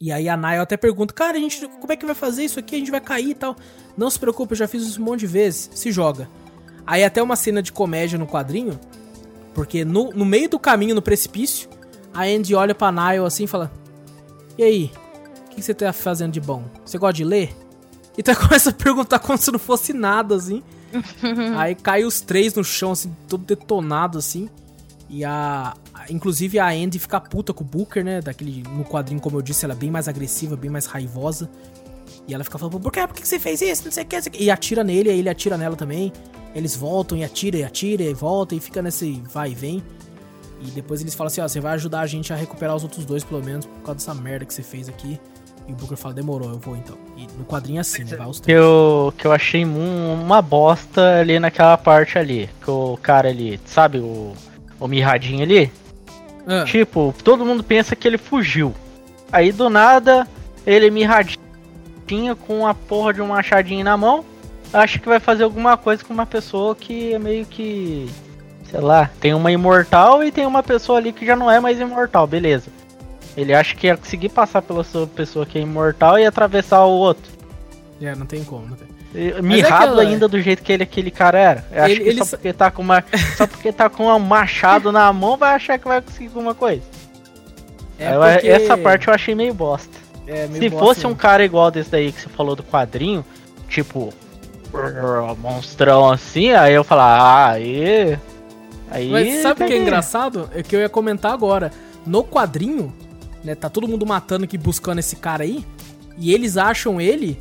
E 0.00 0.10
aí 0.10 0.30
a 0.30 0.36
Nile 0.36 0.62
até 0.62 0.78
pergunta, 0.78 1.12
cara, 1.12 1.36
a 1.36 1.40
gente, 1.40 1.68
como 1.68 1.92
é 1.92 1.96
que 1.96 2.06
vai 2.06 2.14
fazer 2.14 2.42
isso 2.42 2.58
aqui? 2.58 2.76
A 2.76 2.78
gente 2.78 2.90
vai 2.90 3.02
cair 3.02 3.32
e 3.32 3.34
tal. 3.34 3.54
Não 3.98 4.08
se 4.08 4.18
preocupe, 4.18 4.54
eu 4.54 4.56
já 4.56 4.66
fiz 4.66 4.82
isso 4.82 5.02
um 5.02 5.04
monte 5.04 5.20
de 5.20 5.26
vezes. 5.26 5.68
Se 5.74 5.92
joga. 5.92 6.26
Aí 6.86 7.04
até 7.04 7.22
uma 7.22 7.36
cena 7.36 7.62
de 7.62 7.70
comédia 7.70 8.18
no 8.18 8.26
quadrinho, 8.26 8.80
porque 9.52 9.84
no, 9.84 10.10
no 10.14 10.24
meio 10.24 10.48
do 10.48 10.58
caminho, 10.58 10.94
no 10.94 11.02
precipício, 11.02 11.68
a 12.14 12.22
Andy 12.22 12.54
olha 12.54 12.74
pra 12.74 12.90
Nile 12.90 13.26
assim 13.26 13.44
e 13.44 13.46
fala: 13.46 13.70
E 14.56 14.62
aí, 14.62 14.90
que 15.60 15.66
você 15.66 15.74
tá 15.74 15.92
fazendo 15.92 16.32
de 16.32 16.40
bom? 16.40 16.64
Você 16.84 16.98
gosta 16.98 17.14
de 17.14 17.24
ler? 17.24 17.54
Então 18.18 18.34
ela 18.34 18.42
começa 18.48 18.70
a 18.70 18.72
perguntar 18.72 19.18
como 19.20 19.38
se 19.38 19.50
não 19.52 19.58
fosse 19.58 19.92
nada, 19.92 20.34
assim. 20.34 20.62
Aí 21.56 21.76
cai 21.76 22.04
os 22.04 22.20
três 22.20 22.52
no 22.52 22.62
chão, 22.62 22.90
assim, 22.90 23.16
todo 23.28 23.44
detonado, 23.44 24.18
assim. 24.18 24.50
E 25.08 25.24
a. 25.24 25.74
Inclusive 26.10 26.58
a 26.58 26.68
Andy 26.68 26.98
fica 26.98 27.20
puta 27.20 27.54
com 27.54 27.62
o 27.62 27.66
Booker, 27.66 28.04
né? 28.04 28.20
Daquele. 28.20 28.62
No 28.62 28.84
quadrinho, 28.84 29.20
como 29.20 29.38
eu 29.38 29.42
disse, 29.42 29.64
ela 29.64 29.74
é 29.74 29.76
bem 29.76 29.90
mais 29.90 30.08
agressiva, 30.08 30.56
bem 30.56 30.70
mais 30.70 30.86
raivosa. 30.86 31.48
E 32.26 32.34
ela 32.34 32.44
fica 32.44 32.58
falando, 32.58 32.78
por 32.78 32.92
quê? 32.92 33.06
Por 33.06 33.14
que 33.14 33.26
você 33.26 33.38
fez 33.38 33.62
isso? 33.62 33.84
Não 33.84 33.92
sei 33.92 34.04
o 34.04 34.06
que. 34.06 34.18
E 34.38 34.50
atira 34.50 34.84
nele, 34.84 35.10
aí 35.10 35.18
ele 35.18 35.28
atira 35.28 35.56
nela 35.56 35.76
também. 35.76 36.12
Eles 36.54 36.76
voltam 36.76 37.16
e 37.16 37.24
atira 37.24 37.58
e 37.58 37.64
atira 37.64 38.02
e 38.02 38.14
volta 38.14 38.54
e 38.54 38.60
fica 38.60 38.82
nesse 38.82 39.22
vai 39.32 39.52
e 39.52 39.54
vem. 39.54 39.82
E 40.60 40.70
depois 40.70 41.00
eles 41.00 41.14
falam 41.14 41.28
assim, 41.28 41.40
ó, 41.40 41.48
você 41.48 41.58
vai 41.58 41.72
ajudar 41.74 42.00
a 42.00 42.06
gente 42.06 42.32
a 42.32 42.36
recuperar 42.36 42.76
os 42.76 42.82
outros 42.82 43.04
dois, 43.04 43.24
pelo 43.24 43.42
menos, 43.42 43.66
por 43.66 43.82
causa 43.82 43.94
dessa 43.94 44.14
merda 44.14 44.44
que 44.44 44.52
você 44.52 44.62
fez 44.62 44.88
aqui. 44.88 45.18
E 45.70 45.72
o 45.72 45.76
Booker 45.76 45.96
fala, 45.96 46.14
demorou, 46.14 46.50
eu 46.50 46.58
vou 46.58 46.76
então. 46.76 46.96
E 47.16 47.28
no 47.38 47.44
quadrinho 47.44 47.78
é 47.78 47.80
assim, 47.82 48.02
né? 48.02 48.16
Vai 48.16 48.26
os 48.26 48.40
Que 48.40 48.50
eu, 48.50 49.14
que 49.16 49.24
eu 49.24 49.30
achei 49.32 49.64
um- 49.64 50.14
uma 50.20 50.42
bosta 50.42 51.20
ali 51.20 51.38
naquela 51.38 51.78
parte 51.78 52.18
ali. 52.18 52.50
Que 52.60 52.68
o 52.70 52.98
cara 53.00 53.28
ali, 53.28 53.60
sabe, 53.64 53.98
o, 53.98 54.32
o 54.80 54.88
mirradinho 54.88 55.42
ali? 55.44 55.70
Ah, 56.44 56.64
Tipo, 56.64 57.14
todo 57.22 57.44
mundo 57.46 57.62
pensa 57.62 57.94
que 57.94 58.08
ele 58.08 58.18
fugiu. 58.18 58.74
Aí 59.30 59.52
do 59.52 59.70
nada, 59.70 60.26
ele 60.66 60.90
mirradinho 60.90 62.34
com 62.48 62.66
a 62.66 62.74
porra 62.74 63.14
de 63.14 63.22
um 63.22 63.28
machadinho 63.28 63.84
na 63.84 63.96
mão. 63.96 64.24
Acha 64.72 64.98
que 64.98 65.08
vai 65.08 65.20
fazer 65.20 65.44
alguma 65.44 65.76
coisa 65.76 66.04
com 66.04 66.12
uma 66.12 66.26
pessoa 66.26 66.74
que 66.74 67.14
é 67.14 67.18
meio 67.18 67.46
que. 67.46 68.08
Sei 68.68 68.80
lá, 68.80 69.08
tem 69.20 69.34
uma 69.34 69.52
imortal 69.52 70.24
e 70.24 70.32
tem 70.32 70.46
uma 70.46 70.62
pessoa 70.64 70.98
ali 70.98 71.12
que 71.12 71.24
já 71.26 71.36
não 71.36 71.48
é 71.50 71.60
mais 71.60 71.78
imortal, 71.80 72.26
beleza. 72.26 72.70
Ele 73.36 73.54
acha 73.54 73.74
que 73.74 73.86
ia 73.86 73.96
conseguir 73.96 74.28
passar 74.30 74.60
pela 74.62 74.82
sua 74.84 75.06
pessoa 75.06 75.46
que 75.46 75.58
é 75.58 75.62
imortal 75.62 76.18
e 76.18 76.26
atravessar 76.26 76.84
o 76.84 76.90
outro. 76.90 77.30
é, 78.02 78.14
não 78.14 78.26
tem 78.26 78.42
como, 78.44 78.66
não 78.66 78.76
tem. 78.76 78.88
E- 79.14 79.42
Mirrado 79.42 79.82
aquela- 79.84 80.02
ainda 80.02 80.28
do 80.28 80.40
jeito 80.40 80.62
que 80.62 80.72
ele, 80.72 80.84
aquele 80.84 81.10
cara 81.10 81.38
era. 81.38 81.66
Eu 81.72 81.82
acho 81.82 81.92
Ele- 81.94 82.02
que 82.04 82.08
ele 82.10 82.18
só 82.24 82.36
porque 82.36 82.52
tá 82.52 82.70
com 82.70 82.82
uma. 82.82 83.04
Só 83.36 83.46
porque 83.46 83.72
tá 83.72 83.90
com 83.90 84.06
um 84.06 84.18
machado 84.20 84.92
na 84.92 85.12
mão 85.12 85.36
vai 85.36 85.54
achar 85.54 85.78
que 85.78 85.86
vai 85.88 86.00
conseguir 86.00 86.28
alguma 86.28 86.54
coisa. 86.54 86.82
É 87.98 88.14
Eu- 88.14 88.20
porque- 88.20 88.48
Essa 88.48 88.76
parte 88.78 89.08
eu 89.08 89.14
achei 89.14 89.34
meio 89.34 89.52
bosta. 89.52 89.92
é 90.26 90.46
meio 90.46 90.62
Se 90.62 90.68
bosta 90.68 90.86
fosse 90.86 91.06
um 91.08 91.14
cara 91.14 91.44
igual 91.44 91.70
desse 91.72 91.90
daí 91.90 92.12
que 92.12 92.20
você 92.20 92.28
falou 92.28 92.54
do 92.54 92.62
quadrinho, 92.62 93.24
tipo. 93.68 94.12
Monstrão 95.38 96.10
assim, 96.10 96.52
aí 96.52 96.72
eu 96.74 96.84
falar, 96.84 97.20
ah, 97.20 97.50
aí. 97.50 98.16
Aí. 98.90 99.10
Mas 99.10 99.42
sabe 99.42 99.64
o 99.64 99.66
que 99.66 99.72
é 99.72 99.78
engraçado? 99.78 100.48
É 100.54 100.62
que 100.62 100.74
eu 100.74 100.80
ia 100.80 100.88
comentar 100.88 101.32
agora. 101.32 101.72
No 102.06 102.22
quadrinho, 102.24 102.92
né, 103.44 103.54
tá 103.54 103.68
todo 103.68 103.88
mundo 103.88 104.06
matando 104.06 104.44
aqui, 104.44 104.56
buscando 104.58 104.98
esse 104.98 105.16
cara 105.16 105.44
aí. 105.44 105.64
E 106.18 106.32
eles 106.32 106.56
acham 106.56 107.00
ele, 107.00 107.40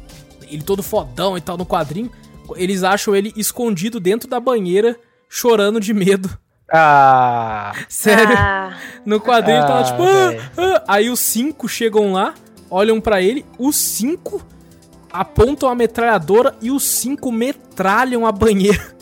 ele 0.50 0.64
todo 0.64 0.82
fodão 0.84 1.38
e 1.38 1.42
tal 1.42 1.58
no 1.58 1.66
quadrinho. 1.66 2.12
Eles 2.56 2.84
acham 2.84 3.16
ele 3.16 3.32
escondido 3.36 4.00
dentro 4.00 4.28
da 4.30 4.40
banheira, 4.40 4.98
chorando 5.28 5.80
de 5.80 5.94
medo. 5.94 6.30
Ah. 6.72 7.74
Sério. 7.90 8.36
Ah, 8.38 8.78
No 9.06 9.20
quadrinho 9.20 9.58
ele 9.60 9.68
tava 9.68 9.80
Ah, 9.82 9.84
tipo. 9.84 10.04
"Ah, 10.04 10.52
ah". 10.58 10.84
Aí 10.88 11.10
os 11.10 11.20
cinco 11.20 11.68
chegam 11.68 12.14
lá, 12.14 12.34
olham 12.70 13.00
pra 13.02 13.22
ele, 13.22 13.46
os 13.58 13.76
cinco 13.76 14.42
apontam 15.12 15.68
a 15.70 15.76
metralhadora 15.76 16.56
e 16.62 16.70
os 16.72 16.84
cinco 16.84 17.32
metralham 17.32 18.26
a 18.26 18.32
banheira. 18.32 18.96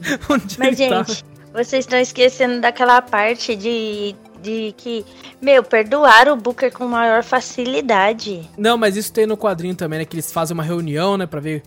Onde 0.28 0.58
mas, 0.58 0.80
ele 0.80 0.90
tá. 0.90 1.02
gente, 1.04 1.24
vocês 1.52 1.84
estão 1.84 1.98
esquecendo 1.98 2.60
daquela 2.60 3.00
parte 3.02 3.54
de, 3.54 4.16
de 4.42 4.74
que, 4.76 5.04
meu, 5.40 5.62
perdoaram 5.62 6.32
o 6.34 6.36
Booker 6.36 6.72
com 6.72 6.86
maior 6.86 7.22
facilidade. 7.22 8.48
Não, 8.58 8.76
mas 8.76 8.96
isso 8.96 9.12
tem 9.12 9.26
no 9.26 9.36
quadrinho 9.36 9.74
também, 9.74 10.00
né? 10.00 10.04
Que 10.04 10.14
eles 10.16 10.32
fazem 10.32 10.54
uma 10.54 10.62
reunião, 10.62 11.16
né? 11.16 11.24
Pra 11.26 11.40
ver 11.40 11.62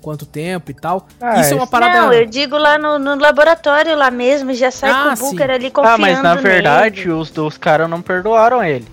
quanto 0.00 0.24
tempo 0.24 0.70
e 0.70 0.74
tal. 0.74 1.06
Ah, 1.20 1.40
isso 1.40 1.52
é 1.52 1.56
uma 1.56 1.66
parada. 1.66 2.00
Não, 2.02 2.12
eu 2.12 2.26
digo 2.26 2.56
lá 2.56 2.78
no, 2.78 2.98
no 2.98 3.16
laboratório 3.16 3.96
lá 3.96 4.10
mesmo, 4.10 4.54
já 4.54 4.70
sai 4.70 4.90
Ah, 4.90 5.14
com 5.16 5.24
o 5.24 5.30
Booker 5.30 5.46
sim. 5.46 5.52
ali 5.52 5.70
confiando 5.70 5.94
Ah, 5.94 5.98
mas 5.98 6.22
na 6.22 6.34
verdade, 6.36 7.00
nele. 7.00 7.12
os 7.12 7.30
dos 7.30 7.58
caras 7.58 7.88
não 7.90 8.00
perdoaram 8.00 8.62
ele. 8.62 8.86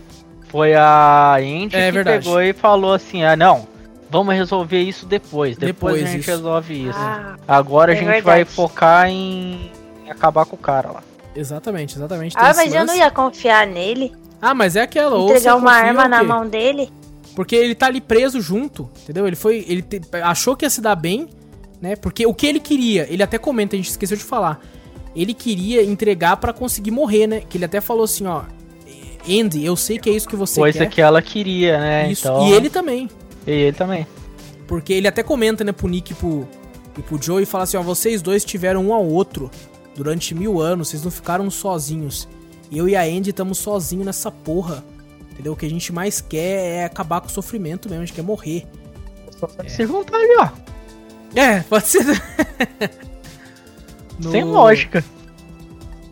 Foi 0.50 0.74
a 0.76 1.38
Indy 1.42 1.76
É 1.76 1.86
que 1.88 1.92
verdade. 1.92 2.24
pegou 2.26 2.42
e 2.42 2.54
falou 2.54 2.94
assim: 2.94 3.24
ah, 3.24 3.36
não, 3.36 3.68
vamos 4.10 4.34
resolver 4.36 4.82
isso 4.82 5.06
depois. 5.06 5.56
Depois, 5.58 5.96
Depois 5.96 6.04
a 6.04 6.08
gente 6.08 6.22
isso. 6.22 6.30
resolve 6.32 6.88
isso. 6.90 7.00
Ah, 7.00 7.36
Agora 7.48 7.92
a 7.92 7.96
é 7.96 7.98
gente 7.98 8.06
verdade. 8.06 8.26
vai 8.26 8.46
focar 8.46 9.08
em 9.10 9.72
acabar 10.10 10.46
com 10.46 10.56
o 10.56 10.60
cara 10.60 10.92
lá. 10.92 11.04
Exatamente, 11.36 11.96
exatamente. 11.96 12.36
ah 12.38 12.54
mas 12.56 12.74
eu 12.74 12.80
não 12.82 12.88
lance. 12.88 13.00
ia 13.00 13.12
confiar 13.12 13.66
nele. 13.68 14.12
Ah, 14.42 14.54
mas 14.54 14.76
é 14.76 14.82
aquela. 14.82 15.16
ou 15.16 15.28
você 15.28 15.34
Entregar 15.36 15.56
uma 15.56 15.72
arma 15.72 16.08
na 16.08 16.24
mão 16.24 16.48
dele. 16.48 16.90
Porque 17.36 17.56
ele 17.56 17.74
tá 17.74 17.88
ali 17.88 18.00
preso 18.02 18.40
junto, 18.42 18.90
entendeu? 19.04 19.26
Ele 19.26 19.36
foi. 19.36 19.66
Ele 19.68 19.82
te- 19.82 20.02
achou 20.22 20.56
que 20.56 20.66
ia 20.66 20.70
se 20.70 20.82
dar 20.82 20.96
bem, 20.96 21.28
né? 21.82 21.96
Porque 21.96 22.26
o 22.28 22.34
que 22.34 22.46
ele 22.46 22.60
queria, 22.60 23.08
ele 23.10 23.24
até 23.24 23.38
comenta, 23.38 23.76
a 23.76 23.78
gente 23.78 23.90
esqueceu 23.90 24.18
de 24.18 24.24
falar. 24.24 24.60
Ele 25.16 25.34
queria 25.34 25.84
entregar 25.84 26.38
pra 26.38 26.52
conseguir 26.52 26.92
morrer, 26.92 27.26
né? 27.28 27.42
Que 27.48 27.58
ele 27.58 27.66
até 27.66 27.80
falou 27.82 28.04
assim, 28.04 28.26
ó. 28.28 28.44
Andy, 29.28 29.64
eu 29.64 29.76
sei 29.78 29.98
que 29.98 30.10
é 30.10 30.14
isso 30.14 30.28
que 30.28 30.36
você 30.36 30.60
Coisa 30.60 30.80
quer. 30.80 30.90
que 30.90 31.02
ela 31.02 31.22
queria, 31.22 31.80
né? 31.80 32.12
Isso. 32.12 32.28
Então... 32.28 32.48
E 32.48 32.52
ele 32.54 32.70
também. 32.70 33.10
E 33.48 33.52
ele 33.52 33.78
também. 33.78 34.06
Porque 34.68 34.92
ele 34.92 35.08
até 35.08 35.24
comenta, 35.24 35.64
né, 35.64 35.72
pro 35.72 35.88
Nick 35.88 36.12
e 36.12 36.16
pro, 36.16 36.48
e 36.98 37.02
pro 37.02 37.22
Joe 37.22 37.42
e 37.42 37.46
fala 37.46 37.64
assim, 37.64 37.78
ó, 37.78 37.82
vocês 37.82 38.22
dois 38.22 38.44
tiveram 38.44 38.86
um 38.88 38.94
ao 38.94 39.06
outro 39.06 39.50
durante 39.96 40.34
mil 40.36 40.60
anos, 40.62 40.90
vocês 40.90 41.04
não 41.04 41.12
ficaram 41.12 41.50
sozinhos. 41.50 42.28
Eu 42.72 42.88
e 42.90 42.96
a 42.96 43.02
Andy 43.04 43.30
estamos 43.30 43.58
sozinhos 43.58 44.06
nessa 44.06 44.32
porra. 44.32 44.84
Entendeu? 45.32 45.54
O 45.54 45.56
que 45.56 45.66
a 45.66 45.70
gente 45.70 45.92
mais 45.92 46.22
quer 46.22 46.66
é 46.82 46.86
acabar 46.86 47.20
com 47.22 47.28
o 47.28 47.32
sofrimento 47.32 47.88
mesmo, 47.90 48.04
a 48.04 48.06
gente 48.06 48.16
quer 48.16 48.22
morrer. 48.24 48.66
Se 49.68 49.86
juntar 49.86 50.16
ali, 50.18 50.36
ó. 50.40 50.50
É, 51.36 51.62
pode 51.62 51.88
ser. 51.88 52.06
No- 54.20 54.32
Sem 54.32 54.44
lógica. 54.44 55.04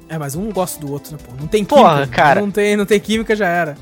É, 0.10 0.18
mas 0.18 0.36
um 0.36 0.52
gosta 0.52 0.80
do 0.80 0.92
outro, 0.92 1.14
né, 1.14 1.18
pô? 1.24 1.32
Não 1.40 1.48
tem 1.48 1.64
Porra, 1.64 2.02
química. 2.02 2.16
cara. 2.16 2.42
Não 2.42 2.52
tem, 2.52 2.76
não 2.76 2.86
tem 2.86 3.00
química, 3.00 3.36
já 3.36 3.48
era. 3.48 3.78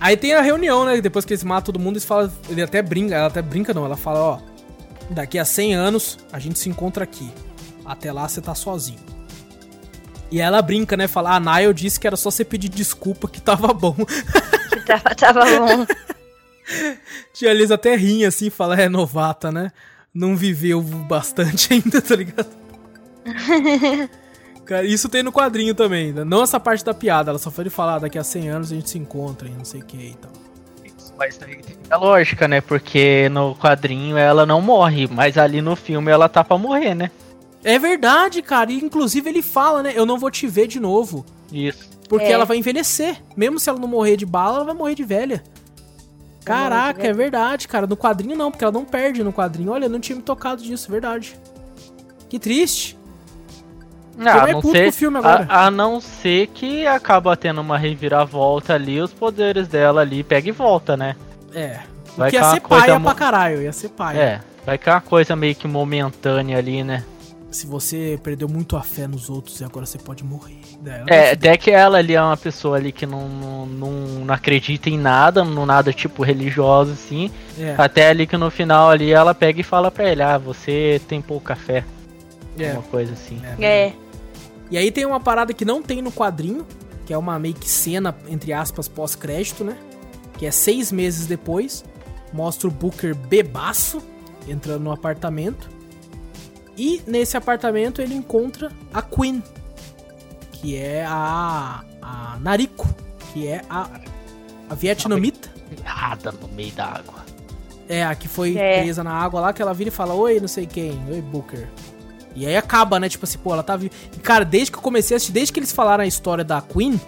Aí 0.00 0.16
tem 0.16 0.34
a 0.34 0.40
reunião, 0.42 0.84
né? 0.84 1.00
Depois 1.00 1.24
que 1.24 1.32
eles 1.32 1.44
matam 1.44 1.66
todo 1.72 1.78
mundo, 1.82 1.94
eles 1.94 2.04
falam. 2.04 2.30
Ele 2.48 2.60
até 2.62 2.82
brinca, 2.82 3.14
ela 3.14 3.28
até 3.28 3.40
brinca, 3.40 3.72
não. 3.72 3.84
Ela 3.84 3.96
fala, 3.96 4.20
ó. 4.20 4.38
Daqui 5.10 5.38
a 5.38 5.44
100 5.44 5.74
anos 5.74 6.18
a 6.32 6.38
gente 6.38 6.58
se 6.58 6.68
encontra 6.68 7.04
aqui. 7.04 7.30
Até 7.84 8.12
lá 8.12 8.26
você 8.28 8.40
tá 8.40 8.54
sozinho. 8.54 9.00
E 10.30 10.40
ela 10.40 10.60
brinca, 10.62 10.96
né? 10.96 11.06
Fala, 11.06 11.36
a 11.36 11.40
Nile 11.40 11.74
disse 11.74 12.00
que 12.00 12.06
era 12.06 12.16
só 12.16 12.30
você 12.30 12.44
pedir 12.44 12.68
desculpa 12.68 13.28
que 13.28 13.40
tava 13.40 13.72
bom. 13.72 13.96
Que 14.74 14.80
tava, 14.80 15.14
tava 15.14 15.44
bom. 15.44 15.86
Tia 17.32 17.52
Liz 17.52 17.70
até 17.70 17.94
rinha 17.94 18.28
assim, 18.28 18.50
fala, 18.50 18.80
é 18.80 18.88
novata, 18.88 19.52
né? 19.52 19.70
Não 20.12 20.36
viveu 20.36 20.82
bastante 20.82 21.72
ainda, 21.74 22.02
tá 22.02 22.16
ligado? 22.16 22.48
Cara, 24.64 24.84
isso 24.84 25.08
tem 25.08 25.22
no 25.22 25.32
quadrinho 25.32 25.74
também, 25.74 26.12
né? 26.12 26.24
não 26.24 26.42
essa 26.42 26.58
parte 26.58 26.84
da 26.84 26.92
piada, 26.92 27.30
ela 27.30 27.38
só 27.38 27.50
foi 27.50 27.64
de 27.64 27.70
falar, 27.70 27.98
daqui 28.00 28.18
a 28.18 28.24
100 28.24 28.48
anos 28.48 28.72
a 28.72 28.74
gente 28.74 28.90
se 28.90 28.98
encontra 28.98 29.46
e 29.46 29.52
não 29.52 29.64
sei 29.64 29.80
o 29.80 29.84
que 29.84 29.96
e 29.96 30.14
tal. 30.14 30.32
Mas 31.16 31.40
aí 31.42 31.56
tem 31.56 31.76
a 31.90 31.96
lógica, 31.96 32.48
né? 32.48 32.60
Porque 32.60 33.28
no 33.28 33.54
quadrinho 33.54 34.16
ela 34.16 34.44
não 34.44 34.60
morre, 34.60 35.06
mas 35.06 35.38
ali 35.38 35.62
no 35.62 35.76
filme 35.76 36.10
ela 36.10 36.28
tá 36.28 36.42
pra 36.42 36.58
morrer, 36.58 36.94
né? 36.94 37.10
É 37.64 37.78
verdade, 37.78 38.42
cara, 38.42 38.70
e 38.70 38.76
inclusive 38.76 39.28
ele 39.28 39.40
fala, 39.42 39.82
né, 39.82 39.92
eu 39.96 40.04
não 40.04 40.18
vou 40.18 40.30
te 40.30 40.46
ver 40.46 40.66
de 40.66 40.78
novo, 40.78 41.24
Isso. 41.50 41.88
porque 42.08 42.26
É. 42.26 42.32
ela 42.32 42.44
vai 42.44 42.58
envelhecer, 42.58 43.22
mesmo 43.36 43.58
se 43.58 43.68
ela 43.70 43.78
não 43.78 43.88
morrer 43.88 44.16
de 44.18 44.26
bala, 44.26 44.56
ela 44.56 44.64
vai 44.66 44.74
morrer 44.74 44.94
de 44.94 45.02
velha. 45.04 45.42
Caraca, 46.44 47.06
é 47.06 47.12
verdade, 47.12 47.66
cara, 47.66 47.86
no 47.86 47.96
quadrinho 47.96 48.36
não, 48.36 48.50
porque 48.50 48.62
ela 48.64 48.72
não 48.72 48.84
perde 48.84 49.24
no 49.24 49.32
quadrinho, 49.32 49.72
olha, 49.72 49.86
eu 49.86 49.90
não 49.90 49.98
tinha 49.98 50.14
me 50.14 50.22
tocado 50.22 50.62
disso, 50.62 50.90
verdade. 50.90 51.34
Que 52.28 52.38
triste. 52.38 52.98
Ah, 54.18 54.42
a 54.42 54.46
não, 54.52 54.60
puto 54.60 54.76
ser, 54.92 55.08
a, 55.24 55.66
a 55.66 55.70
não 55.70 56.00
ser 56.00 56.46
que 56.48 56.86
acaba 56.86 57.36
tendo 57.36 57.60
uma 57.60 57.76
reviravolta 57.78 58.74
ali, 58.74 59.00
os 59.00 59.12
poderes 59.12 59.66
dela 59.66 60.02
ali 60.02 60.22
pega 60.22 60.48
e 60.48 60.52
volta, 60.52 60.96
né? 60.96 61.16
É, 61.52 61.80
Vai 62.16 62.30
que 62.30 62.36
ia 62.36 62.42
ficar 62.42 62.46
uma 62.46 62.54
ser 62.54 62.60
paia 62.86 62.98
mo- 62.98 63.04
pra 63.06 63.14
caralho, 63.14 63.62
ia 63.62 63.72
ser 63.72 63.88
paia. 63.88 64.18
É, 64.20 64.40
vai 64.64 64.78
ficar 64.78 64.94
uma 64.96 65.00
coisa 65.00 65.34
meio 65.34 65.54
que 65.56 65.66
momentânea 65.66 66.58
ali, 66.58 66.84
né? 66.84 67.02
Se 67.54 67.68
você 67.68 68.18
perdeu 68.20 68.48
muito 68.48 68.76
a 68.76 68.82
fé 68.82 69.06
nos 69.06 69.30
outros 69.30 69.60
e 69.60 69.64
agora 69.64 69.86
você 69.86 69.96
pode 69.96 70.24
morrer. 70.24 70.58
Ela 70.84 71.06
É, 71.06 71.30
até 71.30 71.56
que 71.56 71.70
ela 71.70 71.98
ali 71.98 72.12
é 72.12 72.20
uma 72.20 72.36
pessoa 72.36 72.76
ali 72.76 72.90
que 72.90 73.06
não, 73.06 73.28
não, 73.28 73.64
não, 73.64 73.90
não 74.24 74.34
acredita 74.34 74.90
em 74.90 74.98
nada, 74.98 75.44
não 75.44 75.64
nada 75.64 75.92
tipo 75.92 76.24
religioso 76.24 76.90
assim. 76.90 77.30
fuder. 77.54 77.80
Até 77.80 78.08
ali 78.08 78.26
que 78.26 78.36
no 78.36 78.50
final 78.50 78.90
ali 78.90 79.12
ela 79.12 79.32
pega 79.36 79.60
e 79.60 79.62
fala 79.62 79.88
pra 79.88 80.10
ele, 80.10 80.20
ah, 80.20 80.36
você 80.36 81.00
tem 81.06 81.22
pouca 81.22 81.54
fé. 81.54 81.84
É, 82.58 82.72
Uma 82.72 82.82
coisa 82.82 83.12
assim. 83.12 83.40
é. 83.60 83.64
É. 83.64 83.92
E 84.68 84.76
aí 84.76 84.90
tem 84.90 85.06
uma 85.06 85.20
parada 85.20 85.54
que 85.54 85.64
não 85.64 85.80
tem 85.80 86.02
no 86.02 86.10
quadrinho, 86.10 86.66
que 87.06 87.12
é 87.14 87.18
uma 87.18 87.38
meio 87.38 87.54
que 87.54 87.70
cena, 87.70 88.16
entre 88.28 88.52
aspas, 88.52 88.88
pós-crédito, 88.88 89.62
né? 89.62 89.76
Que 90.38 90.46
é 90.46 90.50
seis 90.50 90.90
meses 90.90 91.28
depois. 91.28 91.84
Mostra 92.32 92.66
o 92.66 92.70
Booker 92.72 93.14
bebaço 93.14 94.02
entrando 94.48 94.82
no 94.82 94.90
apartamento. 94.90 95.72
E 96.76 97.02
nesse 97.06 97.36
apartamento 97.36 98.00
ele 98.02 98.14
encontra 98.14 98.70
a 98.92 99.00
Queen, 99.00 99.42
que 100.52 100.76
é 100.76 101.04
a, 101.06 101.82
a 102.02 102.36
Nariko, 102.40 102.88
que 103.32 103.46
é 103.46 103.62
a, 103.70 103.88
a 104.68 104.74
vietnamita. 104.74 105.48
Errada 105.78 106.32
no 106.32 106.48
meio 106.48 106.72
da 106.72 106.86
água. 106.86 107.24
É, 107.88 108.04
a 108.04 108.14
que 108.14 108.28
foi 108.28 108.56
É. 108.56 108.80
presa 108.82 109.04
na 109.04 109.12
água 109.12 109.40
lá, 109.40 109.52
que 109.52 109.60
ela 109.60 109.74
vira 109.74 109.88
e 109.88 109.92
fala, 109.92 110.14
oi, 110.14 110.40
não 110.40 110.48
sei 110.48 110.66
quem, 110.66 111.00
oi, 111.10 111.20
Booker. 111.20 111.68
E 112.34 112.46
aí 112.46 112.56
acaba, 112.56 112.98
né? 112.98 113.08
Tipo 113.08 113.24
assim, 113.24 113.38
pô, 113.38 113.52
ela 113.52 113.62
tá 113.62 113.76
viva. 113.76 113.94
E, 114.16 114.18
cara, 114.18 114.44
desde 114.44 114.72
que 114.72 114.78
eu 114.78 114.82
comecei 114.82 115.14
a 115.14 115.16
assistir, 115.16 115.32
desde 115.32 115.52
que 115.52 115.60
eles 115.60 115.70
falaram 115.70 116.02
a 116.02 116.06
história 116.06 116.42
da 116.42 116.60
Queen, 116.60 117.00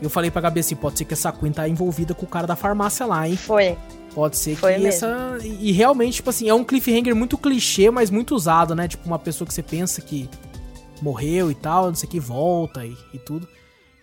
eu 0.00 0.10
falei 0.10 0.30
pra 0.30 0.40
Gabi 0.40 0.60
assim, 0.60 0.74
pode 0.74 0.98
ser 0.98 1.04
que 1.04 1.12
essa 1.14 1.30
Queen 1.30 1.52
tá 1.52 1.68
envolvida 1.68 2.14
com 2.14 2.24
o 2.26 2.28
cara 2.28 2.46
da 2.46 2.56
farmácia 2.56 3.06
lá, 3.06 3.28
hein? 3.28 3.36
Foi. 3.36 3.76
Pode 4.14 4.36
ser 4.36 4.56
Foi 4.56 4.74
que 4.74 4.80
mesmo. 4.80 5.06
essa. 5.06 5.38
E 5.42 5.70
e 5.70 5.72
realmente, 5.72 6.14
tipo 6.16 6.28
assim, 6.30 6.48
é 6.48 6.54
um 6.54 6.64
cliffhanger 6.64 7.14
muito 7.16 7.38
clichê, 7.38 7.90
mas 7.90 8.10
muito 8.10 8.34
usado, 8.34 8.74
né? 8.74 8.86
Tipo, 8.88 9.06
uma 9.06 9.18
pessoa 9.18 9.46
que 9.48 9.54
você 9.54 9.62
pensa 9.62 10.00
que 10.02 10.28
morreu 11.00 11.50
e 11.50 11.54
tal, 11.54 11.86
não 11.86 11.94
sei 11.94 12.06
o 12.08 12.10
que, 12.12 12.20
volta 12.20 12.84
e, 12.84 12.96
e 13.14 13.18
tudo. 13.18 13.48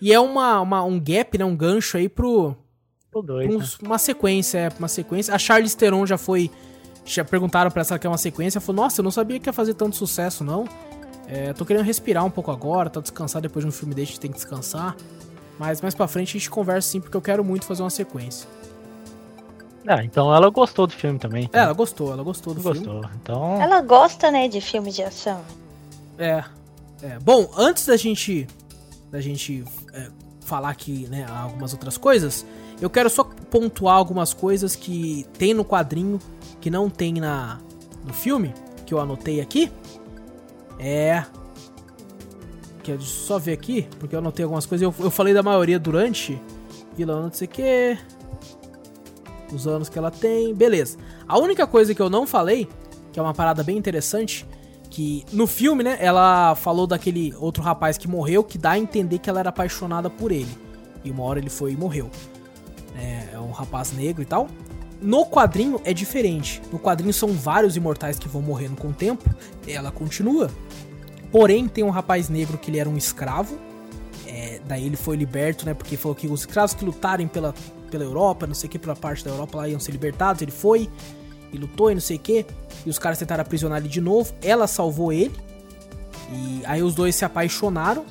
E 0.01 0.11
é 0.11 0.19
uma, 0.19 0.61
uma- 0.61 0.83
um 0.83 0.99
gap, 0.99 1.37
né? 1.37 1.45
Um 1.45 1.55
gancho 1.55 1.97
aí 1.97 2.09
pro, 2.09 2.55
Tô 3.11 3.21
doido. 3.21 3.57
né? 3.59 3.65
uma 3.83 3.97
sequência, 3.97 4.57
é, 4.57 4.69
uma 4.79 4.87
sequência. 4.87 5.33
A 5.33 5.37
Charlize 5.37 5.75
Theron 5.77 6.05
já 6.05 6.17
foi. 6.17 6.49
Já 7.05 7.23
perguntaram 7.25 7.69
pra 7.71 7.79
ela 7.81 7.85
se 7.85 7.91
ela 7.93 7.99
quer 7.99 8.07
uma 8.07 8.17
sequência. 8.17 8.57
Ela 8.59 8.65
falou, 8.65 8.83
nossa, 8.83 9.01
eu 9.01 9.03
não 9.03 9.11
sabia 9.11 9.39
que 9.39 9.47
ia 9.49 9.53
fazer 9.53 9.73
tanto 9.73 9.95
sucesso, 9.95 10.43
não. 10.43 10.65
É, 11.27 11.53
tô 11.53 11.65
querendo 11.65 11.83
respirar 11.85 12.25
um 12.25 12.29
pouco 12.31 12.49
agora, 12.51 12.89
tá 12.89 12.99
descansar 12.99 13.41
depois 13.41 13.63
de 13.63 13.69
um 13.69 13.71
filme 13.71 13.93
desse, 13.93 14.09
a 14.09 14.11
gente 14.13 14.19
tem 14.19 14.31
que 14.31 14.37
descansar. 14.37 14.95
Mas 15.59 15.81
mais 15.81 15.93
pra 15.93 16.07
frente 16.07 16.29
a 16.29 16.39
gente 16.39 16.49
conversa 16.49 16.89
sim, 16.89 16.99
porque 17.01 17.15
eu 17.15 17.21
quero 17.21 17.43
muito 17.43 17.65
fazer 17.65 17.83
uma 17.83 17.89
sequência. 17.89 18.47
Ah, 19.87 20.03
então 20.03 20.33
ela 20.33 20.49
gostou 20.49 20.85
do 20.85 20.93
filme 20.93 21.17
também. 21.17 21.49
É, 21.53 21.59
ela 21.59 21.73
gostou, 21.73 22.11
ela 22.11 22.23
gostou 22.23 22.53
do 22.53 22.61
filme. 22.61 22.79
gostou. 22.79 23.09
Então, 23.21 23.61
Ela 23.61 23.81
gosta, 23.81 24.29
né, 24.29 24.47
de 24.47 24.61
filmes 24.61 24.95
de 24.95 25.03
ação. 25.03 25.41
É, 26.17 26.43
é. 27.01 27.17
Bom, 27.19 27.49
antes 27.57 27.85
da 27.85 27.97
gente 27.97 28.47
da 29.11 29.19
gente 29.19 29.63
é, 29.93 30.09
falar 30.41 30.69
aqui, 30.69 31.07
né, 31.09 31.25
algumas 31.29 31.73
outras 31.73 31.97
coisas, 31.97 32.45
eu 32.79 32.89
quero 32.89 33.09
só 33.09 33.23
pontuar 33.23 33.95
algumas 33.95 34.33
coisas 34.33 34.75
que 34.75 35.25
tem 35.37 35.53
no 35.53 35.65
quadrinho 35.65 36.19
que 36.61 36.69
não 36.69 36.89
tem 36.89 37.13
na 37.13 37.59
no 38.05 38.13
filme, 38.13 38.53
que 38.85 38.93
eu 38.93 38.99
anotei 38.99 39.41
aqui. 39.41 39.71
É 40.77 41.23
que 42.83 42.91
eu 42.91 43.01
só 43.01 43.37
ver 43.37 43.53
aqui, 43.53 43.87
porque 43.99 44.15
eu 44.15 44.19
anotei 44.19 44.43
algumas 44.43 44.65
coisas, 44.65 44.81
eu, 44.83 44.93
eu 45.03 45.11
falei 45.11 45.33
da 45.33 45.43
maioria 45.43 45.77
durante 45.77 46.41
vilão, 46.95 47.23
não 47.23 47.33
sei 47.33 47.47
o 47.47 47.51
que, 47.51 47.97
os 49.55 49.67
anos 49.67 49.89
que 49.89 49.97
ela 49.97 50.11
tem, 50.11 50.53
beleza. 50.53 50.97
A 51.27 51.37
única 51.37 51.65
coisa 51.67 51.93
que 51.93 52.01
eu 52.01 52.09
não 52.09 52.25
falei, 52.25 52.67
que 53.11 53.19
é 53.19 53.23
uma 53.23 53.33
parada 53.33 53.63
bem 53.63 53.77
interessante, 53.77 54.45
que 54.89 55.23
no 55.31 55.45
filme, 55.45 55.83
né, 55.83 55.97
ela 55.99 56.55
falou 56.55 56.87
daquele 56.87 57.33
outro 57.37 57.61
rapaz 57.61 57.97
que 57.97 58.07
morreu, 58.07 58.43
que 58.43 58.57
dá 58.57 58.71
a 58.71 58.79
entender 58.79 59.19
que 59.19 59.29
ela 59.29 59.39
era 59.39 59.49
apaixonada 59.49 60.09
por 60.09 60.31
ele. 60.31 60.49
E 61.03 61.11
uma 61.11 61.23
hora 61.23 61.39
ele 61.39 61.49
foi 61.49 61.73
e 61.73 61.77
morreu. 61.77 62.09
É, 62.97 63.35
é 63.35 63.39
um 63.39 63.51
rapaz 63.51 63.91
negro 63.93 64.21
e 64.21 64.25
tal. 64.25 64.47
No 65.01 65.25
quadrinho 65.25 65.79
é 65.85 65.93
diferente. 65.93 66.61
No 66.71 66.79
quadrinho 66.79 67.13
são 67.13 67.29
vários 67.29 67.77
imortais 67.77 68.19
que 68.19 68.27
vão 68.27 68.41
morrendo 68.41 68.75
com 68.75 68.89
o 68.89 68.93
tempo. 68.93 69.23
Ela 69.67 69.91
continua. 69.91 70.49
Porém, 71.31 71.67
tem 71.67 71.83
um 71.83 71.89
rapaz 71.89 72.27
negro 72.27 72.57
que 72.57 72.69
ele 72.69 72.79
era 72.79 72.89
um 72.89 72.97
escravo. 72.97 73.57
É, 74.27 74.59
daí 74.67 74.85
ele 74.85 74.97
foi 74.97 75.15
liberto, 75.15 75.65
né? 75.65 75.73
Porque 75.73 75.95
falou 75.95 76.15
que 76.15 76.27
os 76.27 76.41
escravos 76.41 76.73
que 76.73 76.83
lutarem 76.83 77.27
pela, 77.27 77.53
pela 77.89 78.03
Europa, 78.03 78.47
não 78.47 78.53
sei 78.53 78.67
o 78.67 78.71
que, 78.71 78.79
pela 78.79 78.95
parte 78.95 79.23
da 79.23 79.31
Europa 79.31 79.57
lá 79.57 79.67
iam 79.67 79.79
ser 79.79 79.91
libertados. 79.91 80.41
Ele 80.41 80.51
foi 80.51 80.89
e 81.51 81.57
lutou 81.57 81.91
e 81.91 81.93
não 81.93 82.01
sei 82.01 82.17
o 82.17 82.19
que. 82.19 82.45
E 82.85 82.89
os 82.89 82.99
caras 82.99 83.17
tentaram 83.17 83.41
aprisionar 83.41 83.79
ele 83.79 83.89
de 83.89 84.01
novo. 84.01 84.33
Ela 84.41 84.67
salvou 84.67 85.11
ele. 85.11 85.35
E 86.31 86.61
aí 86.65 86.81
os 86.81 86.93
dois 86.93 87.15
se 87.15 87.25
apaixonaram. 87.25 88.05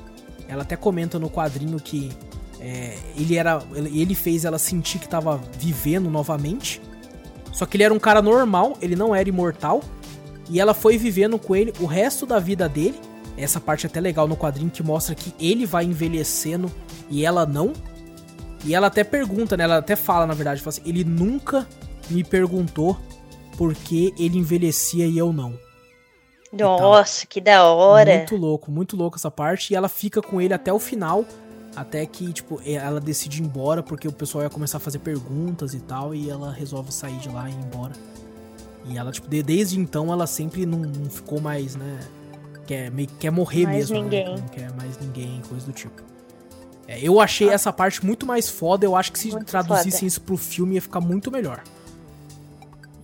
Ela 0.47 0.63
até 0.63 0.75
comenta 0.75 1.17
no 1.19 1.29
quadrinho 1.29 1.79
que 1.79 2.11
é, 2.59 2.97
ele 3.15 3.35
era. 3.35 3.61
Ele 3.73 4.15
fez 4.15 4.45
ela 4.45 4.59
sentir 4.59 4.99
que 4.99 5.07
tava 5.07 5.41
vivendo 5.57 6.09
novamente. 6.09 6.81
Só 7.51 7.65
que 7.65 7.77
ele 7.77 7.83
era 7.83 7.93
um 7.93 7.99
cara 7.99 8.21
normal, 8.21 8.77
ele 8.81 8.95
não 8.95 9.15
era 9.15 9.27
imortal. 9.27 9.81
E 10.49 10.59
ela 10.59 10.73
foi 10.73 10.97
vivendo 10.97 11.37
com 11.37 11.55
ele 11.55 11.73
o 11.79 11.85
resto 11.85 12.25
da 12.25 12.39
vida 12.39 12.67
dele. 12.67 12.99
Essa 13.37 13.59
parte 13.59 13.85
é 13.85 13.89
até 13.89 14.01
legal 14.01 14.27
no 14.27 14.35
quadrinho 14.35 14.69
que 14.69 14.83
mostra 14.83 15.15
que 15.15 15.33
ele 15.39 15.65
vai 15.65 15.85
envelhecendo 15.85 16.69
e 17.09 17.25
ela 17.25 17.45
não. 17.45 17.73
E 18.65 18.75
ela 18.75 18.87
até 18.87 19.03
pergunta, 19.03 19.55
né? 19.55 19.63
Ela 19.63 19.77
até 19.77 19.95
fala, 19.95 20.27
na 20.27 20.33
verdade, 20.33 20.61
fala 20.61 20.69
assim, 20.69 20.81
ele 20.85 21.03
nunca 21.03 21.67
me 22.09 22.23
perguntou 22.23 22.97
por 23.57 23.73
que 23.73 24.13
ele 24.17 24.37
envelhecia 24.37 25.05
e 25.05 25.17
eu 25.17 25.31
não. 25.31 25.53
Nossa, 26.51 27.25
que 27.27 27.39
da 27.39 27.63
hora. 27.63 28.17
Muito 28.17 28.35
louco, 28.35 28.71
muito 28.71 28.95
louco 28.97 29.17
essa 29.17 29.29
parte. 29.29 29.71
E 29.71 29.75
ela 29.75 29.87
fica 29.87 30.21
com 30.21 30.41
ele 30.41 30.53
até 30.53 30.73
o 30.73 30.79
final. 30.79 31.23
Até 31.75 32.05
que, 32.05 32.33
tipo, 32.33 32.59
ela 32.65 32.99
decide 32.99 33.41
ir 33.41 33.45
embora 33.45 33.83
porque 33.83 34.07
o 34.07 34.11
pessoal 34.11 34.43
ia 34.43 34.49
começar 34.49 34.77
a 34.77 34.79
fazer 34.81 34.99
perguntas 34.99 35.73
e 35.73 35.79
tal. 35.79 36.13
E 36.15 36.29
ela 36.29 36.51
resolve 36.51 36.91
sair 36.91 37.17
de 37.17 37.29
lá 37.29 37.47
e 37.49 37.53
ir 37.53 37.55
embora. 37.57 37.93
E 38.85 38.97
ela, 38.97 39.11
tipo, 39.11 39.27
de- 39.29 39.43
desde 39.43 39.79
então 39.79 40.11
ela 40.11 40.25
sempre 40.25 40.65
não, 40.65 40.79
não 40.79 41.09
ficou 41.09 41.39
mais, 41.39 41.75
né? 41.75 41.99
Quer, 42.65 42.89
meio, 42.91 43.07
que 43.07 43.15
quer 43.15 43.31
morrer 43.31 43.63
Mais 43.65 43.89
mesmo. 43.91 44.03
ninguém. 44.03 44.25
Né? 44.25 44.35
Não 44.41 44.47
quer 44.47 44.71
mais 44.75 44.97
ninguém, 44.99 45.41
coisa 45.47 45.65
do 45.65 45.71
tipo. 45.71 46.01
É, 46.89 46.97
eu 46.99 47.21
achei 47.21 47.49
essa 47.49 47.71
parte 47.71 48.03
muito 48.03 48.25
mais 48.25 48.49
foda. 48.49 48.83
Eu 48.83 48.95
acho 48.95 49.11
que 49.11 49.19
se 49.19 49.29
Muito 49.29 49.45
traduzissem 49.45 49.91
foda. 49.91 50.05
isso 50.07 50.21
pro 50.21 50.35
filme 50.35 50.73
ia 50.73 50.81
ficar 50.81 50.99
muito 50.99 51.29
melhor. 51.29 51.61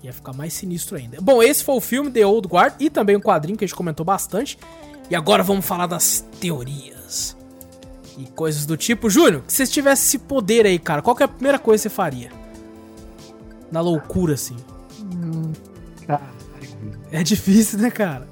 Ia 0.01 0.11
ficar 0.11 0.33
mais 0.33 0.55
sinistro 0.55 0.97
ainda. 0.97 1.21
Bom, 1.21 1.43
esse 1.43 1.63
foi 1.63 1.75
o 1.75 1.79
filme 1.81 2.09
The 2.09 2.25
Old 2.25 2.47
Guard 2.47 2.73
e 2.79 2.89
também 2.89 3.15
um 3.15 3.19
quadrinho 3.21 3.55
que 3.55 3.63
a 3.63 3.67
gente 3.67 3.75
comentou 3.77 4.03
bastante. 4.03 4.57
E 5.07 5.15
agora 5.15 5.43
vamos 5.43 5.63
falar 5.63 5.85
das 5.85 6.25
teorias 6.41 7.37
e 8.17 8.25
coisas 8.31 8.65
do 8.65 8.75
tipo. 8.75 9.07
Júnior, 9.07 9.43
se 9.47 9.63
você 9.63 9.71
tivesse 9.71 10.07
esse 10.07 10.17
poder 10.17 10.65
aí, 10.65 10.79
cara, 10.79 11.03
qual 11.03 11.15
que 11.15 11.21
é 11.21 11.25
a 11.25 11.29
primeira 11.29 11.59
coisa 11.59 11.83
que 11.83 11.89
você 11.89 11.95
faria? 11.95 12.31
Na 13.71 13.81
loucura, 13.81 14.33
assim. 14.33 14.57
É 17.11 17.21
difícil, 17.21 17.77
né, 17.77 17.91
cara? 17.91 18.27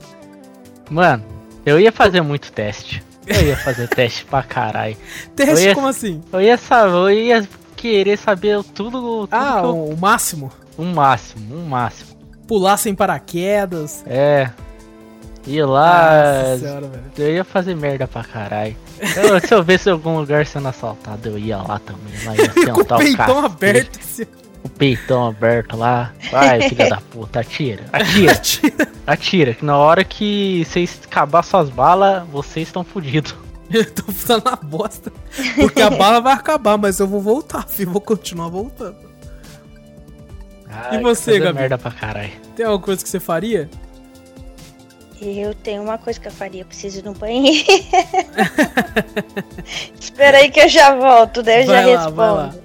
mano, 0.89 1.23
eu 1.63 1.79
ia 1.79 1.91
fazer 1.91 2.21
muito 2.21 2.51
teste. 2.51 3.03
Eu 3.27 3.41
ia 3.47 3.57
fazer 3.57 3.87
teste 3.87 4.25
pra 4.25 4.43
caralho. 4.43 4.97
Teste 5.35 5.65
ia- 5.67 5.75
como 5.75 5.87
assim? 5.87 6.21
Eu 6.31 6.41
ia 6.41 6.57
saber, 6.57 6.93
eu 6.93 7.09
ia 7.11 7.47
querer 7.75 8.17
saber 8.17 8.61
tudo, 8.73 9.27
tudo 9.27 9.27
Ah, 9.31 9.61
eu- 9.63 9.89
o, 9.89 9.97
máximo. 9.97 10.51
um 10.77 10.93
máximo, 10.93 11.55
um 11.55 11.65
máximo. 11.65 12.13
Pular 12.47 12.77
sem 12.77 12.93
paraquedas. 12.93 14.03
É. 14.05 14.49
Ir 15.45 15.63
lá. 15.65 16.41
Nossa 16.43 16.57
senhora, 16.59 16.87
velho. 16.87 17.03
Eu 17.17 17.33
ia 17.35 17.43
fazer 17.43 17.75
merda 17.75 18.07
pra 18.07 18.23
caralho. 18.23 18.75
Eu- 19.15 19.39
se 19.41 19.53
eu 19.53 19.61
visse 19.63 19.89
algum 19.89 20.17
lugar 20.19 20.45
sendo 20.45 20.67
assaltado, 20.69 21.27
eu 21.29 21.37
ia 21.37 21.57
lá 21.57 21.79
também. 21.79 22.13
Lá 22.25 22.35
ia 22.35 22.51
sentar 22.53 22.97
o 22.97 23.01
peitão 23.01 23.45
aberto. 23.45 23.99
assim. 23.99 24.23
O 24.63 24.69
peitão 24.69 25.27
aberto 25.27 25.75
lá. 25.75 26.13
Vai, 26.31 26.61
filha 26.69 26.89
da 26.89 26.97
puta, 27.01 27.41
atira. 27.41 27.83
Atira, 27.91 28.35
Tira. 28.35 28.87
atira. 29.05 29.53
Que 29.53 29.65
na 29.65 29.77
hora 29.77 30.03
que 30.03 30.63
vocês 30.65 30.99
acabar 31.05 31.43
suas 31.43 31.69
balas, 31.69 32.25
vocês 32.29 32.67
estão 32.69 32.83
fodidos. 32.83 33.35
Eu 33.71 33.89
tô 33.91 34.11
ficando 34.11 34.45
na 34.45 34.55
bosta. 34.55 35.11
Porque 35.55 35.81
a 35.81 35.89
bala 35.89 36.21
vai 36.21 36.33
acabar, 36.33 36.77
mas 36.77 36.99
eu 36.99 37.07
vou 37.07 37.19
voltar, 37.19 37.67
filho. 37.67 37.91
Vou 37.91 38.01
continuar 38.01 38.47
voltando. 38.49 38.97
Ai, 40.69 41.01
você, 41.01 41.31
fazer 41.31 41.39
Gabi? 41.39 41.59
merda 41.59 41.77
pra 41.79 41.89
caralho. 41.89 42.31
Tem 42.55 42.65
alguma 42.65 42.83
coisa 42.85 43.01
que 43.03 43.09
você 43.09 43.19
faria? 43.19 43.67
Eu 45.19 45.55
tenho 45.55 45.81
uma 45.81 45.97
coisa 45.97 46.19
que 46.19 46.27
eu 46.27 46.31
faria, 46.31 46.61
eu 46.61 46.65
preciso 46.65 46.99
ir 46.99 47.03
no 47.03 47.13
banheiro. 47.13 47.65
Espera 49.99 50.37
aí 50.37 50.51
que 50.51 50.59
eu 50.59 50.69
já 50.69 50.93
volto, 50.95 51.41
daí 51.41 51.61
eu 51.61 51.67
Vai 51.67 51.83
já 51.85 51.95
lá, 52.01 52.09
vai 52.09 52.29
lá. 52.31 52.43
respondo. 52.45 52.62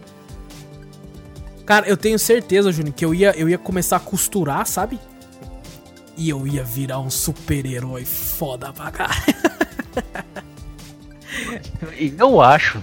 Cara, 1.69 1.87
eu 1.87 1.99
tenho 1.99 2.19
certeza, 2.19 2.73
Júnior, 2.73 2.95
que 2.95 3.05
eu 3.05 3.15
ia, 3.15 3.31
eu 3.37 3.47
ia 3.47 3.59
começar 3.59 3.97
a 3.97 4.01
costurar, 4.01 4.67
sabe? 4.67 4.99
E 6.17 6.31
eu 6.31 6.47
ia 6.47 6.65
virar 6.65 6.99
um 6.99 7.11
super-herói 7.11 8.07
foda 8.07 8.73
pra 8.73 8.91
caralho. 8.91 9.23
E 11.99 12.15
Eu 12.19 12.41
acho 12.41 12.81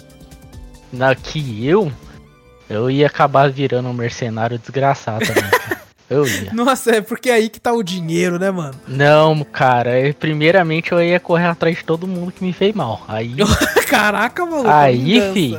na 0.94 1.16
que 1.16 1.66
eu 1.66 1.92
eu 2.70 2.92
ia 2.92 3.08
acabar 3.08 3.50
virando 3.50 3.90
um 3.90 3.94
mercenário 3.94 4.60
desgraçado 4.60 5.26
também. 5.26 5.50
cara. 5.50 5.82
Eu 6.08 6.28
ia. 6.28 6.54
Nossa, 6.54 6.92
é 6.98 7.02
porque 7.02 7.32
é 7.32 7.34
aí 7.34 7.50
que 7.50 7.60
tá 7.60 7.74
o 7.74 7.82
dinheiro, 7.82 8.38
né, 8.38 8.52
mano? 8.52 8.76
Não, 8.88 9.44
cara, 9.46 10.00
eu- 10.00 10.14
primeiramente 10.14 10.92
eu 10.92 11.02
ia 11.02 11.20
correr 11.20 11.48
atrás 11.48 11.78
de 11.78 11.84
todo 11.84 12.06
mundo 12.06 12.32
que 12.32 12.44
me 12.44 12.54
fez 12.54 12.76
mal. 12.76 13.04
Aí, 13.08 13.36
Caraca, 13.90 14.46
maluco. 14.46 14.70
Aí, 14.70 15.20
fi. 15.34 15.58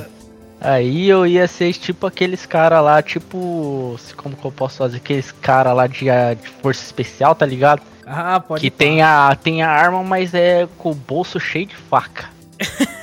Aí 0.66 1.08
eu 1.08 1.26
ia 1.26 1.46
ser 1.46 1.72
tipo 1.72 2.06
aqueles 2.06 2.44
cara 2.44 2.80
lá, 2.80 3.02
tipo, 3.02 3.96
como 4.16 4.36
que 4.36 4.44
eu 4.44 4.52
posso 4.52 4.78
fazer? 4.78 4.96
Aqueles 4.98 5.32
cara 5.32 5.72
lá 5.72 5.86
de, 5.86 6.10
ah, 6.10 6.34
de 6.34 6.48
força 6.48 6.84
especial, 6.84 7.34
tá 7.34 7.46
ligado? 7.46 7.82
Ah, 8.04 8.38
pode 8.38 8.60
que 8.60 8.70
tem 8.70 9.02
a, 9.02 9.34
tem 9.34 9.62
a 9.62 9.70
arma, 9.70 10.02
mas 10.02 10.34
é 10.34 10.68
com 10.78 10.92
o 10.92 10.94
bolso 10.94 11.40
cheio 11.40 11.66
de 11.66 11.76
faca. 11.76 12.30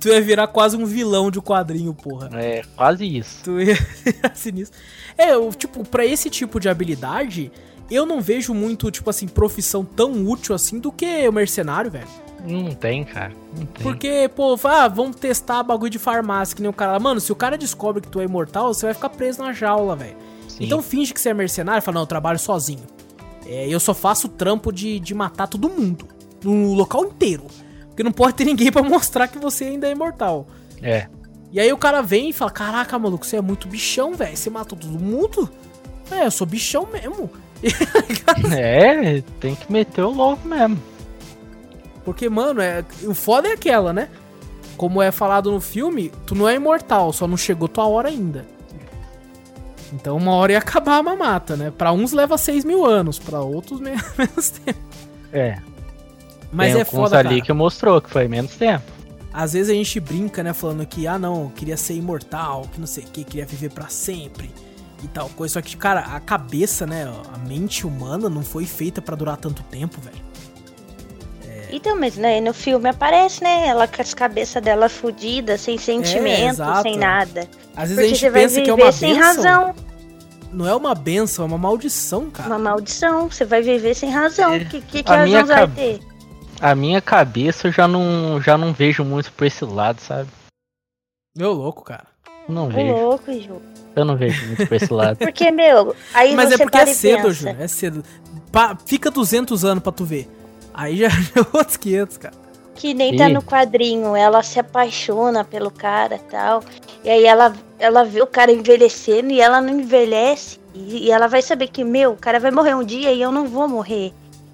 Tu 0.00 0.08
ia 0.08 0.20
virar 0.22 0.46
quase 0.46 0.76
um 0.76 0.86
vilão 0.86 1.30
de 1.30 1.40
quadrinho, 1.40 1.92
porra. 1.92 2.30
É 2.34 2.62
quase 2.76 3.04
isso. 3.04 3.44
Tu 3.44 3.60
ia 3.60 3.74
virar 4.04 4.34
sinistro. 4.34 4.78
É, 5.18 5.34
eu, 5.34 5.50
tipo, 5.52 5.84
pra 5.84 6.04
esse 6.04 6.30
tipo 6.30 6.60
de 6.60 6.68
habilidade, 6.68 7.50
eu 7.90 8.06
não 8.06 8.20
vejo 8.20 8.54
muito, 8.54 8.90
tipo 8.90 9.10
assim, 9.10 9.26
profissão 9.26 9.84
tão 9.84 10.26
útil 10.26 10.54
assim 10.54 10.78
do 10.78 10.90
que 10.92 11.28
o 11.28 11.32
mercenário, 11.32 11.90
velho. 11.90 12.08
Não 12.46 12.70
tem, 12.72 13.04
cara. 13.04 13.32
Não 13.56 13.66
tem. 13.66 13.82
Porque, 13.82 14.30
pô, 14.34 14.58
ah, 14.64 14.88
vamos 14.88 15.16
testar 15.16 15.62
bagulho 15.62 15.90
de 15.90 15.98
farmácia, 15.98 16.54
que 16.54 16.62
nem 16.62 16.70
o 16.70 16.74
cara 16.74 16.92
lá. 16.92 16.98
Mano, 16.98 17.20
se 17.20 17.32
o 17.32 17.36
cara 17.36 17.58
descobre 17.58 18.00
que 18.00 18.08
tu 18.08 18.20
é 18.20 18.24
imortal, 18.24 18.72
você 18.72 18.86
vai 18.86 18.94
ficar 18.94 19.08
preso 19.10 19.42
na 19.42 19.52
jaula, 19.52 19.96
velho. 19.96 20.16
Então 20.58 20.80
finge 20.82 21.12
que 21.12 21.20
você 21.20 21.30
é 21.30 21.34
mercenário 21.34 21.80
e 21.80 21.84
fala, 21.84 21.96
não, 21.96 22.02
eu 22.02 22.06
trabalho 22.06 22.38
sozinho. 22.38 22.84
É, 23.46 23.68
eu 23.68 23.78
só 23.78 23.92
faço 23.92 24.26
o 24.26 24.30
trampo 24.30 24.72
de, 24.72 24.98
de 24.98 25.14
matar 25.14 25.46
todo 25.46 25.68
mundo. 25.68 26.06
No 26.42 26.74
local 26.74 27.04
inteiro. 27.04 27.44
Porque 27.88 28.02
não 28.02 28.12
pode 28.12 28.34
ter 28.34 28.44
ninguém 28.44 28.70
pra 28.72 28.82
mostrar 28.82 29.28
que 29.28 29.38
você 29.38 29.64
ainda 29.64 29.86
é 29.86 29.92
imortal. 29.92 30.46
É. 30.82 31.08
E 31.52 31.60
aí 31.60 31.72
o 31.72 31.78
cara 31.78 32.02
vem 32.02 32.30
e 32.30 32.32
fala, 32.32 32.50
caraca, 32.50 32.98
maluco, 32.98 33.24
você 33.24 33.36
é 33.36 33.40
muito 33.40 33.68
bichão, 33.68 34.14
velho. 34.14 34.36
Você 34.36 34.50
matou 34.50 34.78
todo 34.78 34.98
mundo? 34.98 35.50
É, 36.10 36.26
eu 36.26 36.30
sou 36.30 36.46
bichão 36.46 36.88
mesmo. 36.92 37.30
É, 38.54 39.22
tem 39.40 39.54
que 39.54 39.72
meter 39.72 40.02
o 40.02 40.10
louco 40.10 40.46
mesmo. 40.46 40.78
Porque, 42.06 42.26
mano, 42.30 42.62
é, 42.62 42.82
o 43.04 43.12
foda 43.12 43.48
é 43.48 43.52
aquela, 43.52 43.92
né? 43.92 44.08
Como 44.78 45.02
é 45.02 45.10
falado 45.10 45.50
no 45.50 45.60
filme, 45.60 46.10
tu 46.24 46.34
não 46.34 46.48
é 46.48 46.54
imortal, 46.54 47.12
só 47.12 47.26
não 47.26 47.36
chegou 47.36 47.66
tua 47.68 47.86
hora 47.86 48.08
ainda. 48.08 48.46
Então 49.92 50.16
uma 50.16 50.32
hora 50.32 50.52
ia 50.52 50.58
acabar 50.58 50.98
a 50.98 51.02
mamata, 51.02 51.56
né? 51.56 51.72
Pra 51.76 51.92
uns 51.92 52.12
leva 52.12 52.38
6 52.38 52.64
mil 52.64 52.84
anos, 52.86 53.18
pra 53.18 53.40
outros 53.40 53.80
me- 53.82 53.90
menos 54.16 54.50
tempo. 54.50 54.78
É. 55.32 55.58
Mas 56.52 56.72
tem 56.72 56.82
é 56.82 56.84
foda, 56.84 57.18
ali 57.18 57.28
cara. 57.30 57.40
que 57.42 57.52
mostrou 57.52 58.00
que 58.00 58.08
foi 58.10 58.28
menos 58.28 58.54
tempo. 58.54 58.84
Às 59.32 59.52
vezes 59.52 59.68
a 59.70 59.74
gente 59.74 60.00
brinca, 60.00 60.42
né? 60.42 60.52
Falando 60.52 60.86
que, 60.86 61.06
ah 61.06 61.18
não, 61.18 61.50
queria 61.50 61.76
ser 61.76 61.94
imortal, 61.94 62.62
que 62.72 62.78
não 62.80 62.86
sei 62.86 63.04
o 63.04 63.06
que, 63.08 63.24
queria 63.24 63.44
viver 63.44 63.70
pra 63.70 63.88
sempre 63.88 64.50
e 65.02 65.08
tal 65.08 65.28
coisa. 65.30 65.54
Só 65.54 65.60
que, 65.60 65.76
cara, 65.76 66.00
a 66.00 66.20
cabeça, 66.20 66.86
né? 66.86 67.12
A 67.34 67.38
mente 67.38 67.86
humana 67.86 68.28
não 68.28 68.42
foi 68.42 68.64
feita 68.64 69.02
pra 69.02 69.14
durar 69.16 69.36
tanto 69.36 69.62
tempo, 69.64 70.00
velho. 70.00 70.25
Então, 71.76 71.98
mas 71.98 72.16
né, 72.16 72.40
no 72.40 72.52
filme 72.54 72.88
aparece, 72.88 73.42
né? 73.42 73.66
Ela 73.68 73.86
com 73.86 74.00
as 74.00 74.14
cabeças 74.14 74.62
dela 74.62 74.88
fodidas, 74.88 75.60
sem 75.60 75.76
sentimento, 75.78 76.54
exato. 76.54 76.82
sem 76.82 76.96
nada. 76.98 77.48
Às 77.76 77.90
vezes 77.90 77.94
Porque 77.94 78.00
a 78.00 78.08
gente 78.08 78.18
você 78.20 78.30
vai 78.30 78.42
pensa 78.42 78.54
que 78.62 78.70
é 78.70 78.72
viver 78.74 78.82
uma 78.84 78.92
sem 78.92 79.14
benção. 79.14 79.26
razão. 79.26 79.74
Não 80.52 80.66
é 80.66 80.74
uma 80.74 80.94
benção, 80.94 81.44
é 81.44 81.48
uma 81.48 81.58
maldição, 81.58 82.30
cara. 82.30 82.48
Uma 82.48 82.58
maldição. 82.58 83.28
Você 83.30 83.44
vai 83.44 83.60
viver 83.62 83.94
sem 83.94 84.10
razão. 84.10 84.54
É, 84.54 84.58
O 84.58 84.66
que, 84.66 84.80
que, 84.80 85.02
que 85.02 85.10
a 85.12 85.16
razão 85.16 85.26
minha 85.28 85.44
vai 85.44 85.68
ter? 85.68 86.00
A 86.60 86.74
minha 86.74 87.00
cabeça 87.02 87.68
eu 87.68 87.72
já 87.72 87.86
não, 87.86 88.40
já 88.40 88.56
não 88.56 88.72
vejo 88.72 89.04
muito 89.04 89.30
por 89.32 89.46
esse 89.46 89.64
lado, 89.64 90.00
sabe? 90.00 90.30
Meu 91.36 91.52
louco, 91.52 91.84
cara. 91.84 92.04
Não 92.48 92.68
vejo. 92.68 92.92
louco, 92.94 93.32
Ju. 93.32 93.60
Eu 93.94 94.04
não 94.04 94.16
vejo 94.16 94.46
muito 94.46 94.66
por 94.66 94.74
esse 94.76 94.92
lado. 94.92 95.18
Porque, 95.24 95.50
meu, 95.50 95.94
aí 96.14 96.34
Mas 96.34 96.48
você 96.50 96.54
é 96.54 96.58
porque 96.58 96.78
para 96.78 96.90
é 96.90 96.94
cedo, 96.94 97.16
pensa. 97.24 97.32
Júnior. 97.32 97.56
É 97.60 97.68
cedo. 97.68 98.04
Pa- 98.52 98.78
fica 98.86 99.10
200 99.10 99.64
anos 99.64 99.82
pra 99.82 99.92
tu 99.92 100.04
ver. 100.04 100.28
Aí 100.76 100.98
já 100.98 101.06
é 101.06 101.40
outros 101.52 101.78
500, 101.78 102.18
cara. 102.18 102.34
Que 102.74 102.92
nem 102.92 103.16
tá 103.16 103.28
Ih. 103.28 103.32
no 103.32 103.42
quadrinho, 103.42 104.14
ela 104.14 104.42
se 104.42 104.60
apaixona 104.60 105.42
pelo 105.42 105.70
cara 105.70 106.16
e 106.16 106.30
tal. 106.30 106.62
E 107.02 107.08
aí 107.08 107.24
ela, 107.24 107.54
ela 107.78 108.04
vê 108.04 108.20
o 108.20 108.26
cara 108.26 108.52
envelhecendo 108.52 109.32
e 109.32 109.40
ela 109.40 109.62
não 109.62 109.80
envelhece. 109.80 110.60
E, 110.74 111.06
e 111.06 111.10
ela 111.10 111.26
vai 111.26 111.40
saber 111.40 111.68
que, 111.68 111.82
meu, 111.82 112.12
o 112.12 112.16
cara 112.16 112.38
vai 112.38 112.50
morrer 112.50 112.74
um 112.74 112.84
dia 112.84 113.12
e 113.12 113.22
eu 113.22 113.32
não 113.32 113.48
vou 113.48 113.66
morrer. 113.66 114.12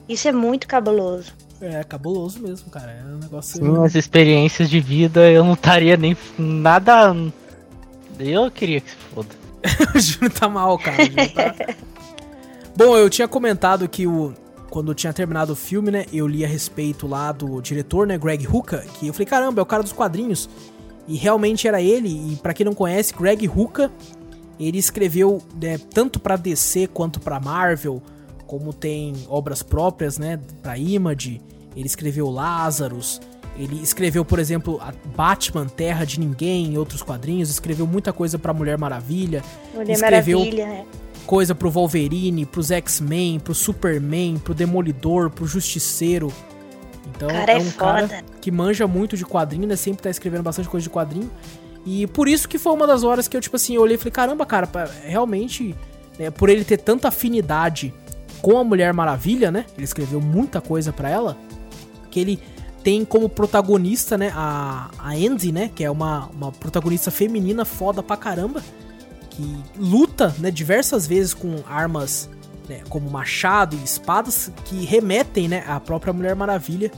Isso 0.09 0.29
é 0.29 0.33
muito 0.33 0.69
cabuloso. 0.69 1.33
É 1.61 1.83
cabuloso 1.83 2.41
mesmo, 2.41 2.71
cara. 2.71 2.93
É 2.93 3.05
um 3.05 3.19
negócio. 3.19 3.63
Minhas 3.63 3.95
experiências 3.97 4.71
de 4.71 4.79
vida 4.79 5.29
eu 5.31 5.45
não 5.45 5.55
estaria 5.55 5.97
nem 5.97 6.17
nada. 6.39 7.15
Eu 8.19 8.51
queria 8.51 8.81
que 8.81 8.91
se 8.91 8.97
foda. 8.97 9.29
o 9.95 9.99
Júnior 9.99 10.33
tá 10.33 10.49
mal, 10.49 10.79
cara. 10.79 11.03
O 11.03 11.07
Júnior 11.07 11.31
tá- 11.31 11.55
Bom, 12.77 12.97
eu 12.97 13.11
tinha 13.11 13.29
comentado 13.29 13.89
que 13.89 14.07
o. 14.07 14.33
Quando 14.73 14.95
tinha 14.95 15.13
terminado 15.13 15.53
o 15.53 15.55
filme, 15.55 15.91
né? 15.91 16.07
Eu 16.11 16.27
li 16.27 16.43
a 16.47 16.49
respeito 16.49 17.07
lá 17.07 17.31
do 17.31 17.61
diretor, 17.61 18.07
né? 18.07 18.17
Greg 18.17 18.49
Hooker. 18.49 18.83
Que 18.99 19.07
eu 19.09 19.13
falei, 19.13 19.27
caramba, 19.27 19.61
é 19.61 19.63
o 19.63 19.67
cara 19.67 19.83
dos 19.83 19.93
quadrinhos. 19.93 20.49
E 21.07 21.15
realmente 21.15 21.69
era 21.69 21.83
ele. 21.83 22.09
E 22.09 22.37
pra 22.37 22.55
quem 22.55 22.65
não 22.65 22.73
conhece, 22.73 23.13
Greg 23.13 23.47
Hooker, 23.47 23.91
ele 24.59 24.79
escreveu 24.79 25.43
né, 25.61 25.77
tanto 25.93 26.19
pra 26.19 26.37
DC 26.37 26.87
quanto 26.87 27.21
pra 27.21 27.39
Marvel. 27.39 28.03
Como 28.47 28.73
tem 28.73 29.13
obras 29.29 29.63
próprias, 29.63 30.17
né? 30.17 30.41
Pra 30.63 30.79
Image. 30.79 31.43
Ele 31.77 31.87
escreveu 31.87 32.31
Lazarus. 32.31 33.21
Ele 33.59 33.79
escreveu, 33.83 34.25
por 34.25 34.39
exemplo, 34.39 34.79
a 34.81 34.95
Batman 35.15 35.67
Terra 35.67 36.07
de 36.07 36.19
Ninguém 36.19 36.79
outros 36.79 37.03
quadrinhos. 37.03 37.51
Escreveu 37.51 37.87
muita 37.87 38.11
coisa 38.11 38.39
pra 38.39 38.55
Mulher 38.55 38.79
Maravilha 38.79 39.43
Mulher 39.75 39.93
Escreveu- 39.93 40.39
Maravilha, 40.39 40.67
né? 40.67 40.85
Coisa 41.27 41.55
pro 41.55 41.71
Wolverine, 41.71 42.45
pros 42.45 42.71
X-Men, 42.71 43.41
pro 43.41 43.55
Superman, 43.55 44.39
pro 44.39 44.55
Demolidor, 44.55 45.31
pro 45.31 45.47
Justiceiro. 45.47 46.33
Então 47.15 47.29
Cara, 47.29 47.53
é 47.53 47.57
é 47.57 47.59
um 47.59 47.71
cara 47.71 48.09
foda. 48.09 48.25
que 48.41 48.51
manja 48.51 48.87
muito 48.87 49.17
de 49.17 49.25
quadrinho, 49.25 49.67
né? 49.67 49.77
Sempre 49.77 50.03
tá 50.03 50.11
escrevendo 50.11 50.43
bastante 50.43 50.69
coisa 50.69 50.85
de 50.85 50.91
quadrinho. 50.91 51.31
E 51.85 52.07
por 52.07 52.29
isso 52.29 52.49
que 52.49 52.59
foi 52.59 52.73
uma 52.73 52.87
das 52.87 53.03
horas 53.03 53.27
que 53.27 53.37
eu, 53.37 53.41
tipo 53.41 53.57
assim, 53.57 53.75
eu 53.75 53.83
olhei 53.83 53.97
e 53.97 53.99
falei, 53.99 54.13
caramba, 54.13 54.47
cara, 54.47 54.69
realmente, 55.05 55.75
né, 56.19 56.31
por 56.31 56.49
ele 56.49 56.65
ter 56.65 56.77
tanta 56.79 57.09
afinidade 57.09 57.93
com 58.41 58.59
a 58.59 58.65
Mulher 58.65 58.93
Maravilha, 58.93 59.51
né? 59.51 59.65
Ele 59.77 59.85
escreveu 59.85 60.21
muita 60.21 60.61
coisa 60.61 60.93
pra 60.93 61.09
ela, 61.11 61.37
que 62.11 62.21
ele 62.21 62.41
tem 62.85 63.05
como 63.05 63.29
protagonista, 63.29 64.17
né, 64.19 64.33
a, 64.35 64.91
a 64.99 65.11
Andy, 65.11 65.53
né? 65.53 65.71
Que 65.75 65.85
é 65.85 65.91
uma, 65.91 66.27
uma 66.27 66.53
protagonista 66.53 67.11
feminina 67.11 67.65
foda 67.65 68.03
pra 68.03 68.17
caramba 68.17 68.63
que 69.33 69.65
luta 69.77 70.35
né, 70.39 70.51
diversas 70.51 71.07
vezes 71.07 71.33
com 71.33 71.63
armas 71.67 72.29
né, 72.69 72.83
como 72.89 73.11
machado 73.11 73.77
e 73.77 73.83
espadas 73.83 74.53
que 74.67 74.85
remetem 74.85 75.49
né, 75.49 75.65
à 75.67 75.81
própria 75.81 76.13
Mulher 76.13 76.37
Maravilha 76.37 76.93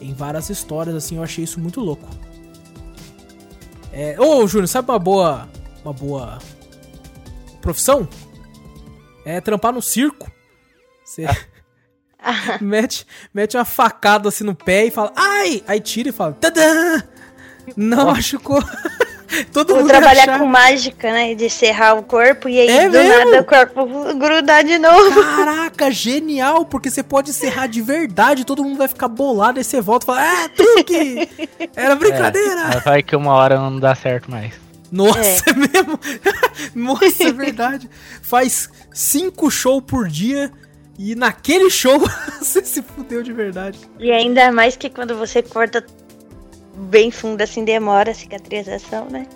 em 0.00 0.12
várias 0.12 0.50
histórias, 0.50 0.94
assim, 0.94 1.16
eu 1.16 1.22
achei 1.22 1.44
isso 1.44 1.60
muito 1.60 1.80
louco. 1.80 2.08
É, 3.92 4.16
ô, 4.20 4.46
Júnior, 4.46 4.68
sabe 4.68 4.90
uma 4.90 4.98
boa 4.98 5.48
uma 5.84 5.92
boa 5.92 6.38
profissão? 7.60 8.08
É 9.24 9.40
trampar 9.40 9.72
no 9.72 9.80
circo. 9.80 10.30
Você 11.04 11.26
mete, 12.60 13.06
mete 13.32 13.56
uma 13.56 13.64
facada 13.64 14.28
assim 14.28 14.44
no 14.44 14.54
pé 14.54 14.86
e 14.86 14.90
fala, 14.90 15.12
ai! 15.16 15.62
Aí 15.66 15.80
tira 15.80 16.08
e 16.08 16.12
fala, 16.12 16.32
tadã! 16.32 17.02
Não 17.76 18.06
machucou. 18.06 18.62
Todo 19.52 19.68
Vou 19.68 19.78
mundo 19.78 19.88
trabalhar 19.88 20.22
achar- 20.22 20.38
com 20.38 20.46
mágica, 20.46 21.12
né? 21.12 21.34
De 21.34 21.48
serrar 21.48 21.96
o 21.98 22.02
corpo 22.02 22.48
e 22.48 22.60
aí 22.60 22.68
É 22.68 22.86
do 22.88 22.92
mesmo? 22.92 23.30
nada 23.30 23.40
o 23.40 23.44
corpo 23.44 24.14
grudar 24.18 24.64
de 24.64 24.78
novo. 24.78 25.22
Caraca, 25.22 25.90
genial, 25.90 26.64
porque 26.64 26.90
você 26.90 27.02
pode 27.02 27.30
encerrar 27.30 27.66
de 27.66 27.80
verdade, 27.80 28.44
todo 28.44 28.62
mundo 28.62 28.76
vai 28.78 28.88
ficar 28.88 29.08
bolado, 29.08 29.58
aí 29.58 29.64
você 29.64 29.80
volta 29.80 30.04
e 30.04 30.06
fala, 30.06 30.20
ah, 30.22 30.48
truque! 30.48 31.28
Era 31.74 31.96
brincadeira! 31.96 32.74
É, 32.76 32.80
vai 32.80 33.02
que 33.02 33.16
uma 33.16 33.32
hora 33.34 33.56
não 33.56 33.78
dá 33.80 33.94
certo 33.94 34.30
mais. 34.30 34.52
Nossa, 34.90 35.20
É. 35.20 35.50
é 35.50 35.52
mesmo? 35.54 35.98
Nossa, 36.74 37.24
é 37.24 37.32
verdade. 37.32 37.88
Faz 38.20 38.68
cinco 38.92 39.50
shows 39.50 39.82
por 39.86 40.06
dia 40.08 40.50
e 40.98 41.14
naquele 41.14 41.70
show 41.70 41.98
você 42.38 42.62
se 42.62 42.82
fudeu 42.82 43.22
de 43.22 43.32
verdade. 43.32 43.78
E 43.98 44.12
ainda 44.12 44.52
mais 44.52 44.76
que 44.76 44.90
quando 44.90 45.16
você 45.16 45.42
corta 45.42 45.82
bem 46.74 47.10
fundo 47.10 47.42
assim, 47.42 47.64
demora 47.64 48.10
a 48.10 48.14
cicatrização, 48.14 49.06
né? 49.10 49.26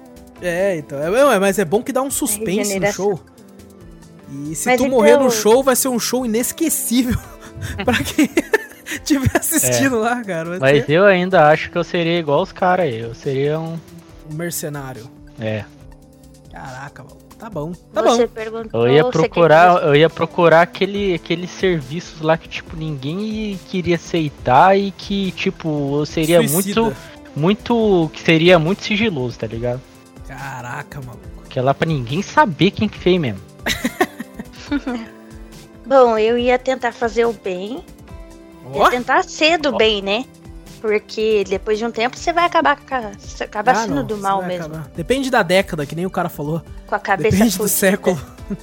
É, 0.40 0.76
então, 0.76 0.98
é, 0.98 1.34
é, 1.34 1.38
mas 1.38 1.58
é 1.58 1.64
bom 1.64 1.82
que 1.82 1.92
dá 1.92 2.02
um 2.02 2.10
suspense 2.10 2.78
no 2.78 2.92
show. 2.92 3.20
E 4.50 4.54
se 4.54 4.68
Mas 4.68 4.80
tu 4.80 4.88
morrer 4.88 5.12
então- 5.12 5.24
no 5.24 5.30
show, 5.30 5.62
vai 5.62 5.76
ser 5.76 5.88
um 5.88 5.98
show 5.98 6.26
inesquecível 6.26 7.18
pra 7.84 7.94
quem 8.02 8.28
estiver 8.84 9.30
assistindo 9.36 9.98
lá, 10.00 10.22
cara. 10.24 10.58
Vai 10.58 10.58
Mas 10.58 10.86
ser 10.86 10.92
eu 10.92 11.04
ainda 11.04 11.48
acho 11.48 11.70
que 11.70 11.78
eu 11.78 11.84
seria 11.84 12.18
igual 12.18 12.42
os 12.42 12.52
caras 12.52 12.86
aí. 12.86 12.98
Eu 13.00 13.14
seria 13.14 13.58
um. 13.58 13.78
um 14.30 14.34
mercenário. 14.34 15.08
É. 15.40 15.64
Caraca, 16.52 17.02
mano. 17.04 17.16
Tá 17.38 17.50
bom. 17.50 17.72
Tá 17.92 18.02
você 18.02 18.26
bom. 18.26 18.32
perguntou. 18.32 18.86
Eu 18.88 18.94
ia 18.94 19.02
você 19.04 19.12
procurar, 19.12 19.78
quer 19.78 19.86
eu 19.86 19.94
ia 19.94 20.08
procurar 20.10 20.62
aquele, 20.62 21.14
aqueles 21.14 21.50
serviços 21.50 22.20
lá 22.22 22.36
que, 22.38 22.48
tipo, 22.48 22.74
ninguém 22.76 23.60
queria 23.68 23.96
aceitar 23.96 24.76
e 24.76 24.90
que, 24.90 25.32
tipo, 25.32 25.98
eu 26.00 26.06
seria 26.06 26.38
Suicida. 26.48 26.80
muito, 26.80 26.96
muito, 27.36 28.10
que 28.12 28.20
seria 28.22 28.58
muito 28.58 28.82
sigiloso, 28.82 29.38
tá 29.38 29.46
ligado? 29.46 29.80
Caraca, 30.26 31.00
maluco. 31.00 31.42
Que 31.48 31.58
é 31.58 31.62
lá 31.62 31.72
pra 31.74 31.86
ninguém 31.86 32.22
saber 32.22 32.70
quem 32.72 32.88
que 32.88 32.98
fez 32.98 33.20
mesmo. 33.20 33.40
Bom, 35.86 36.18
eu 36.18 36.36
ia 36.36 36.58
tentar 36.58 36.92
fazer 36.92 37.24
o 37.26 37.32
bem. 37.32 37.84
Ia 38.74 38.82
Ó, 38.82 38.90
tentar 38.90 39.22
ser 39.24 39.58
do 39.58 39.76
bem, 39.76 40.02
né? 40.02 40.24
Porque 40.80 41.44
depois 41.48 41.78
de 41.78 41.84
um 41.84 41.90
tempo 41.90 42.16
você 42.16 42.32
vai 42.32 42.44
acabar, 42.44 42.76
ca- 42.76 43.12
você 43.18 43.44
acaba 43.44 43.72
ah, 43.72 43.74
sendo 43.76 43.94
não, 43.96 44.04
do 44.04 44.16
mal 44.18 44.44
mesmo. 44.44 44.66
acabar. 44.66 44.90
Depende 44.94 45.30
da 45.30 45.42
década, 45.42 45.86
que 45.86 45.94
nem 45.94 46.04
o 46.04 46.10
cara 46.10 46.28
falou. 46.28 46.60
Com 46.86 46.94
a 46.94 46.98
cabeça 46.98 47.30
Depende 47.30 47.50
do 47.52 47.56
fodida. 47.58 47.76
século. 47.76 48.20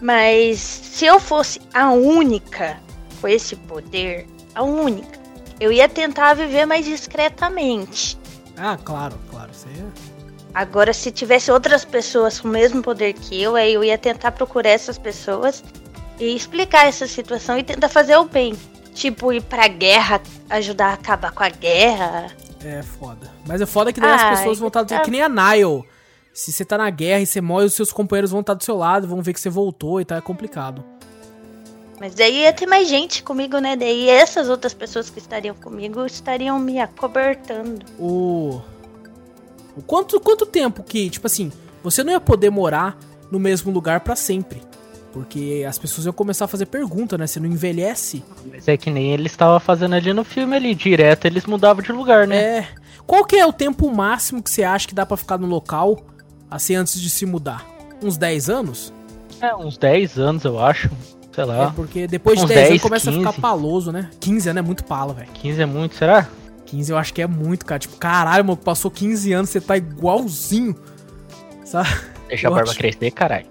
Mas 0.00 0.58
se 0.60 1.04
eu 1.04 1.20
fosse 1.20 1.60
a 1.74 1.90
única 1.90 2.78
com 3.20 3.28
esse 3.28 3.54
poder, 3.54 4.26
a 4.54 4.62
única, 4.62 5.18
eu 5.60 5.70
ia 5.70 5.88
tentar 5.88 6.34
viver 6.34 6.66
mais 6.66 6.84
discretamente. 6.84 8.18
Ah, 8.56 8.78
claro, 8.82 9.16
claro. 9.30 9.50
Isso 9.52 9.66
aí 9.68 9.80
é... 9.80 10.20
Agora, 10.52 10.92
se 10.92 11.12
tivesse 11.12 11.52
outras 11.52 11.84
pessoas 11.84 12.40
com 12.40 12.48
o 12.48 12.50
mesmo 12.50 12.82
poder 12.82 13.12
que 13.12 13.40
eu, 13.40 13.54
aí 13.54 13.72
eu 13.72 13.84
ia 13.84 13.96
tentar 13.96 14.32
procurar 14.32 14.70
essas 14.70 14.98
pessoas 14.98 15.62
e 16.18 16.34
explicar 16.34 16.86
essa 16.88 17.06
situação 17.06 17.56
e 17.56 17.62
tentar 17.62 17.88
fazer 17.88 18.16
o 18.16 18.24
bem. 18.24 18.56
Tipo, 18.92 19.32
ir 19.32 19.42
pra 19.42 19.68
guerra, 19.68 20.20
ajudar 20.48 20.88
a 20.88 20.92
acabar 20.94 21.30
com 21.30 21.44
a 21.44 21.48
guerra. 21.48 22.26
É 22.64 22.82
foda. 22.82 23.30
Mas 23.46 23.60
é 23.60 23.66
foda 23.66 23.92
que 23.92 24.00
daí 24.00 24.10
Ah, 24.10 24.32
as 24.32 24.38
pessoas 24.38 24.58
vão 24.58 24.68
estar 24.68 24.84
tá. 24.84 25.00
que 25.00 25.10
nem 25.10 25.22
a 25.22 25.28
Nile. 25.28 25.84
Se 26.34 26.52
você 26.52 26.64
tá 26.64 26.76
na 26.76 26.90
guerra 26.90 27.20
e 27.20 27.26
você 27.26 27.40
morre, 27.40 27.66
os 27.66 27.74
seus 27.74 27.92
companheiros 27.92 28.30
vão 28.30 28.40
estar 28.40 28.54
do 28.54 28.64
seu 28.64 28.76
lado, 28.76 29.06
vão 29.06 29.22
ver 29.22 29.32
que 29.32 29.40
você 29.40 29.48
voltou 29.48 30.00
e 30.00 30.04
tal, 30.04 30.18
é 30.18 30.20
complicado. 30.20 30.84
Mas 32.00 32.14
daí 32.14 32.44
ia 32.44 32.52
ter 32.52 32.64
mais 32.64 32.88
gente 32.88 33.22
comigo, 33.22 33.58
né? 33.58 33.76
Daí 33.76 34.08
essas 34.08 34.48
outras 34.48 34.72
pessoas 34.72 35.10
que 35.10 35.18
estariam 35.18 35.54
comigo 35.54 36.06
estariam 36.06 36.58
me 36.58 36.80
acobertando. 36.80 37.84
O. 37.98 38.62
o 39.76 39.82
quanto, 39.82 40.18
quanto 40.18 40.46
tempo 40.46 40.82
que, 40.82 41.10
tipo 41.10 41.26
assim, 41.26 41.52
você 41.84 42.02
não 42.02 42.10
ia 42.10 42.20
poder 42.20 42.48
morar 42.48 42.98
no 43.30 43.38
mesmo 43.38 43.70
lugar 43.70 44.00
para 44.00 44.16
sempre? 44.16 44.62
Porque 45.12 45.62
as 45.68 45.76
pessoas 45.76 46.06
iam 46.06 46.12
começar 46.12 46.46
a 46.46 46.48
fazer 46.48 46.66
pergunta, 46.66 47.18
né? 47.18 47.26
Você 47.26 47.38
não 47.38 47.48
envelhece. 47.48 48.24
Mas 48.50 48.66
é 48.66 48.78
que 48.78 48.90
nem 48.90 49.12
eles 49.12 49.32
estavam 49.32 49.60
fazendo 49.60 49.94
ali 49.94 50.14
no 50.14 50.24
filme 50.24 50.56
ali, 50.56 50.74
direto 50.74 51.26
eles 51.26 51.44
mudavam 51.44 51.82
de 51.82 51.92
lugar, 51.92 52.26
né? 52.26 52.58
É. 52.58 52.68
Qual 53.06 53.26
que 53.26 53.36
é 53.36 53.44
o 53.44 53.52
tempo 53.52 53.90
máximo 53.92 54.42
que 54.42 54.50
você 54.50 54.62
acha 54.62 54.88
que 54.88 54.94
dá 54.94 55.04
para 55.04 55.18
ficar 55.18 55.36
no 55.36 55.46
local, 55.46 56.00
assim, 56.50 56.76
antes 56.76 56.98
de 56.98 57.10
se 57.10 57.26
mudar? 57.26 57.68
Uns 58.02 58.16
10 58.16 58.48
anos? 58.48 58.90
É, 59.42 59.54
uns 59.54 59.76
10 59.76 60.18
anos, 60.18 60.44
eu 60.44 60.58
acho. 60.58 60.88
Sei 61.44 61.54
lá. 61.54 61.64
É, 61.64 61.70
porque 61.74 62.06
depois 62.06 62.38
de 62.38 62.44
Uns 62.44 62.48
10, 62.48 62.60
10, 62.60 62.70
anos 62.70 62.82
começa 62.82 63.10
15. 63.10 63.26
a 63.26 63.32
ficar 63.32 63.40
paloso, 63.42 63.92
né? 63.92 64.10
15 64.20 64.48
anos 64.50 64.60
é 64.60 64.62
muito 64.62 64.84
pala, 64.84 65.12
velho. 65.14 65.28
15 65.34 65.62
é 65.62 65.66
muito, 65.66 65.94
será? 65.94 66.28
15 66.66 66.92
eu 66.92 66.98
acho 66.98 67.12
que 67.14 67.20
é 67.22 67.26
muito, 67.26 67.66
cara. 67.66 67.78
Tipo, 67.78 67.96
caralho, 67.96 68.44
mano, 68.44 68.56
passou 68.56 68.90
15 68.90 69.32
anos, 69.32 69.50
você 69.50 69.60
tá 69.60 69.76
igualzinho. 69.76 70.74
Sabe? 71.64 71.88
Deixa 72.28 72.46
a 72.46 72.50
Eu 72.50 72.54
barba 72.54 72.70
acho- 72.70 72.78
crescer, 72.78 73.10
caralho. 73.10 73.46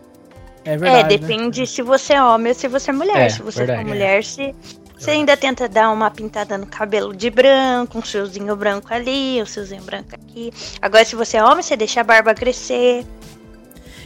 É 0.65 0.77
verdade. 0.77 1.13
é, 1.15 1.17
né? 1.17 1.17
depende 1.27 1.65
se 1.65 1.81
você 1.81 2.13
é 2.13 2.23
homem 2.23 2.49
ou 2.51 2.55
se 2.57 2.67
você 2.67 2.91
é 2.91 2.93
mulher. 2.93 3.17
É, 3.17 3.29
se 3.29 3.41
você 3.41 3.59
verdade, 3.59 3.81
for 3.81 3.85
é. 3.85 3.89
mulher, 3.93 4.23
se 4.23 4.55
você 4.97 5.11
ainda 5.11 5.35
tenta 5.37 5.67
dar 5.69 5.89
uma 5.91 6.11
pintada 6.11 6.57
no 6.57 6.65
cabelo 6.67 7.15
de 7.15 7.29
branco, 7.29 7.97
um 7.97 8.01
fiozinho 8.01 8.55
branco 8.55 8.93
ali, 8.93 9.41
um 9.41 9.45
fiozinho 9.45 9.81
branco 9.83 10.09
aqui. 10.13 10.51
Agora, 10.81 11.03
se 11.05 11.15
você 11.15 11.37
é 11.37 11.43
homem, 11.43 11.63
você 11.63 11.75
deixa 11.77 12.01
a 12.01 12.03
barba 12.03 12.33
crescer. 12.33 13.05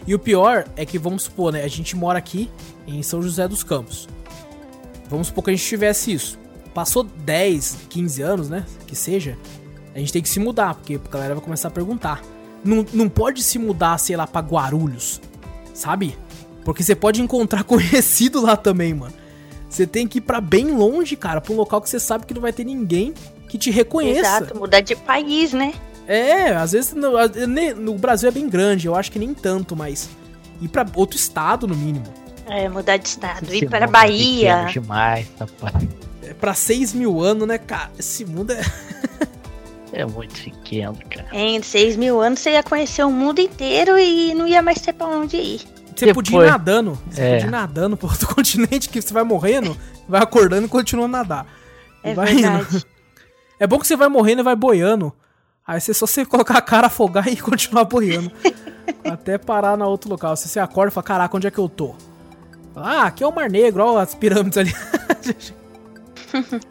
E 0.06 0.14
o 0.14 0.20
pior 0.20 0.66
é 0.76 0.86
que, 0.86 0.98
vamos 1.00 1.24
supor, 1.24 1.54
né? 1.54 1.64
A 1.64 1.68
gente 1.68 1.96
mora 1.96 2.20
aqui 2.20 2.50
em 2.88 3.02
São 3.04 3.22
José 3.22 3.48
dos 3.48 3.64
Campos. 3.64 4.08
Vamos 5.10 5.28
supor 5.28 5.44
que 5.44 5.50
a 5.52 5.54
gente 5.54 5.66
tivesse 5.66 6.12
isso. 6.12 6.40
Passou 6.74 7.04
10, 7.04 7.78
15 7.90 8.22
anos, 8.22 8.50
né? 8.50 8.66
Que 8.88 8.96
seja. 8.96 9.38
A 9.94 10.00
gente 10.00 10.12
tem 10.12 10.22
que 10.22 10.30
se 10.30 10.40
mudar, 10.40 10.76
porque 10.76 10.96
a 10.96 11.10
galera 11.12 11.36
vai 11.36 11.44
começar 11.44 11.68
a 11.68 11.72
perguntar. 11.72 12.22
Não, 12.64 12.86
não 12.94 13.10
pode 13.10 13.44
se 13.44 13.60
mudar, 13.60 13.98
sei 14.00 14.16
lá, 14.16 14.26
pra 14.26 14.42
Guarulhos. 14.42 15.22
Sabe? 15.74 16.18
Porque 16.66 16.82
você 16.82 16.96
pode 16.96 17.22
encontrar 17.22 17.64
conhecido 17.66 18.42
lá 18.42 18.58
também, 18.58 18.94
mano. 18.94 19.14
Você 19.70 19.88
tem 19.88 20.08
que 20.08 20.20
ir 20.20 20.22
pra 20.22 20.40
bem 20.40 20.72
longe, 20.72 21.16
cara, 21.16 21.42
pra 21.42 21.52
um 21.52 21.56
local 21.56 21.82
que 21.82 21.90
você 21.90 22.00
sabe 22.00 22.26
que 22.26 22.34
não 22.34 22.42
vai 22.42 22.54
ter 22.54 22.64
ninguém 22.64 23.14
que 23.50 23.58
te 23.58 23.72
reconheça. 23.72 24.20
Exato, 24.20 24.58
mudar 24.58 24.82
de 24.82 24.96
país, 24.96 25.52
né? 25.52 25.74
É, 26.08 26.56
às 26.56 26.74
vezes 26.74 26.94
no, 26.94 27.12
no 27.80 27.98
Brasil 27.98 28.30
é 28.30 28.32
bem 28.32 28.50
grande, 28.50 28.88
eu 28.88 28.96
acho 28.96 29.12
que 29.12 29.18
nem 29.18 29.34
tanto, 29.34 29.76
mas 29.76 30.10
ir 30.62 30.68
pra 30.68 30.86
outro 30.96 31.18
estado 31.18 31.68
no 31.68 31.76
mínimo. 31.76 32.06
É, 32.48 32.68
mudar 32.70 32.98
de 32.98 33.08
estado, 33.08 33.46
Esse 33.46 33.66
ir 33.66 33.70
para 33.70 33.86
a 33.86 33.88
é 33.88 33.92
Bahia. 33.92 34.56
pequeno 34.66 34.82
demais, 34.84 35.28
rapaz. 35.40 35.88
É 36.24 36.34
pra 36.34 36.54
6 36.54 36.94
mil 36.94 37.22
anos, 37.22 37.48
né, 37.48 37.58
cara? 37.58 37.90
Esse 37.98 38.26
mundo 38.26 38.52
é. 38.52 38.62
É 39.92 40.06
muito 40.06 40.34
pequeno, 40.42 40.98
cara. 41.10 41.28
Em 41.32 41.62
seis 41.62 41.96
mil 41.96 42.20
anos 42.20 42.40
você 42.40 42.54
ia 42.54 42.64
conhecer 42.64 43.04
o 43.04 43.12
mundo 43.12 43.38
inteiro 43.40 43.96
e 44.00 44.34
não 44.34 44.48
ia 44.48 44.60
mais 44.60 44.82
ter 44.82 44.92
pra 44.92 45.06
onde 45.06 45.38
ir. 45.38 45.62
Você 45.96 46.12
podia 46.12 46.32
ir 46.32 46.40
Depois- 46.40 46.50
nadando. 46.52 47.00
Você 47.12 47.22
É. 47.22 47.32
podia 47.34 47.48
ir 47.48 47.52
nadando 47.52 47.96
pro 47.96 48.08
outro 48.10 48.28
continente 48.34 48.90
que 48.90 49.00
você 49.00 49.14
vai 49.14 49.24
morrendo, 49.24 49.78
vai 50.10 50.20
acordando 50.24 50.66
e 50.66 50.70
continua 50.70 51.06
a 51.06 51.08
nadar. 51.08 51.46
É 52.04 52.14
vai 52.16 52.34
verdade. 52.34 52.76
indo. 52.78 52.86
É 53.60 53.68
bom 53.68 53.78
que 53.80 53.86
você 53.88 53.96
vai 53.96 54.10
morrendo 54.10 54.42
e 54.42 54.44
vai 54.44 54.56
boiando. 54.56 55.14
Aí 55.66 55.80
você 55.80 55.94
só 55.94 56.08
você 56.08 56.26
colocar 56.26 56.58
a 56.58 56.62
cara, 56.62 56.88
afogar 56.88 57.28
e 57.30 57.38
continuar 57.38 57.84
boiando. 57.86 58.32
até 59.06 59.38
parar 59.38 59.78
na 59.78 59.86
outro 59.88 60.10
local. 60.10 60.36
Se 60.36 60.50
você 60.50 60.60
acorda 60.60 60.92
e 60.92 60.94
fala, 60.94 61.04
caraca, 61.06 61.38
onde 61.38 61.46
é 61.48 61.52
que 61.52 61.60
eu 61.60 61.70
tô? 61.70 61.94
Ah, 62.76 63.04
aqui 63.04 63.24
é 63.24 63.28
o 63.28 63.32
Mar 63.34 63.50
Negro, 63.50 63.84
ó 63.84 63.98
as 64.00 64.16
pirâmides 64.16 64.58
ali. 64.58 64.74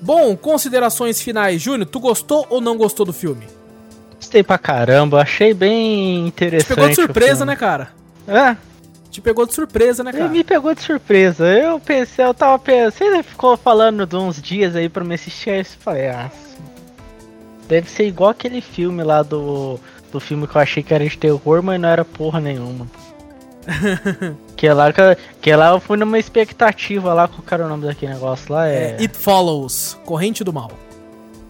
Bom, 0.00 0.36
considerações 0.36 1.20
finais. 1.20 1.60
Júnior, 1.60 1.86
tu 1.88 1.98
gostou 1.98 2.46
ou 2.50 2.60
não 2.60 2.76
gostou 2.76 3.04
do 3.06 3.12
filme? 3.12 3.46
Gostei 4.16 4.42
pra 4.42 4.58
caramba, 4.58 5.20
achei 5.22 5.54
bem 5.54 6.24
Te 6.24 6.28
interessante. 6.28 6.68
pegou 6.74 6.88
de 6.88 6.94
surpresa, 6.94 7.44
né, 7.44 7.56
cara? 7.56 7.88
É, 8.28 8.56
Te 9.10 9.20
pegou 9.20 9.46
de 9.46 9.54
surpresa, 9.54 10.02
né, 10.04 10.10
ele 10.10 10.18
cara? 10.18 10.30
me 10.30 10.44
pegou 10.44 10.74
de 10.74 10.82
surpresa. 10.82 11.46
Eu 11.46 11.80
pensei, 11.80 12.24
eu 12.24 12.34
tava 12.34 12.58
pensando. 12.58 12.92
Você 13.16 13.22
ficou 13.22 13.56
falando 13.56 14.06
de 14.06 14.16
uns 14.16 14.40
dias 14.40 14.76
aí 14.76 14.88
pra 14.88 15.04
me 15.04 15.14
assistir, 15.14 15.50
aí 15.50 15.60
eu 15.60 15.64
falei, 15.64 16.08
ah. 16.08 16.30
Deve 17.68 17.90
ser 17.90 18.06
igual 18.06 18.30
aquele 18.30 18.60
filme 18.60 19.02
lá 19.02 19.22
do. 19.22 19.80
Do 20.12 20.20
filme 20.20 20.46
que 20.46 20.56
eu 20.56 20.60
achei 20.60 20.82
que 20.84 20.94
era 20.94 21.04
de 21.06 21.18
terror, 21.18 21.62
mas 21.64 21.80
não 21.80 21.88
era 21.88 22.04
porra 22.04 22.40
nenhuma. 22.40 22.86
Que 24.56 24.68
lá, 24.70 24.92
que, 24.92 25.00
que 25.40 25.54
lá 25.56 25.70
eu 25.70 25.80
fui 25.80 25.96
numa 25.96 26.18
expectativa 26.18 27.12
lá, 27.12 27.28
qual 27.28 27.42
era 27.50 27.64
o 27.66 27.68
nome 27.68 27.86
daquele 27.86 28.14
negócio 28.14 28.52
lá? 28.52 28.68
É, 28.68 28.92
É. 28.92 28.96
It 29.00 29.16
Follows, 29.16 29.98
Corrente 30.04 30.42
do 30.44 30.52
Mal. 30.52 30.70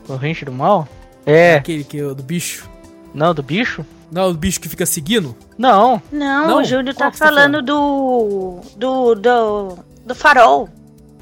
Corrente 0.07 0.45
do 0.45 0.53
Mal? 0.53 0.87
É. 1.25 1.57
Aquele 1.57 1.85
que 1.85 1.99
é 2.01 2.15
do 2.15 2.23
bicho. 2.23 2.69
Não, 3.13 3.35
do 3.35 3.43
bicho? 3.43 3.85
Não, 4.11 4.23
é 4.23 4.27
o 4.29 4.35
bicho 4.35 4.61
que 4.61 4.69
fica 4.69 4.87
seguindo? 4.87 5.35
Não. 5.59 6.01
Não, 6.13 6.47
Não? 6.49 6.59
o 6.59 6.65
Júlio 6.65 6.95
tá 6.95 7.11
tá 7.11 7.17
falando 7.17 7.61
do, 7.61 8.61
do. 8.77 9.15
do. 9.17 9.79
do 10.07 10.15
farol. 10.15 10.69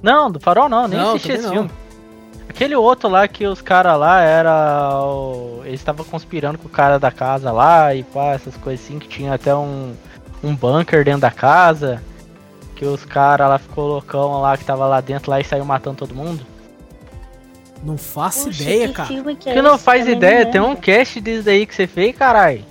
Não, 0.02 0.30
do 0.30 0.38
farol 0.38 0.68
não, 0.68 0.86
nem 0.86 0.98
Não, 0.98 1.10
assisti 1.10 1.32
esse 1.32 1.48
filme. 1.48 1.70
Aquele 2.46 2.76
outro 2.76 3.08
lá 3.08 3.26
que 3.26 3.46
os 3.46 3.62
caras 3.62 3.98
lá 3.98 4.20
era. 4.20 5.00
o- 5.02 5.62
Eles 5.64 5.80
estavam 5.80 6.04
conspirando 6.04 6.58
com 6.58 6.66
o 6.68 6.70
cara 6.70 6.98
da 6.98 7.10
casa 7.10 7.50
lá 7.50 7.94
e 7.94 8.02
pá, 8.02 8.32
essas 8.34 8.54
coisas 8.58 8.84
assim, 8.84 8.98
que 8.98 9.08
tinha 9.08 9.32
até 9.32 9.54
um, 9.54 9.94
um 10.44 10.54
bunker 10.54 11.04
dentro 11.04 11.20
da 11.22 11.30
casa. 11.30 12.02
Que 12.76 12.84
os 12.84 13.04
caras 13.04 13.48
lá 13.48 13.58
ficou 13.58 13.86
loucão 13.86 14.40
lá 14.40 14.56
que 14.56 14.64
tava 14.64 14.86
lá 14.86 15.00
dentro 15.00 15.30
lá 15.30 15.40
e 15.40 15.44
saiu 15.44 15.64
matando 15.64 15.96
todo 15.96 16.14
mundo. 16.14 16.44
Não 17.82 17.96
faço 17.96 18.46
Poxa, 18.46 18.62
ideia, 18.62 18.88
que 18.88 18.94
cara. 18.94 19.08
filme 19.08 19.36
que 19.36 19.48
é 19.48 19.52
Que 19.52 19.62
não 19.62 19.78
faz 19.78 20.00
Também 20.00 20.16
ideia, 20.16 20.44
não 20.44 20.50
tem 20.50 20.60
um 20.60 20.76
cast 20.76 21.20
desse 21.20 21.42
daí 21.42 21.66
que 21.66 21.74
você 21.74 21.86
fez, 21.86 22.16
carai. 22.16 22.64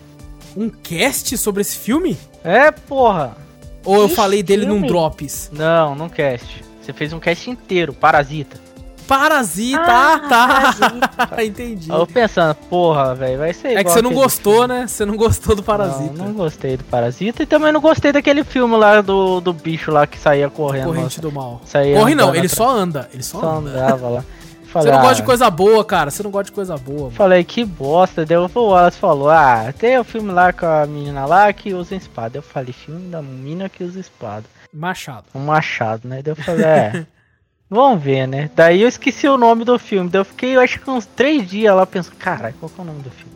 Um 0.57 0.69
cast 0.69 1.37
sobre 1.37 1.61
esse 1.61 1.77
filme? 1.77 2.17
É, 2.43 2.71
porra. 2.71 3.37
Ou 3.85 3.97
eu 3.97 4.05
Ixi, 4.07 4.15
falei 4.15 4.43
dele 4.43 4.65
num 4.65 4.73
filme? 4.75 4.87
Drops? 4.87 5.49
Não, 5.53 5.95
não 5.95 6.09
cast. 6.09 6.63
Você 6.81 6.91
fez 6.93 7.13
um 7.13 7.19
cast 7.19 7.49
inteiro, 7.49 7.93
Parasita. 7.93 8.59
Parasita, 9.03 9.81
Ah, 9.85 10.13
ah, 10.15 10.19
tá. 10.29 10.47
Parasita. 10.47 11.43
Entendi. 11.43 11.89
Eu 11.91 12.07
pensando, 12.07 12.55
porra, 12.69 13.13
velho, 13.15 13.37
vai 13.39 13.53
ser 13.53 13.77
É 13.77 13.83
que 13.83 13.91
você 13.91 14.01
não 14.01 14.13
gostou, 14.13 14.67
né? 14.67 14.87
Você 14.87 15.05
não 15.05 15.15
gostou 15.15 15.55
do 15.55 15.63
Parasita. 15.63 16.13
Não, 16.17 16.25
não 16.27 16.33
gostei 16.33 16.77
do 16.77 16.83
Parasita 16.83 17.43
e 17.43 17.45
também 17.45 17.71
não 17.71 17.81
gostei 17.81 18.11
daquele 18.11 18.43
filme 18.43 18.75
lá 18.77 19.01
do, 19.01 19.39
do 19.41 19.53
bicho 19.53 19.91
lá 19.91 20.07
que 20.07 20.17
saía 20.17 20.49
correndo. 20.49 20.85
Corrente 20.85 21.21
do 21.21 21.31
Mal. 21.31 21.61
Saía 21.65 21.97
Corre 21.99 22.15
não, 22.15 22.29
ele 22.29 22.39
atrás. 22.47 22.51
só 22.53 22.69
anda. 22.69 23.09
Ele 23.13 23.23
só, 23.23 23.39
Só 23.39 23.51
anda. 23.57 23.69
andava 23.69 24.09
lá. 24.09 24.25
Você 24.73 24.79
Falei, 24.79 24.91
não 24.91 24.99
ah, 24.99 25.01
gosta 25.03 25.15
de 25.17 25.23
coisa 25.23 25.49
boa, 25.51 25.85
cara. 25.85 26.09
Você 26.09 26.23
não 26.23 26.31
gosta 26.31 26.45
de 26.45 26.51
coisa 26.51 26.75
boa. 26.77 27.01
mano. 27.01 27.11
Falei, 27.11 27.43
que 27.43 27.63
bosta. 27.63 28.25
Daí 28.25 28.35
o 28.37 28.49
Wallace 28.55 28.97
falou, 28.97 29.29
ah, 29.29 29.71
tem 29.77 29.99
o 29.99 30.03
filme 30.03 30.31
lá 30.31 30.51
com 30.51 30.65
a 30.65 30.83
menina 30.87 31.27
lá 31.27 31.53
que 31.53 31.75
usa 31.75 31.95
espada. 31.95 32.39
Eu 32.39 32.41
falei, 32.41 32.73
filme 32.73 33.07
da 33.11 33.21
menina 33.21 33.69
que 33.69 33.83
usa 33.83 33.99
espada. 33.99 34.45
Machado. 34.73 35.25
Um 35.35 35.41
machado, 35.45 36.07
né? 36.07 36.23
Daí 36.23 36.31
eu 36.31 36.35
falei, 36.35 36.65
é. 36.65 37.05
Vamos 37.73 38.03
ver, 38.03 38.27
né? 38.27 38.51
Daí 38.55 38.83
eu 38.83 38.87
esqueci 38.87 39.27
o 39.27 39.35
nome 39.35 39.65
do 39.65 39.79
filme. 39.79 40.07
Daí 40.07 40.21
eu 40.21 40.25
fiquei, 40.25 40.55
eu 40.55 40.61
acho 40.61 40.79
que 40.79 40.87
uns 40.91 41.07
três 41.07 41.49
dias 41.49 41.75
lá 41.75 41.87
pensando, 41.87 42.15
caralho, 42.17 42.53
qual 42.59 42.69
que 42.69 42.79
é 42.79 42.83
o 42.83 42.85
nome 42.85 43.01
do 43.01 43.09
filme? 43.09 43.33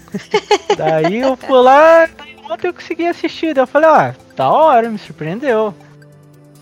daí 0.74 1.18
eu 1.18 1.36
fui 1.36 1.60
lá, 1.60 2.06
daí 2.06 2.34
ontem 2.50 2.68
eu 2.68 2.72
consegui 2.72 3.06
assistir. 3.06 3.52
Daí 3.52 3.62
eu 3.64 3.66
falei, 3.66 3.90
ah, 3.90 4.14
da 4.34 4.48
hora, 4.48 4.88
me 4.88 4.96
surpreendeu. 4.96 5.74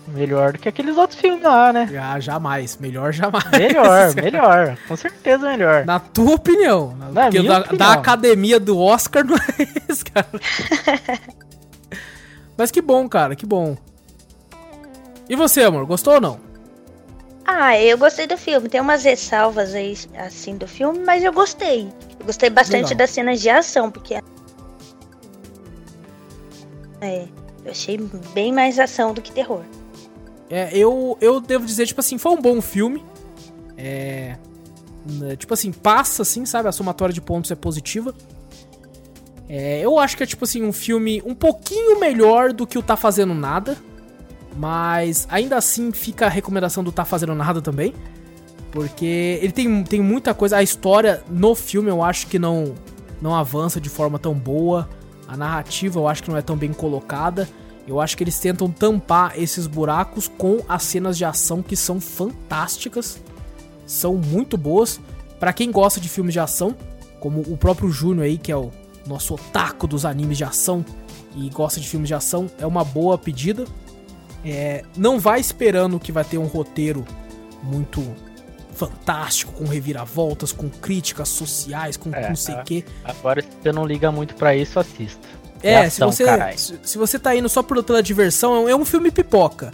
Melhor 0.09 0.51
do 0.51 0.59
que 0.59 0.67
aqueles 0.67 0.97
outros 0.97 1.17
filmes 1.17 1.43
lá, 1.43 1.71
né? 1.71 1.89
Ah, 1.97 2.19
jamais. 2.19 2.75
Melhor 2.75 3.13
jamais. 3.13 3.51
Melhor, 3.51 4.11
melhor. 4.21 4.77
Com 4.85 4.97
certeza 4.97 5.47
melhor. 5.47 5.85
Na 5.85 6.01
tua 6.01 6.35
opinião. 6.35 6.93
Na, 7.13 7.29
minha 7.29 7.43
da, 7.43 7.59
opinião. 7.59 7.77
da 7.77 7.93
academia 7.93 8.59
do 8.59 8.77
Oscar 8.77 9.23
não 9.23 9.37
é 9.37 9.63
esse, 9.87 10.03
cara. 10.03 10.27
Mas 12.57 12.69
que 12.69 12.81
bom, 12.81 13.07
cara, 13.07 13.33
que 13.33 13.45
bom. 13.45 13.77
E 15.29 15.37
você, 15.37 15.63
amor, 15.63 15.85
gostou 15.85 16.15
ou 16.15 16.21
não? 16.21 16.46
Ah, 17.49 17.79
eu 17.79 17.97
gostei 17.97 18.27
do 18.27 18.37
filme. 18.37 18.67
Tem 18.67 18.81
umas 18.81 19.05
ressalvas 19.05 19.73
aí, 19.73 19.97
assim, 20.17 20.57
do 20.57 20.67
filme, 20.67 20.99
mas 20.99 21.23
eu 21.23 21.31
gostei. 21.31 21.87
Eu 22.19 22.25
gostei 22.25 22.49
bastante 22.49 22.89
Legal. 22.89 22.97
das 22.97 23.09
cenas 23.11 23.39
de 23.39 23.49
ação, 23.49 23.89
porque. 23.89 24.15
É, 26.99 27.25
eu 27.63 27.71
achei 27.71 27.97
bem 28.33 28.51
mais 28.51 28.77
ação 28.77 29.13
do 29.13 29.21
que 29.21 29.31
terror. 29.31 29.63
É, 30.49 30.69
eu, 30.77 31.17
eu 31.21 31.39
devo 31.39 31.65
dizer, 31.65 31.85
tipo 31.87 32.01
assim, 32.01 32.17
foi 32.17 32.33
um 32.33 32.41
bom 32.41 32.59
filme. 32.61 33.05
É. 33.77 34.35
né, 35.05 35.37
Tipo 35.37 35.53
assim, 35.53 35.71
passa, 35.71 36.23
assim, 36.23 36.45
sabe? 36.45 36.67
A 36.67 36.73
somatória 36.73 37.13
de 37.13 37.21
pontos 37.21 37.49
é 37.49 37.55
positiva. 37.55 38.13
É, 39.47 39.79
eu 39.79 39.97
acho 39.97 40.17
que 40.17 40.23
é, 40.23 40.25
tipo 40.25 40.43
assim, 40.43 40.63
um 40.63 40.73
filme 40.73 41.23
um 41.25 41.33
pouquinho 41.33 41.97
melhor 41.97 42.51
do 42.51 42.67
que 42.67 42.77
o 42.77 42.83
Tá 42.83 42.97
Fazendo 42.97 43.33
Nada. 43.33 43.77
Mas 44.57 45.27
ainda 45.29 45.57
assim 45.57 45.91
fica 45.91 46.25
a 46.25 46.29
recomendação 46.29 46.83
do 46.83 46.91
Tá 46.91 47.05
Fazendo 47.05 47.35
Nada 47.35 47.61
também. 47.61 47.93
Porque 48.71 49.39
ele 49.41 49.51
tem, 49.51 49.83
tem 49.83 50.01
muita 50.01 50.33
coisa. 50.33 50.57
A 50.57 50.63
história 50.63 51.23
no 51.29 51.53
filme 51.55 51.89
eu 51.89 52.03
acho 52.03 52.27
que 52.27 52.39
não. 52.39 52.73
não 53.21 53.35
avança 53.35 53.79
de 53.79 53.89
forma 53.89 54.17
tão 54.17 54.33
boa. 54.33 54.89
A 55.27 55.37
narrativa 55.37 55.99
eu 55.99 56.07
acho 56.07 56.23
que 56.23 56.29
não 56.29 56.37
é 56.37 56.41
tão 56.41 56.57
bem 56.57 56.73
colocada. 56.73 57.47
Eu 57.87 58.01
acho 58.01 58.17
que 58.17 58.23
eles 58.23 58.37
tentam 58.37 58.69
tampar 58.69 59.39
esses 59.39 59.65
buracos 59.65 60.27
com 60.27 60.59
as 60.67 60.83
cenas 60.83 61.17
de 61.17 61.23
ação 61.23 61.63
que 61.63 61.75
são 61.75 62.01
fantásticas, 62.01 63.21
são 63.85 64.15
muito 64.15 64.57
boas. 64.57 64.99
Para 65.39 65.53
quem 65.53 65.71
gosta 65.71 65.99
de 66.01 66.09
filmes 66.09 66.33
de 66.33 66.39
ação, 66.39 66.75
como 67.21 67.39
o 67.41 67.55
próprio 67.55 67.89
Júnior 67.89 68.25
aí, 68.25 68.37
que 68.37 68.51
é 68.51 68.57
o 68.57 68.71
nosso 69.05 69.35
otaku 69.35 69.87
dos 69.87 70.03
animes 70.03 70.37
de 70.37 70.43
ação 70.43 70.83
e 71.33 71.49
gosta 71.49 71.79
de 71.79 71.87
filmes 71.87 72.09
de 72.09 72.13
ação, 72.13 72.49
é 72.59 72.65
uma 72.65 72.83
boa 72.83 73.17
pedida. 73.17 73.63
É, 74.45 74.83
não 74.95 75.19
vai 75.19 75.39
esperando 75.39 75.99
que 75.99 76.11
vai 76.11 76.23
ter 76.23 76.37
um 76.37 76.45
roteiro 76.45 77.05
muito 77.63 78.03
fantástico, 78.73 79.51
com 79.53 79.65
reviravoltas, 79.65 80.51
com 80.51 80.69
críticas 80.69 81.29
sociais, 81.29 81.97
com 81.97 82.13
É, 82.13 82.29
não 82.29 82.35
sei 82.35 82.55
o 82.55 82.59
é. 82.59 82.63
quê. 82.63 82.85
Agora, 83.03 83.41
se 83.41 83.47
você 83.61 83.71
não 83.71 83.85
liga 83.85 84.11
muito 84.11 84.35
pra 84.35 84.55
isso, 84.55 84.79
assista. 84.79 85.27
É, 85.63 85.77
ação, 85.85 86.11
se, 86.11 86.23
você, 86.23 86.57
se, 86.57 86.79
se 86.83 86.97
você 86.99 87.17
tá 87.17 87.35
indo 87.35 87.49
só 87.49 87.63
por- 87.63 87.81
pela 87.83 88.03
diversão, 88.03 88.55
é 88.55 88.59
um, 88.59 88.69
é 88.69 88.75
um 88.75 88.85
filme 88.85 89.09
pipoca. 89.09 89.71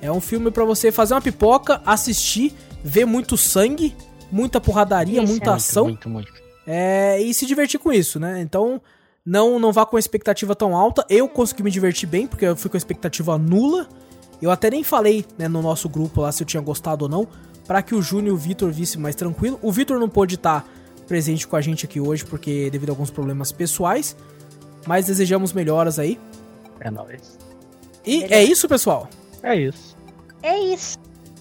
É 0.00 0.10
um 0.10 0.20
filme 0.20 0.50
pra 0.50 0.64
você 0.64 0.90
fazer 0.90 1.12
uma 1.14 1.20
pipoca, 1.20 1.82
assistir, 1.84 2.54
ver 2.82 3.04
muito 3.04 3.36
sangue, 3.36 3.94
muita 4.32 4.58
porradaria, 4.60 5.22
Isso, 5.22 5.30
muita 5.30 5.50
é. 5.50 5.54
ação. 5.54 5.84
Muito, 5.84 6.08
muito. 6.08 6.32
É, 6.66 7.20
e 7.20 7.34
se 7.34 7.44
divertir 7.44 7.78
com 7.78 7.92
isso, 7.92 8.18
né? 8.18 8.40
Então, 8.40 8.80
não 9.24 9.58
não 9.58 9.72
vá 9.72 9.86
com 9.86 9.96
a 9.96 10.00
expectativa 10.00 10.54
tão 10.54 10.76
alta. 10.76 11.04
Eu 11.08 11.28
consegui 11.28 11.62
me 11.62 11.70
divertir 11.70 12.08
bem, 12.08 12.26
porque 12.26 12.44
eu 12.44 12.56
fui 12.56 12.70
com 12.70 12.76
a 12.76 12.78
expectativa 12.78 13.38
nula. 13.38 13.88
Eu 14.40 14.50
até 14.50 14.70
nem 14.70 14.82
falei 14.82 15.24
né, 15.38 15.46
no 15.46 15.62
nosso 15.62 15.88
grupo 15.88 16.20
lá 16.20 16.32
se 16.32 16.42
eu 16.42 16.46
tinha 16.46 16.60
gostado 16.60 17.04
ou 17.04 17.08
não, 17.08 17.28
pra 17.66 17.80
que 17.80 17.94
o 17.94 18.02
Júnior 18.02 18.28
e 18.28 18.32
o 18.32 18.36
Vitor 18.36 18.72
vissem 18.72 19.00
mais 19.00 19.14
tranquilo. 19.14 19.58
O 19.62 19.70
Vitor 19.70 19.98
não 20.00 20.08
pôde 20.08 20.34
estar 20.34 20.66
presente 21.06 21.46
com 21.46 21.54
a 21.54 21.60
gente 21.60 21.86
aqui 21.86 22.00
hoje, 22.00 22.24
porque 22.24 22.68
devido 22.70 22.90
a 22.90 22.92
alguns 22.92 23.10
problemas 23.10 23.52
pessoais. 23.52 24.16
Mas 24.86 25.06
desejamos 25.06 25.52
melhoras 25.52 25.98
aí. 25.98 26.18
É 26.80 26.90
nóis. 26.90 27.38
E 28.04 28.24
é 28.24 28.42
isso, 28.42 28.68
pessoal. 28.68 29.08
É 29.42 29.54
isso. 29.54 29.96
É 30.42 30.58
isso. 30.58 30.98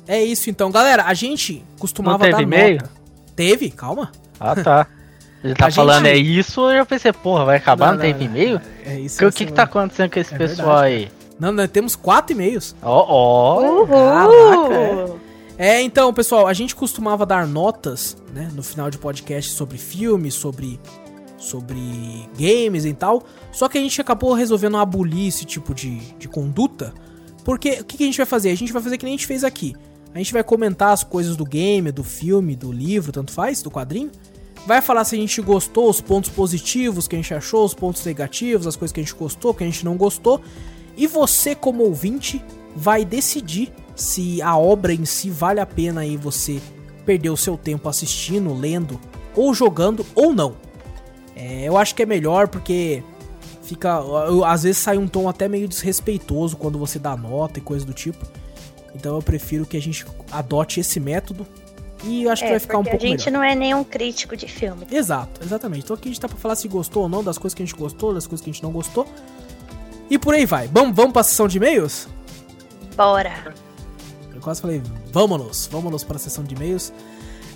É 0.07 0.23
isso 0.23 0.49
então, 0.49 0.69
galera. 0.69 1.05
A 1.05 1.13
gente 1.15 1.65
costumava 1.79 2.19
Não 2.19 2.25
teve 2.25 2.33
dar 2.33 2.43
e-mail? 2.43 2.81
Teve, 3.35 3.71
calma. 3.71 4.11
Ah, 4.39 4.55
tá. 4.55 4.87
Ele 5.43 5.53
tá 5.55 5.67
A 5.67 5.71
falando 5.71 6.05
gente- 6.05 6.15
é 6.15 6.17
isso, 6.17 6.61
eu 6.69 6.77
já 6.77 6.85
pensei, 6.85 7.11
porra, 7.11 7.45
vai 7.45 7.57
acabar, 7.57 7.93
não, 7.93 7.99
teve 7.99 8.25
e-mail? 8.25 8.61
É 8.85 8.99
isso. 8.99 9.17
Que- 9.17 9.25
O 9.25 9.31
que 9.31 9.45
que 9.47 9.53
tá 9.53 9.63
acontecendo 9.63 10.11
com 10.11 10.19
esse 10.19 10.33
É 10.33 10.37
pessoal 10.37 10.81
verdade, 10.81 10.93
aí? 10.95 11.11
Não, 11.39 11.51
nós 11.51 11.69
temos 11.71 11.95
quatro 11.95 12.33
e-mails. 12.35 12.75
Ó, 12.83 13.05
ó. 13.07 13.85
Caraca, 13.87 15.13
É, 15.57 15.81
então, 15.81 16.11
pessoal, 16.13 16.47
a 16.47 16.53
gente 16.53 16.75
costumava 16.75 17.25
dar 17.25 17.45
notas, 17.47 18.17
né, 18.33 18.49
no 18.53 18.63
final 18.63 18.89
de 18.89 18.97
podcast 18.97 19.51
sobre 19.51 19.77
filmes, 19.77 20.33
sobre 20.33 20.79
sobre 21.37 21.79
games 22.37 22.85
e 22.85 22.93
tal. 22.93 23.23
Só 23.51 23.67
que 23.67 23.75
a 23.77 23.81
gente 23.81 23.99
acabou 23.99 24.33
resolvendo 24.33 24.77
abolir 24.77 25.27
esse 25.27 25.43
tipo 25.43 25.73
de, 25.73 25.97
de 26.19 26.27
conduta. 26.27 26.93
Porque 27.43 27.79
o 27.81 27.83
que, 27.83 27.97
que 27.97 28.03
a 28.03 28.05
gente 28.05 28.17
vai 28.17 28.27
fazer? 28.27 28.51
A 28.51 28.55
gente 28.55 28.71
vai 28.71 28.79
fazer 28.81 28.95
que 28.99 29.05
nem 29.05 29.15
a 29.15 29.17
gente 29.17 29.25
fez 29.25 29.43
aqui. 29.43 29.75
A 30.13 30.19
gente 30.19 30.31
vai 30.33 30.43
comentar 30.43 30.93
as 30.93 31.03
coisas 31.03 31.35
do 31.35 31.43
game, 31.43 31.91
do 31.91 32.03
filme, 32.03 32.55
do 32.55 32.71
livro, 32.71 33.11
tanto 33.11 33.31
faz, 33.31 33.63
do 33.63 33.71
quadrinho. 33.71 34.11
Vai 34.65 34.81
falar 34.81 35.03
se 35.03 35.15
a 35.15 35.17
gente 35.17 35.41
gostou, 35.41 35.89
os 35.89 35.99
pontos 35.99 36.29
positivos 36.29 37.07
que 37.07 37.15
a 37.15 37.19
gente 37.19 37.33
achou, 37.33 37.65
os 37.65 37.73
pontos 37.73 38.05
negativos, 38.05 38.67
as 38.67 38.75
coisas 38.75 38.93
que 38.93 38.99
a 38.99 39.03
gente 39.03 39.15
gostou, 39.15 39.53
que 39.53 39.63
a 39.63 39.67
gente 39.67 39.83
não 39.83 39.97
gostou. 39.97 40.41
E 40.95 41.07
você, 41.07 41.55
como 41.55 41.83
ouvinte, 41.83 42.43
vai 42.75 43.03
decidir 43.03 43.73
se 43.95 44.41
a 44.41 44.57
obra 44.57 44.93
em 44.93 45.05
si 45.05 45.29
vale 45.29 45.59
a 45.59 45.65
pena 45.65 46.01
aí 46.01 46.15
você 46.15 46.61
perder 47.05 47.29
o 47.29 47.37
seu 47.37 47.57
tempo 47.57 47.89
assistindo, 47.89 48.53
lendo, 48.53 48.99
ou 49.35 49.53
jogando, 49.53 50.05
ou 50.13 50.33
não. 50.33 50.55
É, 51.35 51.63
eu 51.63 51.77
acho 51.77 51.95
que 51.95 52.03
é 52.03 52.05
melhor 52.05 52.47
porque 52.47 53.03
fica. 53.63 53.99
Às 54.45 54.63
vezes 54.63 54.77
sai 54.77 54.97
um 54.97 55.07
tom 55.07 55.27
até 55.27 55.47
meio 55.47 55.67
desrespeitoso 55.67 56.57
quando 56.57 56.77
você 56.77 56.99
dá 56.99 57.15
nota 57.15 57.59
e 57.59 57.61
coisa 57.61 57.85
do 57.85 57.93
tipo. 57.93 58.25
Então 58.93 59.15
eu 59.15 59.21
prefiro 59.21 59.65
que 59.65 59.77
a 59.77 59.81
gente 59.81 60.05
adote 60.31 60.79
esse 60.79 60.99
método. 60.99 61.47
E 62.03 62.23
eu 62.23 62.31
acho 62.31 62.41
que 62.41 62.47
É, 62.47 62.51
vai 62.51 62.59
ficar 62.59 62.77
um 62.77 62.83
porque 62.83 62.91
pouco 62.97 63.05
a 63.05 63.09
gente 63.09 63.25
melhor. 63.25 63.39
não 63.39 63.43
é 63.45 63.55
nenhum 63.55 63.83
crítico 63.83 64.35
de 64.35 64.47
filme. 64.47 64.87
Exato, 64.91 65.41
exatamente. 65.43 65.83
Então 65.83 65.95
aqui 65.95 66.09
a 66.09 66.11
gente 66.11 66.19
tá 66.21 66.27
pra 66.27 66.37
falar 66.37 66.55
se 66.55 66.67
gostou 66.67 67.03
ou 67.03 67.09
não, 67.09 67.23
das 67.23 67.37
coisas 67.37 67.53
que 67.53 67.61
a 67.61 67.65
gente 67.65 67.75
gostou, 67.77 68.13
das 68.13 68.25
coisas 68.25 68.43
que 68.43 68.49
a 68.49 68.53
gente 68.53 68.63
não 68.63 68.71
gostou. 68.71 69.07
E 70.09 70.17
por 70.17 70.33
aí 70.33 70.45
vai. 70.45 70.67
Vamos, 70.67 70.95
vamos 70.95 71.13
pra 71.13 71.23
sessão 71.23 71.47
de 71.47 71.57
e-mails? 71.57 72.07
Bora. 72.95 73.53
Eu 74.33 74.41
quase 74.41 74.59
falei, 74.61 74.81
vamos, 75.11 75.67
vamos 75.71 76.03
para 76.03 76.15
a 76.15 76.19
sessão 76.19 76.43
de 76.43 76.55
e-mails. 76.55 76.91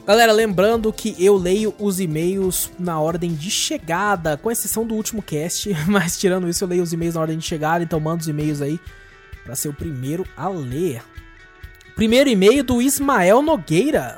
Galera, 0.05 0.31
lembrando 0.31 0.93
que 0.93 1.15
eu 1.17 1.35
leio 1.35 1.73
os 1.79 1.99
e-mails 1.99 2.71
na 2.77 2.99
ordem 2.99 3.33
de 3.33 3.49
chegada, 3.49 4.37
com 4.37 4.51
exceção 4.51 4.85
do 4.85 4.93
último 4.93 5.19
cast, 5.23 5.73
mas 5.89 6.19
tirando 6.19 6.47
isso, 6.47 6.63
eu 6.63 6.67
leio 6.67 6.83
os 6.83 6.93
e-mails 6.93 7.15
na 7.15 7.21
ordem 7.21 7.37
de 7.39 7.43
chegada, 7.45 7.83
então 7.83 7.99
manda 7.99 8.21
os 8.21 8.27
e-mails 8.27 8.61
aí 8.61 8.79
pra 9.43 9.55
ser 9.55 9.69
o 9.69 9.73
primeiro 9.73 10.23
a 10.37 10.47
ler. 10.47 11.01
Primeiro 11.95 12.29
e-mail 12.29 12.63
do 12.63 12.81
Ismael 12.81 13.41
Nogueira. 13.41 14.17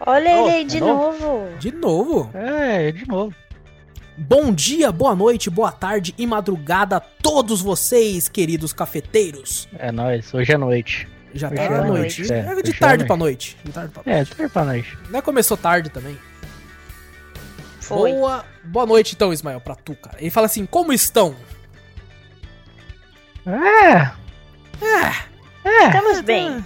Olha 0.00 0.30
Oh, 0.42 0.46
ele 0.46 0.54
aí 0.54 0.60
é 0.62 0.64
de 0.64 0.80
novo? 0.80 1.18
novo. 1.26 1.58
De 1.58 1.72
novo. 1.72 2.30
É, 2.34 2.90
de 2.92 3.06
novo. 3.06 3.34
Bom 4.16 4.52
dia, 4.52 4.92
boa 4.92 5.14
noite, 5.14 5.48
boa 5.48 5.72
tarde 5.72 6.14
e 6.18 6.26
madrugada 6.26 6.96
a 6.96 7.00
todos 7.00 7.62
vocês, 7.62 8.28
queridos 8.28 8.72
cafeteiros. 8.72 9.68
É 9.78 9.90
nóis, 9.90 10.32
hoje 10.34 10.52
é 10.52 10.58
noite. 10.58 11.08
Já 11.32 11.46
Hoje 11.48 11.56
tá 11.56 11.62
é 11.62 11.68
noite. 11.84 12.20
noite. 12.20 12.32
É, 12.32 12.38
É, 12.38 12.62
de 12.62 12.70
é 12.70 12.74
tarde 12.74 12.96
noite. 12.98 13.06
pra 13.06 13.16
noite. 13.16 13.56
De 13.64 13.72
tarde 13.72 13.92
pra 13.92 14.02
noite. 14.04 14.20
É, 14.30 14.34
tudo 14.34 14.50
pra 14.50 14.64
noite. 14.64 14.98
Não 15.10 15.18
é 15.18 15.22
começou 15.22 15.56
tarde 15.56 15.88
também. 15.90 16.18
Foi. 17.80 18.12
Boa, 18.12 18.44
boa 18.64 18.86
noite 18.86 19.14
então, 19.14 19.32
Ismael, 19.32 19.60
pra 19.60 19.74
tu, 19.74 19.94
cara. 19.94 20.16
Ele 20.20 20.30
fala 20.30 20.46
assim, 20.46 20.66
como 20.66 20.92
estão? 20.92 21.34
É. 23.46 24.10
É. 24.84 25.86
Estamos 25.86 26.20
bem. 26.20 26.64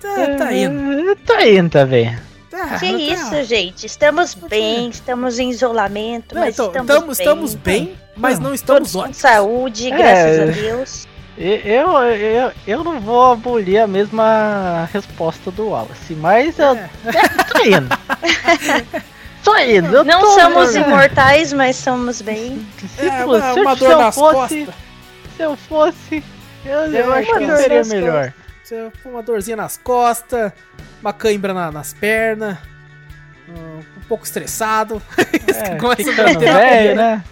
Tá, 0.00 0.36
tá 0.36 0.52
indo. 0.52 1.10
É, 1.10 1.14
Tá 1.16 1.46
indo 1.48 1.70
também. 1.70 2.16
Tá, 2.52 2.78
Que 2.78 2.92
tá- 2.92 2.98
isso, 2.98 3.44
gente? 3.44 3.86
Estamos 3.86 4.34
bem, 4.34 4.90
estamos 4.90 5.38
em 5.38 5.48
isolamento, 5.48 6.34
Não, 6.34 6.42
mas 6.42 6.54
então, 6.54 6.66
estamos, 6.66 6.84
estamos, 6.90 7.16
bem. 7.16 7.24
estamos 7.26 7.54
bem, 7.54 7.98
mas 8.14 8.38
não 8.38 8.44
Todos 8.48 8.60
estamos 8.60 8.92
com 8.92 8.98
ótimos. 8.98 9.16
saúde, 9.16 9.90
É. 9.90 9.96
graças 9.96 10.40
a 10.40 10.44
Deus. 10.60 11.06
Eu, 11.38 11.88
eu, 11.98 12.52
eu 12.66 12.84
não 12.84 13.00
vou 13.00 13.32
abolir 13.32 13.78
a 13.78 13.86
mesma 13.86 14.86
resposta 14.92 15.50
do 15.50 15.68
Wallace, 15.70 16.12
mas 16.12 16.58
eu 16.58 16.74
É. 16.76 16.90
tô 17.50 17.64
indo. 17.64 17.88
tô 19.42 19.56
indo. 19.56 19.96
eu 19.96 20.04
Não 20.04 20.20
tô 20.20 20.38
somos 20.38 20.76
indo. 20.76 20.86
imortais, 20.88 21.54
mas 21.54 21.76
somos 21.76 22.20
bem. 22.20 22.66
Se, 22.98 23.06
É, 23.08 23.24
uma, 23.24 23.54
se 23.54 23.60
uma 23.60 23.70
eu- 23.72 23.76
dor 23.76 23.78
se 23.78 23.84
eu 23.94 23.98
nas 23.98 24.14
fosse, 24.14 24.34
costas. 24.66 24.74
Se 25.38 25.42
eu 25.42 25.56
fosse, 25.56 26.24
eu, 26.66 26.80
eu 26.92 27.14
É, 27.14 27.18
acho 27.20 27.32
que 27.32 27.56
seria 27.56 27.84
melhor. 27.84 28.34
Você- 28.62 28.90
Uma 29.04 29.22
dorzinha 29.22 29.56
nas 29.56 29.76
costas, 29.76 30.52
uma 31.00 31.12
cãibra 31.12 31.52
na- 31.52 31.70
nas 31.72 31.92
pernas, 31.92 32.56
um, 33.48 33.80
pouco 34.08 34.24
estressado. 34.24 35.02
É, 35.54 35.76
Começa 35.76 36.02
ficando 36.04 36.38
ter- 36.38 36.52
velho, 36.52 36.94
né? 36.96 37.24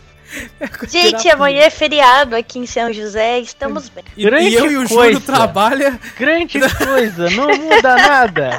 Gente, 0.89 1.29
amanhã 1.29 1.63
é 1.63 1.71
feriado 1.71 2.37
aqui 2.37 2.59
em 2.61 2.67
São 2.67 2.93
José, 2.93 3.41
estamos 3.41 3.89
bem. 3.89 4.05
E, 4.17 4.23
Grande 4.25 4.49
e 4.51 4.55
eu 4.55 4.71
e 4.71 4.77
o 4.77 4.89
coisa. 4.89 5.05
Júlio 5.15 5.21
trabalha. 5.21 5.99
Grande 6.19 6.61
coisa, 6.61 7.29
não 7.31 7.49
muda 7.49 7.97
nada. 7.97 8.51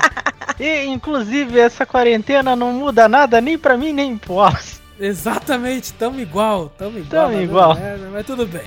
E, 0.60 0.84
inclusive, 0.86 1.58
essa 1.60 1.86
quarentena 1.86 2.56
não 2.58 2.74
muda 2.74 3.08
nada 3.08 3.40
nem 3.40 3.58
pra 3.58 3.78
mim, 3.78 3.94
nem 3.94 4.18
pro. 4.18 4.36
Exatamente, 5.00 5.94
tamo 5.94 6.20
igual, 6.20 6.68
tamo 6.78 6.98
igual. 7.00 7.24
Tamo 7.28 7.36
tá 7.38 7.42
igual. 7.44 7.78
É, 7.78 7.98
mas 8.12 8.26
tudo 8.26 8.46
bem. 8.46 8.66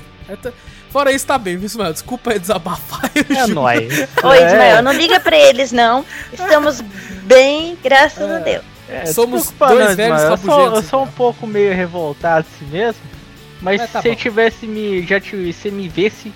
É 0.95 0.97
Fora 0.97 1.11
isso, 1.13 1.27
tá 1.27 1.37
bem, 1.37 1.57
viu, 1.57 1.67
Ismael? 1.67 1.93
Desculpa 1.93 2.31
aí 2.33 2.39
desabafar. 2.39 3.11
eu 3.17 3.37
É 3.37 3.47
nóis. 3.49 3.93
Oi, 4.23 4.39
É, 4.39 4.47
Ismael, 4.47 4.81
não 4.83 4.93
liga 4.93 5.19
pra 5.19 5.37
eles, 5.37 5.73
não. 5.73 6.05
Estamos 6.33 6.81
bem, 7.25 7.77
graças 7.83 8.31
a 8.31 8.39
Deus. 8.39 8.63
é, 8.89 9.05
Somos 9.07 9.51
dois 9.51 9.79
nós, 9.87 9.97
velhos. 9.97 10.23
Eu 10.23 10.37
sou, 10.39 10.75
eu 10.77 10.83
sou 10.85 11.01
um 11.01 11.03
então. 11.03 11.15
pouco 11.17 11.47
meio 11.49 11.75
revoltado 11.75 12.47
assim 12.55 12.65
mesmo. 12.71 13.01
Mas 13.61 13.81
Mas 13.81 13.91
tá 13.91 14.03
se 14.03 14.09
bom. 14.09 14.15
você 14.15 14.21
tivesse 14.23 14.67
me. 14.69 15.03
Já 15.05 15.19
te, 15.19 15.53
você 15.53 15.69
me 15.71 15.89
visse, 15.89 16.33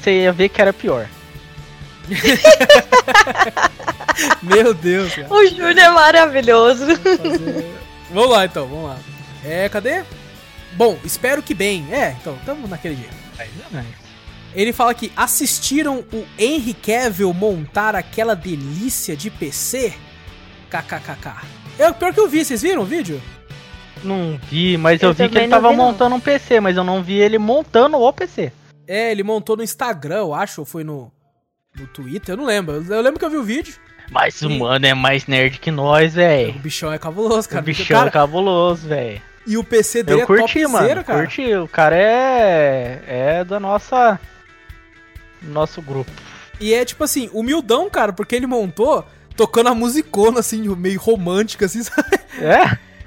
você 0.00 0.22
ia 0.22 0.32
ver 0.32 0.48
que 0.48 0.60
era 0.62 0.72
pior. 0.72 1.06
Meu 4.42 4.72
Deus, 4.74 5.14
cara. 5.14 5.28
O 5.30 5.46
Júlio 5.46 5.78
é 5.78 5.90
maravilhoso. 5.90 6.86
fazer- 6.96 7.74
Vamos 8.10 8.30
lá 8.30 8.44
então, 8.46 8.66
vamos 8.66 8.88
lá. 8.88 8.96
É, 9.44 9.68
cadê? 9.68 10.02
Bom, 10.72 10.96
espero 11.04 11.42
que 11.42 11.52
bem. 11.52 11.86
É, 11.92 12.16
então, 12.20 12.36
tamo 12.46 12.66
naquele 12.66 12.94
dia. 12.96 13.18
Ele 14.54 14.72
fala 14.72 14.94
que 14.94 15.12
assistiram 15.16 15.98
o 16.12 16.24
Henry 16.38 16.74
Cavill 16.74 17.32
montar 17.32 17.94
aquela 17.94 18.34
delícia 18.34 19.16
de 19.16 19.30
PC? 19.30 19.92
KKKK. 20.70 21.36
É, 21.78 21.92
pior 21.92 22.12
que 22.12 22.20
eu 22.20 22.28
vi, 22.28 22.44
vocês 22.44 22.62
viram 22.62 22.82
o 22.82 22.86
vídeo? 22.86 23.20
Não 24.02 24.38
vi, 24.50 24.76
mas 24.76 25.02
eu, 25.02 25.10
Eu 25.10 25.14
vi 25.14 25.28
que 25.28 25.38
ele 25.38 25.48
tava 25.48 25.70
vi, 25.70 25.76
montando 25.76 26.14
um 26.14 26.20
PC, 26.20 26.60
mas 26.60 26.76
eu 26.76 26.84
não 26.84 27.02
vi 27.02 27.14
ele 27.18 27.38
montando 27.38 27.96
o 27.98 28.12
PC. 28.12 28.52
É, 28.86 29.10
ele 29.10 29.22
montou 29.22 29.56
no 29.56 29.62
Instagram, 29.62 30.16
eu 30.18 30.34
acho, 30.34 30.60
ou 30.60 30.64
foi 30.64 30.82
no, 30.84 31.10
no 31.78 31.86
Twitter, 31.88 32.32
eu 32.32 32.36
não 32.36 32.44
lembro. 32.44 32.84
Eu, 32.88 33.00
lembro 33.00 33.18
que 33.18 33.24
eu 33.24 33.30
vi 33.30 33.36
o 33.36 33.42
vídeo. 33.42 33.74
Mas 34.10 34.40
o 34.40 34.50
E- 34.50 34.58
mano 34.58 34.86
é 34.86 34.94
mais 34.94 35.26
nerd 35.26 35.58
que 35.58 35.70
nós, 35.70 36.12
O 36.12 36.16
velho. 36.16 36.52
bichão 36.54 36.92
é 36.92 36.98
cabuloso, 36.98 37.46
O 37.48 37.50
cara. 37.50 37.62
bichão 37.62 37.84
Cara, 37.98 38.08
é 38.08 38.12
cabuloso, 38.12 38.88
velho. 38.88 39.20
E 39.46 39.56
o 39.56 39.64
PC 39.64 40.02
dele 40.02 40.20
Eu 40.20 40.24
é 40.24 40.26
curti, 40.26 40.62
mano. 40.66 40.78
topzera, 40.78 41.04
cara. 41.04 41.18
Curti. 41.20 41.54
O 41.54 41.68
cara 41.68 41.96
é. 41.96 43.02
É 43.06 43.44
da 43.44 43.58
nossa. 43.58 44.18
Nosso 45.42 45.80
grupo. 45.82 46.10
E 46.60 46.74
é 46.74 46.84
tipo 46.84 47.04
assim, 47.04 47.30
humildão, 47.32 47.88
cara, 47.88 48.12
porque 48.12 48.34
ele 48.34 48.46
montou 48.46 49.04
tocando 49.36 49.68
a 49.68 49.74
musicona, 49.74 50.40
assim, 50.40 50.68
meio 50.76 50.98
romântica, 50.98 51.66
assim, 51.66 51.82
sabe? 51.84 52.18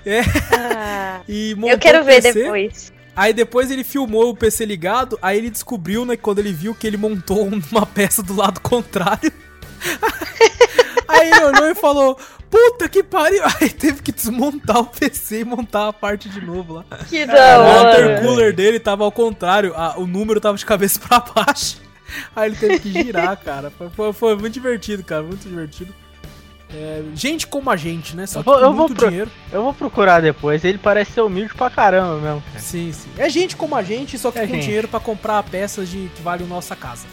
É? 0.05 0.21
Ah, 0.57 1.19
E 1.27 1.53
montou 1.55 1.71
eu 1.71 1.79
quero 1.79 2.01
o 2.01 2.03
ver 2.03 2.21
PC. 2.21 2.43
depois. 2.43 2.93
Aí 3.13 3.33
depois 3.33 3.69
ele 3.69 3.83
filmou 3.83 4.29
o 4.29 4.35
PC 4.35 4.65
ligado, 4.65 5.19
aí 5.21 5.37
ele 5.37 5.49
descobriu, 5.49 6.05
né, 6.05 6.15
quando 6.15 6.39
ele 6.39 6.53
viu 6.53 6.73
que 6.73 6.87
ele 6.87 6.95
montou 6.97 7.43
uma 7.71 7.85
peça 7.85 8.23
do 8.23 8.33
lado 8.35 8.61
contrário. 8.61 9.31
aí 11.07 11.29
ele 11.29 11.43
olhou 11.43 11.67
e 11.69 11.75
falou, 11.75 12.17
puta 12.49 12.87
que 12.87 13.03
pariu! 13.03 13.41
Aí 13.59 13.69
teve 13.69 14.01
que 14.01 14.11
desmontar 14.11 14.79
o 14.79 14.85
PC 14.85 15.41
e 15.41 15.45
montar 15.45 15.89
a 15.89 15.93
parte 15.93 16.29
de 16.29 16.39
novo 16.43 16.73
lá. 16.75 16.85
Que 17.09 17.23
O 17.23 17.27
da 17.27 17.59
hora. 17.59 17.83
watercooler 17.83 18.55
dele 18.55 18.79
tava 18.79 19.03
ao 19.03 19.11
contrário, 19.11 19.73
a- 19.75 19.97
o 19.97 20.07
número 20.07 20.39
tava 20.39 20.57
de 20.57 20.65
cabeça 20.65 20.99
pra 20.99 21.19
baixo. 21.19 21.77
Aí 22.35 22.49
ele 22.49 22.55
teve 22.57 22.79
que 22.79 22.91
girar, 22.91 23.37
cara. 23.37 23.71
Foi, 23.95 24.13
foi- 24.13 24.35
muito 24.35 24.53
divertido, 24.53 25.03
cara, 25.03 25.23
muito 25.23 25.47
divertido. 25.47 25.93
É, 26.73 27.03
gente 27.15 27.47
como 27.47 27.69
a 27.69 27.75
gente, 27.75 28.15
né? 28.15 28.25
Só 28.25 28.39
Eu 28.39 28.43
que 28.43 28.49
vou- 28.49 28.59
com 28.59 28.65
eu 28.65 28.73
vou 28.73 28.87
muito 28.87 28.95
pro- 28.97 29.09
dinheiro. 29.09 29.31
Eu 29.51 29.61
vou 29.63 29.73
procurar 29.73 30.21
depois. 30.21 30.63
Ele 30.63 30.77
parece 30.77 31.11
ser 31.11 31.21
humilde 31.21 31.53
pra 31.53 31.69
caramba 31.69 32.15
mesmo, 32.19 32.41
cara. 32.47 32.59
Sim, 32.59 32.91
sim. 32.93 33.09
É 33.17 33.29
gente 33.29 33.57
como 33.57 33.75
a 33.75 33.83
gente, 33.83 34.17
só 34.17 34.31
que 34.31 34.39
É 34.39 34.47
com 34.47 34.53
gente. 34.53 34.63
dinheiro 34.63 34.87
pra 34.87 34.99
comprar 34.99 35.43
peças 35.43 35.89
de 35.89 36.09
que 36.15 36.21
valem 36.21 36.47
nossa 36.47 36.73
casa. 36.75 37.05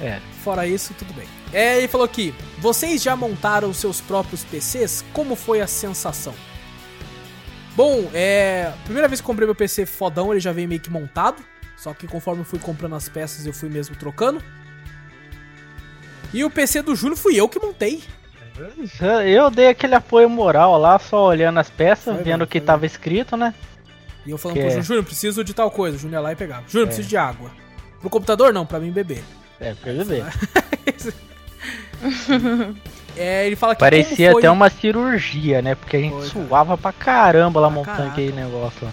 É. 0.00 0.20
Fora 0.44 0.66
isso, 0.68 0.94
tudo 0.94 1.12
bem. 1.14 1.26
É, 1.52 1.78
ele 1.78 1.88
falou 1.88 2.04
aqui: 2.04 2.32
vocês 2.58 3.02
já 3.02 3.16
montaram 3.16 3.74
seus 3.74 4.00
próprios 4.00 4.44
PCs? 4.44 5.04
Como 5.12 5.34
foi 5.34 5.60
a 5.60 5.66
sensação? 5.66 6.34
Bom, 7.74 8.08
é. 8.12 8.72
Primeira 8.84 9.08
vez 9.08 9.20
que 9.20 9.26
comprei 9.26 9.46
meu 9.46 9.54
PC 9.54 9.84
fodão, 9.86 10.30
ele 10.30 10.40
já 10.40 10.52
veio 10.52 10.68
meio 10.68 10.80
que 10.80 10.90
montado. 10.90 11.42
Só 11.82 11.92
que 11.92 12.06
conforme 12.06 12.42
eu 12.42 12.44
fui 12.44 12.58
comprando 12.60 12.94
as 12.94 13.08
peças, 13.08 13.44
eu 13.44 13.52
fui 13.52 13.68
mesmo 13.68 13.96
trocando. 13.96 14.40
E 16.32 16.44
o 16.44 16.50
PC 16.50 16.80
do 16.82 16.94
Júnior 16.94 17.16
fui 17.18 17.34
eu 17.38 17.48
que 17.48 17.58
montei. 17.58 18.02
Eu 19.26 19.50
dei 19.50 19.68
aquele 19.68 19.94
apoio 19.94 20.28
moral 20.30 20.78
lá, 20.78 20.98
só 20.98 21.26
olhando 21.26 21.58
as 21.58 21.68
peças, 21.70 22.14
Foi 22.14 22.22
vendo 22.22 22.42
o 22.42 22.46
que 22.46 22.60
foi 22.60 22.66
tava 22.66 22.86
escrito, 22.86 23.36
né? 23.36 23.52
E 24.24 24.30
eu 24.30 24.38
falando 24.38 24.54
Que 24.56 24.60
pro 24.60 24.68
é? 24.68 24.70
Júnior, 24.70 24.84
Júnior, 24.86 25.04
preciso 25.04 25.42
de 25.42 25.52
tal 25.52 25.70
coisa. 25.70 25.96
O 25.96 26.00
Júnior 26.00 26.20
ia 26.20 26.22
lá 26.22 26.32
e 26.32 26.36
pegava. 26.36 26.62
Júnior, 26.68 26.84
É. 26.84 26.86
preciso 26.86 27.08
de 27.08 27.16
água. 27.16 27.50
Pro 28.00 28.08
computador, 28.10 28.52
não, 28.52 28.64
pra 28.64 28.78
mim 28.78 28.92
beber. 28.92 29.24
É, 29.58 29.74
pra 29.74 29.90
ele 29.90 30.04
ver. 30.04 30.24
É, 33.16 33.46
ele 33.46 33.56
fala 33.56 33.74
que 33.74 33.80
Parecia 33.80 34.32
foi- 34.32 34.40
até 34.40 34.50
uma 34.50 34.70
cirurgia, 34.70 35.60
né? 35.60 35.74
Porque 35.74 35.96
a 35.96 36.00
gente 36.00 36.12
Foi, 36.12 36.28
cara. 36.30 36.48
suava 36.48 36.78
pra 36.78 36.92
caramba 36.92 37.60
lá 37.60 37.68
Pra 37.70 37.76
montando 37.76 38.08
aquele 38.08 38.32
negócio 38.32 38.86
lá. 38.86 38.92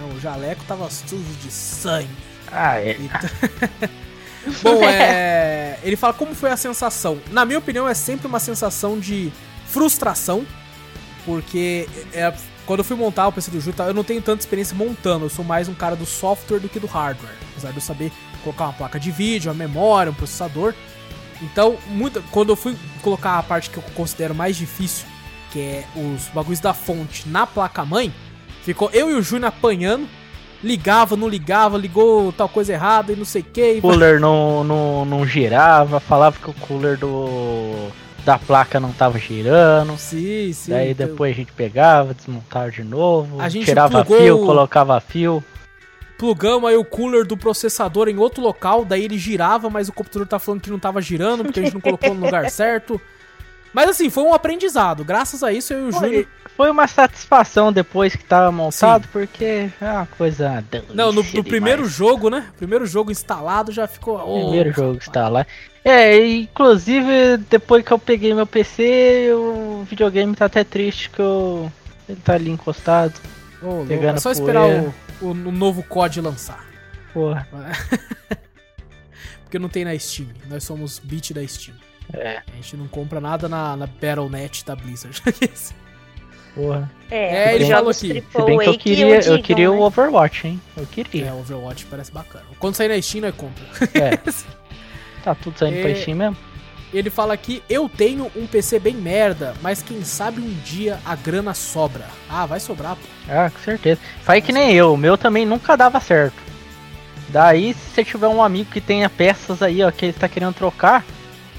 Não, 0.00 0.08
o 0.16 0.20
jaleco 0.20 0.64
tava 0.64 0.88
sujo 0.90 1.22
de 1.42 1.50
sangue. 1.50 2.08
Ah, 2.52 2.80
é. 2.80 2.96
Então- 2.98 3.88
Bom, 4.62 4.82
é... 4.82 5.78
ele 5.82 5.96
fala 5.96 6.14
como 6.14 6.34
foi 6.34 6.50
a 6.50 6.56
sensação. 6.56 7.20
Na 7.30 7.44
minha 7.44 7.58
opinião, 7.58 7.88
é 7.88 7.94
sempre 7.94 8.26
uma 8.26 8.40
sensação 8.40 8.98
de 8.98 9.30
frustração, 9.66 10.46
porque 11.24 11.86
é, 12.12 12.32
quando 12.64 12.80
eu 12.80 12.84
fui 12.84 12.96
montar 12.96 13.28
o 13.28 13.32
PC 13.32 13.50
do 13.50 13.60
Ju, 13.60 13.72
tá, 13.72 13.84
eu 13.84 13.94
não 13.94 14.04
tenho 14.04 14.22
tanta 14.22 14.40
experiência 14.40 14.74
montando, 14.74 15.26
eu 15.26 15.30
sou 15.30 15.44
mais 15.44 15.68
um 15.68 15.74
cara 15.74 15.94
do 15.94 16.06
software 16.06 16.58
do 16.60 16.68
que 16.68 16.80
do 16.80 16.86
hardware. 16.86 17.34
Apesar 17.52 17.70
de 17.70 17.76
eu 17.76 17.82
saber 17.82 18.12
colocar 18.42 18.64
uma 18.64 18.72
placa 18.72 18.98
de 18.98 19.10
vídeo, 19.10 19.50
uma 19.50 19.56
memória, 19.58 20.10
um 20.10 20.14
processador. 20.14 20.74
Então, 21.42 21.76
muita, 21.88 22.20
quando 22.30 22.50
eu 22.50 22.56
fui 22.56 22.76
colocar 23.02 23.38
a 23.38 23.42
parte 23.42 23.70
que 23.70 23.76
eu 23.76 23.82
considero 23.94 24.34
mais 24.34 24.56
difícil, 24.56 25.06
que 25.50 25.60
é 25.60 25.84
os 25.94 26.28
bagulhos 26.28 26.60
da 26.60 26.74
fonte 26.74 27.28
na 27.28 27.46
placa-mãe, 27.46 28.12
ficou 28.64 28.90
eu 28.92 29.10
e 29.10 29.14
o 29.14 29.22
Júnior 29.22 29.48
apanhando, 29.48 30.08
ligava, 30.62 31.16
não 31.16 31.28
ligava, 31.28 31.76
ligou 31.78 32.32
tal 32.32 32.48
coisa 32.48 32.72
errada 32.72 33.12
e 33.12 33.16
não 33.16 33.24
sei 33.24 33.42
o 33.42 33.44
que. 33.44 33.78
O 33.78 33.82
cooler 33.82 34.20
não, 34.20 34.64
não, 34.64 35.04
não 35.04 35.26
girava, 35.26 36.00
falava 36.00 36.36
que 36.38 36.50
o 36.50 36.54
cooler 36.54 36.98
do 36.98 37.88
da 38.24 38.38
placa 38.38 38.78
não 38.78 38.92
tava 38.92 39.18
girando. 39.18 39.96
Sim, 39.96 40.52
sim. 40.52 40.70
Daí 40.72 40.90
então- 40.90 41.06
depois 41.06 41.32
a 41.32 41.36
gente 41.36 41.52
pegava, 41.52 42.12
desmontava 42.12 42.70
de 42.70 42.82
novo, 42.84 43.40
A 43.40 43.48
gente 43.48 43.64
tirava 43.64 44.04
fio, 44.04 44.44
colocava 44.44 45.00
fio. 45.00 45.42
plugamos 46.18 46.68
aí 46.68 46.76
o 46.76 46.84
cooler 46.84 47.24
do 47.24 47.36
processador 47.36 48.08
em 48.08 48.18
outro 48.18 48.42
local, 48.42 48.84
daí 48.84 49.04
ele 49.04 49.16
girava, 49.16 49.70
mas 49.70 49.88
o 49.88 49.92
computador 49.92 50.26
tá 50.26 50.38
falando 50.38 50.60
que 50.60 50.70
não 50.70 50.78
tava 50.78 51.00
girando, 51.00 51.44
porque 51.44 51.60
a 51.60 51.62
gente 51.62 51.74
não 51.74 51.80
colocou 51.80 52.12
no 52.14 52.26
lugar 52.26 52.50
certo. 52.50 53.00
Mas 53.72 53.90
assim, 53.90 54.10
foi 54.10 54.24
um 54.24 54.34
aprendizado. 54.34 55.04
Graças 55.04 55.42
a 55.42 55.52
isso, 55.52 55.72
eu 55.72 55.86
e 55.86 55.88
o 55.88 55.92
Júnior. 55.92 56.10
Foi, 56.10 56.28
foi 56.56 56.70
uma 56.70 56.86
satisfação 56.86 57.72
depois 57.72 58.16
que 58.16 58.24
tava 58.24 58.50
montado, 58.50 59.06
porque 59.12 59.70
é 59.80 59.92
uma 59.92 60.06
coisa. 60.06 60.64
Não, 60.92 61.12
no, 61.12 61.22
no 61.22 61.44
primeiro 61.44 61.86
jogo, 61.86 62.30
né? 62.30 62.46
Primeiro 62.56 62.86
jogo 62.86 63.10
instalado 63.10 63.70
já 63.70 63.86
ficou. 63.86 64.18
oh, 64.24 64.40
Primeiro 64.40 64.72
jogo 64.72 64.98
lá. 65.28 65.46
É, 65.84 66.18
inclusive 66.26 67.36
depois 67.48 67.84
que 67.84 67.92
eu 67.92 67.98
peguei 67.98 68.34
meu 68.34 68.46
PC, 68.46 69.30
o 69.32 69.84
videogame 69.88 70.34
tá 70.34 70.46
até 70.46 70.64
triste 70.64 71.10
que 71.10 71.20
eu. 71.20 71.70
Ele 72.08 72.20
tá 72.24 72.34
ali 72.34 72.50
encostado. 72.50 73.14
louco, 73.62 73.84
pegando 73.86 74.16
É 74.16 74.20
só 74.20 74.30
esperar 74.30 74.66
o, 74.66 74.94
o, 75.20 75.30
o 75.30 75.34
novo 75.34 75.82
COD 75.82 76.20
lançar. 76.20 76.66
Porra. 77.12 77.46
Porque 79.44 79.58
não 79.58 79.68
tem 79.68 79.84
na 79.84 79.98
Steam. 79.98 80.28
Nós 80.46 80.64
somos 80.64 80.98
beat 80.98 81.32
da 81.32 81.46
Steam. 81.46 81.74
É, 82.12 82.42
A 82.52 82.56
gente 82.56 82.76
não 82.76 82.88
compra 82.88 83.20
nada 83.20 83.48
na, 83.48 83.76
na 83.76 83.86
Battle.net 83.86 84.64
da 84.64 84.74
Blizzard. 84.74 85.22
porra. 86.54 86.90
É, 87.10 87.54
ele 87.54 87.64
os 87.64 87.70
falou 87.70 87.90
aqui. 87.90 88.24
Se 88.30 88.42
bem 88.42 88.58
que 88.58 88.68
eu 88.68 88.78
queria, 88.78 89.14
eu 89.16 89.20
digam, 89.20 89.42
queria 89.42 89.70
o 89.70 89.74
né? 89.74 89.80
Overwatch, 89.80 90.46
hein? 90.46 90.60
Eu 90.76 90.86
queria. 90.86 91.26
é, 91.26 91.32
Overwatch 91.32 91.86
parece 91.86 92.12
bacana. 92.12 92.44
Quando 92.58 92.74
sair 92.74 92.88
na 92.88 93.00
Steam, 93.00 93.22
nós 93.22 93.34
compra. 93.34 93.64
É. 93.94 94.18
Tá 95.24 95.34
tudo 95.34 95.58
saindo 95.58 95.80
pra 95.80 95.90
É. 95.90 95.94
Steam 95.96 96.16
mesmo? 96.16 96.36
Ele 96.94 97.10
fala 97.10 97.34
aqui, 97.34 97.62
eu 97.68 97.86
tenho 97.88 98.30
um 98.34 98.46
PC 98.46 98.78
bem 98.78 98.94
merda, 98.94 99.52
mas 99.60 99.82
quem 99.82 100.02
sabe 100.04 100.40
um 100.40 100.54
dia 100.64 100.98
a 101.04 101.14
grana 101.14 101.52
sobra. 101.52 102.06
Ah, 102.30 102.46
vai 102.46 102.60
sobrar, 102.60 102.96
pô. 102.96 103.02
Ah, 103.28 103.50
com 103.50 103.58
certeza. 103.58 104.00
Faz 104.22 104.42
que 104.42 104.52
nem 104.52 104.72
eu, 104.72 104.94
o 104.94 104.96
meu 104.96 105.18
também 105.18 105.44
nunca 105.44 105.76
dava 105.76 106.00
certo. 106.00 106.36
Daí, 107.28 107.74
se 107.74 107.90
você 107.90 108.04
tiver 108.04 108.28
um 108.28 108.42
amigo 108.42 108.70
que 108.70 108.80
tenha 108.80 109.10
peças 109.10 109.60
aí, 109.60 109.82
ó, 109.82 109.90
que 109.90 110.06
ele 110.06 110.12
tá 110.14 110.28
querendo 110.28 110.54
trocar, 110.54 111.04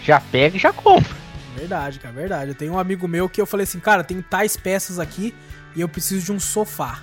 já 0.03 0.19
pega 0.19 0.57
e 0.57 0.59
já 0.59 0.71
compra. 0.73 1.15
Verdade, 1.55 1.99
cara, 1.99 2.13
verdade. 2.13 2.51
Eu 2.51 2.55
tenho 2.55 2.73
um 2.73 2.79
amigo 2.79 3.07
meu 3.07 3.27
que 3.27 3.41
eu 3.41 3.45
falei 3.45 3.63
assim, 3.63 3.79
cara, 3.79 4.03
tem 4.03 4.21
tais 4.21 4.55
peças 4.55 4.99
aqui 4.99 5.35
e 5.75 5.81
eu 5.81 5.89
preciso 5.89 6.25
de 6.25 6.31
um 6.31 6.39
sofá. 6.39 7.01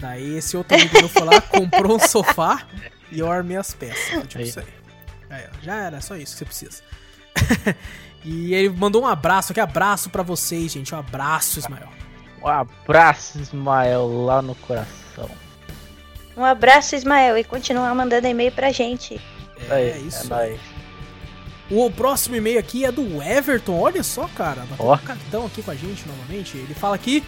Daí 0.00 0.36
esse 0.36 0.56
outro 0.56 0.76
amigo 0.76 0.98
meu 0.98 1.08
foi 1.08 1.24
lá, 1.24 1.40
comprou 1.42 1.96
um 1.96 1.98
sofá 1.98 2.66
e 3.10 3.18
eu 3.18 3.30
armei 3.30 3.56
as 3.56 3.72
peças. 3.72 4.26
Tipo 4.26 4.38
Aí. 4.38 4.48
isso 4.48 4.60
aí. 4.60 4.66
Aí, 5.30 5.44
ó, 5.46 5.62
já 5.62 5.76
era, 5.76 5.96
é 5.98 6.00
só 6.00 6.16
isso 6.16 6.32
que 6.32 6.38
você 6.38 6.44
precisa. 6.44 6.82
e 8.24 8.54
ele 8.54 8.70
mandou 8.70 9.02
um 9.02 9.06
abraço 9.06 9.52
aqui, 9.52 9.60
abraço 9.60 10.10
pra 10.10 10.22
vocês, 10.22 10.72
gente. 10.72 10.94
Um 10.94 10.98
abraço, 10.98 11.58
Ismael. 11.58 11.88
Um 12.42 12.48
abraço, 12.48 13.38
Ismael, 13.38 14.24
lá 14.24 14.40
no 14.40 14.54
coração. 14.54 15.28
Um 16.36 16.44
abraço, 16.44 16.94
Ismael, 16.94 17.36
e 17.36 17.44
continua 17.44 17.92
mandando 17.94 18.26
e-mail 18.26 18.52
pra 18.52 18.70
gente. 18.70 19.20
É, 19.68 19.74
Aí, 19.74 20.06
isso. 20.06 20.26
É 20.26 20.28
nóis. 20.28 20.77
O 21.70 21.90
próximo 21.90 22.34
e-mail 22.36 22.58
aqui 22.58 22.84
é 22.84 22.90
do 22.92 23.22
Everton. 23.22 23.78
Olha 23.78 24.02
só, 24.02 24.26
cara. 24.34 24.62
Bateu 24.70 24.86
Ó. 24.86 24.94
um 24.94 24.98
cartão 24.98 25.46
aqui 25.46 25.62
com 25.62 25.70
a 25.70 25.74
gente 25.74 26.06
novamente. 26.08 26.56
Ele 26.56 26.72
fala 26.74 26.94
aqui: 26.94 27.22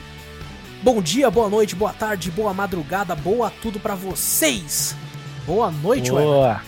Bom 0.82 1.02
dia, 1.02 1.30
boa 1.30 1.48
noite, 1.50 1.76
boa 1.76 1.92
tarde, 1.92 2.30
boa 2.30 2.54
madrugada, 2.54 3.14
boa 3.14 3.52
tudo 3.60 3.78
pra 3.78 3.94
vocês. 3.94 4.96
Boa 5.46 5.70
noite, 5.70 6.08
Everton. 6.10 6.22
Boa. 6.32 6.62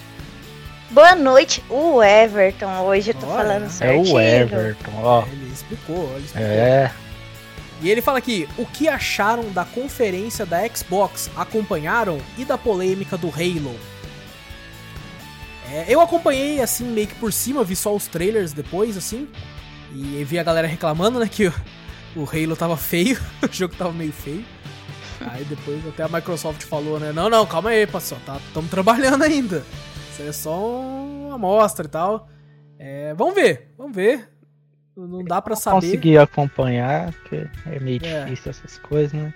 Boa 0.91 1.15
noite, 1.15 1.65
o 1.71 2.03
Everton. 2.03 2.81
Hoje 2.83 3.11
eu 3.13 3.15
tô 3.15 3.27
Olha, 3.27 3.37
falando 3.45 3.65
É 3.65 3.69
certinho. 3.71 4.15
o 4.17 4.21
Everton, 4.21 4.91
ó. 5.03 5.25
Ele 5.27 5.51
explicou, 5.51 6.11
ele 6.17 6.25
explicou. 6.27 6.47
É. 6.47 6.93
E 7.81 7.91
ele 7.91 8.03
fala 8.03 8.19
aqui: 8.19 8.47
O 8.59 8.67
que 8.67 8.87
acharam 8.87 9.51
da 9.51 9.65
conferência 9.65 10.45
da 10.45 10.59
Xbox? 10.69 11.31
Acompanharam? 11.35 12.19
E 12.37 12.45
da 12.45 12.59
polêmica 12.59 13.17
do 13.17 13.29
Halo? 13.29 13.75
É, 15.73 15.87
eu 15.89 16.01
acompanhei 16.01 16.61
assim, 16.61 16.85
meio 16.85 17.07
que 17.07 17.15
por 17.15 17.33
cima, 17.33 17.65
vi 17.65 17.75
só 17.75 17.95
os 17.95 18.07
trailers 18.07 18.53
depois, 18.53 18.97
assim. 18.97 19.29
E 19.95 20.23
vi 20.25 20.39
a 20.39 20.43
galera 20.43 20.67
reclamando, 20.67 21.19
né, 21.19 21.29
que 21.31 21.47
o, 21.49 21.53
o 22.17 22.25
Halo 22.31 22.55
tava 22.57 22.77
feio, 22.77 23.19
o 23.43 23.53
jogo 23.53 23.75
tava 23.77 23.93
meio 23.93 24.13
feio. 24.13 24.45
Aí 25.21 25.45
depois 25.45 25.87
até 25.87 26.03
a 26.03 26.09
Microsoft 26.09 26.63
falou, 26.65 26.99
né? 26.99 27.13
Não, 27.13 27.31
não, 27.31 27.47
calma 27.47 27.71
aí, 27.71 27.87
pessoal, 27.87 28.21
tá, 28.27 28.37
estamos 28.47 28.71
trabalhando 28.71 29.23
ainda. 29.23 29.65
Isso 30.13 30.23
é 30.23 30.33
só 30.33 30.81
uma 30.81 31.37
amostra 31.37 31.87
e 31.87 31.89
tal. 31.89 32.29
É, 32.79 33.15
vamos 33.15 33.35
ver, 33.35 33.73
vamos 33.79 33.95
ver. 33.95 34.29
Não 34.97 35.25
dá 35.25 35.41
pra 35.41 35.57
saber. 35.57 35.87
Consegui 35.87 36.19
acompanhar, 36.19 37.13
porque 37.13 37.47
é 37.67 37.79
meio 37.81 38.01
É. 38.05 38.25
difícil 38.25 38.51
essas 38.51 38.79
coisas, 38.79 39.13
né? 39.13 39.33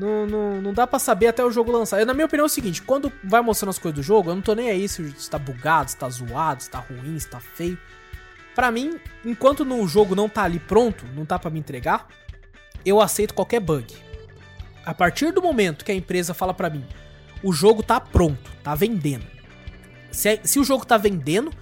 Não, 0.00 0.26
não, 0.26 0.62
não 0.62 0.72
dá 0.72 0.86
pra 0.86 0.98
saber 0.98 1.26
até 1.26 1.44
o 1.44 1.50
jogo 1.50 1.70
lançar. 1.70 2.00
Eu, 2.00 2.06
Na 2.06 2.14
minha 2.14 2.24
opinião 2.24 2.44
é 2.44 2.46
o 2.46 2.48
seguinte, 2.48 2.80
quando 2.80 3.12
vai 3.22 3.42
mostrando 3.42 3.68
as 3.68 3.78
coisas 3.78 3.96
do 3.96 4.02
jogo, 4.02 4.30
eu 4.30 4.34
não 4.34 4.40
tô 4.40 4.54
nem 4.54 4.70
aí 4.70 4.88
se 4.88 5.02
está 5.02 5.38
bugado, 5.38 5.90
se 5.90 5.96
tá 5.98 6.08
zoado, 6.08 6.62
se 6.62 6.70
tá 6.70 6.78
ruim, 6.78 7.18
se 7.18 7.28
tá 7.28 7.38
feio. 7.38 7.78
Pra 8.54 8.70
mim, 8.70 8.98
enquanto 9.22 9.62
no 9.62 9.86
jogo 9.86 10.14
não 10.14 10.26
tá 10.26 10.44
ali 10.44 10.58
pronto, 10.58 11.04
não 11.14 11.26
tá 11.26 11.38
pra 11.38 11.50
me 11.50 11.58
entregar, 11.60 12.08
eu 12.84 12.98
aceito 12.98 13.34
qualquer 13.34 13.60
bug. 13.60 13.94
A 14.86 14.94
partir 14.94 15.32
do 15.32 15.42
momento 15.42 15.84
que 15.84 15.92
a 15.92 15.94
empresa 15.94 16.32
fala 16.32 16.54
pra 16.54 16.70
mim, 16.70 16.84
o 17.42 17.52
jogo 17.52 17.82
tá 17.82 18.00
pronto, 18.00 18.50
tá 18.62 18.74
vendendo. 18.74 19.26
Se, 20.10 20.30
é- 20.30 20.40
se 20.42 20.58
o 20.58 20.64
jogo 20.64 20.86
tá 20.86 20.96
vendendo, 20.96 21.52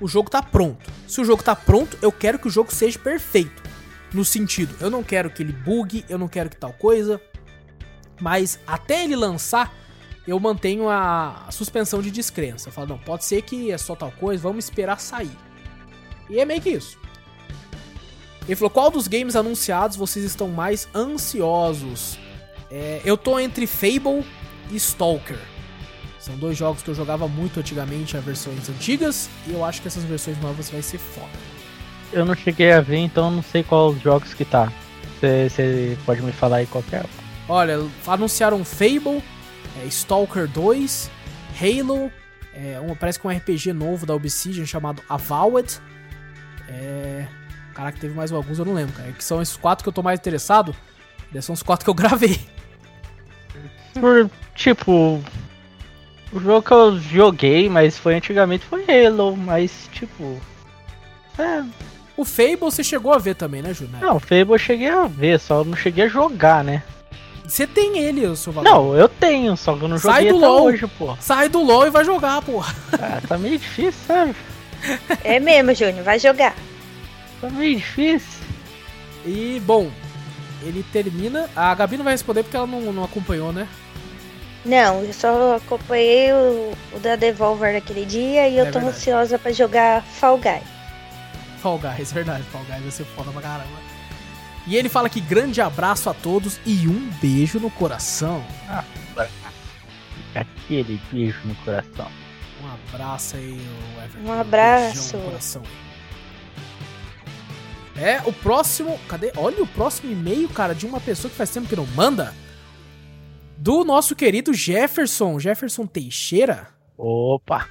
o 0.00 0.06
jogo 0.06 0.30
tá 0.30 0.40
pronto. 0.40 0.88
Se 1.08 1.20
o 1.20 1.24
jogo 1.24 1.42
tá 1.42 1.56
pronto, 1.56 1.98
eu 2.00 2.12
quero 2.12 2.38
que 2.38 2.46
o 2.46 2.50
jogo 2.50 2.72
seja 2.72 2.96
perfeito. 2.96 3.60
No 4.14 4.24
sentido, 4.24 4.74
eu 4.80 4.88
não 4.88 5.02
quero 5.02 5.30
que 5.30 5.42
ele 5.42 5.52
bugue, 5.52 6.04
eu 6.08 6.16
não 6.16 6.28
quero 6.28 6.48
que 6.48 6.56
tal 6.56 6.72
coisa. 6.72 7.20
Mas 8.20 8.58
até 8.66 9.04
ele 9.04 9.16
lançar, 9.16 9.72
eu 10.26 10.38
mantenho 10.38 10.88
a 10.88 11.46
suspensão 11.50 12.02
de 12.02 12.10
descrença. 12.10 12.68
Eu 12.68 12.72
falo, 12.72 12.88
não, 12.88 12.98
pode 12.98 13.24
ser 13.24 13.42
que 13.42 13.70
é 13.70 13.78
só 13.78 13.94
tal 13.94 14.10
coisa, 14.12 14.42
vamos 14.42 14.64
esperar 14.64 15.00
sair. 15.00 15.36
E 16.28 16.38
é 16.38 16.44
meio 16.44 16.60
que 16.60 16.70
isso. 16.70 16.98
Ele 18.48 18.56
falou: 18.56 18.70
qual 18.70 18.90
dos 18.90 19.06
games 19.06 19.36
anunciados 19.36 19.96
vocês 19.96 20.24
estão 20.24 20.48
mais 20.48 20.88
ansiosos? 20.94 22.18
É, 22.70 23.00
eu 23.04 23.16
tô 23.16 23.38
entre 23.38 23.66
Fable 23.66 24.24
e 24.70 24.76
Stalker. 24.76 25.38
São 26.18 26.36
dois 26.36 26.56
jogos 26.56 26.82
que 26.82 26.90
eu 26.90 26.94
jogava 26.94 27.28
muito 27.28 27.60
antigamente, 27.60 28.16
as 28.16 28.24
versões 28.24 28.68
antigas, 28.68 29.30
e 29.46 29.52
eu 29.52 29.64
acho 29.64 29.80
que 29.80 29.88
essas 29.88 30.04
versões 30.04 30.38
novas 30.40 30.68
vai 30.68 30.82
ser 30.82 30.98
foda. 30.98 31.28
Eu 32.12 32.24
não 32.24 32.34
cheguei 32.34 32.72
a 32.72 32.80
ver, 32.80 32.96
então 32.96 33.30
não 33.30 33.42
sei 33.42 33.62
qual 33.62 33.90
os 33.90 34.02
jogos 34.02 34.34
que 34.34 34.44
tá. 34.44 34.72
Você 35.20 35.96
pode 36.04 36.22
me 36.22 36.32
falar 36.32 36.58
aí 36.58 36.66
qual 36.66 36.82
que 36.82 36.96
é? 36.96 37.04
Olha, 37.48 37.78
anunciaram 38.06 38.64
Fable, 38.64 39.22
é, 39.82 39.86
Stalker 39.86 40.46
2, 40.46 41.10
Halo, 41.60 42.12
é, 42.54 42.78
um- 42.80 42.94
parece 42.94 43.18
que 43.18 43.26
um 43.26 43.30
RPG 43.30 43.72
novo 43.72 44.04
da 44.04 44.14
Obsidian 44.14 44.66
chamado 44.66 45.02
Avowed. 45.08 45.80
É, 46.68 47.26
caraca, 47.74 47.98
teve 47.98 48.14
mais 48.14 48.30
alguns, 48.32 48.58
eu 48.58 48.64
não 48.64 48.74
lembro, 48.74 48.94
cara. 48.94 49.08
É 49.08 49.12
Que 49.12 49.24
são 49.24 49.40
esses 49.40 49.56
quatro 49.56 49.82
que 49.82 49.88
eu 49.88 49.92
tô 49.92 50.02
mais 50.02 50.20
interessado. 50.20 50.74
Esses 51.32 51.44
são 51.44 51.54
os 51.54 51.62
quatro 51.62 51.84
que 51.84 51.90
eu 51.90 51.94
gravei. 51.94 52.38
Por, 53.94 54.30
tipo, 54.54 55.22
o 56.32 56.40
jogo 56.40 56.62
que 56.62 56.72
eu 56.72 56.98
joguei, 56.98 57.68
mas 57.68 57.98
foi 57.98 58.14
antigamente, 58.14 58.64
foi 58.66 58.84
Halo, 58.84 59.36
mas 59.36 59.88
tipo. 59.92 60.38
É, 61.38 61.64
O 62.16 62.24
Fable 62.24 62.56
você 62.60 62.82
chegou 62.84 63.12
a 63.14 63.18
ver 63.18 63.34
também, 63.36 63.62
né, 63.62 63.72
Júnior? 63.72 64.00
não, 64.00 64.20
Fable 64.20 64.52
eu 64.54 64.58
cheguei 64.58 64.88
a 64.88 65.06
ver, 65.06 65.38
só 65.40 65.64
não 65.64 65.76
cheguei 65.76 66.04
a 66.04 66.08
jogar, 66.08 66.62
né? 66.64 66.82
Você 67.48 67.66
tem 67.66 67.98
ele, 67.98 68.26
o 68.26 68.36
seu 68.36 68.52
valor. 68.52 68.70
Não, 68.70 68.94
eu 68.94 69.08
tenho, 69.08 69.56
só 69.56 69.74
que 69.74 69.82
eu 69.82 69.88
não 69.88 69.98
Sai 69.98 70.26
joguei 70.26 70.32
do 70.32 70.36
até 70.38 70.46
LoL. 70.46 70.64
hoje, 70.66 70.86
pô. 70.98 71.16
Sai 71.18 71.48
do 71.48 71.62
LoL 71.62 71.86
e 71.86 71.90
vai 71.90 72.04
jogar, 72.04 72.42
porra. 72.42 72.74
Ah, 72.92 73.20
tá 73.26 73.38
meio 73.38 73.58
difícil, 73.58 74.00
sabe? 74.06 74.36
É 75.24 75.40
mesmo, 75.40 75.74
Júnior, 75.74 76.04
vai 76.04 76.18
jogar. 76.18 76.54
Tá 77.40 77.48
meio 77.50 77.76
difícil. 77.76 78.38
E, 79.24 79.60
bom, 79.64 79.90
ele 80.62 80.84
termina. 80.92 81.48
A 81.56 81.74
Gabi 81.74 81.96
não 81.96 82.04
vai 82.04 82.12
responder 82.14 82.42
porque 82.42 82.56
ela 82.56 82.66
não, 82.66 82.92
não 82.92 83.02
acompanhou, 83.04 83.52
né? 83.52 83.66
Não, 84.64 85.02
eu 85.02 85.12
só 85.14 85.56
acompanhei 85.56 86.32
o, 86.32 86.72
o 86.92 86.98
da 87.00 87.16
Devolver 87.16 87.72
naquele 87.72 88.04
dia 88.04 88.48
e 88.48 88.58
eu 88.58 88.66
É 88.66 88.70
tô 88.70 88.78
verdade. 88.78 88.96
ansiosa 88.96 89.38
pra 89.38 89.52
jogar 89.52 90.02
Fall 90.02 90.36
Guy. 90.36 90.60
Fall 91.62 91.78
Guys, 91.78 92.12
verdade. 92.12 92.42
Fall 92.52 92.62
Guys 92.68 92.82
vai 92.82 92.90
ser 92.90 93.04
foda 93.16 93.30
pra 93.30 93.40
caramba. 93.40 93.87
E 94.68 94.76
ele 94.76 94.90
fala 94.90 95.08
que 95.08 95.18
grande 95.18 95.62
abraço 95.62 96.10
a 96.10 96.14
todos 96.14 96.60
e 96.66 96.86
um 96.86 97.08
beijo 97.22 97.58
no 97.58 97.70
coração. 97.70 98.44
Aquele 100.34 101.00
beijo 101.10 101.38
no 101.46 101.54
coração. 101.56 102.06
Um 102.62 102.94
abraço 102.94 103.36
aí, 103.36 103.58
o 103.58 104.02
Everton. 104.02 104.28
Um 104.28 104.32
abraço. 104.32 105.12
beijão 105.12 105.20
no 105.20 105.26
coração. 105.26 105.62
É, 107.96 108.20
o 108.26 108.32
próximo. 108.32 109.00
Cadê? 109.08 109.32
Olha 109.38 109.62
o 109.62 109.66
próximo 109.66 110.12
e-mail, 110.12 110.48
cara, 110.50 110.74
de 110.74 110.84
uma 110.84 111.00
pessoa 111.00 111.30
que 111.30 111.36
faz 111.36 111.48
tempo 111.48 111.66
que 111.66 111.74
não 111.74 111.86
manda. 111.86 112.34
Do 113.56 113.84
nosso 113.84 114.14
querido 114.14 114.52
Jefferson, 114.52 115.38
Jefferson 115.40 115.86
Teixeira. 115.86 116.68
Opa! 116.96 117.66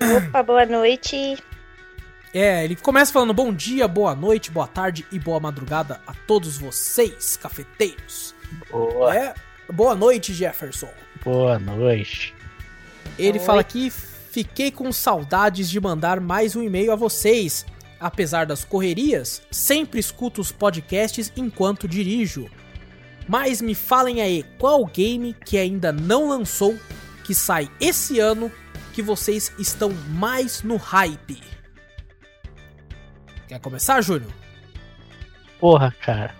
Opa, 0.00 0.42
boa 0.44 0.64
noite. 0.64 1.36
É, 2.34 2.64
ele 2.64 2.76
começa 2.76 3.12
falando 3.12 3.34
bom 3.34 3.52
dia, 3.52 3.86
boa 3.86 4.14
noite, 4.14 4.50
boa 4.50 4.66
tarde 4.66 5.06
e 5.12 5.18
boa 5.18 5.38
madrugada 5.38 6.00
a 6.06 6.14
todos 6.14 6.56
vocês, 6.56 7.36
cafeteiros. 7.36 8.34
Boa, 8.70 9.14
É, 9.14 9.34
boa 9.70 9.94
noite, 9.94 10.32
Jefferson. 10.32 10.88
boa 11.22 11.58
noite. 11.58 12.34
Ele 13.18 13.38
Oi. 13.38 13.44
fala 13.44 13.60
aqui: 13.60 13.90
fiquei 13.90 14.70
com 14.70 14.90
saudades 14.92 15.68
de 15.68 15.78
mandar 15.78 16.20
mais 16.20 16.56
um 16.56 16.62
e-mail 16.62 16.92
a 16.92 16.96
vocês. 16.96 17.66
Apesar 18.00 18.46
das 18.46 18.64
correrias, 18.64 19.42
sempre 19.50 20.00
escuto 20.00 20.40
os 20.40 20.50
podcasts 20.50 21.30
enquanto 21.36 21.86
dirijo. 21.86 22.50
Mas 23.28 23.60
me 23.60 23.76
falem 23.76 24.20
aí, 24.20 24.44
qual 24.58 24.84
game 24.86 25.36
que 25.46 25.56
ainda 25.56 25.92
não 25.92 26.28
lançou, 26.28 26.76
que 27.22 27.32
sai 27.32 27.70
esse 27.80 28.18
ano, 28.18 28.50
que 28.92 29.00
vocês 29.00 29.52
estão 29.56 29.92
mais 30.08 30.62
no 30.64 30.76
hype? 30.76 31.40
Quer 33.52 33.60
começar, 33.60 34.00
Júnior? 34.00 34.32
Porra, 35.60 35.94
cara. 36.00 36.34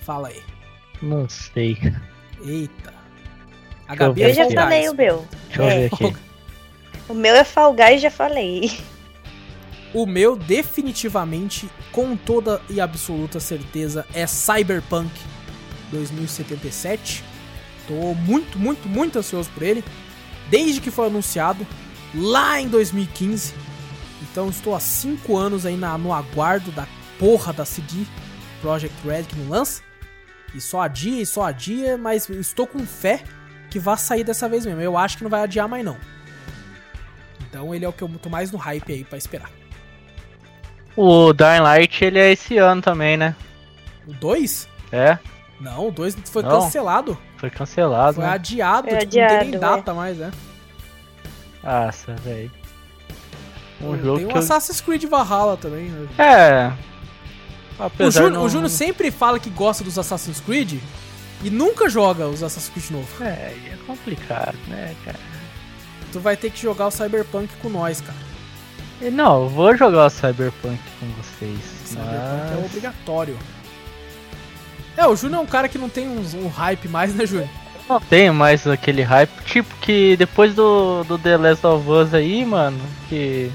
Fala 0.00 0.26
aí. 0.28 0.42
Não 1.00 1.28
sei. 1.28 1.78
Eita. 2.44 2.92
A 3.86 3.94
Deixa 3.94 4.02
eu 4.04 4.08
Gabi 4.08 4.20
ver 4.20 4.30
Eu 4.30 4.34
já 4.34 4.42
Fall 4.42 4.46
aqui. 4.46 4.54
falei 4.56 4.80
Guys. 4.80 4.90
o 4.90 4.94
meu. 4.96 5.28
Deixa 5.46 5.62
eu 5.62 5.68
É. 5.68 5.78
ver 5.78 5.94
aqui. 5.94 6.16
O 7.08 7.14
meu 7.14 7.34
é 7.36 7.44
Fall 7.44 7.72
Guy, 7.74 7.98
já 7.98 8.10
falei. 8.10 8.80
O 9.94 10.06
meu, 10.06 10.34
definitivamente, 10.34 11.68
com 11.92 12.16
toda 12.16 12.60
e 12.70 12.80
absoluta 12.80 13.38
certeza, 13.38 14.04
é 14.14 14.26
Cyberpunk 14.26 15.10
2077. 15.92 17.22
Tô 17.86 18.14
muito, 18.14 18.58
muito, 18.58 18.88
muito 18.88 19.18
ansioso 19.20 19.50
por 19.50 19.62
ele. 19.62 19.84
Desde 20.50 20.80
que 20.80 20.90
foi 20.90 21.06
anunciado, 21.06 21.64
lá 22.14 22.60
em 22.60 22.66
2015. 22.68 23.54
Então 24.32 24.48
estou 24.48 24.74
há 24.74 24.80
5 24.80 25.36
anos 25.36 25.64
aí 25.66 25.76
na- 25.76 25.96
no 25.98 26.12
aguardo 26.12 26.72
da 26.72 26.86
porra 27.18 27.52
da 27.52 27.64
CD 27.64 28.04
Project 28.60 28.96
Red 29.06 29.24
que 29.24 29.36
não 29.36 29.50
lança. 29.50 29.82
E 30.54 30.60
só 30.60 30.80
adia 30.82 31.20
e 31.22 31.26
só 31.26 31.44
adia, 31.44 31.96
mas 31.98 32.28
estou 32.28 32.66
com 32.66 32.80
fé 32.86 33.22
que 33.70 33.78
vai 33.78 33.96
sair 33.96 34.24
dessa 34.24 34.48
vez 34.48 34.64
mesmo. 34.66 34.80
Eu 34.80 34.96
acho 34.98 35.16
que 35.18 35.22
não 35.22 35.30
vai 35.30 35.42
adiar 35.42 35.68
mais 35.68 35.84
não. 35.84 35.96
Então 37.48 37.74
ele 37.74 37.84
é 37.84 37.88
o 37.88 37.92
que 37.92 38.02
eu 38.02 38.08
tô 38.20 38.28
mais 38.30 38.50
no 38.50 38.58
hype 38.58 38.92
aí 38.92 39.04
pra 39.04 39.18
esperar. 39.18 39.50
O 40.96 41.32
Dying 41.32 41.60
Light, 41.60 42.04
ele 42.04 42.18
é 42.18 42.32
esse 42.32 42.58
ano 42.58 42.82
também, 42.82 43.16
né? 43.16 43.34
O 44.06 44.12
2? 44.14 44.68
É, 44.90 45.18
Não, 45.60 45.88
o 45.88 45.92
2 45.92 46.16
foi 46.24 46.42
Não. 46.42 46.50
cancelado. 46.60 47.16
foi 47.36 47.48
cancelado, 47.50 48.14
Foi 48.16 48.24
né? 48.24 48.30
adiado, 48.30 48.88
Foi 48.88 48.98
tipo, 48.98 49.16
não 49.16 49.28
tem 49.28 49.38
nem 49.38 49.48
adiado, 49.56 49.76
data 49.76 49.94
mais, 49.94 50.16
né? 50.18 50.30
Nossa, 51.62 52.14
velho. 52.16 52.50
Um 53.82 53.98
jogo 54.02 54.18
tem 54.18 54.26
o 54.26 54.30
eu... 54.30 54.36
Assassin's 54.38 54.80
Creed 54.80 55.04
Valhalla 55.04 55.56
também. 55.56 55.84
né? 55.90 56.08
É. 56.18 56.72
O 57.78 57.84
Apesar 57.84 58.22
Júnior, 58.22 58.32
não- 58.40 58.44
o 58.44 58.48
Júnior 58.48 58.70
sempre 58.70 59.10
fala 59.10 59.38
que 59.40 59.50
gosta 59.50 59.82
dos 59.82 59.98
Assassin's 59.98 60.40
Creed 60.40 60.74
e 61.42 61.50
nunca 61.50 61.88
joga 61.88 62.28
os 62.28 62.42
Assassin's 62.42 62.70
Creed 62.72 62.90
novos. 62.90 63.20
É, 63.20 63.54
é 63.72 63.76
complicado, 63.86 64.56
né, 64.68 64.94
cara? 65.04 65.18
Tu 66.12 66.20
vai 66.20 66.36
ter 66.36 66.50
que 66.50 66.60
jogar 66.60 66.86
o 66.86 66.90
Cyberpunk 66.90 67.48
com 67.60 67.68
nós, 67.68 68.00
cara. 68.00 68.18
Não, 69.10 69.44
eu 69.44 69.48
vou 69.48 69.76
jogar 69.76 70.06
o 70.06 70.10
Cyberpunk 70.10 70.78
com 71.00 71.06
vocês. 71.20 71.58
Cyberpunk 71.86 72.12
é 72.14 72.54
mas- 72.56 72.64
obrigatório. 72.66 73.36
É, 74.96 75.06
o 75.06 75.16
Júnior 75.16 75.40
é 75.40 75.42
um 75.42 75.46
cara 75.46 75.68
que 75.68 75.78
não 75.78 75.88
tem 75.88 76.06
uns- 76.08 76.34
um, 76.34 76.48
hype 76.48 76.86
mais, 76.88 77.14
né, 77.14 77.26
Júnior? 77.26 77.48
Não 77.88 77.98
tenho 78.00 78.32
mais 78.32 78.64
aquele 78.66 79.02
hype. 79.02 79.30
Tipo 79.44 79.74
que 79.80 80.16
depois 80.16 80.54
do, 80.54 81.02
do 81.04 81.18
The 81.18 81.36
Last 81.36 81.66
of 81.66 81.88
Us 81.90 82.14
aí, 82.14 82.44
mano, 82.44 82.78
que 83.08 83.50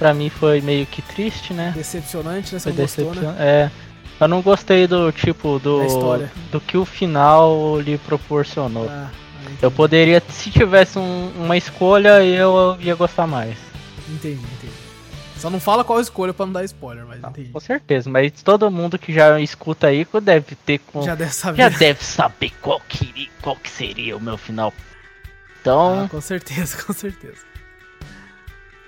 pra 0.00 0.12
mim 0.14 0.28
foi 0.30 0.60
meio 0.62 0.84
que 0.86 1.00
triste, 1.02 1.52
né? 1.52 1.72
Decepcionante, 1.76 2.54
né? 2.54 2.58
Você 2.58 2.60
Foi 2.60 2.72
não 2.72 2.78
gostou, 2.78 3.14
né? 3.14 3.36
É. 3.38 3.70
Eu 4.18 4.28
não 4.28 4.42
gostei 4.42 4.86
do 4.86 5.12
tipo 5.12 5.58
do. 5.60 5.78
Do 6.50 6.60
que 6.60 6.76
o 6.76 6.84
final 6.84 7.78
lhe 7.80 7.96
proporcionou. 7.98 8.88
Ah, 8.90 9.08
Eu 9.62 9.70
poderia, 9.70 10.22
se 10.28 10.50
tivesse 10.50 10.98
um- 10.98 11.30
uma 11.36 11.56
escolha, 11.56 12.22
eu 12.24 12.76
ia 12.80 12.94
gostar 12.94 13.26
mais. 13.26 13.56
entendi, 14.08 14.34
entendi. 14.56 14.72
Só 15.36 15.48
não 15.48 15.58
fala 15.58 15.82
qual 15.84 15.98
escolha 16.00 16.34
pra 16.34 16.44
não 16.44 16.52
dar 16.52 16.64
spoiler, 16.64 17.06
mas 17.06 17.18
entendi. 17.24 17.48
Com 17.48 17.60
certeza, 17.60 18.10
mas 18.10 18.30
todo 18.42 18.70
mundo 18.70 18.98
que 18.98 19.10
já 19.12 19.40
escuta 19.40 19.86
aí 19.86 20.06
deve 20.22 20.54
ter 20.54 20.78
com. 20.80 21.00
Já 21.02 21.14
deve 21.14 21.32
saber. 21.32 21.56
já 21.62 21.68
deve 21.70 22.04
saber 22.04 22.52
qual 22.60 22.80
que, 22.86 23.30
qual 23.40 23.56
que 23.56 23.70
seria 23.70 24.16
o 24.16 24.20
meu 24.20 24.36
final. 24.36 24.72
Então, 25.60 26.04
Ah, 26.04 26.08
com 26.10 26.20
certeza, 26.20 26.76
com 26.84 26.92
certeza. 26.92 27.49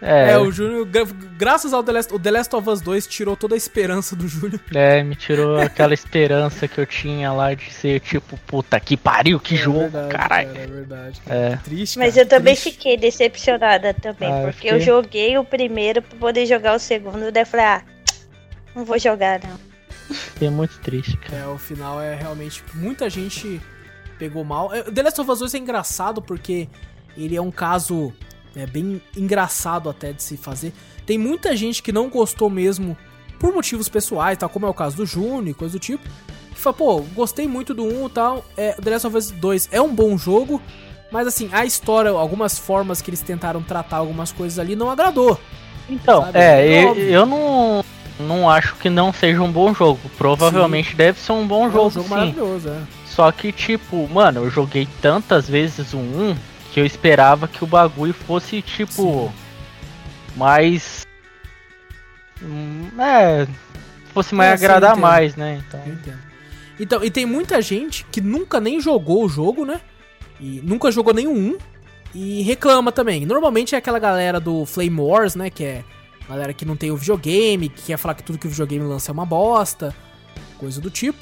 É, 0.03 0.33
É, 0.33 0.39
o 0.39 0.51
Júnior, 0.51 0.85
gra- 0.85 1.07
graças 1.39 1.73
ao 1.73 1.83
The 1.83 1.93
Last, 1.93 2.13
o 2.15 2.19
The 2.19 2.31
Last 2.31 2.57
of 2.57 2.69
Us 2.69 2.81
2 2.81 3.07
tirou 3.07 3.37
toda 3.37 3.55
a 3.55 3.57
esperança 3.57 4.15
do 4.17 4.27
Júnior. 4.29 4.61
é, 4.75 5.03
me 5.03 5.15
tirou 5.15 5.57
aquela 5.57 5.95
esperança 5.95 6.67
que 6.67 6.79
eu 6.81 6.85
tinha 6.87 7.33
lá 7.33 7.55
de 7.55 7.73
ser 7.73 8.01
tipo, 8.01 8.37
puta 8.47 8.79
que 8.81 8.97
pariu, 8.97 9.39
que 9.41 9.55
É 9.55 9.59
jogo, 9.59 9.81
verdade, 9.81 10.09
caralho. 10.13 10.49
cara, 10.49 10.61
é 10.61 10.67
verdade. 10.67 11.21
cara. 11.25 11.41
É. 11.41 11.57
Triste, 11.57 11.99
Mas 11.99 12.15
cara, 12.15 12.27
eu 12.27 12.29
também 12.29 12.55
triste. 12.55 12.73
fiquei 12.73 12.97
decepcionada 12.97 13.95
também, 13.95 14.31
Ah, 14.33 14.41
eu 14.43 14.53
porque 14.53 14.67
eu 14.69 14.73
fiquei. 14.73 14.81
joguei 14.87 15.39
o 15.39 15.45
primeiro 15.45 16.03
pra 16.03 16.19
poder 16.19 16.47
jogar 16.47 16.75
o 16.75 16.79
segundo, 16.79 17.31
daí 17.31 17.43
eu 17.43 17.47
falei, 17.47 17.67
ah, 17.67 17.83
não 18.75 18.85
vou 18.85 18.99
jogar 18.99 19.41
não. 19.41 19.73
Fiquei 20.15 20.51
muito 20.51 20.79
triste, 20.81 21.17
cara. 21.17 21.43
É, 21.43 21.47
o 21.47 21.57
final 21.57 22.01
é 22.03 22.15
realmente. 22.15 22.63
Muita 22.75 23.09
gente 23.09 23.61
pegou 24.19 24.45
mal. 24.45 24.75
É, 24.75 24.83
The 24.83 25.03
Last 25.03 25.21
of 25.21 25.31
Us 25.31 25.39
2 25.39 25.55
é 25.55 25.59
engraçado 25.59 26.21
porque 26.21 26.69
ele 27.17 27.35
é 27.37 27.41
um 27.41 27.51
caso 27.51 28.13
é, 28.57 28.67
bem 28.67 29.01
engraçado 29.17 29.89
até 29.89 30.13
de 30.13 30.23
se 30.23 30.37
fazer. 30.37 30.73
Tem 31.07 31.19
muita 31.19 31.57
gente 31.57 31.83
que 31.83 31.93
não 31.93 32.09
gostou 32.09 32.49
mesmo 32.51 32.97
por 33.39 33.53
motivos 33.53 33.89
pessoais, 33.89 34.39
tal, 34.39 34.49
como 34.49 34.67
é 34.67 34.69
o 34.69 34.75
caso 34.75 34.97
do 34.97 35.07
Júnior 35.07 35.49
e 35.49 35.55
coisa 35.55 35.73
do 35.73 35.81
tipo. 35.81 36.09
Que 36.55 36.59
fala, 36.61 36.75
pô, 36.75 37.01
gostei 37.15 37.49
muito 37.49 37.75
do 37.75 37.85
1 37.85 38.07
e 38.07 38.11
tal. 38.11 38.45
É, 38.57 38.73
The 38.73 38.91
Last 38.91 39.07
of 39.07 39.17
Us 39.17 39.31
2 39.31 39.69
é 39.73 39.81
um 39.81 39.93
bom 39.93 40.17
jogo, 40.17 40.61
mas 41.11 41.27
assim, 41.27 41.49
a 41.53 41.65
história, 41.65 42.11
algumas 42.11 42.59
formas 42.59 43.03
que 43.03 43.11
eles 43.11 43.21
tentaram 43.21 43.63
tratar 43.63 43.97
algumas 43.97 44.31
coisas 44.31 44.59
ali 44.59 44.77
não 44.77 44.91
agradou. 44.91 45.39
Então, 45.91 46.23
Sabe? 46.23 46.39
é, 46.39 46.67
É 46.69 46.85
eu, 46.85 46.95
eu 46.97 47.27
não, 47.27 47.85
não 48.21 48.49
acho 48.49 48.77
que 48.77 48.89
não 48.89 49.13
seja 49.13 49.43
um 49.43 49.51
bom 49.51 49.75
jogo. 49.75 49.99
Provavelmente 50.17 50.95
deve 50.95 51.19
ser 51.19 51.33
um 51.33 51.47
bom 51.47 51.65
É 51.65 51.69
um 51.69 51.73
jogo, 51.73 51.91
jogo 51.91 52.05
sim. 52.09 52.11
maravilhoso, 52.15 52.69
é. 52.69 52.79
Só 53.07 53.31
que, 53.33 53.51
tipo, 53.53 54.09
mano, 54.09 54.45
eu 54.45 54.51
joguei 54.51 54.87
tantas 55.03 55.49
vezes 55.49 55.93
o 55.93 55.99
1 55.99 56.37
que 56.73 56.81
eu 56.81 56.87
esperava 56.87 57.47
que 57.47 57.63
o 57.63 57.67
bagulho 57.67 58.15
fosse, 58.15 58.63
tipo, 58.63 59.33
mais. 60.37 61.07
Hum, 62.43 62.89
É. 62.99 63.47
Fosse 64.15 64.35
mais 64.35 64.53
É, 64.53 64.57
sim, 64.57 64.65
agradar 64.65 64.91
entendo. 64.93 65.03
mais, 65.03 65.37
né? 65.37 65.63
Então. 65.67 65.81
Então, 66.79 67.05
e 67.05 67.11
tem 67.11 67.25
muita 67.25 67.63
gente 67.63 68.05
que 68.11 68.21
nunca 68.21 68.61
nem 68.61 68.81
jogou 68.81 69.25
o 69.25 69.29
jogo, 69.29 69.65
né? 69.65 69.81
E 70.41 70.61
nunca 70.63 70.91
jogou 70.91 71.15
nenhum 71.15 71.57
e 72.15 72.43
reclama 72.43 72.91
também. 72.93 73.25
Normalmente 73.25 73.75
é 73.75 73.79
aquela 73.79 73.99
galera 73.99 74.39
do 74.41 74.67
Flame 74.67 75.01
Wars, 75.01 75.35
né? 75.35 75.49
Que 75.49 75.65
é 75.65 75.85
galera 76.29 76.53
que 76.53 76.65
não 76.65 76.77
tem 76.77 76.91
o 76.91 76.97
videogame, 76.97 77.69
que 77.69 77.83
quer 77.83 77.97
falar 77.97 78.15
que 78.15 78.23
tudo 78.23 78.39
que 78.39 78.47
o 78.47 78.51
videogame 78.51 78.85
lança 78.85 79.11
é 79.11 79.15
uma 79.15 79.25
bosta, 79.27 79.95
coisa 80.59 80.81
do 80.81 80.91
tipo. 80.91 81.19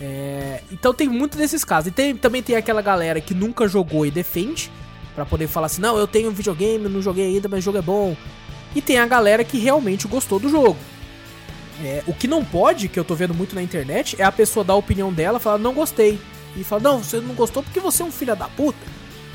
É, 0.00 0.60
então 0.70 0.92
tem 0.92 1.08
muito 1.08 1.36
desses 1.38 1.64
casos. 1.64 1.88
E 1.88 1.90
tem- 1.90 2.16
também 2.16 2.42
tem 2.42 2.56
aquela 2.56 2.82
galera 2.82 3.20
que 3.20 3.34
nunca 3.34 3.68
jogou 3.68 4.04
e 4.06 4.10
defende, 4.10 4.70
pra 5.14 5.24
poder 5.24 5.46
falar 5.46 5.66
assim: 5.66 5.80
não, 5.82 5.96
eu 5.96 6.06
tenho 6.06 6.30
videogame, 6.30 6.88
não 6.88 7.02
joguei 7.02 7.26
ainda, 7.26 7.48
mas 7.48 7.60
o 7.60 7.62
jogo 7.62 7.78
é 7.78 7.82
bom. 7.82 8.16
E 8.74 8.80
tem 8.80 8.98
a 8.98 9.06
galera 9.06 9.44
que 9.44 9.58
realmente 9.58 10.08
gostou 10.08 10.38
do 10.38 10.48
jogo. 10.48 10.76
É, 11.84 12.02
o 12.06 12.14
que 12.14 12.26
não 12.28 12.44
pode, 12.44 12.88
que 12.88 12.98
eu 12.98 13.04
tô 13.04 13.14
vendo 13.14 13.34
muito 13.34 13.54
na 13.54 13.62
internet, 13.62 14.16
é 14.18 14.24
a 14.24 14.32
pessoa 14.32 14.64
dar 14.64 14.72
a 14.74 14.76
opinião 14.76 15.12
dela, 15.12 15.38
falar 15.38 15.58
não 15.58 15.74
gostei. 15.74 16.18
E 16.56 16.62
falar, 16.64 16.82
não, 16.82 16.98
você 17.02 17.18
não 17.20 17.34
gostou 17.34 17.62
porque 17.62 17.80
você 17.80 18.02
é 18.02 18.04
um 18.04 18.10
filho 18.12 18.36
da 18.36 18.46
puta. 18.46 18.78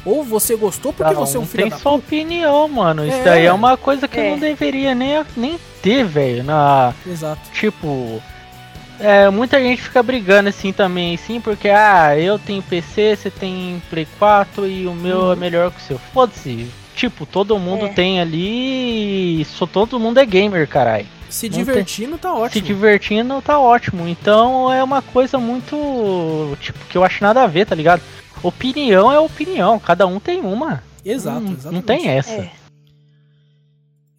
Ou 0.06 0.24
você 0.24 0.56
gostou 0.56 0.94
porque 0.94 1.04
Cada 1.12 1.26
você 1.26 1.36
é 1.36 1.40
um 1.40 1.44
um 1.44 1.46
filho 1.46 1.64
tem 1.64 1.70
da 1.72 1.78
sua 1.78 1.94
puta. 1.94 2.06
opinião, 2.06 2.68
mano. 2.70 3.06
Isso 3.06 3.18
É. 3.18 3.24
daí 3.24 3.46
é 3.46 3.52
uma 3.52 3.76
coisa 3.76 4.08
que 4.08 4.20
É. 4.20 4.30
não 4.32 4.40
deveria 4.40 4.96
nem, 4.96 5.24
nem 5.36 5.60
ter, 5.82 6.06
velho. 6.06 6.44
Na. 6.44 6.94
Exato. 7.06 7.42
Tipo. 7.52 8.22
É, 9.00 9.30
muita 9.30 9.60
gente 9.62 9.82
fica 9.82 10.02
brigando 10.02 10.50
assim 10.50 10.74
também, 10.74 11.16
assim, 11.16 11.40
porque, 11.40 11.70
ah, 11.70 12.18
eu 12.18 12.40
tenho 12.40 12.62
PC, 12.64 13.16
você 13.16 13.30
tem 13.30 13.82
Play 13.90 14.08
4 14.18 14.68
e 14.68 14.88
o 14.88 14.94
meu 14.94 15.32
é 15.32 15.36
melhor 15.36 15.72
que 15.72 15.78
o 15.78 15.82
seu. 15.82 16.00
Foda-se. 16.00 16.68
Tipo, 16.96 17.26
todo 17.28 17.60
mundo 17.60 17.86
É. 17.86 17.90
tem 17.90 18.20
ali. 18.20 19.46
Só 19.46 19.68
todo 19.68 20.00
mundo 20.00 20.20
é 20.20 20.26
gamer, 20.26 20.68
caralho. 20.68 21.06
Se 21.30 21.48
divertindo, 21.48 22.18
tá 22.18 22.34
Se 22.34 22.40
ótimo. 22.42 22.66
divertindo, 22.66 23.42
tá 23.42 23.60
ótimo. 23.60 24.08
Então 24.08 24.72
é 24.74 24.84
uma 24.84 25.02
coisa 25.02 25.38
muito. 25.38 26.58
Tipo, 26.60 26.80
que 26.90 26.98
eu 26.98 27.04
acho 27.04 27.22
nada 27.24 27.44
a 27.44 27.48
ver, 27.48 27.66
tá 27.68 27.76
ligado? 27.76 28.02
Opinião 28.42 29.12
é 29.12 29.20
opinião, 29.20 29.78
cada 29.80 30.08
um 30.08 30.20
tem 30.20 30.40
uma. 30.42 30.82
Exato, 31.06 31.40
não, 31.42 31.52
exatamente. 31.52 31.74
não 31.76 31.82
tem 31.82 32.08
essa. 32.10 32.32
É. 32.32 32.52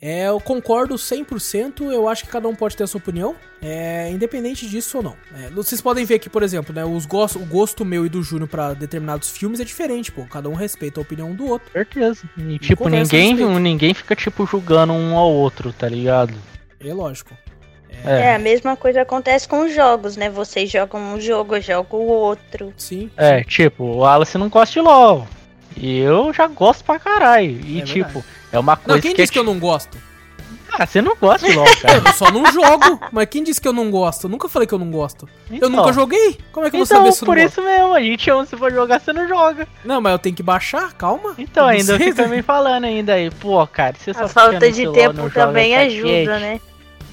É, 0.00 0.28
eu 0.28 0.38
concordo 0.40 0.94
100%, 0.94 1.90
eu 1.90 2.08
acho 2.08 2.24
que 2.24 2.30
cada 2.30 2.46
um 2.46 2.54
pode 2.54 2.76
ter 2.76 2.84
a 2.84 2.86
sua 2.86 2.98
opinião, 3.00 3.34
é, 3.60 4.08
independente 4.12 4.68
disso 4.68 4.98
ou 4.98 5.02
não. 5.02 5.16
É, 5.36 5.50
vocês 5.50 5.80
podem 5.80 6.04
ver 6.04 6.20
que, 6.20 6.30
por 6.30 6.44
exemplo, 6.44 6.72
né, 6.72 6.84
os 6.84 7.04
gos- 7.04 7.34
o 7.34 7.40
gosto 7.44 7.84
meu 7.84 8.06
e 8.06 8.08
do 8.08 8.22
Júnior 8.22 8.48
pra 8.48 8.74
determinados 8.74 9.28
filmes 9.30 9.58
é 9.58 9.64
diferente, 9.64 10.12
pô. 10.12 10.24
Cada 10.26 10.48
um 10.48 10.54
respeita 10.54 11.00
a 11.00 11.02
opinião 11.02 11.34
do 11.34 11.46
outro. 11.48 11.72
Certeza. 11.72 12.22
E, 12.36 12.58
tipo, 12.60 12.88
ninguém, 12.88 13.34
ninguém 13.34 13.92
fica, 13.92 14.14
tipo, 14.14 14.46
julgando 14.46 14.92
um 14.92 15.16
ao 15.16 15.32
outro, 15.32 15.72
tá 15.72 15.88
ligado? 15.88 16.32
É 16.78 16.94
lógico. 16.94 17.36
É, 18.04 18.36
a 18.36 18.38
mesma 18.38 18.76
coisa 18.76 19.02
acontece 19.02 19.48
com 19.48 19.64
os 19.66 19.74
jogos, 19.74 20.16
né? 20.16 20.30
Vocês 20.30 20.70
jogam 20.70 21.14
um 21.14 21.20
jogo, 21.20 21.56
eu 21.56 21.60
jogo 21.60 21.96
o 21.96 22.06
outro. 22.06 22.72
Sim. 22.76 23.10
É, 23.16 23.42
tipo, 23.42 23.82
o 23.82 24.04
Alice 24.06 24.38
não 24.38 24.48
gosta 24.48 24.72
de 24.74 24.80
LOL. 24.80 25.26
E 25.80 25.98
eu 25.98 26.32
já 26.32 26.46
gosto 26.46 26.84
pra 26.84 26.98
caralho. 26.98 27.60
E, 27.64 27.80
É 27.80 27.84
tipo, 27.84 28.24
é 28.52 28.58
uma 28.58 28.76
coisa 28.76 28.94
Não, 28.96 29.00
quem 29.00 29.14
que 29.14 29.20
é 29.20 29.24
disse 29.24 29.32
que 29.32 29.38
eu 29.38 29.44
não 29.44 29.58
gosto? 29.58 29.96
Ah, 30.70 30.84
você 30.86 31.00
não 31.00 31.16
gosta 31.16 31.48
de 31.48 31.54
LOL, 31.56 31.64
cara. 31.80 32.02
Eu 32.06 32.12
só 32.12 32.30
não 32.30 32.44
jogo. 32.52 33.00
Mas 33.10 33.26
quem 33.30 33.42
disse 33.42 33.60
que 33.60 33.66
eu 33.66 33.72
não 33.72 33.90
gosto? 33.90 34.24
Eu 34.26 34.30
nunca 34.30 34.48
falei 34.48 34.68
que 34.68 34.74
eu 34.74 34.78
não 34.78 34.90
gosto. 34.90 35.26
Eu 35.50 35.56
Então. 35.56 35.70
nunca 35.70 35.92
joguei. 35.92 36.38
Como 36.52 36.66
é 36.66 36.70
que 36.70 36.76
eu 36.76 36.80
vou 36.80 36.84
Então, 36.84 36.98
saber 36.98 37.12
se 37.12 37.22
eu 37.22 37.26
não 37.26 37.34
por 37.34 37.40
gosto? 37.40 37.52
isso 37.52 37.62
mesmo, 37.62 37.94
a 37.94 38.00
gente 38.02 38.30
ama 38.30 38.44
se 38.46 38.56
for 38.56 38.70
jogar, 38.72 39.00
você 39.00 39.12
não 39.12 39.26
joga. 39.26 39.66
Não, 39.84 40.00
mas 40.00 40.12
eu 40.12 40.18
tenho 40.18 40.36
que 40.36 40.42
baixar, 40.42 40.92
calma. 40.92 41.34
Então, 41.38 41.64
Eu 41.64 41.70
ainda 41.70 41.92
não 41.92 41.98
sei. 41.98 42.08
fica 42.12 42.28
me 42.28 42.42
falando 42.42 42.84
ainda 42.84 43.14
aí, 43.14 43.30
pô, 43.30 43.66
cara, 43.66 43.96
você 43.98 44.12
só 44.12 44.24
A 44.24 44.28
falta 44.28 44.70
de 44.70 44.92
tempo 44.92 45.14
não 45.14 45.30
também 45.30 45.74
ajuda, 45.74 46.38
né? 46.38 46.60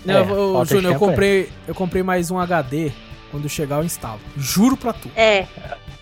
Não, 0.04 0.16
É, 0.16 0.20
eu 0.20 0.26
vou- 0.26 0.64
de 0.66 0.70
Júnior, 0.72 0.92
eu 0.92 0.96
é. 0.98 1.00
comprei, 1.00 1.50
eu 1.68 1.74
comprei 1.74 2.04
mais 2.04 2.30
um 2.30 2.38
HD. 2.38 2.92
Quando 3.32 3.50
chegar, 3.50 3.78
eu 3.78 3.84
instalo. 3.84 4.20
Juro 4.38 4.76
pra 4.78 4.94
tu. 4.94 5.10
É. 5.16 5.46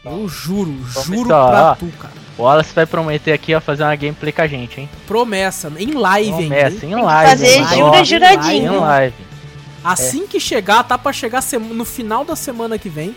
Eu 0.06 0.28
juro, 0.28 0.72
Vamos 0.72 1.06
juro 1.06 1.22
instalar. 1.22 1.76
pra 1.78 1.88
tu, 1.88 1.98
cara. 1.98 2.14
O 2.38 2.44
Wallace 2.44 2.74
vai 2.74 2.86
prometer 2.86 3.32
aqui, 3.32 3.54
ó, 3.54 3.62
fazer 3.62 3.84
uma 3.84 3.96
gameplay 3.96 4.32
com 4.34 4.42
a 4.42 4.48
gente, 4.48 4.82
hein? 4.82 4.90
Promessa, 5.08 5.72
em 5.78 5.92
live. 5.94 6.32
Promessa, 6.32 6.86
hein? 6.86 6.92
em 6.92 7.02
live. 7.02 7.30
fazer 7.30 7.48
hein? 7.58 7.68
jura 7.68 7.84
Ó, 7.86 7.96
Em 8.00 8.06
juradinho. 8.06 8.74
Em 8.74 8.78
live. 8.80 9.16
Assim 9.84 10.26
que 10.28 10.40
chegar, 10.40 10.84
tá 10.84 10.98
pra 10.98 11.14
chegar 11.14 11.44
no 11.60 11.86
final 11.86 12.26
da 12.26 12.36
semana 12.36 12.78
que 12.80 12.90
vem. 12.90 13.16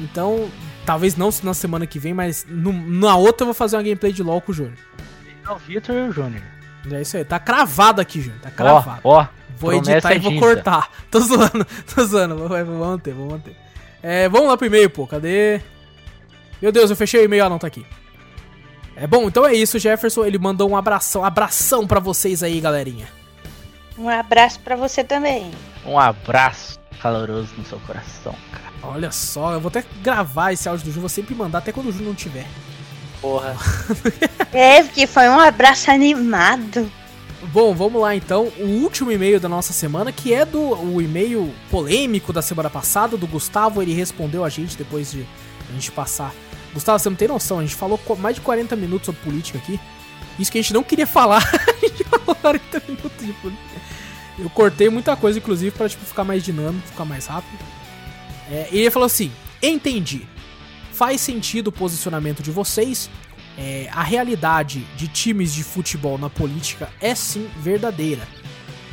Então, 0.00 0.48
talvez 0.86 1.16
não 1.16 1.30
na 1.42 1.54
semana 1.54 1.86
que 1.86 1.98
vem, 1.98 2.14
mas 2.14 2.46
no- 2.48 2.72
na 2.72 3.16
outra 3.16 3.42
eu 3.42 3.46
vou 3.46 3.54
fazer 3.54 3.76
uma 3.76 3.82
gameplay 3.82 4.12
de 4.12 4.22
LoL 4.22 4.40
com 4.40 4.52
o 4.52 4.54
Júnior. 4.54 4.74
É 5.46 5.50
o 5.50 5.56
Vitor 5.56 5.94
e 5.94 6.08
o 6.08 6.12
Júnior. 6.12 6.42
É 6.92 7.00
isso 7.00 7.16
aí, 7.16 7.24
tá 7.24 7.38
cravado 7.38 8.00
aqui, 8.00 8.20
Júnior. 8.20 8.40
Tá 8.42 8.50
Ó, 8.50 8.56
cravado. 8.56 9.00
ó. 9.04 9.26
Vou 9.56 9.70
promessa 9.70 9.92
editar 9.92 10.12
é 10.12 10.16
e 10.16 10.18
vou 10.18 10.32
dita. 10.32 10.44
cortar. 10.46 10.90
Tô 11.10 11.20
zoando, 11.20 11.66
tô 11.94 12.04
zoando. 12.04 12.36
Vou, 12.36 12.48
vou 12.48 12.86
manter, 12.86 13.14
vou 13.14 13.30
manter. 13.30 13.56
É, 14.02 14.28
vamos 14.28 14.48
lá 14.48 14.56
pro 14.56 14.66
e-mail, 14.66 14.90
pô. 14.90 15.06
Cadê? 15.06 15.60
Meu 16.64 16.72
Deus, 16.72 16.88
eu 16.88 16.96
fechei 16.96 17.20
o 17.20 17.24
e-mail. 17.24 17.44
Ah, 17.44 17.50
não, 17.50 17.58
tá 17.58 17.66
aqui. 17.66 17.84
É 18.96 19.06
bom, 19.06 19.28
então 19.28 19.44
é 19.44 19.52
isso, 19.52 19.78
Jefferson. 19.78 20.24
Ele 20.24 20.38
mandou 20.38 20.70
um 20.70 20.74
abração, 20.74 21.22
abração 21.22 21.86
pra 21.86 22.00
vocês 22.00 22.42
aí, 22.42 22.58
galerinha. 22.58 23.06
Um 23.98 24.08
abraço 24.08 24.58
pra 24.60 24.74
você 24.74 25.04
também. 25.04 25.50
Um 25.84 25.98
abraço 25.98 26.80
caloroso 27.02 27.52
no 27.58 27.66
seu 27.66 27.78
coração, 27.80 28.34
cara. 28.50 28.94
Olha 28.94 29.12
só, 29.12 29.52
eu 29.52 29.60
vou 29.60 29.68
até 29.68 29.84
gravar 30.02 30.52
esse 30.52 30.66
áudio 30.66 30.86
do 30.86 30.90
Ju, 30.90 31.00
vou 31.00 31.08
sempre 31.10 31.34
mandar, 31.34 31.58
até 31.58 31.70
quando 31.70 31.88
o 31.88 31.92
Ju 31.92 32.02
não 32.02 32.14
tiver. 32.14 32.46
Porra. 33.20 33.54
É, 34.50 34.84
porque 34.84 35.06
foi 35.06 35.28
um 35.28 35.40
abraço 35.40 35.90
animado. 35.90 36.90
Bom, 37.52 37.74
vamos 37.74 38.00
lá 38.00 38.16
então. 38.16 38.50
O 38.58 38.82
último 38.82 39.12
e-mail 39.12 39.38
da 39.38 39.50
nossa 39.50 39.74
semana, 39.74 40.12
que 40.12 40.32
é 40.32 40.46
do 40.46 40.60
o 40.60 41.02
e-mail 41.02 41.52
polêmico 41.70 42.32
da 42.32 42.40
semana 42.40 42.70
passada, 42.70 43.18
do 43.18 43.26
Gustavo. 43.26 43.82
Ele 43.82 43.92
respondeu 43.92 44.44
a 44.44 44.48
gente 44.48 44.78
depois 44.78 45.10
de 45.10 45.26
a 45.68 45.72
gente 45.72 45.90
passar. 45.90 46.32
Gustavo, 46.74 46.98
você 46.98 47.08
não 47.08 47.16
tem 47.16 47.28
noção, 47.28 47.60
a 47.60 47.62
gente 47.62 47.74
falou 47.74 47.98
mais 48.18 48.34
de 48.34 48.42
40 48.42 48.76
minutos 48.76 49.06
sobre 49.06 49.20
política 49.22 49.58
aqui. 49.58 49.80
Isso 50.38 50.50
que 50.50 50.58
a 50.58 50.62
gente 50.62 50.74
não 50.74 50.82
queria 50.82 51.06
falar. 51.06 51.42
a 51.48 51.86
gente 51.86 52.04
falou 52.04 52.34
40 52.34 52.82
minutos 52.88 53.24
de 53.26 53.32
política. 53.34 53.80
Eu 54.36 54.50
cortei 54.50 54.88
muita 54.88 55.16
coisa, 55.16 55.38
inclusive, 55.38 55.70
pra 55.70 55.88
tipo, 55.88 56.04
ficar 56.04 56.24
mais 56.24 56.42
dinâmico, 56.42 56.88
ficar 56.88 57.04
mais 57.04 57.26
rápido. 57.26 57.64
É, 58.50 58.68
ele 58.72 58.90
falou 58.90 59.06
assim: 59.06 59.30
Entendi. 59.62 60.26
Faz 60.92 61.20
sentido 61.20 61.68
o 61.68 61.72
posicionamento 61.72 62.42
de 62.42 62.50
vocês. 62.50 63.08
É, 63.56 63.88
a 63.92 64.02
realidade 64.02 64.80
de 64.96 65.06
times 65.06 65.54
de 65.54 65.62
futebol 65.62 66.18
na 66.18 66.28
política 66.28 66.90
é 67.00 67.14
sim 67.14 67.48
verdadeira, 67.60 68.26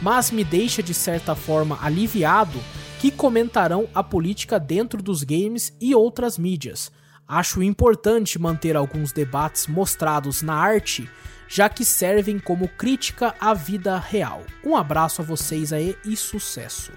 mas 0.01 0.29
me 0.29 0.43
deixa 0.43 0.83
de 0.83 0.93
certa 0.93 1.33
forma 1.33 1.79
aliviado 1.81 2.59
que 2.99 3.09
comentarão 3.09 3.87
a 3.93 4.03
política 4.03 4.59
dentro 4.59 5.01
dos 5.01 5.23
games 5.23 5.73
e 5.81 5.95
outras 5.95 6.37
mídias. 6.37 6.91
Acho 7.33 7.63
importante 7.63 8.37
manter 8.37 8.75
alguns 8.75 9.13
debates 9.13 9.65
mostrados 9.65 10.41
na 10.41 10.53
arte, 10.53 11.09
já 11.47 11.69
que 11.69 11.85
servem 11.85 12.37
como 12.37 12.67
crítica 12.67 13.33
à 13.39 13.53
vida 13.53 13.97
real. 13.97 14.43
Um 14.61 14.75
abraço 14.75 15.21
a 15.21 15.23
vocês 15.23 15.71
aí 15.71 15.97
e 16.03 16.17
sucesso. 16.17 16.91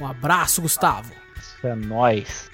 Um 0.00 0.06
abraço, 0.06 0.62
Gustavo. 0.62 1.12
Isso 1.36 1.66
é 1.66 1.74
nóis. 1.74 2.48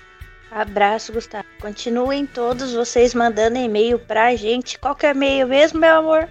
Abraço, 0.51 1.13
Gustavo. 1.13 1.45
Continuem 1.61 2.25
todos 2.25 2.73
vocês 2.73 3.13
mandando 3.13 3.59
e-mail 3.59 3.99
pra 3.99 4.35
gente. 4.35 4.79
Qual 4.79 4.95
que 4.95 5.05
é 5.05 5.11
e-mail 5.11 5.47
mesmo, 5.47 5.79
meu 5.79 5.99
amor? 5.99 6.27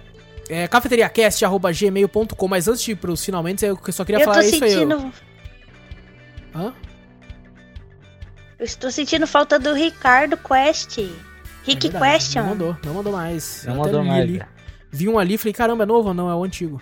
É, 0.50 0.66
cafeteriacast.gmail.com, 0.66 2.48
mas 2.48 2.66
antes 2.66 2.82
de 2.82 2.90
ir 2.90 2.96
pros 2.96 3.24
finalmente, 3.24 3.64
eu 3.64 3.78
só 3.90 4.04
queria 4.04 4.22
Eu 4.22 4.26
tô 4.26 4.32
falar 4.32 4.44
isso 4.44 4.64
aí. 4.64 4.70
sentindo. 4.70 5.12
Hã? 6.52 6.74
Eu 8.58 8.64
estou 8.64 8.90
sentindo 8.90 9.26
falta 9.26 9.58
do 9.58 9.72
Ricardo 9.72 10.36
Quest. 10.36 10.98
É 10.98 11.08
Rick 11.64 11.88
verdade, 11.88 12.12
Question. 12.14 12.42
Não 12.42 12.48
mandou, 12.50 12.76
não 12.84 12.94
mandou 12.94 13.12
mais. 13.12 13.64
Não 13.66 13.74
Eu 13.74 13.80
mandou 13.80 14.04
mais, 14.04 14.22
ali. 14.22 14.32
velho. 14.38 14.46
Vi 14.90 15.08
um 15.08 15.18
ali 15.18 15.34
e 15.34 15.38
falei, 15.38 15.52
caramba, 15.52 15.82
é 15.82 15.86
novo? 15.86 16.14
Não, 16.14 16.30
é 16.30 16.34
o 16.34 16.44
antigo. 16.44 16.80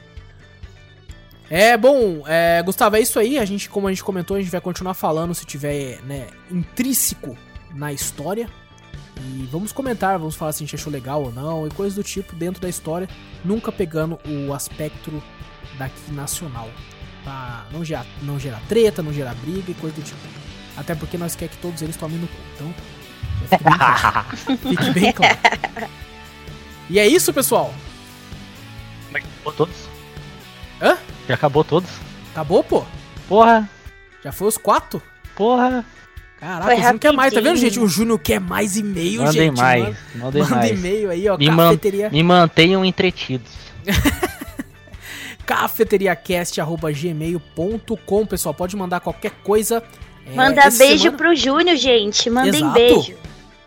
É, 1.48 1.76
bom, 1.76 2.22
é, 2.26 2.62
Gustavo, 2.62 2.96
é 2.96 3.00
isso 3.00 3.18
aí. 3.18 3.38
A 3.38 3.44
gente, 3.44 3.68
como 3.70 3.86
a 3.86 3.90
gente 3.90 4.04
comentou, 4.04 4.36
a 4.36 4.40
gente 4.40 4.50
vai 4.50 4.60
continuar 4.60 4.94
falando 4.94 5.34
se 5.34 5.44
tiver, 5.46 6.00
né, 6.02 6.26
intrínseco 6.50 7.36
na 7.74 7.92
história. 7.92 8.48
E 9.18 9.48
vamos 9.50 9.72
comentar, 9.72 10.18
vamos 10.18 10.34
falar 10.34 10.52
se 10.52 10.62
a 10.62 10.66
gente 10.66 10.74
achou 10.74 10.92
legal 10.92 11.22
ou 11.22 11.32
não, 11.32 11.66
e 11.66 11.70
coisas 11.70 11.94
do 11.94 12.02
tipo 12.02 12.34
dentro 12.34 12.60
da 12.60 12.68
história, 12.68 13.08
nunca 13.44 13.70
pegando 13.70 14.18
o 14.26 14.52
aspecto 14.52 15.22
daqui 15.78 16.12
nacional. 16.12 16.68
Pra 17.22 17.66
não 17.70 17.84
gerar, 17.84 18.06
não 18.22 18.38
gerar 18.38 18.60
treta, 18.68 19.02
não 19.02 19.12
gerar 19.12 19.34
briga 19.36 19.70
e 19.70 19.74
coisa 19.74 19.94
do 19.94 20.02
tipo. 20.02 20.41
Até 20.76 20.94
porque 20.94 21.16
nós 21.18 21.34
quer 21.36 21.48
que 21.48 21.56
todos 21.58 21.82
eles 21.82 21.96
tomem 21.96 22.18
no 22.18 22.26
cu. 22.26 22.34
Então, 22.54 22.74
fique 23.48 23.64
bem 23.64 23.78
claro. 23.78 24.36
fique 24.36 24.90
bem 25.00 25.12
claro. 25.12 25.38
E 26.90 26.98
é 26.98 27.06
isso, 27.06 27.32
pessoal. 27.32 27.72
Mas 29.10 29.22
acabou 29.22 29.52
todos? 29.52 29.76
Hã? 30.80 30.98
Já 31.28 31.34
acabou 31.34 31.64
todos? 31.64 31.90
Acabou, 32.32 32.64
pô? 32.64 32.84
Porra, 33.28 33.68
Já 34.24 34.32
foi 34.32 34.48
os 34.48 34.56
quatro? 34.58 35.00
porra. 35.36 35.84
Caraca, 36.40 36.64
Foi 36.64 36.74
o 36.74 36.78
Júnior 36.82 36.98
quer 36.98 37.12
mais, 37.12 37.32
tá 37.32 37.40
vendo, 37.40 37.56
gente? 37.56 37.78
O 37.78 37.86
Júnior 37.86 38.18
quer 38.18 38.40
mais 38.40 38.76
e-mail, 38.76 39.22
Mandem 39.22 39.32
gente. 39.42 39.56
mais, 39.56 39.84
Manda, 39.84 39.96
mandem 40.16 40.42
manda 40.42 40.56
mais. 40.56 40.70
e-mail 40.72 41.10
aí, 41.10 41.28
ó. 41.28 41.38
Me, 41.38 41.48
man- 41.50 41.66
cafeteria, 41.68 42.10
me 42.10 42.20
mantenham 42.22 42.84
entretidos. 42.84 43.48
cafeteriacast.gmail.com, 45.46 48.26
pessoal. 48.26 48.54
Pode 48.54 48.76
mandar 48.76 49.00
qualquer 49.00 49.30
coisa. 49.42 49.82
É, 50.26 50.34
Manda 50.34 50.62
beijo 50.70 50.98
semana- 51.04 51.16
pro 51.18 51.34
Júnior, 51.36 51.76
gente. 51.76 52.30
Mandem 52.30 52.60
Exato. 52.60 52.74
beijo. 52.74 53.14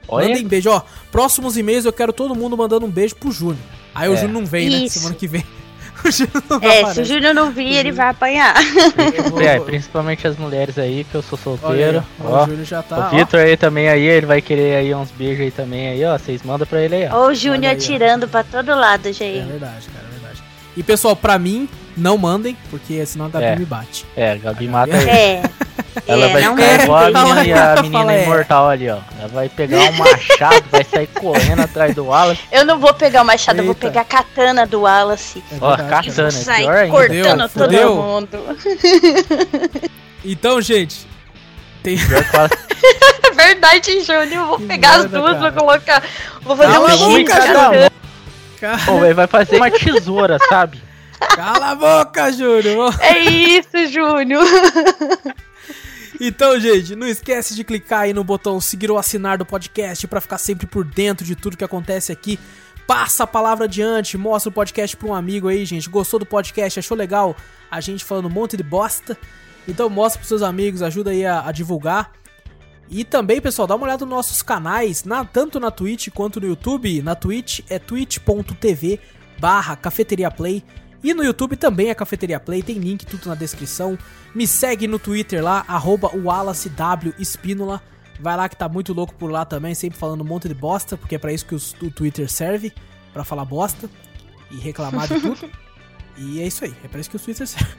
Olha, 0.07 0.27
Mandem 0.29 0.47
beijo, 0.47 0.69
ó. 0.69 0.81
Próximos 1.11 1.57
e-mails 1.57 1.85
eu 1.85 1.93
quero 1.93 2.13
todo 2.13 2.35
mundo 2.35 2.55
mandando 2.57 2.85
um 2.85 2.89
beijo 2.91 3.15
pro 3.15 3.31
Júnior. 3.31 3.57
Aí 3.93 4.07
o 4.09 4.13
É. 4.13 4.17
Júnior 4.17 4.33
não 4.41 4.45
vem, 4.45 4.69
né? 4.69 4.77
Isso. 4.77 4.99
Semana 4.99 5.15
que 5.15 5.27
vem. 5.27 5.43
O 6.05 6.11
Júnior 6.11 6.43
não 6.49 6.59
É, 6.61 6.93
se 6.93 7.01
o. 7.01 7.05
Júnior 7.05 7.33
não 7.33 7.51
vir, 7.51 7.73
ele 7.77 7.91
vai 7.91 8.09
apanhar. 8.09 8.53
é, 9.41 9.59
principalmente 9.59 10.27
as 10.27 10.37
mulheres 10.37 10.77
aí, 10.77 11.03
que 11.03 11.15
eu 11.15 11.21
sou 11.23 11.35
solteiro. 11.37 11.99
aí, 11.99 12.05
ó, 12.25 12.43
o 12.43 12.47
Júnior 12.47 12.65
já 12.65 12.83
tá. 12.83 13.07
o. 13.07 13.15
Vitor 13.15 13.39
aí 13.39 13.57
também 13.57 13.89
aí, 13.89 14.03
ele 14.03 14.25
vai 14.27 14.39
querer 14.39 14.75
aí 14.75 14.93
uns 14.93 15.09
beijos 15.09 15.41
aí 15.41 15.49
também 15.51 15.87
aí, 15.87 16.05
ó. 16.05 16.15
Vocês 16.15 16.43
mandam 16.43 16.67
pra 16.67 16.81
ele 16.81 16.95
aí, 16.95 17.09
ó. 17.11 17.21
Ou 17.23 17.27
o 17.29 17.33
Júnior 17.33 17.73
ó. 17.73 17.75
atirando 17.75 18.27
pra 18.27 18.43
todo 18.43 18.67
lado, 18.75 19.07
É 19.07 19.13
gente. 19.13 19.47
verdade, 19.47 19.87
cara, 19.87 20.05
é 20.07 20.11
verdade. 20.19 20.43
E 20.77 20.83
pessoal, 20.83 21.15
pra 21.15 21.39
mim, 21.39 21.67
não 21.97 22.17
mandem, 22.17 22.57
porque 22.69 23.05
senão 23.05 23.25
a 23.25 23.29
Gabi 23.29 23.45
É. 23.45 23.55
me 23.55 23.65
bate. 23.65 24.05
É, 24.15 24.31
a 24.31 24.35
Gabi 24.35 24.67
mata 24.67 24.95
ele. 24.95 25.09
É. 25.09 25.43
Ela 26.07 26.25
é, 26.25 26.33
vai 26.33 26.41
não 26.41 26.55
ficar 26.57 26.67
é, 26.79 26.83
igual 26.83 27.03
a 27.03 27.35
menina, 27.35 27.73
a 27.73 27.81
menina 27.81 28.13
é. 28.13 28.23
imortal 28.23 28.69
ali, 28.69 28.89
ó. 28.89 28.97
Ela 29.17 29.27
vai 29.29 29.47
pegar 29.49 29.79
um 29.79 29.91
machado, 29.93 30.63
vai 30.69 30.83
sair 30.83 31.07
correndo 31.07 31.61
atrás 31.61 31.95
do 31.95 32.05
Wallace. 32.07 32.41
Eu 32.51 32.65
não 32.65 32.79
vou 32.79 32.93
pegar 32.93 33.21
o 33.21 33.25
machado, 33.25 33.59
eu 33.59 33.63
vou 33.65 33.73
Eita. 33.73 33.87
pegar 33.87 34.01
a 34.01 34.05
katana 34.05 34.65
do 34.65 34.81
Wallace. 34.81 35.41
É 35.51 35.55
Ó, 35.61 35.75
verdade, 35.75 36.09
katana, 36.09 36.29
cara. 36.31 36.41
é 36.41 36.43
Sai 36.43 36.61
pior 36.63 36.75
ainda. 36.75 36.91
cortando 36.97 37.49
Fudeu, 37.49 37.49
todo 37.49 37.71
fudeu. 37.71 37.95
mundo. 37.95 39.89
Então, 40.27 40.59
gente. 40.61 41.07
Tem... 41.83 41.95
É 41.97 43.31
verdade, 43.33 44.01
Júnior. 44.03 44.27
Eu 44.31 44.47
vou 44.47 44.57
Que 44.57 44.65
pegar 44.65 44.89
as 44.95 45.01
merda, 45.11 45.19
duas, 45.19 45.37
cara. 45.37 45.51
vou 45.51 45.61
colocar. 45.63 46.03
Vou 46.41 46.55
fazer 46.57 46.71
Cala 46.73 46.83
um 46.83 46.87
a 46.87 46.91
X 46.91 46.99
boca, 46.99 47.11
de 47.11 47.15
Júnior. 47.15 47.27
katana. 47.53 47.91
Ca- 48.59 48.79
Pô, 48.85 48.99
velho, 48.99 49.15
vai 49.15 49.27
fazer 49.27 49.55
uma 49.57 49.69
tesoura, 49.71 50.37
sabe? 50.49 50.81
Cala 51.19 51.71
a 51.71 51.75
boca, 51.75 52.31
Júnior. 52.31 52.95
É 53.01 53.19
isso, 53.19 53.87
Júnior. 53.91 54.45
Então, 56.19 56.57
gente, 56.59 56.95
não 56.95 57.07
esquece 57.07 57.53
de 57.55 57.63
clicar 57.63 58.01
aí 58.01 58.13
no 58.13 58.23
botão 58.23 58.59
seguir 58.61 58.89
ou 58.89 58.97
assinar 58.97 59.37
do 59.37 59.45
podcast 59.45 60.07
pra 60.07 60.21
ficar 60.21 60.37
sempre 60.37 60.65
por 60.65 60.85
dentro 60.85 61.25
de 61.25 61.35
tudo 61.35 61.57
que 61.57 61.63
acontece 61.63 62.11
aqui. 62.11 62.39
Passa 62.87 63.23
a 63.23 63.27
palavra 63.27 63.65
adiante, 63.65 64.17
mostra 64.17 64.49
o 64.49 64.53
podcast 64.53 64.95
pra 64.95 65.09
um 65.09 65.13
amigo 65.13 65.47
aí, 65.49 65.65
gente. 65.65 65.89
Gostou 65.89 66.19
do 66.19 66.25
podcast? 66.25 66.79
Achou 66.79 66.95
legal 66.95 67.35
a 67.69 67.81
gente 67.81 68.05
falando 68.05 68.27
um 68.27 68.31
monte 68.31 68.55
de 68.55 68.63
bosta? 68.63 69.17
Então 69.67 69.89
mostra 69.89 70.19
pros 70.19 70.27
seus 70.29 70.41
amigos, 70.43 70.81
ajuda 70.81 71.09
aí 71.11 71.25
a, 71.25 71.45
a 71.47 71.51
divulgar. 71.51 72.11
E 72.89 73.03
também, 73.03 73.41
pessoal, 73.41 73.67
dá 73.67 73.75
uma 73.75 73.85
olhada 73.85 74.05
nos 74.05 74.13
nossos 74.13 74.41
canais, 74.43 75.03
na- 75.03 75.25
tanto 75.25 75.59
na 75.59 75.71
Twitch 75.71 76.09
quanto 76.13 76.39
no 76.39 76.47
YouTube. 76.47 77.01
Na 77.01 77.15
Twitch 77.15 77.61
é 77.69 77.79
twitch.tv 77.79 78.99
barra 79.39 79.75
Cafeteria 79.75 80.29
Play. 80.29 80.63
E 81.05 81.13
no 81.13 81.23
YouTube 81.23 81.55
também 81.55 81.89
é 81.89 81.93
Cafeteria 81.95 82.39
Play, 82.39 82.63
tem 82.63 82.79
link 82.79 83.05
tudo 83.05 83.27
na 83.29 83.35
descrição. 83.35 83.95
Me 84.33 84.47
segue 84.47 84.87
no 84.87 84.97
Twitter 84.97 85.43
lá, 85.43 85.63
arroba 85.67 86.09
Espínola. 87.19 87.79
Vai 88.19 88.35
lá 88.35 88.49
que 88.49 88.55
tá 88.55 88.67
muito 88.67 88.91
louco 88.91 89.13
por 89.13 89.29
lá 89.29 89.45
também, 89.45 89.75
sempre 89.75 89.99
falando 89.99 90.21
um 90.21 90.25
monte 90.27 90.47
de 90.47 90.55
bosta, 90.55 90.97
porque 90.97 91.13
é 91.13 91.17
pra 91.19 91.31
isso 91.31 91.45
que 91.45 91.53
os- 91.53 91.75
o 91.79 91.91
Twitter 91.91 92.27
serve, 92.27 92.73
pra 93.13 93.23
falar 93.23 93.45
bosta 93.45 93.87
e 94.49 94.55
reclamar 94.57 95.07
de 95.07 95.19
tudo. 95.21 95.47
e 96.17 96.41
é 96.41 96.47
isso 96.47 96.65
aí, 96.65 96.73
é 96.83 96.87
pra 96.87 96.99
isso 96.99 97.09
que 97.11 97.17
o 97.17 97.19
Twitter 97.19 97.45
serve. 97.45 97.71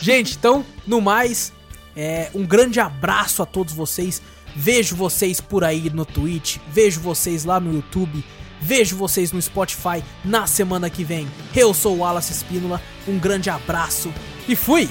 Gente, 0.00 0.36
então, 0.36 0.64
no 0.86 1.00
mais, 1.00 1.52
é, 1.96 2.30
um 2.32 2.46
grande 2.46 2.78
abraço 2.78 3.42
a 3.42 3.46
todos 3.46 3.74
vocês. 3.74 4.22
Vejo 4.54 4.94
vocês 4.94 5.40
por 5.40 5.64
aí 5.64 5.90
no 5.90 6.04
Twitch, 6.04 6.58
vejo 6.68 7.00
vocês 7.00 7.44
lá 7.44 7.58
no 7.58 7.74
YouTube, 7.74 8.24
vejo 8.64 8.96
vocês 8.96 9.30
no 9.30 9.42
Spotify 9.42 10.02
na 10.24 10.46
semana 10.46 10.88
que 10.88 11.04
vem. 11.04 11.28
Eu 11.54 11.74
sou 11.74 11.96
o 11.96 11.98
Wallace 11.98 12.32
Espínola, 12.32 12.80
um 13.06 13.18
grande 13.18 13.50
abraço 13.50 14.10
e 14.48 14.56
fui! 14.56 14.88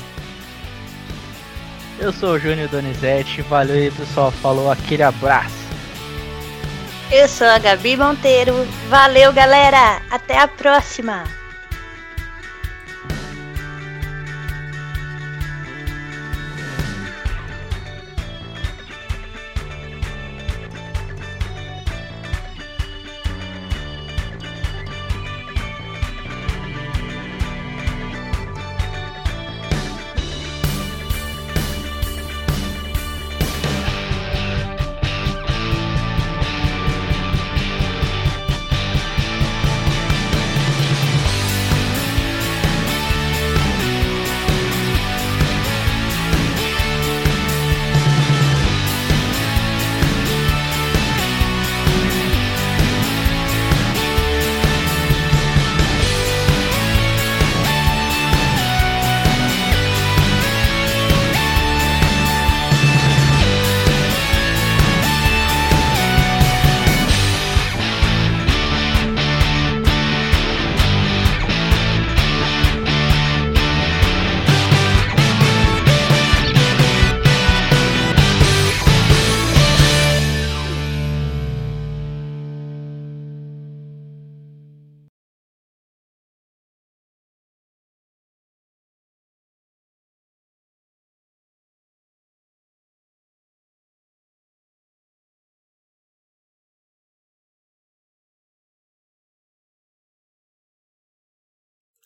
Eu 2.00 2.14
sou 2.14 2.34
o 2.34 2.40
Júnior 2.40 2.70
Donizete, 2.70 3.42
valeu 3.42 3.76
aí 3.76 3.90
pessoal, 3.90 4.32
falou 4.32 4.72
aquele 4.72 5.02
abraço. 5.02 5.64
Eu 7.12 7.28
sou 7.28 7.48
a 7.48 7.60
Gabi 7.60 7.96
Monteiro. 7.96 8.54
Valeu, 8.90 9.32
galera. 9.32 10.02
Até 10.10 10.40
a 10.40 10.48
próxima. 10.48 11.24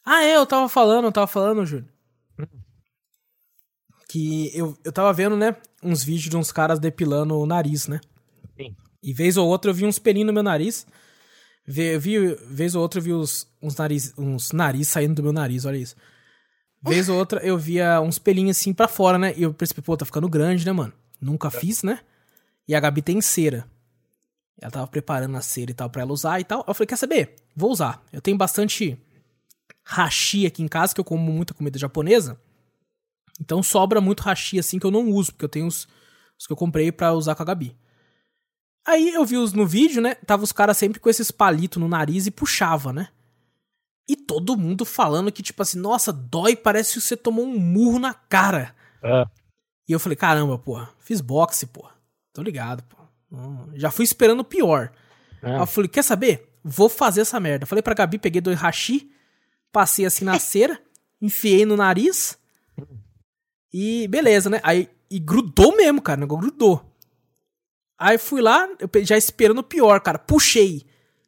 Ah, 0.09 0.23
é, 0.23 0.37
eu 0.37 0.45
tava 0.45 0.69
falando, 0.69 1.03
eu 1.03 1.11
tava 1.11 1.27
falando, 1.27 1.65
Júlio. 1.65 1.85
Que 4.07 4.57
eu, 4.57 4.73
eu 4.85 4.91
tava 4.93 5.11
vendo, 5.11 5.35
né, 5.35 5.53
uns 5.83 6.01
vídeos 6.01 6.29
de 6.29 6.37
uns 6.37 6.49
caras 6.49 6.79
depilando 6.79 7.37
o 7.37 7.45
nariz, 7.45 7.89
né? 7.89 7.99
Sim. 8.55 8.73
E 9.03 9.11
vez 9.11 9.35
ou 9.35 9.45
outra 9.45 9.69
eu 9.69 9.75
vi 9.75 9.85
uns 9.85 9.99
pelinhos 9.99 10.27
no 10.27 10.33
meu 10.33 10.43
nariz. 10.43 10.87
Eu 11.67 11.99
vi, 11.99 12.35
vez 12.49 12.73
ou 12.73 12.81
outra 12.81 12.99
eu 12.99 13.03
vi 13.03 13.13
uns, 13.13 13.51
uns, 13.61 13.75
nariz, 13.75 14.13
uns 14.17 14.53
nariz 14.53 14.87
saindo 14.87 15.15
do 15.15 15.23
meu 15.23 15.33
nariz, 15.33 15.65
olha 15.65 15.75
isso. 15.75 15.97
Vez 16.81 17.09
ou 17.09 17.17
outra 17.17 17.45
eu 17.45 17.57
via 17.57 17.99
uns 17.99 18.17
pelinhos 18.17 18.55
assim 18.57 18.73
pra 18.73 18.87
fora, 18.87 19.17
né? 19.17 19.33
E 19.35 19.43
eu 19.43 19.53
percebi, 19.53 19.81
pô, 19.81 19.97
tá 19.97 20.05
ficando 20.05 20.29
grande, 20.29 20.65
né, 20.65 20.71
mano? 20.71 20.93
Nunca 21.19 21.51
fiz, 21.51 21.83
né? 21.83 21.99
E 22.65 22.73
a 22.73 22.79
Gabi 22.79 23.01
tem 23.01 23.19
cera. 23.19 23.69
Ela 24.57 24.71
tava 24.71 24.87
preparando 24.87 25.35
a 25.35 25.41
cera 25.41 25.69
e 25.69 25.73
tal 25.73 25.89
pra 25.89 26.03
ela 26.03 26.13
usar 26.13 26.39
e 26.39 26.45
tal. 26.45 26.63
Eu 26.65 26.73
falei, 26.73 26.87
quer 26.87 26.95
saber? 26.95 27.35
Vou 27.53 27.71
usar. 27.71 28.01
Eu 28.13 28.21
tenho 28.21 28.37
bastante 28.37 28.97
hashi 29.87 30.45
aqui 30.45 30.61
em 30.61 30.67
casa, 30.67 30.93
que 30.93 30.99
eu 30.99 31.05
como 31.05 31.31
muita 31.31 31.53
comida 31.53 31.79
japonesa. 31.79 32.39
Então 33.39 33.63
sobra 33.63 34.01
muito 34.01 34.21
hashi 34.21 34.59
assim 34.59 34.77
que 34.79 34.85
eu 34.85 34.91
não 34.91 35.09
uso, 35.09 35.31
porque 35.31 35.45
eu 35.45 35.49
tenho 35.49 35.67
os, 35.67 35.87
os 36.37 36.45
que 36.45 36.53
eu 36.53 36.57
comprei 36.57 36.91
para 36.91 37.13
usar 37.13 37.35
com 37.35 37.43
a 37.43 37.45
Gabi. 37.45 37.75
Aí 38.85 39.13
eu 39.13 39.25
vi 39.25 39.37
os 39.37 39.53
no 39.53 39.65
vídeo, 39.65 40.01
né? 40.01 40.15
Tava 40.15 40.43
os 40.43 40.51
caras 40.51 40.77
sempre 40.77 40.99
com 40.99 41.09
esses 41.09 41.31
palitos 41.31 41.81
no 41.81 41.87
nariz 41.87 42.25
e 42.25 42.31
puxava, 42.31 42.93
né? 42.93 43.09
E 44.07 44.15
todo 44.15 44.57
mundo 44.57 44.85
falando 44.85 45.31
que, 45.31 45.43
tipo 45.43 45.61
assim, 45.61 45.77
nossa, 45.77 46.13
dói, 46.13 46.55
parece 46.55 46.93
que 46.93 47.01
você 47.01 47.17
tomou 47.17 47.45
um 47.45 47.59
murro 47.59 47.99
na 47.99 48.13
cara. 48.13 48.73
É. 49.03 49.25
E 49.87 49.91
eu 49.91 49.99
falei, 49.99 50.15
caramba, 50.15 50.57
porra, 50.57 50.89
fiz 50.99 51.19
boxe, 51.19 51.65
porra. 51.65 51.91
Tô 52.31 52.41
ligado, 52.41 52.83
pô. 52.83 52.97
Já 53.75 53.91
fui 53.91 54.05
esperando 54.05 54.39
o 54.39 54.45
pior. 54.45 54.91
É. 55.41 55.51
Aí 55.51 55.59
eu 55.59 55.67
falei, 55.67 55.89
quer 55.89 56.03
saber? 56.03 56.49
Vou 56.63 56.87
fazer 56.87 57.21
essa 57.21 57.39
merda. 57.39 57.65
Falei 57.65 57.81
pra 57.81 57.93
Gabi, 57.93 58.17
peguei 58.17 58.39
dois 58.39 58.57
hashi, 58.57 59.11
passei 59.77 60.07
assim 60.07 60.25
na 60.25 60.39
cera, 60.39 60.81
enfiei 61.21 61.63
no 61.63 61.77
nariz. 61.77 62.35
E 63.71 64.07
beleza, 64.07 64.49
né? 64.49 64.59
Aí 64.63 64.89
e 65.07 65.19
grudou 65.19 65.77
mesmo, 65.77 66.01
cara. 66.01 66.25
grudou. 66.25 66.83
Aí 67.95 68.17
fui 68.17 68.41
lá, 68.41 68.67
já 69.03 69.15
esperando 69.15 69.59
o 69.59 69.63
pior, 69.63 70.01
cara. 70.01 70.17
Puxei. 70.17 70.83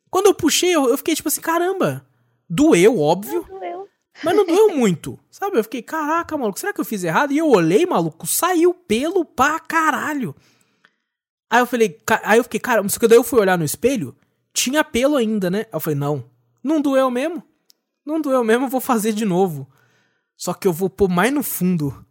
Quando 0.10 0.26
eu 0.26 0.34
puxei, 0.34 0.76
eu, 0.76 0.90
eu 0.90 0.98
fiquei 0.98 1.14
tipo 1.14 1.28
assim, 1.28 1.42
caramba. 1.42 2.04
Doeu, 2.50 3.00
óbvio. 3.00 3.46
Não 3.48 3.60
doeu. 3.60 3.88
Mas 4.24 4.36
não 4.36 4.46
doeu 4.48 4.76
muito. 4.76 5.20
Sabe? 5.30 5.60
Eu 5.60 5.64
fiquei, 5.64 5.84
caraca, 5.84 6.36
maluco, 6.36 6.60
será 6.60 6.74
que 6.74 6.82
eu 6.82 6.86
fiz 6.86 7.04
errado? 7.04 7.32
E 7.32 7.38
eu 7.38 7.48
olhei, 7.48 7.86
maluco, 7.86 8.26
saiu 8.26 8.74
pelo 8.74 9.24
pra 9.24 9.60
caralho. 9.60 10.36
Aí 11.52 11.60
eu 11.60 11.68
falei, 11.68 12.00
aí 12.24 12.40
eu 12.40 12.44
fiquei, 12.44 12.60
cara, 12.60 12.88
só 12.90 13.00
que 13.00 13.08
daí 13.08 13.18
eu 13.20 13.24
fui 13.24 13.40
olhar 13.40 13.60
no 13.60 13.64
espelho, 13.64 14.16
tinha 14.52 14.84
pelo 14.84 15.18
ainda, 15.18 15.52
né? 15.52 15.60
Aí 15.60 15.74
eu 15.74 15.80
falei, 15.80 16.00
não, 16.00 16.26
não 16.64 16.82
doeu 16.82 17.12
mesmo. 17.12 17.44
Não 18.06 18.20
doeu 18.20 18.44
mesmo, 18.44 18.66
eu 18.66 18.70
vou 18.70 18.82
fazer 18.82 19.14
de 19.14 19.26
novo. 19.26 19.68
Só 20.36 20.54
que 20.54 20.68
eu 20.68 20.74
vou 20.74 20.90
pôr 20.90 21.10
mais 21.10 21.34
no 21.34 21.44
fundo. 21.44 22.06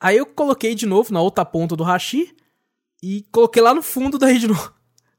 Aí 0.00 0.16
eu 0.16 0.26
coloquei 0.26 0.74
de 0.74 0.86
novo 0.86 1.12
na 1.12 1.20
outra 1.20 1.44
ponta 1.44 1.74
do 1.74 1.82
hashi 1.82 2.34
e 3.02 3.22
coloquei 3.32 3.62
lá 3.62 3.74
no 3.74 3.82
fundo 3.82 4.18
daí 4.18 4.38
de 4.38 4.46
novo. 4.46 4.72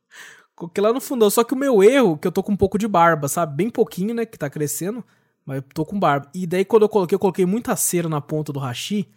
coloquei 0.55 0.81
lá 0.81 0.93
no 0.93 1.01
fundão. 1.01 1.29
Só 1.29 1.43
que 1.43 1.53
o 1.53 1.57
meu 1.57 1.83
erro, 1.83 2.17
que 2.17 2.27
eu 2.27 2.31
tô 2.31 2.41
com 2.41 2.53
um 2.53 2.57
pouco 2.57 2.77
de 2.77 2.87
barba, 2.87 3.27
sabe? 3.27 3.55
Bem 3.55 3.69
pouquinho, 3.69 4.13
né? 4.13 4.25
Que 4.25 4.37
tá 4.37 4.49
crescendo. 4.49 5.03
Mas 5.45 5.57
eu 5.57 5.63
tô 5.73 5.85
com 5.85 5.99
barba. 5.99 6.29
E 6.33 6.47
daí 6.47 6.63
quando 6.63 6.83
eu 6.83 6.89
coloquei, 6.89 7.15
eu 7.15 7.19
coloquei 7.19 7.45
muita 7.45 7.75
cera 7.75 8.07
na 8.07 8.21
ponta 8.21 8.53
do 8.53 8.59
hashi. 8.59 9.07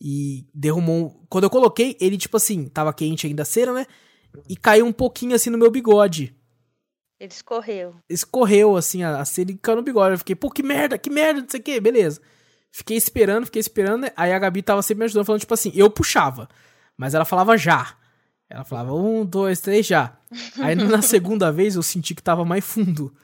E 0.00 0.46
derrumou. 0.54 1.26
Quando 1.28 1.44
eu 1.44 1.50
coloquei, 1.50 1.96
ele, 2.00 2.16
tipo 2.16 2.36
assim, 2.36 2.68
tava 2.68 2.92
quente 2.92 3.26
ainda 3.26 3.42
a 3.42 3.46
cera, 3.46 3.72
né? 3.72 3.86
E 4.48 4.56
caiu 4.56 4.86
um 4.86 4.92
pouquinho 4.92 5.34
assim 5.34 5.50
no 5.50 5.58
meu 5.58 5.70
bigode. 5.70 6.36
Ele 7.18 7.32
escorreu. 7.32 7.94
Escorreu, 8.08 8.76
assim, 8.76 9.02
a, 9.02 9.20
a 9.20 9.24
cera 9.24 9.50
e 9.50 9.56
caiu 9.56 9.76
no 9.76 9.82
bigode. 9.82 10.14
Eu 10.14 10.18
fiquei, 10.18 10.34
pô, 10.34 10.50
que 10.50 10.62
merda, 10.62 10.98
que 10.98 11.08
merda, 11.08 11.40
não 11.40 11.48
sei 11.48 11.60
o 11.60 11.62
que, 11.62 11.80
beleza. 11.80 12.20
Fiquei 12.70 12.96
esperando, 12.96 13.46
fiquei 13.46 13.60
esperando. 13.60 14.02
Né? 14.02 14.10
Aí 14.16 14.32
a 14.32 14.38
Gabi 14.38 14.62
tava 14.62 14.82
sempre 14.82 15.00
me 15.00 15.04
ajudando, 15.06 15.24
falando, 15.24 15.40
tipo 15.40 15.54
assim, 15.54 15.72
eu 15.74 15.90
puxava. 15.90 16.48
Mas 16.96 17.14
ela 17.14 17.24
falava 17.24 17.56
já. 17.56 17.96
Ela 18.48 18.64
falava 18.64 18.94
um, 18.94 19.24
dois, 19.24 19.60
três, 19.60 19.86
já. 19.86 20.16
Aí 20.60 20.74
na 20.76 21.00
segunda 21.00 21.50
vez 21.50 21.74
eu 21.74 21.82
senti 21.82 22.14
que 22.14 22.22
tava 22.22 22.44
mais 22.44 22.64
fundo. 22.64 23.14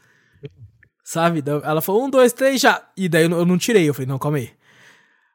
Sabe? 1.05 1.43
Ela 1.47 1.83
falou 1.83 2.07
um, 2.07 2.11
dois, 2.11 2.33
três, 2.33 2.61
já. 2.61 2.83
E 2.97 3.09
daí 3.09 3.25
eu 3.25 3.45
não 3.45 3.59
tirei. 3.59 3.89
Eu 3.89 3.95
falei, 3.95 4.07
não, 4.07 4.19
calma 4.19 4.39
aí. 4.39 4.53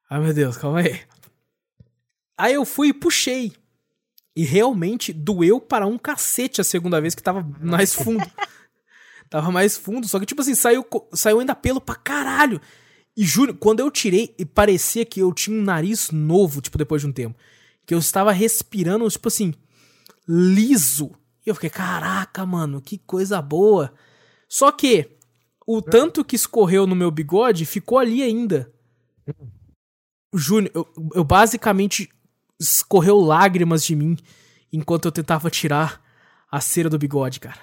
Ai 0.09 0.19
meu 0.19 0.33
Deus, 0.33 0.57
calma 0.57 0.79
aí. 0.79 1.01
Aí 2.37 2.53
eu 2.53 2.65
fui 2.65 2.89
e 2.89 2.93
puxei. 2.93 3.53
E 4.37 4.43
realmente 4.43 5.11
doeu 5.11 5.59
para 5.59 5.87
um 5.87 5.97
cacete 5.97 6.61
a 6.61 6.63
segunda 6.63 7.01
vez 7.01 7.15
que 7.15 7.23
tava 7.23 7.41
mais 7.59 7.95
fundo. 7.95 8.23
tava 9.31 9.51
mais 9.51 9.75
fundo. 9.75 10.07
Só 10.07 10.19
que, 10.19 10.27
tipo 10.27 10.41
assim, 10.41 10.53
saiu, 10.53 10.85
saiu 11.11 11.39
ainda 11.39 11.55
pelo 11.55 11.81
pra 11.81 11.95
caralho. 11.95 12.61
E 13.15 13.23
juro, 13.23 13.55
quando 13.55 13.79
eu 13.79 13.89
tirei, 13.89 14.27
parecia 14.53 15.03
que 15.03 15.19
eu 15.21 15.33
tinha 15.33 15.59
um 15.59 15.63
nariz 15.63 16.11
novo, 16.11 16.61
tipo, 16.61 16.77
depois 16.77 17.01
de 17.01 17.07
um 17.07 17.11
tempo. 17.11 17.35
Que 17.83 17.95
eu 17.95 17.97
estava 17.97 18.31
respirando, 18.31 19.09
tipo 19.09 19.27
assim, 19.27 19.55
liso. 20.29 21.15
E 21.43 21.49
eu 21.49 21.55
fiquei, 21.55 21.71
caraca, 21.71 22.45
mano, 22.45 22.79
que 22.79 22.99
coisa 22.99 23.41
boa. 23.41 23.91
Só 24.47 24.71
que 24.71 25.17
o 25.65 25.81
tanto 25.81 26.23
que 26.23 26.35
escorreu 26.35 26.85
no 26.85 26.95
meu 26.95 27.09
bigode 27.09 27.65
ficou 27.65 27.97
ali 27.97 28.21
ainda. 28.21 28.71
Júnior, 30.31 30.71
eu, 30.75 30.87
eu 31.15 31.23
basicamente 31.23 32.07
escorreu 32.59 33.19
lágrimas 33.19 33.83
de 33.83 33.95
mim 33.95 34.17
enquanto 34.71 35.05
eu 35.05 35.11
tentava 35.11 35.49
tirar 35.49 36.01
a 36.51 36.59
cera 36.59 36.89
do 36.89 36.97
bigode, 36.97 37.39
cara. 37.39 37.59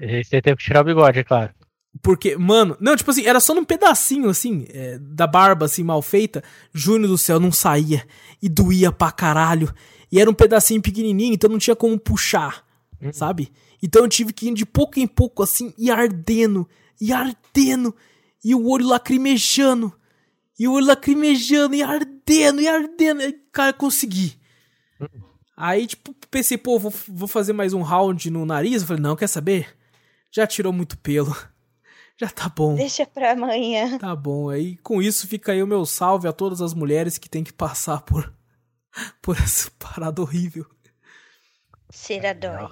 E 0.00 0.24
você 0.24 0.42
teve 0.42 0.56
que 0.56 0.64
tirar 0.64 0.80
o 0.80 0.84
bigode, 0.84 1.18
é 1.20 1.24
claro. 1.24 1.54
Porque, 2.02 2.36
mano, 2.36 2.76
não, 2.78 2.94
tipo 2.94 3.10
assim, 3.10 3.26
era 3.26 3.40
só 3.40 3.54
num 3.54 3.64
pedacinho, 3.64 4.28
assim, 4.28 4.66
é, 4.68 4.98
da 4.98 5.26
barba, 5.26 5.64
assim, 5.66 5.82
mal 5.82 6.02
feita. 6.02 6.42
Júnior 6.72 7.08
do 7.08 7.16
céu, 7.16 7.40
não 7.40 7.50
saía. 7.50 8.06
E 8.42 8.48
doía 8.48 8.92
pra 8.92 9.10
caralho. 9.10 9.72
E 10.10 10.20
era 10.20 10.30
um 10.30 10.34
pedacinho 10.34 10.82
pequenininho, 10.82 11.34
então 11.34 11.50
não 11.50 11.58
tinha 11.58 11.74
como 11.74 11.98
puxar, 11.98 12.64
uhum. 13.00 13.12
sabe? 13.12 13.50
Então 13.82 14.02
eu 14.02 14.08
tive 14.08 14.32
que 14.32 14.48
ir 14.48 14.54
de 14.54 14.66
pouco 14.66 15.00
em 15.00 15.06
pouco, 15.06 15.42
assim, 15.42 15.74
e 15.76 15.90
ardendo, 15.90 16.68
e 17.00 17.12
ardendo, 17.12 17.94
e 18.44 18.54
o 18.54 18.68
olho 18.68 18.86
lacrimejando, 18.86 19.92
e 20.58 20.66
o 20.66 20.72
olho 20.72 20.86
lacrimejando, 20.86 21.74
e 21.74 21.82
ardendo, 21.82 22.60
e 22.60 22.68
ardendo. 22.68 23.22
E, 23.22 23.32
cara, 23.52 23.72
consegui. 23.72 24.38
Aí, 25.56 25.86
tipo, 25.86 26.14
pensei, 26.30 26.58
pô, 26.58 26.78
vou, 26.78 26.92
vou 27.08 27.28
fazer 27.28 27.52
mais 27.52 27.72
um 27.72 27.82
round 27.82 28.30
no 28.30 28.44
nariz. 28.44 28.82
Eu 28.82 28.88
falei, 28.88 29.02
não, 29.02 29.16
quer 29.16 29.26
saber? 29.26 29.76
Já 30.30 30.46
tirou 30.46 30.72
muito 30.72 30.98
pelo. 30.98 31.34
Já 32.18 32.28
tá 32.28 32.48
bom. 32.48 32.74
Deixa 32.74 33.04
pra 33.06 33.32
amanhã. 33.32 33.98
Tá 33.98 34.16
bom. 34.16 34.48
Aí 34.48 34.76
com 34.78 35.02
isso 35.02 35.26
fica 35.26 35.52
aí 35.52 35.62
o 35.62 35.66
meu 35.66 35.84
salve 35.84 36.26
a 36.26 36.32
todas 36.32 36.62
as 36.62 36.72
mulheres 36.72 37.18
que 37.18 37.28
têm 37.28 37.44
que 37.44 37.52
passar 37.52 38.00
por, 38.02 38.32
por 39.20 39.36
essa 39.36 39.70
parada 39.78 40.22
horrível. 40.22 40.66
Cera 41.90 42.34
dói. 42.34 42.68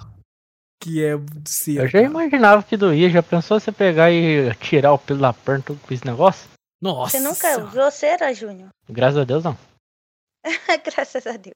Que 0.79 1.03
é 1.03 1.13
cera. 1.45 1.83
Eu 1.83 1.87
já 1.87 2.01
imaginava 2.01 2.63
que 2.63 2.75
doía. 2.75 3.09
Já 3.09 3.21
pensou 3.21 3.59
você 3.59 3.71
pegar 3.71 4.11
e 4.11 4.53
tirar 4.55 4.93
o 4.93 4.99
pelo 4.99 5.21
da 5.21 5.33
perna 5.33 5.63
com 5.63 5.93
esse 5.93 6.05
negócio? 6.05 6.54
Nossa. 6.81 7.17
Você 7.17 7.23
nunca 7.23 7.63
usou 7.63 7.91
cera, 7.91 8.33
Júnior? 8.33 8.69
Graças 8.89 9.19
a 9.19 9.23
Deus 9.23 9.43
não. 9.43 9.57
Graças 10.85 11.25
a 11.25 11.37
Deus. 11.37 11.55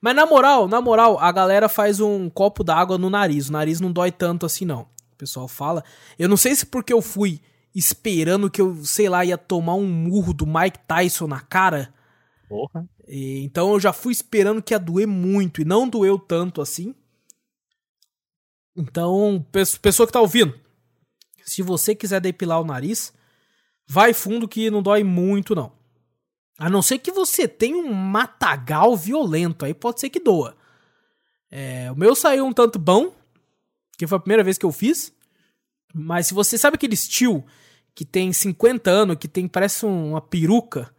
Mas 0.00 0.14
na 0.14 0.26
moral, 0.26 0.68
na 0.68 0.80
moral, 0.80 1.18
a 1.18 1.32
galera 1.32 1.68
faz 1.68 2.00
um 2.00 2.28
copo 2.28 2.62
d'água 2.62 2.98
no 2.98 3.10
nariz. 3.10 3.48
O 3.48 3.52
nariz 3.52 3.80
não 3.80 3.90
dói 3.90 4.12
tanto 4.12 4.46
assim, 4.46 4.64
não 4.64 4.88
pessoal 5.20 5.46
fala. 5.46 5.84
Eu 6.18 6.28
não 6.28 6.36
sei 6.36 6.54
se 6.54 6.64
porque 6.64 6.92
eu 6.92 7.02
fui 7.02 7.40
esperando 7.74 8.50
que 8.50 8.60
eu, 8.60 8.82
sei 8.84 9.08
lá, 9.08 9.24
ia 9.24 9.36
tomar 9.36 9.74
um 9.74 9.86
murro 9.86 10.32
do 10.32 10.46
Mike 10.46 10.78
Tyson 10.88 11.26
na 11.26 11.40
cara. 11.40 11.92
Porra. 12.48 12.88
E, 13.06 13.44
então 13.44 13.72
eu 13.72 13.80
já 13.80 13.92
fui 13.92 14.12
esperando 14.12 14.62
que 14.62 14.72
ia 14.72 14.78
doer 14.78 15.06
muito 15.06 15.60
e 15.60 15.64
não 15.64 15.86
doeu 15.86 16.18
tanto 16.18 16.62
assim. 16.62 16.94
Então, 18.74 19.44
pessoa 19.82 20.06
que 20.06 20.12
tá 20.12 20.20
ouvindo, 20.20 20.58
se 21.44 21.60
você 21.60 21.94
quiser 21.94 22.20
depilar 22.20 22.60
o 22.60 22.64
nariz, 22.64 23.12
vai 23.90 24.14
fundo 24.14 24.46
que 24.46 24.70
não 24.70 24.80
dói 24.80 25.02
muito 25.02 25.52
não. 25.52 25.72
A 26.56 26.70
não 26.70 26.80
ser 26.80 26.98
que 26.98 27.10
você 27.10 27.48
tenha 27.48 27.76
um 27.76 27.92
matagal 27.92 28.96
violento, 28.96 29.64
aí 29.64 29.74
pode 29.74 29.98
ser 29.98 30.08
que 30.10 30.20
doa. 30.20 30.56
É, 31.50 31.90
o 31.90 31.96
meu 31.96 32.14
saiu 32.14 32.46
um 32.46 32.52
tanto 32.52 32.78
bom, 32.78 33.12
que 33.98 34.06
foi 34.06 34.16
a 34.16 34.20
primeira 34.20 34.44
vez 34.44 34.56
que 34.56 34.64
eu 34.64 34.70
fiz. 34.70 35.12
Mas 35.92 36.28
se 36.28 36.34
você 36.34 36.56
sabe 36.56 36.76
aquele 36.76 36.94
estilo 36.94 37.44
que 37.92 38.04
tem 38.04 38.32
50 38.32 38.88
anos, 38.88 39.16
que 39.16 39.26
tem 39.26 39.48
parece 39.48 39.84
uma 39.84 40.20
peruca 40.20 40.94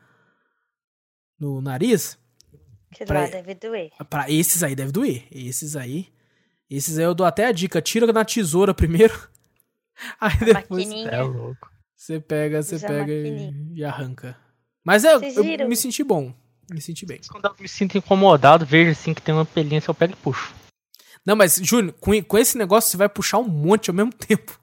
no 1.40 1.62
nariz. 1.62 2.20
Que 2.94 3.06
pra, 3.06 3.22
lá 3.22 3.28
deve 3.28 3.56
doer. 3.56 3.92
Pra 4.10 4.30
esses 4.30 4.62
aí 4.64 4.76
deve 4.76 4.92
doer. 4.92 5.26
Esses 5.32 5.78
aí. 5.78 6.10
Esses 6.70 6.98
aí 6.98 7.06
eu 7.06 7.16
dou 7.16 7.26
até 7.26 7.46
a 7.46 7.54
dica. 7.54 7.82
Tira 7.82 8.12
na 8.12 8.26
tesoura 8.26 8.74
primeiro. 8.74 9.14
Aí 10.20 10.34
a 10.34 10.46
depois. 10.62 10.90
É 10.90 11.22
louco. 11.22 11.71
Você 12.02 12.20
pega, 12.20 12.64
você 12.64 12.80
pega 12.80 13.14
e, 13.14 13.76
e, 13.76 13.86
arranca. 13.86 14.36
Mas 14.84 15.06
é, 15.06 15.14
eu 15.14 15.68
me 15.70 15.76
senti 15.76 16.04
bom. 16.04 16.34
Me 16.68 16.82
senti 16.82 17.06
bem. 17.06 17.22
Quando 17.30 17.46
eu 17.46 17.56
me 17.60 17.68
sinto 17.68 17.96
incomodado, 17.96 18.66
vejo 18.66 18.90
assim 18.90 19.14
que 19.14 19.22
tem 19.22 19.36
uma 19.36 19.46
pelinha, 19.46 19.80
eu 19.88 19.94
pego 19.94 20.14
e 20.14 20.16
puxo. 20.16 20.52
Não, 21.24 21.36
mas, 21.36 21.58
Júnior, 21.62 21.94
com, 22.00 22.20
com 22.24 22.38
esse 22.40 22.58
negócio 22.58 22.90
você 22.90 22.98
vai 22.98 23.08
puxar 23.08 23.38
um 23.38 23.48
monte 23.48 23.92
ao 23.92 23.96
mesmo 23.96 24.12
tempo. 24.18 24.60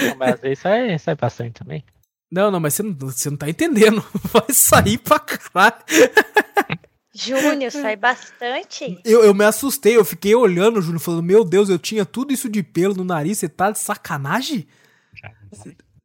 Não, 0.00 0.16
mas 0.16 0.34
às 0.34 0.40
vezes 0.40 0.58
sai, 0.58 0.98
sai 0.98 1.14
bastante 1.14 1.60
também. 1.60 1.84
Não, 2.28 2.50
não, 2.50 2.58
mas 2.58 2.74
você 2.74 2.82
não, 2.82 2.92
você 2.92 3.30
não 3.30 3.36
tá 3.36 3.48
entendendo. 3.48 4.04
Vai 4.32 4.52
sair 4.52 4.98
pra 4.98 5.20
caralho. 5.20 5.84
Júnior, 7.14 7.70
sai 7.70 7.94
bastante. 7.94 9.00
Eu, 9.04 9.22
eu 9.22 9.32
me 9.32 9.44
assustei, 9.44 9.96
eu 9.96 10.04
fiquei 10.04 10.34
olhando, 10.34 10.82
Júnior, 10.82 11.00
falando: 11.00 11.22
Meu 11.22 11.44
Deus, 11.44 11.68
eu 11.68 11.78
tinha 11.78 12.04
tudo 12.04 12.32
isso 12.32 12.48
de 12.48 12.64
pelo 12.64 12.94
no 12.94 13.04
nariz, 13.04 13.38
você 13.38 13.48
tá 13.48 13.70
de 13.70 13.78
sacanagem? 13.78 14.66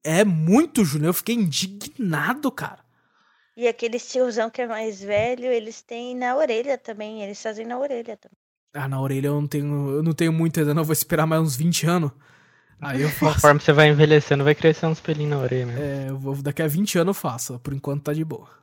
É 0.04 0.26
muito, 0.26 0.84
Júnior, 0.84 1.10
eu 1.10 1.14
fiquei 1.14 1.36
indignado, 1.36 2.52
cara. 2.52 2.80
E 3.56 3.68
aquele 3.68 4.00
tiozão 4.00 4.50
que 4.50 4.62
é 4.62 4.68
mais 4.68 5.02
velho, 5.02 5.46
eles 5.46 5.82
têm 5.82 6.16
na 6.16 6.36
orelha 6.36 6.78
também, 6.78 7.22
eles 7.22 7.42
fazem 7.42 7.66
na 7.66 7.78
orelha 7.78 8.18
também. 8.18 8.38
Ah, 8.74 8.88
na 8.88 9.00
orelha 9.00 9.28
eu 9.28 9.40
não 9.40 9.48
tenho, 9.48 9.92
eu 9.92 10.04
não 10.04 10.14
tenho 10.14 10.34
muito 10.34 10.60
ainda, 10.60 10.74
não, 10.74 10.84
vou 10.84 10.94
esperar 10.94 11.28
mais 11.28 11.42
uns 11.42 11.56
20 11.56 11.86
anos. 11.86 12.12
Aí 12.82 13.02
eu 13.02 13.10
faço. 13.12 13.36
Conforme 13.36 13.60
você 13.62 13.72
vai 13.72 13.90
envelhecendo, 13.90 14.44
vai 14.44 14.56
crescendo 14.56 14.92
uns 14.92 15.00
pelinhos 15.00 15.32
na 15.32 15.40
orelha, 15.40 15.66
né? 15.68 15.76
É, 15.80 16.10
eu 16.10 16.18
vou, 16.18 16.36
daqui 16.36 16.62
a 16.62 16.68
20 16.68 16.98
anos 16.98 17.16
eu 17.16 17.22
faço. 17.22 17.60
Por 17.60 17.74
enquanto 17.74 18.04
tá 18.04 18.14
de 18.14 18.26
boa. 18.26 18.63